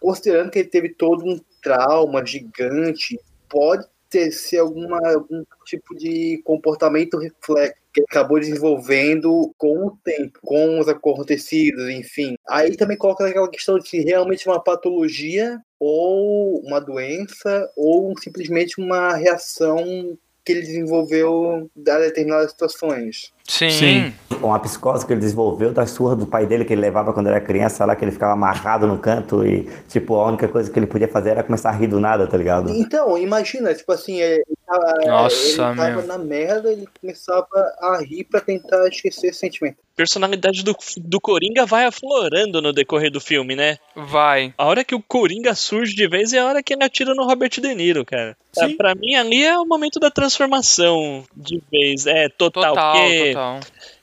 considerando 0.00 0.50
que 0.50 0.58
ele 0.58 0.68
teve 0.68 0.88
todo 0.90 1.24
um 1.24 1.40
trauma 1.62 2.24
gigante, 2.26 3.18
pode 3.48 3.86
ter 4.10 4.32
ser 4.32 4.58
alguma, 4.58 4.98
algum 5.08 5.44
tipo 5.64 5.96
de 5.96 6.42
comportamento 6.44 7.16
reflexo 7.16 7.80
que 7.92 8.02
acabou 8.02 8.38
desenvolvendo 8.38 9.52
com 9.58 9.86
o 9.86 9.98
tempo, 10.04 10.38
com 10.42 10.78
os 10.78 10.88
acontecidos, 10.88 11.88
enfim. 11.90 12.36
Aí 12.48 12.76
também 12.76 12.96
coloca 12.96 13.26
aquela 13.26 13.50
questão 13.50 13.78
de 13.78 13.88
se 13.88 14.00
realmente 14.00 14.48
é 14.48 14.50
uma 14.50 14.62
patologia 14.62 15.60
ou 15.78 16.60
uma 16.60 16.80
doença 16.80 17.70
ou 17.76 18.16
simplesmente 18.18 18.80
uma 18.80 19.14
reação 19.14 20.16
que 20.44 20.52
ele 20.52 20.62
desenvolveu 20.62 21.70
a 21.88 21.98
determinadas 21.98 22.50
situações. 22.52 23.32
Sim. 23.50 23.70
Sim. 23.70 24.12
Uma 24.40 24.60
psicose 24.60 25.04
que 25.04 25.12
ele 25.12 25.20
desenvolveu 25.20 25.72
das 25.72 25.90
surras 25.90 26.16
do 26.16 26.24
pai 26.24 26.46
dele 26.46 26.64
que 26.64 26.72
ele 26.72 26.80
levava 26.80 27.12
quando 27.12 27.26
era 27.26 27.40
criança, 27.40 27.84
lá 27.84 27.96
que 27.96 28.04
ele 28.04 28.12
ficava 28.12 28.32
amarrado 28.32 28.86
no 28.86 28.96
canto 28.96 29.44
e, 29.44 29.68
tipo, 29.88 30.14
a 30.14 30.28
única 30.28 30.46
coisa 30.46 30.70
que 30.70 30.78
ele 30.78 30.86
podia 30.86 31.08
fazer 31.08 31.30
era 31.30 31.42
começar 31.42 31.70
a 31.70 31.72
rir 31.72 31.88
do 31.88 31.98
nada, 31.98 32.28
tá 32.28 32.36
ligado? 32.36 32.70
Então, 32.70 33.18
imagina, 33.18 33.74
tipo 33.74 33.90
assim, 33.90 34.20
ele 34.20 34.44
tava, 34.70 34.94
Nossa, 35.06 35.46
ele 35.48 35.56
tava 35.56 35.90
meu. 35.90 36.06
na 36.06 36.18
merda, 36.18 36.72
ele 36.72 36.86
começava 37.00 37.46
a 37.80 38.00
rir 38.02 38.24
pra 38.24 38.40
tentar 38.40 38.86
esquecer 38.88 39.28
esse 39.28 39.38
sentimento. 39.40 39.78
personalidade 39.96 40.62
do, 40.62 40.74
do 40.98 41.20
Coringa 41.20 41.66
vai 41.66 41.84
aflorando 41.86 42.62
no 42.62 42.72
decorrer 42.72 43.10
do 43.10 43.20
filme, 43.20 43.54
né? 43.56 43.78
Vai. 43.94 44.54
A 44.56 44.64
hora 44.66 44.84
que 44.84 44.94
o 44.94 45.02
Coringa 45.02 45.54
surge 45.54 45.94
de 45.94 46.08
vez 46.08 46.32
é 46.32 46.38
a 46.38 46.46
hora 46.46 46.62
que 46.62 46.72
ele 46.74 46.84
atira 46.84 47.14
no 47.14 47.24
Robert 47.24 47.50
De 47.50 47.74
Niro, 47.74 48.04
cara. 48.04 48.36
Sim. 48.52 48.72
É, 48.72 48.76
Pra 48.76 48.94
mim, 48.94 49.14
ali 49.14 49.44
é 49.44 49.58
o 49.58 49.66
momento 49.66 49.98
da 50.00 50.10
transformação 50.10 51.24
de 51.36 51.62
vez. 51.70 52.06
É, 52.06 52.28
total. 52.28 52.74
Total, 52.74 52.92
porque, 52.96 53.26
total. 53.28 53.60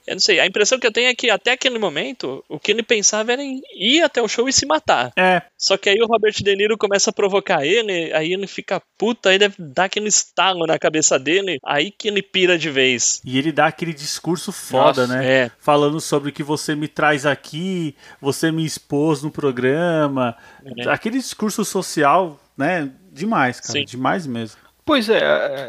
Eu 0.08 0.14
não 0.14 0.20
sei, 0.20 0.40
a 0.40 0.46
impressão 0.46 0.78
que 0.78 0.86
eu 0.86 0.92
tenho 0.92 1.08
é 1.08 1.14
que 1.14 1.30
até 1.30 1.52
aquele 1.52 1.78
momento, 1.78 2.44
o 2.48 2.58
que 2.58 2.72
ele 2.72 2.82
pensava 2.82 3.32
era 3.32 3.42
em 3.42 3.60
ir 3.76 4.02
até 4.02 4.20
o 4.22 4.28
show 4.28 4.48
e 4.48 4.52
se 4.52 4.66
matar. 4.66 5.12
É, 5.16 5.42
Só 5.56 5.76
que 5.76 5.88
aí 5.88 6.00
o 6.00 6.06
Robert 6.06 6.34
De 6.34 6.56
Niro 6.56 6.76
começa 6.78 7.10
a 7.10 7.12
provocar 7.12 7.64
ele, 7.64 8.12
aí 8.12 8.32
ele 8.32 8.46
fica 8.46 8.82
puta, 8.96 9.30
aí 9.30 9.38
deve 9.38 9.54
dar 9.58 9.84
aquele 9.84 10.08
estalo 10.08 10.66
na 10.66 10.78
cabeça 10.78 11.18
dele, 11.18 11.58
aí 11.64 11.90
que 11.90 12.08
ele 12.08 12.22
pira 12.22 12.58
de 12.58 12.70
vez. 12.70 13.20
e 13.24 13.38
ele 13.38 13.52
dá 13.52 13.66
aquele 13.66 13.92
discurso 13.92 14.52
foda, 14.52 15.06
Nossa, 15.06 15.18
né? 15.18 15.26
É, 15.26 15.50
Falando 15.58 16.00
sobre 16.00 16.30
o 16.30 16.32
que 16.32 16.42
você 16.42 16.74
me 16.74 16.88
traz 16.88 17.26
aqui, 17.26 17.94
você 18.20 18.50
me 18.50 18.64
expôs 18.64 19.22
no 19.22 19.30
programa. 19.30 20.36
É. 20.78 20.88
Aquele 20.88 21.18
discurso 21.18 21.64
social, 21.64 22.40
né? 22.56 22.90
Demais, 23.12 23.60
cara. 23.60 23.72
Sim. 23.72 23.84
Demais 23.84 24.26
mesmo. 24.26 24.67
Pois 24.88 25.10
é, 25.10 25.18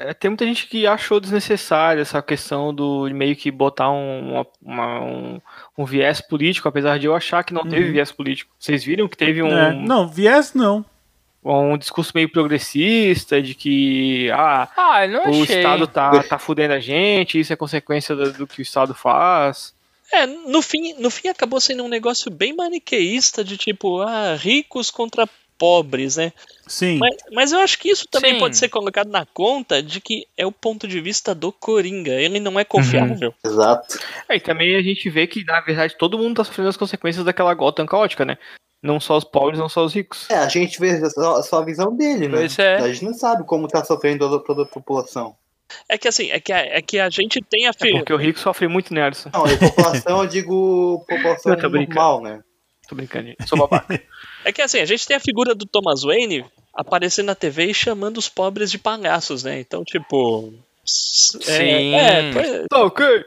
é, 0.07 0.13
tem 0.13 0.29
muita 0.31 0.45
gente 0.45 0.65
que 0.67 0.87
achou 0.87 1.19
desnecessária 1.19 2.01
essa 2.01 2.21
questão 2.21 2.73
do 2.73 3.05
de 3.05 3.13
meio 3.13 3.35
que 3.35 3.51
botar 3.51 3.91
um, 3.91 4.31
uma- 4.31 4.47
uma- 4.61 5.01
um, 5.01 5.41
um 5.77 5.83
viés 5.83 6.21
político, 6.21 6.69
apesar 6.69 6.97
de 6.97 7.05
eu 7.07 7.13
achar 7.13 7.43
que 7.43 7.53
não 7.53 7.63
teve 7.67 7.87
Uhum. 7.87 7.91
viés 7.91 8.13
político. 8.13 8.49
Vocês 8.57 8.81
viram 8.81 9.09
que 9.09 9.17
teve 9.17 9.43
um, 9.43 9.49
É, 9.51 9.73
não, 9.73 10.07
viés 10.07 10.53
não. 10.53 10.85
um 11.43 11.77
discurso 11.77 12.13
meio 12.15 12.29
progressista 12.31 13.41
de 13.41 13.55
que 13.55 14.31
ah, 14.31 14.69
Ah, 14.77 15.01
o 15.27 15.41
achei. 15.43 15.57
Estado 15.57 15.85
tá, 15.85 16.23
tá 16.23 16.39
fudendo 16.39 16.73
a 16.75 16.79
gente, 16.79 17.39
isso 17.41 17.51
é 17.51 17.57
consequência 17.57 18.15
do, 18.15 18.31
do 18.31 18.47
que 18.47 18.59
o 18.59 18.63
Estado 18.63 18.93
faz. 18.95 19.73
É, 20.13 20.25
no 20.25 20.61
fim, 20.61 20.93
no 20.97 21.09
fim 21.11 21.27
acabou 21.27 21.59
sendo 21.59 21.83
um 21.83 21.89
negócio 21.89 22.31
bem 22.31 22.55
maniqueísta 22.55 23.43
de 23.43 23.57
tipo, 23.57 24.01
ah, 24.01 24.35
ricos 24.35 24.89
contra 24.89 25.27
pobres, 25.59 26.15
né? 26.17 26.31
Sim. 26.65 26.97
Mas, 26.97 27.15
mas 27.31 27.51
eu 27.51 27.59
acho 27.59 27.77
que 27.77 27.89
isso 27.89 28.07
também 28.09 28.33
Sim. 28.33 28.39
pode 28.39 28.57
ser 28.57 28.69
colocado 28.69 29.09
na 29.09 29.25
conta 29.25 29.83
de 29.83 29.99
que 29.99 30.25
é 30.37 30.45
o 30.45 30.51
ponto 30.51 30.87
de 30.87 30.99
vista 31.01 31.35
do 31.35 31.51
Coringa. 31.51 32.13
Ele 32.13 32.39
não 32.39 32.57
é 32.59 32.63
confiável. 32.63 33.33
Exato. 33.45 33.99
É, 34.27 34.37
e 34.37 34.39
também 34.39 34.75
a 34.75 34.81
gente 34.81 35.09
vê 35.09 35.27
que, 35.27 35.43
na 35.43 35.59
verdade, 35.61 35.95
todo 35.97 36.17
mundo 36.17 36.37
tá 36.37 36.43
sofrendo 36.43 36.69
as 36.69 36.77
consequências 36.77 37.25
daquela 37.25 37.53
Gotham 37.53 37.85
caótica, 37.85 38.23
né? 38.23 38.37
Não 38.81 38.99
só 38.99 39.17
os 39.17 39.25
pobres, 39.25 39.59
não 39.59 39.67
só 39.67 39.83
os 39.83 39.93
ricos. 39.93 40.29
É, 40.29 40.37
a 40.37 40.47
gente 40.47 40.79
vê 40.79 40.97
só, 41.09 41.41
só 41.43 41.59
a 41.61 41.65
visão 41.65 41.95
dele, 41.95 42.29
né? 42.29 42.37
Pois 42.37 42.57
é. 42.57 42.77
A 42.77 42.87
gente 42.93 43.03
não 43.03 43.13
sabe 43.13 43.43
como 43.43 43.67
tá 43.67 43.83
sofrendo 43.83 44.19
toda, 44.19 44.43
toda 44.43 44.63
a 44.63 44.65
população. 44.65 45.35
É 45.87 45.97
que 45.97 46.07
assim, 46.07 46.31
é 46.31 46.39
que 46.39 46.51
a, 46.53 46.59
é 46.59 46.81
que 46.81 46.97
a 46.99 47.09
gente 47.09 47.41
tem 47.41 47.67
a 47.67 47.71
É 47.71 47.73
fi- 47.73 47.91
porque 47.91 48.13
o 48.13 48.17
rico 48.17 48.39
sofre 48.39 48.67
muito 48.67 48.93
nessa. 48.93 49.29
Não, 49.33 49.45
a 49.45 49.57
população, 49.57 50.23
eu 50.23 50.27
digo 50.27 51.05
população 51.07 51.55
normal, 51.69 52.21
né? 52.21 52.39
Tô 52.87 52.95
brincando. 52.95 53.33
Sou 53.45 53.57
babaca. 53.57 54.01
É 54.45 54.51
que 54.51 54.61
assim, 54.61 54.79
a 54.79 54.85
gente 54.85 55.05
tem 55.07 55.17
a 55.17 55.19
figura 55.19 55.53
do 55.53 55.65
Thomas 55.65 56.03
Wayne 56.03 56.45
aparecendo 56.73 57.27
na 57.27 57.35
TV 57.35 57.65
e 57.65 57.73
chamando 57.73 58.17
os 58.17 58.29
pobres 58.29 58.71
de 58.71 58.77
palhaços, 58.77 59.43
né? 59.43 59.59
Então, 59.59 59.83
tipo, 59.83 60.53
Sim. 60.85 61.93
É, 61.95 62.33
pois- 62.33 62.65
Tá 62.69 62.83
ok. 62.83 63.25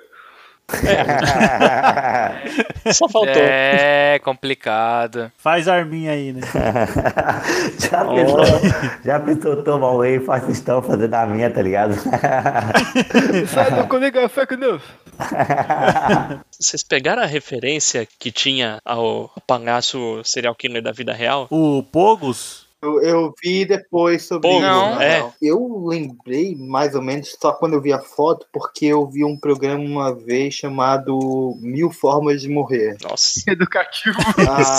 Só 2.92 3.08
faltou. 3.08 3.32
É 3.36 4.18
complicado. 4.22 5.30
Faz 5.36 5.68
arminha 5.68 6.12
aí, 6.12 6.32
né? 6.32 6.40
Já 7.78 8.04
pensou, 8.04 8.44
já 9.04 9.20
pensou 9.20 9.62
tomar 9.62 9.92
um 9.92 9.98
whey 9.98 10.16
e 10.16 10.20
faz 10.20 10.48
estão 10.48 10.80
fazendo 10.82 11.14
a 11.14 11.26
minha, 11.26 11.50
tá 11.50 11.60
ligado? 11.62 11.94
Sai 13.48 13.70
do 13.70 13.86
comigo, 13.86 14.18
é 14.18 14.28
fake 14.28 14.56
news. 14.56 14.82
Vocês 16.50 16.82
pegaram 16.82 17.22
a 17.22 17.26
referência 17.26 18.06
que 18.18 18.30
tinha 18.30 18.78
ao 18.84 19.30
palhaço 19.46 20.20
serial 20.24 20.54
killer 20.54 20.82
da 20.82 20.92
vida 20.92 21.12
real? 21.12 21.46
O 21.50 21.82
Pogos, 21.82 22.61
Eu, 22.82 23.00
eu 23.00 23.34
vi 23.40 23.64
depois 23.64 24.24
sobre 24.24 24.48
Pô, 24.48 24.56
isso. 24.56 24.62
não, 24.62 25.00
é. 25.00 25.32
Eu 25.40 25.84
lembrei 25.86 26.56
mais 26.56 26.96
ou 26.96 27.00
menos 27.00 27.36
só 27.40 27.52
quando 27.52 27.74
eu 27.74 27.80
vi 27.80 27.92
a 27.92 28.00
foto, 28.00 28.44
porque 28.52 28.86
eu 28.86 29.06
vi 29.06 29.24
um 29.24 29.36
programa 29.36 29.84
uma 29.84 30.12
vez 30.12 30.54
chamado 30.54 31.56
Mil 31.60 31.92
Formas 31.92 32.42
de 32.42 32.48
Morrer. 32.48 32.96
Nossa. 33.00 33.40
Educativo. 33.48 34.18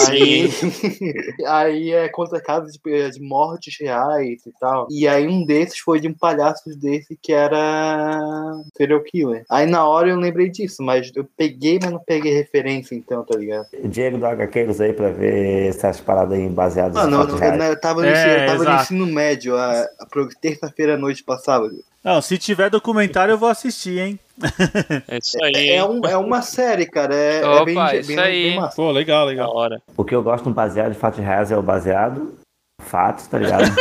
Aí, 0.09 0.49
aí 1.47 1.91
é 1.93 2.09
contra 2.09 2.41
casos 2.41 2.73
de, 2.73 3.11
de 3.11 3.21
mortes 3.21 3.77
reais 3.79 4.45
e 4.45 4.51
tal. 4.59 4.85
E 4.91 5.07
aí 5.07 5.25
um 5.25 5.45
desses 5.45 5.79
foi 5.79 6.01
de 6.01 6.09
um 6.09 6.13
palhaço 6.13 6.77
desse 6.77 7.17
que 7.21 7.31
era 7.31 8.61
serial 8.75 8.99
killer. 9.01 9.45
Aí 9.49 9.65
na 9.65 9.87
hora 9.87 10.09
eu 10.09 10.17
lembrei 10.17 10.49
disso, 10.49 10.83
mas 10.83 11.09
eu 11.15 11.25
peguei, 11.37 11.79
mas 11.81 11.91
não 11.91 11.99
peguei 11.99 12.33
referência 12.33 12.95
então, 12.95 13.23
tá 13.23 13.37
ligado? 13.37 13.67
Diego 13.85 14.17
do 14.17 14.25
HQ 14.25 14.63
usei 14.63 14.91
pra 14.91 15.09
ver 15.09 15.69
essas 15.69 16.01
paradas 16.01 16.37
aí 16.37 16.49
baseadas 16.49 17.07
em 17.07 17.09
não, 17.09 17.19
fatos 17.19 17.41
eu, 17.41 17.63
eu 17.63 17.79
tava, 17.95 18.01
no, 18.01 18.07
É, 18.07 18.11
ensino- 18.13 18.33
eu 18.33 18.45
tava 18.47 18.63
no 18.63 18.75
ensino 18.81 19.05
médio, 19.07 19.57
a, 19.57 19.81
a 19.81 20.05
terça-feira 20.41 20.93
à 20.95 20.97
noite 20.97 21.23
passava. 21.23 21.69
Não, 22.03 22.21
se 22.21 22.37
tiver 22.37 22.69
documentário 22.69 23.31
eu 23.31 23.37
vou 23.37 23.47
assistir, 23.49 23.97
hein? 23.99 24.19
É 25.07 25.17
isso 25.19 25.37
aí. 25.43 25.69
É, 25.69 25.85
um, 25.85 26.01
é 26.05 26.17
uma 26.17 26.41
série, 26.41 26.85
cara. 26.85 27.15
É, 27.15 27.41
é 27.41 27.47
Opa, 27.47 27.63
bem, 27.65 27.99
isso 27.99 28.07
bem, 28.09 28.19
aí. 28.19 28.43
bem 28.49 28.59
massa. 28.59 28.75
Pô, 28.75 28.91
legal, 28.91 29.25
Da 29.25 29.29
legal. 29.31 29.55
hora. 29.55 29.81
O 29.95 30.03
que 30.03 30.13
eu 30.13 30.21
gosto 30.23 30.49
no 30.49 30.53
baseado 30.55 30.91
de 30.91 30.97
fatos 30.99 31.19
reais 31.19 31.49
é 31.51 31.57
o 31.57 31.61
baseado 31.61 32.33
em 32.81 32.85
fatos, 32.85 33.27
tá 33.27 33.37
ligado? 33.37 33.63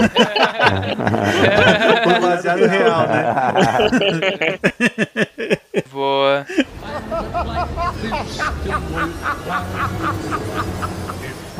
Foi 2.04 2.20
baseado 2.20 2.64
real, 2.66 3.08
né? 3.08 3.24
Boa. 5.90 6.46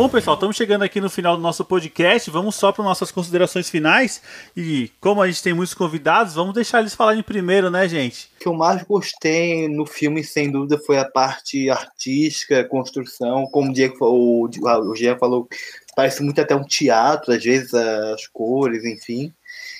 Bom, 0.02 0.08
pessoal, 0.08 0.34
estamos 0.34 0.56
chegando 0.56 0.82
aqui 0.82 1.00
no 1.00 1.08
final 1.08 1.36
do 1.36 1.42
nosso 1.44 1.64
podcast. 1.64 2.28
Vamos 2.28 2.56
só 2.56 2.72
para 2.72 2.82
nossas 2.82 3.12
considerações 3.12 3.70
finais. 3.70 4.20
E 4.56 4.90
como 5.00 5.22
a 5.22 5.28
gente 5.28 5.40
tem 5.44 5.54
muitos 5.54 5.74
convidados, 5.74 6.34
vamos 6.34 6.54
deixar 6.54 6.80
eles 6.80 6.92
falarem 6.92 7.22
primeiro, 7.22 7.70
né, 7.70 7.88
gente? 7.88 8.28
O 8.34 8.40
que 8.40 8.48
eu 8.48 8.52
mais 8.52 8.82
gostei 8.82 9.68
no 9.68 9.86
filme, 9.86 10.24
sem 10.24 10.50
dúvida, 10.50 10.76
foi 10.76 10.98
a 10.98 11.08
parte 11.08 11.70
artística, 11.70 12.64
construção. 12.64 13.46
Como 13.52 13.70
o 13.70 13.72
Diego 13.72 13.96
falou, 13.96 14.50
o 14.50 14.96
Jean 14.96 15.16
falou, 15.16 15.48
parece 15.94 16.20
muito 16.20 16.40
até 16.40 16.56
um 16.56 16.64
teatro, 16.64 17.32
às 17.32 17.44
vezes 17.44 17.72
as 17.72 18.26
cores, 18.26 18.84
enfim. 18.84 19.32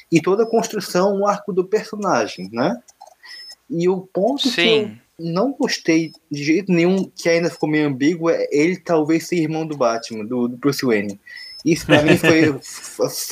E 0.09 0.23
toda 0.23 0.45
a 0.45 0.49
construção, 0.49 1.19
o 1.19 1.27
arco 1.27 1.53
do 1.53 1.65
personagem, 1.65 2.49
né? 2.53 2.81
E 3.69 3.89
o 3.89 4.03
ponto 4.03 4.43
que 4.43 4.49
eu 4.51 4.53
Sim. 4.53 5.01
Não 5.19 5.53
gostei 5.53 6.13
de 6.31 6.43
jeito 6.43 6.73
nenhum, 6.73 7.11
que 7.11 7.29
ainda 7.29 7.51
ficou 7.51 7.69
meio 7.69 7.87
ambíguo, 7.87 8.31
é 8.31 8.47
ele 8.51 8.77
talvez 8.79 9.27
ser 9.27 9.37
irmão 9.37 9.67
do 9.67 9.77
Batman, 9.77 10.25
do, 10.25 10.49
do 10.49 10.57
Bruce 10.57 10.85
Wayne. 10.85 11.21
Isso 11.65 11.87
pra 11.87 12.03
mim 12.03 12.17
foi, 12.17 12.59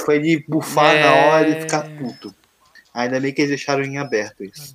foi 0.04 0.20
de 0.20 0.44
bufar 0.48 1.00
na 1.00 1.14
hora 1.14 1.48
e 1.50 1.60
ficar 1.60 1.82
puto. 1.96 2.34
Ainda 2.94 3.20
bem 3.20 3.32
que 3.32 3.40
eles 3.40 3.50
deixaram 3.50 3.82
em 3.82 3.98
aberto 3.98 4.44
isso. 4.44 4.74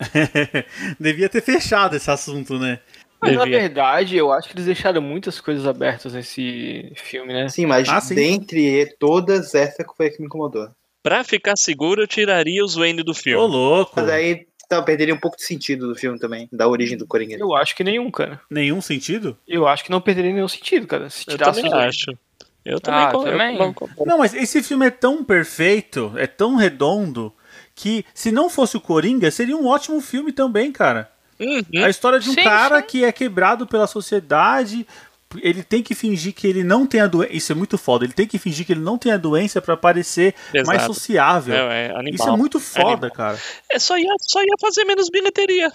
Devia 0.98 1.28
ter 1.28 1.42
fechado 1.42 1.96
esse 1.96 2.10
assunto, 2.10 2.58
né? 2.58 2.80
Mas 3.20 3.34
na 3.34 3.44
Devia. 3.44 3.60
verdade, 3.60 4.16
eu 4.16 4.32
acho 4.32 4.48
que 4.48 4.54
eles 4.54 4.66
deixaram 4.66 5.02
muitas 5.02 5.40
coisas 5.40 5.66
abertas 5.66 6.12
nesse 6.12 6.92
filme, 6.96 7.32
né? 7.32 7.48
Sim, 7.48 7.66
mas 7.66 7.88
Ah, 7.88 8.00
sim. 8.00 8.14
dentre 8.14 8.86
todas, 8.98 9.54
essa 9.54 9.84
foi 9.96 10.06
a 10.06 10.10
que 10.10 10.20
me 10.20 10.26
incomodou. 10.26 10.68
Pra 11.02 11.24
ficar 11.24 11.54
seguro, 11.56 12.02
eu 12.02 12.06
tiraria 12.06 12.64
os 12.64 12.74
Wayne 12.74 13.02
do 13.02 13.10
Ô, 13.12 13.14
filme. 13.14 13.46
louco. 13.46 13.92
Mas 13.96 14.08
aí 14.08 14.46
tá, 14.68 14.82
perderia 14.82 15.14
um 15.14 15.18
pouco 15.18 15.36
de 15.36 15.44
sentido 15.44 15.88
do 15.88 15.94
filme 15.94 16.18
também, 16.18 16.48
da 16.52 16.68
origem 16.68 16.96
do 16.98 17.06
Coringa. 17.06 17.36
Eu 17.38 17.54
acho 17.56 17.74
que 17.74 17.82
nenhum, 17.82 18.10
cara. 18.10 18.40
Nenhum 18.50 18.80
sentido? 18.80 19.36
Eu 19.46 19.66
acho 19.66 19.84
que 19.84 19.90
não 19.90 20.00
perderia 20.00 20.32
nenhum 20.32 20.48
sentido, 20.48 20.86
cara. 20.86 21.08
Se 21.10 21.24
Eu 21.26 21.32
tirasse 21.38 21.62
também 21.62 21.72
os 21.72 21.78
dois. 21.78 21.88
acho. 21.88 22.18
Eu 22.64 22.80
também, 22.80 23.00
Ah, 23.00 23.10
eu 23.14 23.22
também. 23.22 23.74
Não, 24.06 24.18
mas 24.18 24.34
esse 24.34 24.62
filme 24.62 24.86
é 24.86 24.90
tão 24.90 25.24
perfeito, 25.24 26.12
é 26.16 26.26
tão 26.26 26.54
redondo, 26.56 27.32
que 27.74 28.04
se 28.12 28.30
não 28.30 28.50
fosse 28.50 28.76
o 28.76 28.80
Coringa, 28.80 29.30
seria 29.30 29.56
um 29.56 29.66
ótimo 29.66 30.00
filme 30.02 30.32
também, 30.32 30.70
cara. 30.70 31.10
Uhum. 31.40 31.62
A 31.84 31.88
história 31.88 32.18
de 32.18 32.28
um 32.28 32.34
Sim, 32.34 32.42
cara 32.42 32.80
sim. 32.80 32.86
que 32.88 33.04
é 33.04 33.12
quebrado 33.12 33.66
pela 33.66 33.86
sociedade. 33.86 34.86
Ele 35.42 35.62
tem 35.62 35.82
que 35.82 35.94
fingir 35.94 36.32
que 36.32 36.46
ele 36.46 36.64
não 36.64 36.86
tem 36.86 37.00
a 37.00 37.06
doença. 37.06 37.32
Isso 37.34 37.52
é 37.52 37.54
muito 37.54 37.76
foda. 37.76 38.04
Ele 38.04 38.12
tem 38.14 38.26
que 38.26 38.38
fingir 38.38 38.64
que 38.66 38.72
ele 38.72 38.80
não 38.80 38.96
tem 38.96 39.12
a 39.12 39.16
doença 39.18 39.60
pra 39.60 39.76
parecer 39.76 40.34
mais 40.66 40.68
Exato. 40.80 40.94
sociável. 40.94 41.54
É, 41.54 41.86
é 41.86 41.90
animal. 41.90 42.14
Isso 42.14 42.28
é 42.28 42.36
muito 42.36 42.58
foda, 42.60 42.88
Animal. 43.06 43.10
cara. 43.12 43.38
É, 43.70 43.78
só 43.78 43.98
ia, 43.98 44.08
só 44.20 44.40
ia 44.40 44.54
fazer 44.60 44.84
menos 44.84 45.08
bilheteria. 45.10 45.70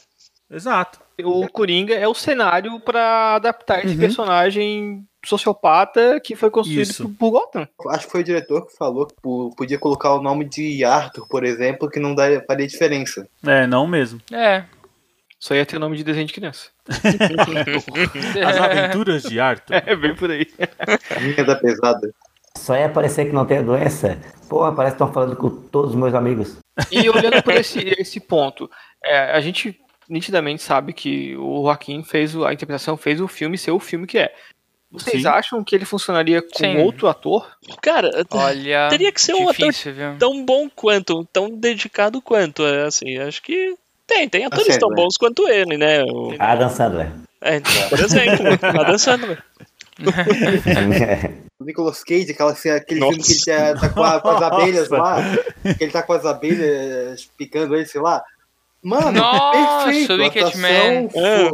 Exato. 0.51 0.99
O 1.23 1.47
Coringa 1.47 1.93
é 1.93 2.07
o 2.07 2.13
cenário 2.13 2.79
pra 2.79 3.35
adaptar 3.35 3.85
esse 3.85 3.93
Uhum. 3.93 3.99
personagem 3.99 5.05
sociopata 5.25 6.19
que 6.19 6.35
foi 6.35 6.49
construído 6.49 6.81
Isso. 6.89 7.09
por, 7.17 7.31
Gotham. 7.31 7.67
Acho 7.89 8.05
que 8.07 8.11
foi 8.11 8.21
o 8.21 8.23
diretor 8.23 8.65
que 8.67 8.75
falou 8.75 9.05
que 9.07 9.13
po- 9.21 9.53
podia 9.55 9.77
colocar 9.79 10.13
o 10.15 10.21
nome 10.21 10.45
de 10.45 10.83
Arthur, 10.83 11.27
por 11.27 11.43
exemplo, 11.43 11.89
que 11.89 11.99
não 11.99 12.13
daria, 12.15 12.43
faria 12.47 12.67
diferença. 12.67 13.27
É, 13.45 13.65
não 13.67 13.87
mesmo. 13.87 14.19
É. 14.31 14.63
Só 15.43 15.53
ia 15.53 15.65
ter 15.65 15.77
nome 15.77 15.97
de 15.97 16.05
desenho 16.05 16.25
de 16.25 16.31
criança. 16.31 16.69
As 18.47 18.57
aventuras 18.57 19.23
de 19.23 19.41
Arthur. 19.41 19.73
É, 19.85 19.93
bem 19.93 20.15
por 20.15 20.31
aí. 20.31 20.47
Linha 21.19 21.43
da 21.43 21.57
pesada. 21.57 22.13
Só 22.57 22.77
ia 22.77 22.87
parecer 22.87 23.25
que 23.25 23.33
não 23.33 23.45
tem 23.45 23.57
a 23.57 23.61
doença. 23.61 24.17
Porra, 24.47 24.73
parece 24.73 24.95
que 24.95 25.03
estão 25.03 25.11
falando 25.13 25.35
com 25.35 25.49
todos 25.49 25.89
os 25.91 25.97
meus 25.97 26.13
amigos. 26.13 26.57
E 26.89 27.09
olhando 27.09 27.43
por 27.43 27.53
esse, 27.55 27.79
esse 27.99 28.21
ponto, 28.21 28.71
é, 29.03 29.31
a 29.33 29.41
gente 29.41 29.77
nitidamente 30.07 30.63
sabe 30.63 30.93
que 30.93 31.35
o 31.35 31.63
Joaquim 31.63 32.03
fez 32.03 32.33
o- 32.35 32.45
a 32.45 32.53
interpretação, 32.53 32.95
fez 32.95 33.19
o 33.19 33.27
filme 33.27 33.57
ser 33.57 33.71
o 33.71 33.79
filme 33.79 34.07
que 34.07 34.17
é. 34.19 34.33
Vocês 34.89 35.23
Sim. 35.23 35.27
acham 35.27 35.61
que 35.63 35.75
ele 35.75 35.83
funcionaria 35.83 36.41
com 36.41 36.57
Sim. 36.57 36.77
outro 36.77 37.09
ator? 37.09 37.51
Cara, 37.81 38.09
Olha. 38.31 38.87
teria 38.89 39.11
que 39.11 39.19
ser 39.19 39.33
um 39.33 39.49
ator 39.49 39.55
difícil, 39.67 39.93
viu? 39.93 40.17
tão 40.17 40.45
bom 40.45 40.69
quanto, 40.69 41.25
tão 41.33 41.49
dedicado 41.49 42.21
quanto. 42.21 42.63
é, 42.65 42.83
Assim, 42.83 43.17
acho 43.17 43.41
que 43.41 43.75
tem, 44.07 44.27
tem 44.29 44.45
atores 44.45 44.77
tão 44.77 44.89
Sandler. 44.89 44.95
bons 45.05 45.17
quanto 45.17 45.47
ele, 45.49 45.77
né? 45.77 46.03
O, 46.03 46.35
Adam 46.39 46.69
Sandler. 46.69 47.11
é, 47.41 47.59
por 47.89 47.99
exemplo, 47.99 48.45
Adam 48.81 48.97
Sandler. 48.97 49.43
O 51.59 51.65
Nicolas 51.65 52.03
Cage, 52.03 52.31
aquela, 52.31 52.51
aquele 52.51 52.99
Nossa. 52.99 53.13
filme 53.13 53.23
que 53.23 53.49
ele 53.49 53.73
tá, 53.73 53.79
tá 53.79 53.89
com, 53.89 54.03
a- 54.03 54.19
com 54.19 54.29
as 54.29 54.41
abelhas 54.41 54.89
lá, 54.89 55.17
que 55.77 55.83
ele 55.83 55.91
tá 55.93 56.03
com 56.03 56.11
as 56.13 56.25
abelhas 56.25 57.29
picando 57.37 57.73
ele, 57.75 57.85
sei 57.85 58.01
lá. 58.01 58.21
Mano, 58.83 59.13
Nossa, 59.13 59.85
perfeito. 59.85 60.13
Wicked. 60.15 60.57
É, 61.15 61.49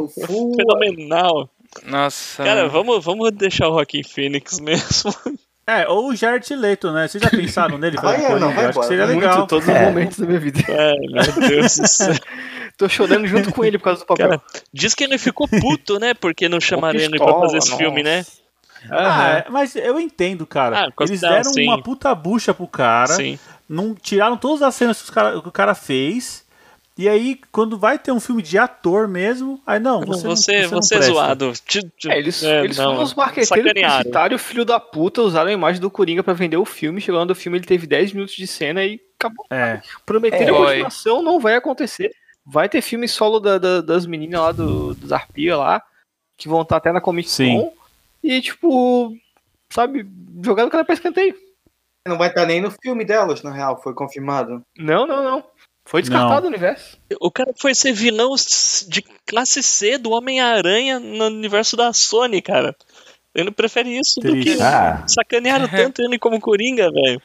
Fenomenal. 0.56 1.48
Nossa. 1.84 2.42
Cara, 2.42 2.68
vamos, 2.68 3.04
vamos 3.04 3.30
deixar 3.32 3.68
o 3.68 3.74
Joaquim 3.74 4.02
Phoenix 4.02 4.58
mesmo. 4.58 5.14
É, 5.82 5.88
ou 5.88 6.08
o 6.08 6.16
Jared 6.16 6.54
Leto, 6.56 6.90
né? 6.92 7.06
Vocês 7.06 7.22
já 7.22 7.30
pensaram 7.30 7.78
nele? 7.78 7.96
Vai, 8.02 8.16
fazendo 8.20 8.40
não, 8.40 8.48
vai 8.52 8.56
Acho 8.56 8.64
que 8.64 8.70
embora. 8.70 8.88
seria 8.88 9.06
Muito, 9.06 9.20
legal. 9.20 9.46
todos 9.46 9.68
os 9.68 9.74
É. 9.74 9.84
momentos 9.86 10.18
da 10.18 10.26
minha 10.26 10.40
vida. 10.40 10.60
Ai, 10.68 10.96
meu 11.38 11.48
Deus 11.48 11.76
do 11.78 11.86
céu. 11.88 12.14
Tô 12.76 12.88
chorando 12.88 13.26
junto 13.26 13.52
com 13.52 13.62
ele 13.64 13.76
por 13.78 13.84
causa 13.84 14.00
do 14.00 14.06
papel. 14.06 14.28
Cara, 14.30 14.42
diz 14.72 14.94
que 14.94 15.04
ele 15.04 15.18
ficou 15.18 15.46
puto, 15.46 15.98
né? 15.98 16.14
Porque 16.14 16.48
não 16.48 16.58
chamaram 16.60 16.98
ele 16.98 17.18
pra 17.18 17.34
fazer 17.40 17.58
esse 17.58 17.76
filme, 17.76 18.02
né? 18.02 18.24
Ah, 18.90 19.28
é, 19.46 19.50
mas 19.50 19.76
eu 19.76 20.00
entendo, 20.00 20.46
cara. 20.46 20.86
Ah, 20.86 21.04
Eles 21.04 21.20
deram 21.20 21.44
sim. 21.44 21.64
uma 21.64 21.82
puta 21.82 22.14
bucha 22.14 22.54
pro 22.54 22.66
cara. 22.66 23.12
Sim. 23.14 23.38
Não 23.68 23.94
tiraram 23.94 24.36
todas 24.38 24.62
as 24.62 24.74
cenas 24.74 24.96
que, 24.98 25.04
os 25.04 25.10
cara- 25.10 25.40
que 25.42 25.48
o 25.48 25.52
cara 25.52 25.74
fez. 25.74 26.42
E 26.98 27.08
aí, 27.08 27.40
quando 27.50 27.78
vai 27.78 27.98
ter 27.98 28.12
um 28.12 28.20
filme 28.20 28.42
de 28.42 28.58
ator 28.58 29.08
mesmo, 29.08 29.60
aí 29.66 29.78
não, 29.80 30.00
você, 30.00 30.26
não- 30.26 30.36
você, 30.36 30.62
você, 30.64 30.74
não 30.74 30.82
você 30.82 30.94
é 30.96 31.02
zoado. 31.02 31.52
É, 32.08 32.18
eles, 32.18 32.42
é, 32.42 32.62
eles 32.64 32.76
não, 32.76 32.90
foram 32.90 33.02
os 33.02 33.14
marqueteiros 33.14 33.72
publicitários, 33.72 34.42
filho 34.42 34.64
da 34.66 34.78
puta, 34.78 35.22
usaram 35.22 35.48
a 35.48 35.52
imagem 35.52 35.80
do 35.80 35.90
Coringa 35.90 36.22
pra 36.22 36.34
vender 36.34 36.58
o 36.58 36.64
filme. 36.66 37.00
Chegando 37.00 37.28
no 37.30 37.34
filme, 37.34 37.56
ele 37.56 37.64
teve 37.66 37.86
10 37.86 38.12
minutos 38.12 38.34
de 38.34 38.46
cena 38.46 38.84
e 38.84 39.00
acabou. 39.18 39.46
É. 39.50 39.80
Prometeram 40.04 40.56
É. 40.56 40.58
a 40.58 40.66
continuação, 40.72 41.22
não 41.22 41.40
vai 41.40 41.54
acontecer. 41.54 42.10
Vai 42.44 42.68
ter 42.68 42.82
filme 42.82 43.08
solo 43.08 43.40
da- 43.40 43.56
da- 43.58 43.80
das 43.80 44.04
meninas 44.04 44.40
lá, 44.40 44.52
do, 44.52 44.94
dos 44.94 45.12
Arpia 45.12 45.56
lá, 45.56 45.82
que 46.36 46.48
vão 46.48 46.62
estar 46.62 46.76
até 46.76 46.92
na 46.92 47.00
Comic 47.00 47.30
Sim. 47.30 47.60
Con. 47.60 47.72
E, 48.22 48.42
tipo, 48.42 49.16
sabe, 49.72 50.06
jogando 50.44 50.68
o 50.68 50.70
cara 50.70 50.84
pra 50.84 50.92
escanteio. 50.94 51.34
Não 52.06 52.18
vai 52.18 52.28
estar 52.28 52.44
nem 52.46 52.60
no 52.60 52.70
filme 52.70 53.04
delas, 53.04 53.42
na 53.42 53.52
real, 53.52 53.80
foi 53.82 53.94
confirmado. 53.94 54.62
Não, 54.76 55.06
não, 55.06 55.22
não. 55.22 55.44
Foi 55.84 56.02
descartado 56.02 56.42
Não. 56.42 56.44
o 56.44 56.48
universo. 56.48 56.98
O 57.20 57.30
cara 57.30 57.52
foi 57.58 57.74
ser 57.74 57.92
vilão 57.92 58.34
de 58.88 59.02
classe 59.26 59.62
C 59.62 59.98
do 59.98 60.10
Homem-Aranha 60.12 61.00
no 61.00 61.26
universo 61.26 61.76
da 61.76 61.92
Sony, 61.92 62.40
cara. 62.40 62.76
Ele 63.34 63.50
prefere 63.50 63.90
isso 63.98 64.20
do 64.20 64.30
Triste. 64.32 64.56
que 64.56 64.62
Ah, 64.62 65.04
sacanearam 65.06 65.66
tanto 65.70 66.02
ele 66.02 66.18
como 66.18 66.40
Coringa, 66.40 66.90
velho. 66.90 67.20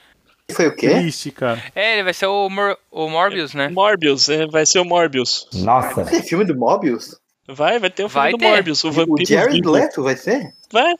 Foi 0.52 0.68
o 0.68 0.76
quê? 0.76 0.90
Triste, 0.90 1.32
cara. 1.32 1.62
É, 1.76 1.94
ele 1.94 2.04
vai 2.04 2.14
ser 2.14 2.28
o, 2.28 2.50
Mor 2.50 2.78
o 2.92 3.10
Morbius, 3.10 3.54
né? 3.54 3.68
Morbius, 3.70 4.30
é, 4.30 4.46
vai 4.48 4.66
ser 4.66 4.80
o 4.80 4.86
Morbius. 4.86 5.48
Nossa. 5.54 6.06
Tem 6.06 6.22
filme 6.22 6.46
do 6.46 6.56
Mobius? 6.56 7.20
Vai, 7.48 7.78
vai 7.80 7.90
ter 7.90 8.04
o 8.04 8.10
filme 8.10 8.24
Vai 8.24 8.32
do 8.32 8.38
ter. 8.38 8.48
Morbius, 8.48 8.84
o 8.84 8.92
vampiro. 8.92 9.24
O 9.24 9.26
Jared 9.26 9.54
vivo. 9.56 9.72
Leto 9.72 10.04
vai 10.04 10.16
ser? 10.16 10.54
Vai. 10.72 10.94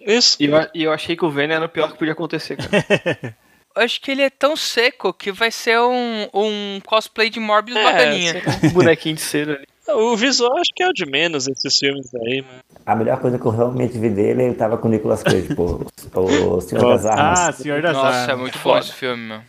Isso. 0.00 0.36
E 0.40 0.46
eu, 0.46 0.68
e 0.74 0.82
eu 0.84 0.92
achei 0.92 1.16
que 1.16 1.24
o 1.24 1.30
Venom 1.30 1.54
era 1.54 1.64
o 1.66 1.68
pior 1.68 1.90
que 1.92 1.98
podia 1.98 2.12
acontecer, 2.12 2.56
cara. 2.56 3.36
Acho 3.74 4.00
que 4.00 4.10
ele 4.10 4.22
é 4.22 4.30
tão 4.30 4.54
seco 4.56 5.12
que 5.12 5.32
vai 5.32 5.50
ser 5.50 5.78
um, 5.80 6.28
um 6.32 6.80
cosplay 6.86 7.28
de 7.28 7.40
Morbius 7.40 7.76
É, 7.76 7.82
bacaninha. 7.84 8.42
um 8.64 8.70
bonequinho 8.70 9.16
de 9.16 9.20
cera 9.20 9.54
ali. 9.56 9.66
O 9.86 10.16
visual 10.16 10.56
acho 10.58 10.70
que 10.74 10.82
é 10.82 10.88
o 10.88 10.92
de 10.94 11.04
menos 11.04 11.46
esses 11.46 11.78
filmes 11.78 12.08
aí, 12.14 12.40
mano. 12.40 12.60
A 12.86 12.96
melhor 12.96 13.20
coisa 13.20 13.38
que 13.38 13.44
eu 13.44 13.50
realmente 13.50 13.98
vi 13.98 14.08
dele, 14.08 14.44
ele 14.44 14.54
tava 14.54 14.78
com 14.78 14.88
o 14.88 14.90
Nicolas 14.90 15.22
Cage, 15.22 15.54
pô. 15.54 15.84
O 16.16 16.60
Senhor 16.62 16.88
das 16.88 17.04
Armas. 17.04 17.38
Ah, 17.40 17.52
Senhor 17.52 17.82
das 17.82 17.92
Nossa, 17.92 18.08
Armas. 18.08 18.28
é 18.30 18.34
muito 18.34 18.58
bom 18.60 18.78
esse 18.78 18.92
filme, 18.94 19.22
meu. 19.28 19.40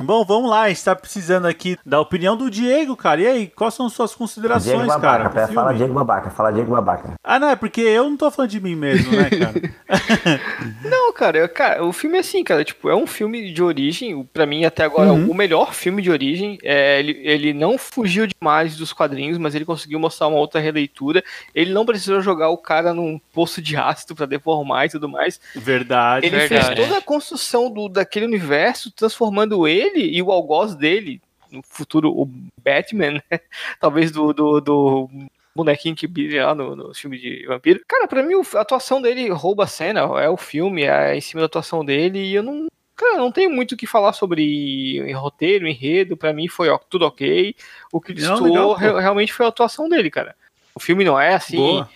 Bom, 0.00 0.24
vamos 0.24 0.48
lá, 0.48 0.62
a 0.62 0.68
gente 0.68 0.84
tá 0.84 0.94
precisando 0.94 1.46
aqui 1.46 1.76
da 1.84 2.00
opinião 2.00 2.36
do 2.36 2.48
Diego, 2.48 2.96
cara. 2.96 3.20
E 3.20 3.26
aí, 3.26 3.46
quais 3.48 3.74
são 3.74 3.88
suas 3.88 4.10
Diego 4.10 4.18
considerações, 4.18 4.86
Babaca, 4.86 5.00
cara? 5.00 5.30
pera, 5.30 5.48
fala? 5.48 5.74
Diego 5.74 5.92
Babaca, 5.92 6.30
fala 6.30 6.52
Diego 6.52 6.70
Babaca. 6.70 7.14
Ah, 7.24 7.38
não, 7.40 7.48
é 7.50 7.56
porque 7.56 7.80
eu 7.80 8.08
não 8.08 8.16
tô 8.16 8.30
falando 8.30 8.50
de 8.50 8.60
mim 8.60 8.76
mesmo, 8.76 9.10
né, 9.10 9.28
cara? 9.30 9.78
Não, 10.84 11.12
cara, 11.12 11.38
eu- 11.38 11.48
cara, 11.48 11.84
o 11.84 11.92
filme 11.92 12.16
é 12.16 12.20
assim, 12.20 12.44
cara, 12.44 12.64
tipo, 12.64 12.88
é 12.88 12.94
um 12.94 13.06
filme 13.06 13.52
de 13.52 13.62
origem, 13.62 14.22
pra 14.32 14.46
mim 14.46 14.64
até 14.64 14.84
agora 14.84 15.12
Uhum. 15.12 15.30
o 15.30 15.34
melhor 15.34 15.72
filme 15.74 16.00
de 16.02 16.10
origem, 16.10 16.58
é, 16.62 16.98
ele, 17.00 17.12
ele 17.24 17.52
não 17.52 17.76
fugiu 17.78 18.26
demais 18.26 18.76
dos 18.76 18.92
quadrinhos, 18.92 19.38
mas 19.38 19.54
ele 19.54 19.64
conseguiu 19.64 19.98
mostrar 19.98 20.28
uma 20.28 20.38
outra 20.38 20.60
releitura, 20.60 21.22
ele 21.54 21.72
não 21.72 21.84
precisou 21.86 22.20
jogar 22.20 22.50
o 22.50 22.58
cara 22.58 22.92
num 22.94 23.18
poço 23.32 23.60
de 23.62 23.76
ácido 23.76 24.14
pra 24.14 24.26
deformar 24.26 24.86
e 24.86 24.90
tudo 24.90 25.08
mais, 25.08 25.40
Verdade. 25.56 26.26
ele 26.26 26.36
Verdade. 26.38 26.66
fez 26.76 26.86
toda 26.88 26.98
a 26.98 27.02
construção 27.02 27.70
do, 27.70 27.88
daquele 27.88 28.26
universo, 28.26 28.90
transformando 28.92 29.66
ele 29.66 29.87
e 29.96 30.22
o 30.22 30.30
algoz 30.30 30.74
dele, 30.74 31.20
no 31.50 31.62
futuro 31.62 32.10
o 32.10 32.28
Batman, 32.62 33.12
né? 33.12 33.22
talvez 33.80 34.10
do, 34.10 34.32
do, 34.32 34.60
do 34.60 35.10
bonequinho 35.54 35.96
que 35.96 36.06
brilha 36.06 36.46
lá 36.46 36.54
no, 36.54 36.76
no 36.76 36.94
filme 36.94 37.18
de 37.18 37.46
vampiro. 37.46 37.80
Cara, 37.86 38.06
pra 38.06 38.22
mim 38.22 38.34
a 38.54 38.60
atuação 38.60 39.00
dele 39.00 39.28
rouba 39.30 39.64
a 39.64 39.66
cena, 39.66 40.00
é 40.20 40.28
o 40.28 40.36
filme, 40.36 40.82
é 40.84 41.16
em 41.16 41.20
cima 41.20 41.40
da 41.40 41.46
atuação 41.46 41.84
dele 41.84 42.18
e 42.18 42.34
eu 42.34 42.42
não... 42.42 42.66
Cara, 42.94 43.18
não 43.18 43.30
tenho 43.30 43.48
muito 43.48 43.72
o 43.72 43.76
que 43.76 43.86
falar 43.86 44.12
sobre 44.12 45.12
roteiro, 45.12 45.68
enredo, 45.68 46.16
pra 46.16 46.32
mim 46.32 46.48
foi 46.48 46.68
ó, 46.68 46.78
tudo 46.78 47.06
ok. 47.06 47.54
O 47.92 48.00
que 48.00 48.12
destoou 48.12 48.72
re- 48.72 49.00
realmente 49.00 49.32
foi 49.32 49.46
a 49.46 49.50
atuação 49.50 49.88
dele, 49.88 50.10
cara. 50.10 50.34
O 50.74 50.80
filme 50.80 51.04
não 51.04 51.18
é 51.18 51.34
assim, 51.34 51.56
Boa. 51.56 51.88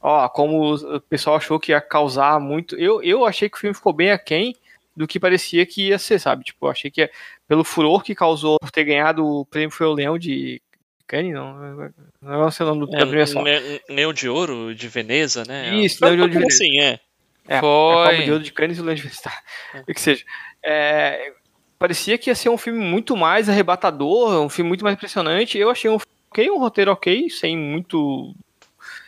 ó, 0.00 0.28
como 0.28 0.74
o 0.74 1.00
pessoal 1.02 1.36
achou 1.36 1.60
que 1.60 1.70
ia 1.70 1.80
causar 1.80 2.40
muito. 2.40 2.74
Eu, 2.74 3.00
eu 3.00 3.24
achei 3.24 3.48
que 3.48 3.56
o 3.56 3.60
filme 3.60 3.74
ficou 3.74 3.92
bem 3.92 4.10
aquém 4.10 4.56
do 5.00 5.08
que 5.08 5.18
parecia 5.18 5.64
que 5.64 5.88
ia 5.88 5.98
ser, 5.98 6.18
sabe? 6.18 6.44
Tipo, 6.44 6.66
eu 6.66 6.70
achei 6.70 6.90
que 6.90 7.10
pelo 7.48 7.64
furor 7.64 8.02
que 8.02 8.14
causou 8.14 8.58
por 8.60 8.70
ter 8.70 8.84
ganhado 8.84 9.24
o 9.26 9.46
prêmio 9.46 9.70
foi 9.70 9.86
o 9.86 9.92
Leão 9.94 10.18
de 10.18 10.60
Cannes, 11.06 11.32
não, 11.32 11.92
não 12.20 12.50
sei 12.50 12.64
o 12.66 12.68
nome 12.68 12.80
do- 12.82 12.90
da 12.92 12.98
É, 12.98 13.06
premiação. 13.06 13.42
Le- 13.42 13.80
Leão 13.88 14.12
de 14.12 14.28
Ouro 14.28 14.74
de 14.74 14.86
Veneza, 14.88 15.42
né? 15.48 15.74
Isso, 15.76 15.98
Foi 15.98 16.10
Leão 16.10 16.16
de 16.16 16.22
Ouro 16.22 16.32
de 16.32 16.38
Veneza. 16.38 16.54
Assim, 16.54 16.80
é. 16.80 17.00
É, 17.48 17.60
Foi. 17.60 18.16
a 18.20 18.22
de 18.24 18.30
Ouro 18.30 18.44
de 18.44 18.52
Cannes 18.52 18.78
e 18.78 18.80
o 18.80 18.84
Leão 18.84 18.94
de 18.94 19.02
Veneza. 19.02 19.22
Tá. 19.22 19.42
O 19.88 19.92
que 19.94 20.00
seja. 20.00 20.22
É, 20.62 21.32
parecia 21.78 22.18
que 22.18 22.30
ia 22.30 22.34
ser 22.34 22.50
um 22.50 22.58
filme 22.58 22.78
muito 22.78 23.16
mais 23.16 23.48
arrebatador, 23.48 24.40
um 24.40 24.48
filme 24.50 24.68
muito 24.68 24.84
mais 24.84 24.94
impressionante. 24.94 25.56
Eu 25.58 25.70
achei 25.70 25.90
um 25.90 25.98
filme 25.98 26.14
ok, 26.30 26.50
um 26.50 26.58
roteiro 26.58 26.92
ok, 26.92 27.28
sem 27.30 27.56
muito 27.56 28.34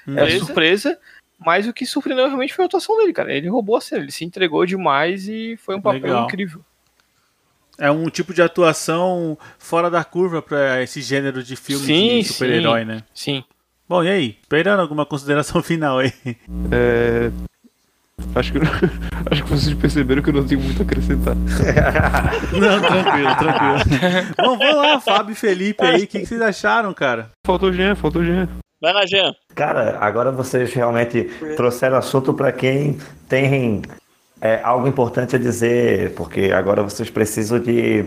é, 0.08 0.12
Beleza. 0.12 0.44
surpresa. 0.46 0.98
Mas 1.44 1.66
o 1.66 1.72
que 1.72 1.86
surpreendeu 1.86 2.26
realmente 2.26 2.54
foi 2.54 2.64
a 2.64 2.66
atuação 2.66 2.96
dele, 2.98 3.12
cara. 3.12 3.32
Ele 3.32 3.48
roubou 3.48 3.76
a 3.76 3.80
cena, 3.80 4.02
ele 4.02 4.12
se 4.12 4.24
entregou 4.24 4.64
demais 4.66 5.28
e 5.28 5.56
foi 5.56 5.76
um 5.76 5.80
papel 5.80 6.02
Legal. 6.02 6.24
incrível. 6.24 6.60
É 7.78 7.90
um 7.90 8.08
tipo 8.10 8.34
de 8.34 8.42
atuação 8.42 9.36
fora 9.58 9.90
da 9.90 10.04
curva 10.04 10.42
pra 10.42 10.82
esse 10.82 11.00
gênero 11.00 11.42
de 11.42 11.56
filme 11.56 11.84
Sim, 11.84 12.18
de 12.20 12.24
super-herói, 12.24 12.80
sim. 12.80 12.86
né? 12.86 13.02
Sim. 13.14 13.44
Bom, 13.88 14.04
e 14.04 14.08
aí? 14.08 14.38
Esperando 14.42 14.80
alguma 14.80 15.04
consideração 15.04 15.60
final 15.64 15.98
aí? 15.98 16.12
É, 16.70 17.30
Acho 18.34 18.52
que, 18.52 18.58
acho 19.30 19.42
que 19.42 19.50
vocês 19.50 19.74
perceberam 19.74 20.22
que 20.22 20.30
eu 20.30 20.34
não 20.34 20.46
tenho 20.46 20.60
muito 20.60 20.80
a 20.80 20.84
acrescentar. 20.84 21.34
Não, 22.52 22.80
tranquilo, 22.80 23.36
tranquilo. 23.36 24.34
Bom, 24.38 24.58
vamos 24.58 24.76
lá, 24.76 25.00
Fábio 25.00 25.32
e 25.32 25.36
Felipe 25.36 25.84
aí, 25.84 26.04
o 26.04 26.06
que, 26.06 26.20
que 26.20 26.26
vocês 26.26 26.40
acharam, 26.40 26.94
cara? 26.94 27.30
Faltou 27.44 27.70
o 27.70 27.72
Jean, 27.72 27.94
faltou 27.94 28.22
o 28.22 28.24
Jean. 28.24 28.48
Vai 28.80 28.92
lá, 28.92 29.06
Jean. 29.06 29.34
Cara, 29.54 29.98
agora 30.00 30.30
vocês 30.30 30.72
realmente 30.72 31.24
trouxeram 31.56 31.96
assunto 31.96 32.32
para 32.32 32.50
quem 32.52 32.98
tem 33.28 33.82
é, 34.40 34.60
algo 34.62 34.88
importante 34.88 35.36
a 35.36 35.38
dizer, 35.38 36.14
porque 36.14 36.50
agora 36.52 36.82
vocês 36.82 37.10
precisam 37.10 37.58
de 37.58 38.04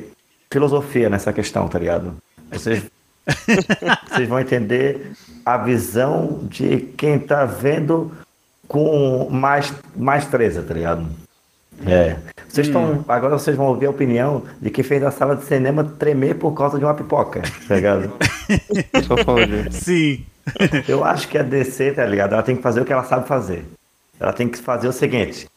filosofia 0.52 1.10
nessa 1.10 1.32
questão, 1.32 1.68
tá 1.68 1.80
ligado? 1.80 2.16
Vocês, 2.52 2.84
vocês 4.10 4.28
vão 4.28 4.40
entender 4.40 5.12
a 5.46 5.58
visão 5.58 6.40
de 6.44 6.80
quem 6.98 7.20
tá 7.20 7.46
vendo 7.46 8.12
com 8.68 9.30
mais, 9.30 9.74
mais 9.96 10.26
treza, 10.26 10.64
tá 10.64 10.74
ligado? 10.74 11.08
É. 11.86 12.16
Vocês 12.48 12.68
estão. 12.68 13.04
Agora 13.08 13.38
vocês 13.38 13.56
vão 13.58 13.68
ouvir 13.68 13.88
a 13.88 13.90
opinião 13.90 14.44
de 14.62 14.70
quem 14.70 14.84
fez 14.84 15.04
a 15.04 15.12
sala 15.12 15.36
de 15.36 15.44
cinema 15.44 15.84
tremer 15.84 16.36
por 16.36 16.54
causa 16.54 16.80
de 16.80 16.86
uma 16.86 16.94
pipoca, 16.94 17.42
tá 17.68 17.76
ligado? 17.76 18.12
Só. 19.06 19.16
Sim. 19.72 20.26
Eu 20.88 21.04
acho 21.04 21.28
que 21.28 21.38
a 21.38 21.44
DC, 21.44 21.92
tá 21.94 22.06
ligado? 22.06 22.34
Ela 22.34 22.44
tem 22.44 22.56
que 22.56 22.62
fazer 22.62 22.82
o 22.82 22.86
que 22.86 22.94
ela 22.94 23.04
sabe 23.04 23.28
fazer. 23.28 23.66
Ela 24.20 24.32
tem 24.32 24.48
que 24.48 24.58
fazer 24.58 24.88
o 24.88 24.94
seguinte: 24.94 25.48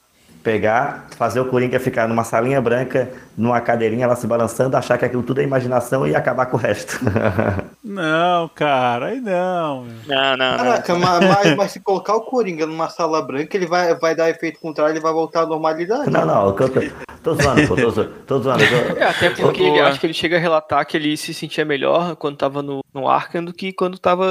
pegar, 0.53 1.07
fazer 1.19 1.41
o 1.41 1.45
Coringa 1.45 1.79
ficar 1.79 2.09
numa 2.09 2.25
salinha 2.25 2.59
branca, 2.59 3.11
numa 3.37 3.61
cadeirinha, 3.61 4.05
ela 4.05 4.17
se 4.17 4.27
balançando, 4.27 4.79
achar 4.79 4.97
que 4.97 5.05
aquilo 5.05 5.23
tudo 5.23 5.43
é 5.43 5.45
imaginação 5.45 6.07
e 6.07 6.17
acabar 6.17 6.47
com 6.47 6.57
o 6.57 6.61
resto. 6.61 6.99
Não, 7.85 8.49
cara, 8.55 9.07
aí 9.07 9.21
não. 9.21 9.85
Não, 10.07 10.37
não, 10.37 10.51
não. 10.51 10.57
Caraca, 10.59 10.95
mas, 10.95 11.21
mas- 11.27 11.57
mas 11.57 11.73
se 11.73 11.81
colocar 11.81 12.15
o 12.17 12.21
Coringa 12.23 12.67
numa 12.67 12.89
sala 12.91 13.23
branca, 13.23 13.57
ele 13.57 13.67
vai, 13.67 13.95
vai 13.95 14.15
dar 14.15 14.29
efeito 14.29 14.61
contrário, 14.61 14.93
ele 14.93 15.01
vai 15.01 15.13
voltar 15.13 15.43
à 15.43 15.47
normalidade. 15.47 16.11
não, 16.11 16.27
não, 16.27 16.49
o 16.49 16.55
que 16.55 16.65
eu 16.65 16.69
tô, 16.69 16.81
tô 17.23 17.35
zoando, 17.35 17.67
pô, 17.67 17.77
tô, 17.77 18.05
tô 18.05 18.39
zoando. 18.43 18.63
tô- 18.67 18.99
É, 18.99 19.05
até 19.05 19.31
porque 19.31 19.63
ele, 19.63 19.81
acho 19.81 19.99
que 20.01 20.07
ele 20.07 20.13
chega 20.13 20.37
a 20.37 20.41
relatar 20.41 20.85
que 20.87 20.97
ele 20.99 21.17
se 21.17 21.33
sentia 21.33 21.65
melhor 21.65 22.15
quando 22.17 22.37
tava 22.37 22.63
no, 22.63 22.81
no 22.93 23.09
Arkham 23.09 23.43
do 23.45 23.55
que 23.55 23.73
quando 23.73 23.99
tava 23.99 24.27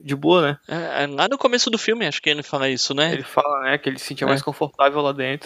de 0.00 0.16
boa, 0.16 0.40
né? 0.42 0.56
É, 0.66 1.04
é, 1.04 1.06
lá 1.06 1.28
no 1.28 1.36
começo 1.36 1.68
do 1.70 1.76
filme, 1.76 2.06
acho 2.06 2.22
que 2.22 2.30
ele 2.30 2.42
fala 2.42 2.70
isso, 2.70 2.94
né? 2.94 3.12
Ele 3.12 3.22
fala, 3.22 3.60
né, 3.64 3.76
que 3.78 3.86
ele 3.88 3.98
se 3.98 4.06
sentia 4.06 4.26
É. 4.26 4.28
mais 4.28 4.40
confortável 4.40 5.02
lá 5.02 5.12
dentro, 5.12 5.37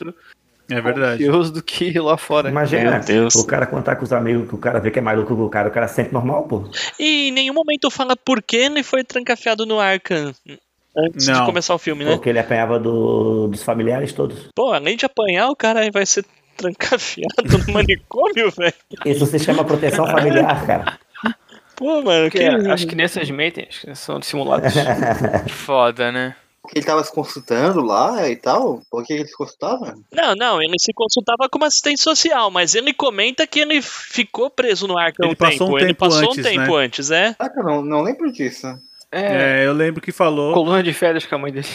É 0.71 0.81
verdade. 0.81 1.25
Deus, 1.25 1.51
do 1.51 1.63
que 1.63 1.99
lá 1.99 2.17
fora. 2.17 2.49
Imagina, 2.49 2.93
Meu 2.93 3.01
Deus. 3.01 3.35
o 3.35 3.47
cara 3.47 3.67
contar 3.67 3.97
com 3.97 4.05
os 4.05 4.13
amigos, 4.13 4.49
que 4.49 4.55
o 4.55 4.59
cara 4.59 4.79
vê 4.81 4.91
que 4.91 4.99
é 4.99 5.03
maluco 5.03 5.35
com 5.37 5.43
o 5.45 5.51
cara, 5.51 5.69
o 5.69 5.73
cara 5.73 5.89
sente 5.89 6.13
normal, 6.13 6.45
pô. 6.45 6.65
E 6.99 7.29
em 7.29 7.33
nenhum 7.33 7.53
momento 7.55 7.91
fala 7.91 8.17
por 8.17 8.41
que 8.43 8.57
ele 8.57 8.83
foi 8.83 9.05
trancafiado 9.05 9.67
no 9.67 9.79
Arkham 9.81 10.33
antes 10.97 11.27
Não. 11.27 11.41
de 11.41 11.47
começar 11.47 11.75
o 11.75 11.79
filme, 11.79 12.05
né? 12.05 12.13
Porque 12.13 12.29
ele 12.29 12.39
apanhava 12.39 12.79
do- 12.79 13.49
dos 13.49 13.63
familiares 13.63 14.13
todos. 14.13 14.49
Pô, 14.55 14.73
além 14.73 14.97
de 14.97 15.05
apanhar, 15.05 15.49
o 15.49 15.57
cara 15.57 15.91
vai 15.91 16.07
ser 16.07 16.25
trancafiado 16.57 17.59
no 17.67 17.73
manicômio, 17.75 18.51
velho. 18.57 18.75
Isso 19.05 19.27
se 19.27 19.39
chama 19.41 19.65
proteção 19.65 20.07
familiar, 20.07 20.67
cara. 20.67 20.99
Pô, 21.77 22.01
mano, 22.03 22.31
que... 22.31 22.39
acho 22.39 22.87
que 22.87 22.95
nessas 22.95 23.29
que 23.31 23.95
são 23.95 24.23
simulados. 24.23 24.73
Foda, 25.51 26.13
né? 26.13 26.37
Porque 26.63 26.79
ele 26.79 26.87
tava 26.87 27.03
se 27.03 27.13
consultando 27.13 27.83
lá 27.83 28.29
e 28.29 28.37
tal. 28.37 28.81
Por 28.89 29.05
que 29.05 29.13
ele 29.15 29.27
se 29.27 29.37
consultava? 29.37 29.95
Não, 30.13 30.35
não, 30.37 30.63
ele 30.63 30.79
se 30.79 30.93
consultava 30.95 31.49
como 31.51 31.65
assistente 31.65 32.01
social, 32.01 32.51
mas 32.53 32.75
ele 32.77 32.95
comenta 32.95 33.47
que 33.47 33.59
ele 33.59 33.83
ficou 33.83 34.49
preso 34.49 34.87
no 34.87 34.97
Arkham 34.97 35.25
Ele 35.27 35.33
um 35.33 35.37
passou 35.37 35.59
tempo. 35.67 35.73
um 35.73 35.79
ele 35.79 35.87
tempo 35.89 35.99
passou 35.99 36.19
antes, 36.31 36.39
um 36.39 36.43
tempo 36.43 36.79
né? 36.79 36.85
antes, 36.85 37.11
é. 37.11 37.35
Caraca, 37.35 37.63
não, 37.65 37.83
não 37.85 38.03
lembro 38.03 38.31
disso. 38.31 38.69
É, 39.11 39.63
É, 39.63 39.67
eu 39.67 39.73
lembro 39.73 40.01
que 40.01 40.13
falou. 40.13 40.55
coluna 40.55 40.83
de 40.83 40.93
férias 40.93 41.27
com 41.27 41.35
a 41.35 41.39
mãe 41.39 41.53
dele. 41.53 41.67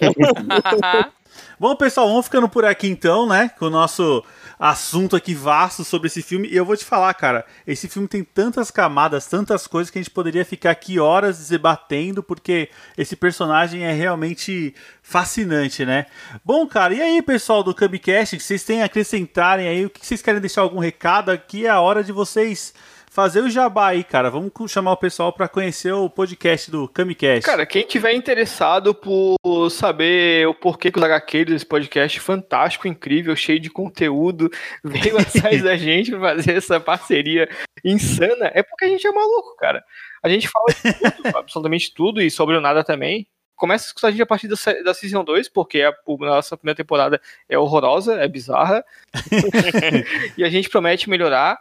Bom, 1.58 1.74
pessoal, 1.74 2.08
vamos 2.08 2.26
ficando 2.26 2.48
por 2.48 2.64
aqui 2.64 2.86
então, 2.88 3.26
né? 3.26 3.50
Com 3.58 3.66
o 3.66 3.70
nosso 3.70 4.24
assunto 4.58 5.14
aqui 5.14 5.34
vasto 5.34 5.84
sobre 5.84 6.08
esse 6.08 6.22
filme. 6.22 6.48
E 6.48 6.56
eu 6.56 6.64
vou 6.64 6.76
te 6.76 6.84
falar, 6.84 7.12
cara, 7.14 7.44
esse 7.66 7.88
filme 7.88 8.08
tem 8.08 8.24
tantas 8.24 8.70
camadas, 8.70 9.26
tantas 9.26 9.66
coisas 9.66 9.90
que 9.90 9.98
a 9.98 10.02
gente 10.02 10.10
poderia 10.10 10.44
ficar 10.44 10.70
aqui 10.70 10.98
horas 10.98 11.48
debatendo, 11.48 12.22
porque 12.22 12.68
esse 12.96 13.14
personagem 13.14 13.84
é 13.84 13.92
realmente 13.92 14.74
fascinante, 15.02 15.86
né? 15.86 16.06
Bom, 16.44 16.66
cara, 16.66 16.94
e 16.94 17.00
aí, 17.00 17.22
pessoal 17.22 17.62
do 17.62 17.74
Cubcast, 17.74 18.36
que 18.36 18.42
vocês 18.42 18.64
têm 18.64 18.82
a 18.82 18.86
acrescentarem 18.86 19.68
aí? 19.68 19.86
O 19.86 19.90
que 19.90 20.04
vocês 20.04 20.22
querem 20.22 20.40
deixar 20.40 20.62
algum 20.62 20.78
recado? 20.78 21.30
Aqui 21.30 21.66
é 21.66 21.70
a 21.70 21.80
hora 21.80 22.02
de 22.02 22.12
vocês 22.12 22.74
fazer 23.18 23.42
o 23.42 23.50
jabá 23.50 23.88
aí, 23.88 24.04
cara. 24.04 24.30
Vamos 24.30 24.52
chamar 24.68 24.92
o 24.92 24.96
pessoal 24.96 25.32
para 25.32 25.48
conhecer 25.48 25.90
o 25.90 26.08
podcast 26.08 26.70
do 26.70 26.86
Camicast. 26.86 27.44
Cara, 27.44 27.66
quem 27.66 27.84
tiver 27.84 28.12
interessado 28.12 28.94
por 28.94 29.36
saber 29.70 30.46
o 30.46 30.54
porquê 30.54 30.88
que 30.88 31.00
os 31.00 31.04
HQs 31.04 31.46
desse 31.46 31.66
podcast 31.66 32.20
fantástico, 32.20 32.86
incrível, 32.86 33.34
cheio 33.34 33.58
de 33.58 33.70
conteúdo, 33.70 34.48
veio 34.84 35.18
atrás 35.18 35.64
da 35.64 35.76
gente 35.76 36.12
pra 36.12 36.36
fazer 36.36 36.58
essa 36.58 36.78
parceria 36.78 37.48
insana, 37.84 38.52
é 38.54 38.62
porque 38.62 38.84
a 38.84 38.88
gente 38.88 39.04
é 39.04 39.10
maluco, 39.10 39.56
cara. 39.56 39.82
A 40.22 40.28
gente 40.28 40.48
fala 40.48 40.66
de 40.68 41.16
tudo, 41.16 41.26
absolutamente 41.36 41.92
tudo, 41.92 42.22
e 42.22 42.30
sobre 42.30 42.56
o 42.56 42.60
nada 42.60 42.84
também. 42.84 43.26
começa 43.56 43.86
a 43.86 43.88
escutar 43.88 44.06
a 44.06 44.10
gente 44.12 44.22
a 44.22 44.26
partir 44.26 44.46
da, 44.46 44.54
da 44.84 44.94
Season 44.94 45.24
2, 45.24 45.48
porque 45.48 45.82
a, 45.82 45.88
a 45.88 46.24
nossa 46.24 46.56
primeira 46.56 46.76
temporada 46.76 47.20
é 47.48 47.58
horrorosa, 47.58 48.14
é 48.14 48.28
bizarra. 48.28 48.84
e 50.38 50.44
a 50.44 50.48
gente 50.48 50.70
promete 50.70 51.10
melhorar 51.10 51.58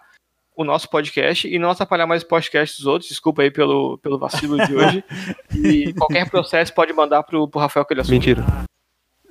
o 0.58 0.64
nosso 0.64 0.90
podcast 0.90 1.48
e 1.48 1.60
não 1.60 1.70
atrapalhar 1.70 2.08
mais 2.08 2.24
o 2.24 2.28
podcast 2.28 2.76
dos 2.76 2.88
outros. 2.88 3.10
Desculpa 3.10 3.44
aí 3.44 3.52
pelo, 3.52 4.00
pelo 4.00 4.18
vacilo 4.18 4.58
de 4.66 4.76
hoje. 4.76 5.04
E 5.54 5.94
qualquer 5.94 6.28
processo 6.30 6.74
pode 6.74 6.92
mandar 6.94 7.22
pro, 7.24 7.48
pro 7.48 7.60
Rafael 7.60 7.86
que 7.86 7.94
ele 7.94 8.02
assume. 8.02 8.18
Mentira. 8.18 8.44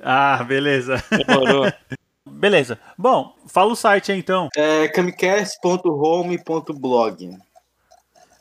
Ah, 0.01 0.45
beleza. 0.45 1.03
Demorou. 1.11 1.67
beleza. 2.27 2.79
Bom, 2.97 3.35
fala 3.49 3.73
o 3.73 3.77
site 3.77 4.13
aí 4.13 4.19
então. 4.19 4.49
É 4.57 4.87
camicast.home.blog. 4.89 7.37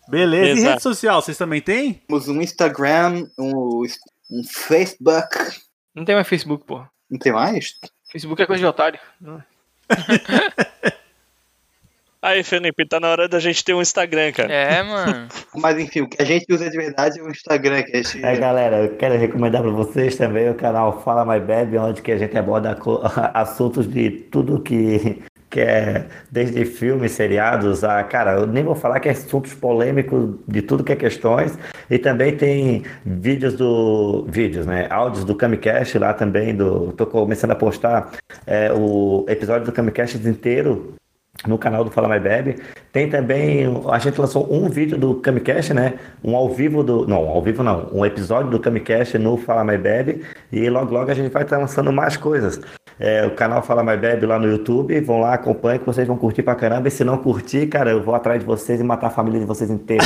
Beleza. 0.08 0.46
E 0.46 0.52
Exato. 0.52 0.70
rede 0.70 0.84
social, 0.84 1.22
vocês 1.22 1.38
também 1.38 1.62
têm? 1.62 1.94
Temos 2.08 2.28
um 2.28 2.42
Instagram, 2.42 3.28
um, 3.38 3.84
um 4.32 4.44
Facebook. 4.44 5.38
Não 5.94 6.04
tem 6.06 6.16
mais 6.16 6.28
Facebook, 6.28 6.66
pô. 6.66 6.84
Não 7.10 7.18
tem 7.18 7.32
mais? 7.32 7.80
Facebook 8.12 8.42
é 8.42 8.46
coisa 8.46 8.62
de 8.62 8.68
otário. 8.68 9.00
Aí, 12.26 12.42
Felipe, 12.42 12.88
tá 12.88 13.00
na 13.00 13.10
hora 13.10 13.30
da 13.30 13.38
gente 13.40 13.64
ter 13.64 13.76
um 13.76 13.82
Instagram, 13.84 14.32
cara. 14.32 14.52
É, 14.52 14.82
mano. 14.82 15.28
Mas 15.54 15.78
enfim, 15.78 16.02
o 16.02 16.10
que 16.10 16.20
a 16.20 16.26
gente 16.26 16.52
usa 16.52 16.68
de 16.68 16.76
verdade 16.76 17.20
é 17.20 17.22
o 17.22 17.30
Instagram. 17.30 17.84
Que 17.84 17.98
a 17.98 18.02
gente... 18.02 18.26
É, 18.26 18.36
galera, 18.36 18.78
eu 18.78 18.96
quero 18.96 19.16
recomendar 19.16 19.62
para 19.62 19.70
vocês 19.70 20.16
também 20.16 20.50
o 20.50 20.56
canal 20.56 21.04
Fala 21.04 21.24
My 21.24 21.40
Bebe, 21.40 21.78
onde 21.78 22.02
que 22.02 22.12
a 22.12 22.18
gente 22.18 22.36
aborda 22.36 22.76
assuntos 23.32 23.88
de 23.88 24.10
tudo 24.10 24.60
que, 24.60 25.22
que 25.52 25.60
é, 25.60 26.06
desde 26.32 26.66
filmes, 26.66 27.12
seriados, 27.12 27.84
a, 27.84 28.04
cara, 28.04 28.40
eu 28.40 28.48
nem 28.48 28.64
vou 28.64 28.74
falar 28.74 29.00
que 29.00 29.08
é 29.08 29.12
assuntos 29.12 29.54
polêmicos 29.54 30.34
de 30.48 30.64
tudo 30.64 30.84
que 30.84 30.94
é 30.94 30.96
questões, 30.96 31.56
e 31.92 32.00
também 32.00 32.36
tem 32.36 32.82
vídeos 33.06 33.54
do, 33.54 34.26
vídeos, 34.28 34.66
né, 34.66 34.88
áudios 34.90 35.24
do 35.24 35.36
Camicast 35.36 35.96
lá 36.00 36.12
também, 36.12 36.56
do, 36.56 36.92
tô 36.94 37.06
começando 37.06 37.52
a 37.52 37.56
postar 37.56 38.14
é, 38.48 38.74
o 38.74 39.28
episódio 39.30 39.68
do 39.68 39.72
Camicast 39.72 40.18
inteiro 40.18 40.96
no 41.46 41.58
canal 41.58 41.84
do 41.84 41.92
Fala 41.92 42.08
Mais 42.08 42.22
Bebe. 42.22 42.56
Tem 42.92 43.10
também, 43.10 43.66
a 43.92 44.00
gente 44.00 44.20
lançou 44.20 44.48
um 44.52 44.70
vídeo 44.70 44.98
do 44.98 45.16
Camicast, 45.16 45.74
né? 45.74 45.96
Um 46.24 46.36
ao 46.36 46.50
vivo 46.50 46.82
do. 46.84 47.06
Não, 47.08 47.28
ao 47.28 47.42
vivo 47.42 47.62
não. 47.62 47.90
Um 47.92 48.06
episódio 48.06 48.50
do 48.50 48.60
Camicast 48.60 49.18
no 49.18 49.36
Fala 49.38 49.64
Mais 49.64 49.80
Bebe. 49.80 50.24
E 50.52 50.70
logo, 50.70 50.94
logo 50.94 51.12
a 51.12 51.14
gente 51.14 51.32
vai 51.32 51.44
estar 51.44 51.58
lançando 51.58 51.92
mais 51.92 52.16
coisas. 52.18 52.60
É, 52.98 53.26
o 53.26 53.32
canal 53.36 53.62
Fala 53.62 53.84
Mais 53.84 54.00
Bebe 54.00 54.26
lá 54.26 54.40
no 54.40 54.48
YouTube. 54.48 55.00
Vão 55.02 55.20
lá, 55.20 55.34
acompanhem 55.34 55.80
que 55.80 55.86
vocês 55.86 56.08
vão 56.08 56.16
curtir 56.18 56.42
pra 56.44 56.56
caramba. 56.56 56.88
E 56.88 56.92
se 56.92 57.04
não 57.04 57.18
curtir, 57.18 57.68
cara, 57.68 57.92
eu 57.92 58.02
vou 58.02 58.16
atrás 58.16 58.40
de 58.40 58.46
vocês 58.46 58.80
e 58.80 58.84
matar 58.84 59.08
a 59.08 59.12
família 59.12 59.40
de 59.42 59.46
vocês 59.46 59.70
inteira. 59.70 60.06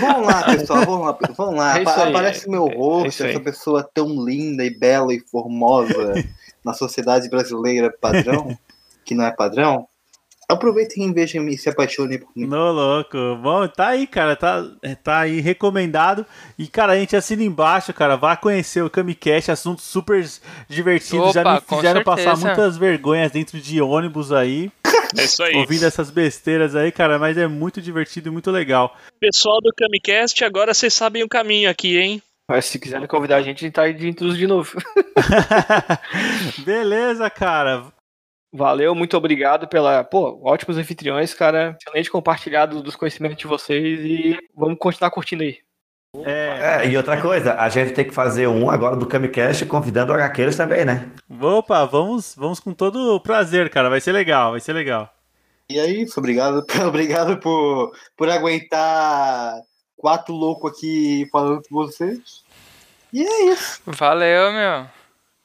Vamos 0.00 0.26
lá, 0.26 0.42
pessoal, 0.44 0.84
vamos 0.86 1.06
lá. 1.06 1.18
Vamos 1.36 1.54
lá. 1.56 1.78
É 1.78 1.82
isso 1.82 1.90
Apa- 1.90 2.02
aí, 2.04 2.10
Aparece 2.10 2.44
é- 2.46 2.48
o 2.48 2.50
meu 2.52 2.66
é 2.68 2.74
rosto, 2.76 3.24
aí. 3.24 3.30
essa 3.30 3.40
pessoa 3.40 3.88
tão 3.92 4.24
linda 4.24 4.64
e 4.64 4.70
bela 4.70 5.12
e 5.12 5.20
formosa 5.20 6.14
na 6.66 6.74
sociedade 6.74 7.30
brasileira 7.30 7.94
padrão, 8.00 8.58
que 9.06 9.14
não 9.14 9.24
é 9.24 9.30
padrão. 9.30 9.86
Aproveitem 10.48 11.08
e 11.08 11.12
vejam 11.12 11.48
e 11.48 11.58
se 11.58 11.68
apaixonem 11.68 12.20
por 12.20 12.28
mim. 12.36 12.46
No 12.46 12.70
louco. 12.70 13.16
Bom, 13.42 13.66
tá 13.66 13.88
aí, 13.88 14.06
cara. 14.06 14.36
Tá, 14.36 14.64
tá 15.02 15.20
aí 15.20 15.40
recomendado. 15.40 16.24
E, 16.56 16.68
cara, 16.68 16.92
a 16.92 16.96
gente 16.96 17.16
assina 17.16 17.42
embaixo, 17.42 17.92
cara. 17.92 18.14
Vá 18.16 18.36
conhecer 18.36 18.80
o 18.82 18.88
Camicast, 18.90 19.50
assuntos 19.50 19.84
super 19.84 20.24
divertidos. 20.68 21.32
Já 21.32 21.40
Opa, 21.40 21.54
me 21.54 21.60
com 21.62 21.76
fizeram 21.76 22.04
passar 22.04 22.36
muitas 22.36 22.76
vergonhas 22.76 23.32
dentro 23.32 23.60
de 23.60 23.80
ônibus 23.82 24.30
aí, 24.30 24.70
É 25.18 25.24
isso 25.24 25.42
aí. 25.42 25.56
ouvindo 25.56 25.84
essas 25.84 26.10
besteiras 26.10 26.76
aí, 26.76 26.92
cara. 26.92 27.18
Mas 27.18 27.36
é 27.36 27.48
muito 27.48 27.82
divertido 27.82 28.28
e 28.28 28.32
muito 28.32 28.50
legal. 28.52 28.96
Pessoal 29.18 29.60
do 29.60 29.72
Camicast, 29.76 30.44
agora 30.44 30.72
vocês 30.72 30.94
sabem 30.94 31.24
o 31.24 31.28
caminho 31.28 31.68
aqui, 31.68 31.98
hein? 31.98 32.22
Mas 32.48 32.66
se 32.66 32.78
quiserem 32.78 33.06
convidar 33.06 33.36
a 33.36 33.42
gente, 33.42 33.58
a 33.58 33.66
gente 33.66 33.74
tá 33.74 33.82
aí 33.82 33.92
de 33.92 34.08
intruso 34.08 34.36
de 34.36 34.46
novo. 34.46 34.78
Beleza, 36.64 37.28
cara. 37.28 37.92
Valeu, 38.52 38.94
muito 38.94 39.16
obrigado 39.16 39.66
pela. 39.68 40.04
Pô, 40.04 40.40
ótimos 40.44 40.78
anfitriões, 40.78 41.34
cara. 41.34 41.76
Excelente 41.80 42.10
compartilhado 42.10 42.82
dos 42.82 42.94
conhecimentos 42.94 43.36
de 43.36 43.46
vocês 43.46 44.00
e 44.00 44.38
vamos 44.54 44.78
continuar 44.78 45.10
curtindo 45.10 45.42
aí. 45.42 45.58
É, 46.24 46.84
É, 46.84 46.88
e 46.88 46.96
outra 46.96 47.20
coisa, 47.20 47.54
a 47.54 47.68
gente 47.68 47.92
tem 47.92 48.04
que 48.04 48.14
fazer 48.14 48.46
um 48.46 48.70
agora 48.70 48.96
do 48.96 49.06
Camicast 49.06 49.66
convidando 49.66 50.12
HQs 50.12 50.56
também, 50.56 50.84
né? 50.84 51.10
opa, 51.28 51.84
vamos, 51.84 52.34
vamos 52.34 52.60
com 52.60 52.72
todo 52.72 53.16
o 53.16 53.20
prazer, 53.20 53.68
cara. 53.68 53.90
Vai 53.90 54.00
ser 54.00 54.12
legal, 54.12 54.52
vai 54.52 54.60
ser 54.60 54.72
legal. 54.72 55.12
E 55.68 55.78
é 55.78 55.86
isso, 55.86 56.18
obrigado, 56.18 56.64
obrigado 56.86 57.38
por, 57.38 57.92
por 58.16 58.30
aguentar 58.30 59.60
quatro 59.96 60.34
loucos 60.34 60.72
aqui 60.72 61.28
falando 61.30 61.62
com 61.68 61.74
vocês. 61.74 62.44
E 63.12 63.22
é 63.22 63.52
isso. 63.52 63.80
Valeu, 63.86 64.52
meu. 64.52 64.86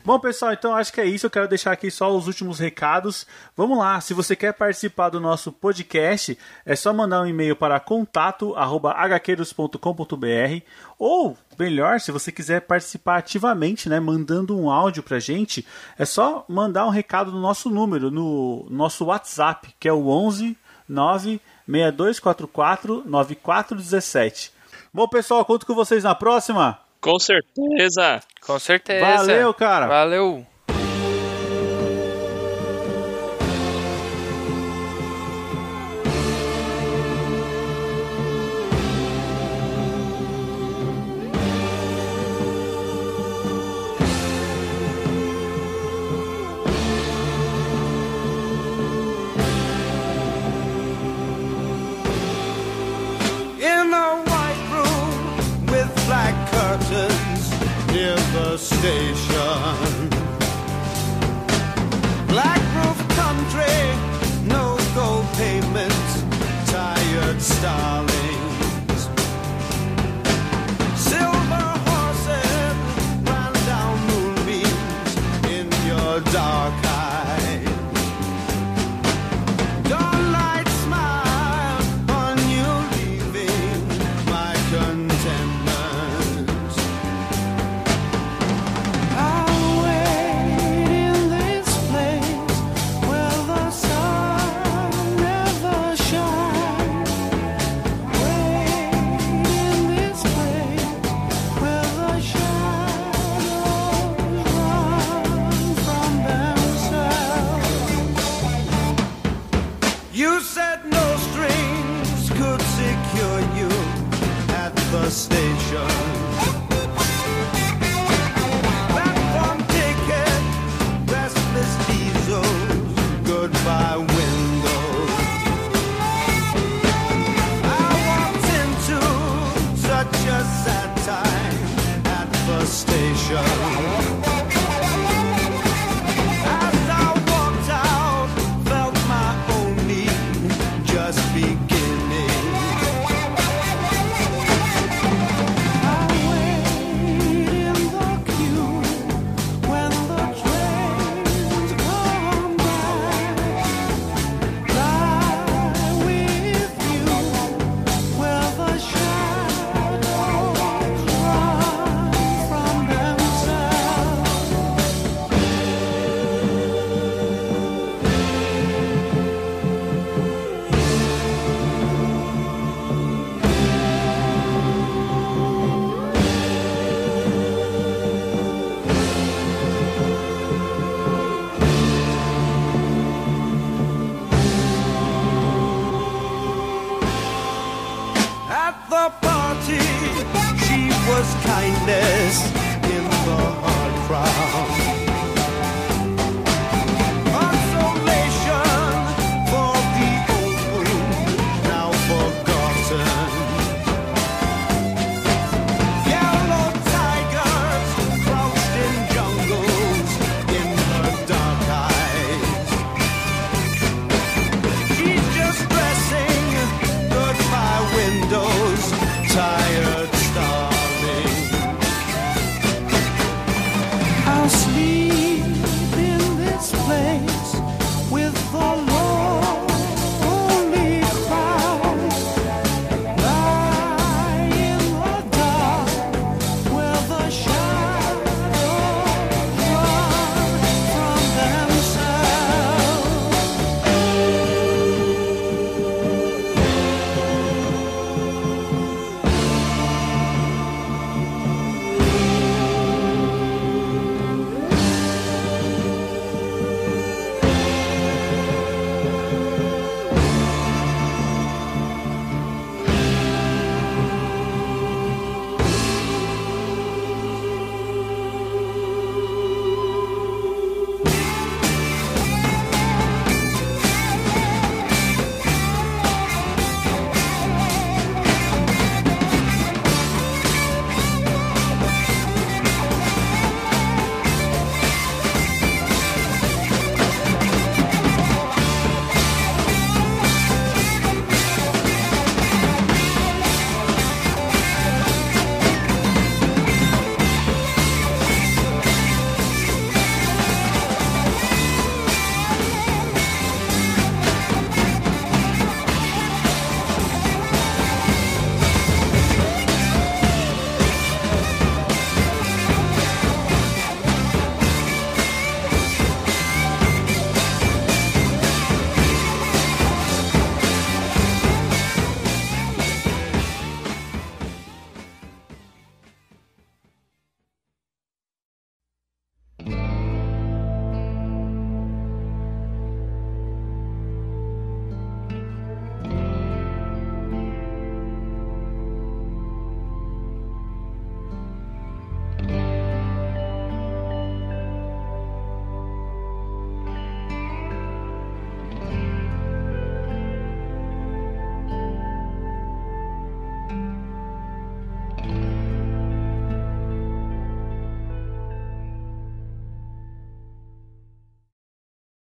Bom, 0.04 0.20
pessoal, 0.20 0.52
então 0.52 0.76
acho 0.76 0.92
que 0.92 1.00
é 1.00 1.06
isso. 1.06 1.28
Eu 1.28 1.30
quero 1.30 1.48
deixar 1.48 1.72
aqui 1.72 1.92
só 1.92 2.12
os 2.12 2.26
últimos 2.26 2.58
recados. 2.58 3.28
Vamos 3.56 3.78
lá, 3.78 4.02
se 4.02 4.16
você 4.16 4.36
quer 4.36 4.52
participar 4.52 5.10
do 5.10 5.20
nosso 5.20 5.52
podcast, 5.52 6.36
é 6.66 6.76
só 6.76 6.92
mandar 6.92 7.22
um 7.22 7.28
e-mail 7.28 7.56
para 7.56 7.80
contato@hqueiros.com.br 7.80 10.66
ou, 10.98 11.38
melhor, 11.58 12.00
se 12.00 12.12
você 12.12 12.32
quiser 12.32 12.62
participar 12.62 13.18
ativamente, 13.18 13.88
né, 13.88 14.00
mandando 14.00 14.58
um 14.58 14.72
áudio 14.72 15.04
pra 15.04 15.20
gente, 15.20 15.64
é 16.00 16.06
só 16.06 16.44
mandar 16.50 16.88
um 16.88 16.90
recado 16.90 17.32
no 17.32 17.40
nosso 17.40 17.70
número, 17.70 18.10
no 18.10 18.66
nosso 18.72 19.06
WhatsApp, 19.06 19.76
que 19.80 19.88
é 19.88 19.94
o 19.94 20.08
11 20.08 20.58
96244 21.68 23.04
9417. 23.06 24.52
Bom, 24.94 25.08
pessoal, 25.08 25.46
conto 25.46 25.66
com 25.66 25.74
vocês 25.74 26.04
na 26.04 26.14
próxima. 26.14 26.80
Com 27.00 27.18
certeza. 27.18 28.22
Com 28.46 28.60
certeza. 28.60 29.06
Valeu, 29.06 29.54
cara. 29.54 29.88
Valeu. 29.88 30.46
stay. 58.62 59.01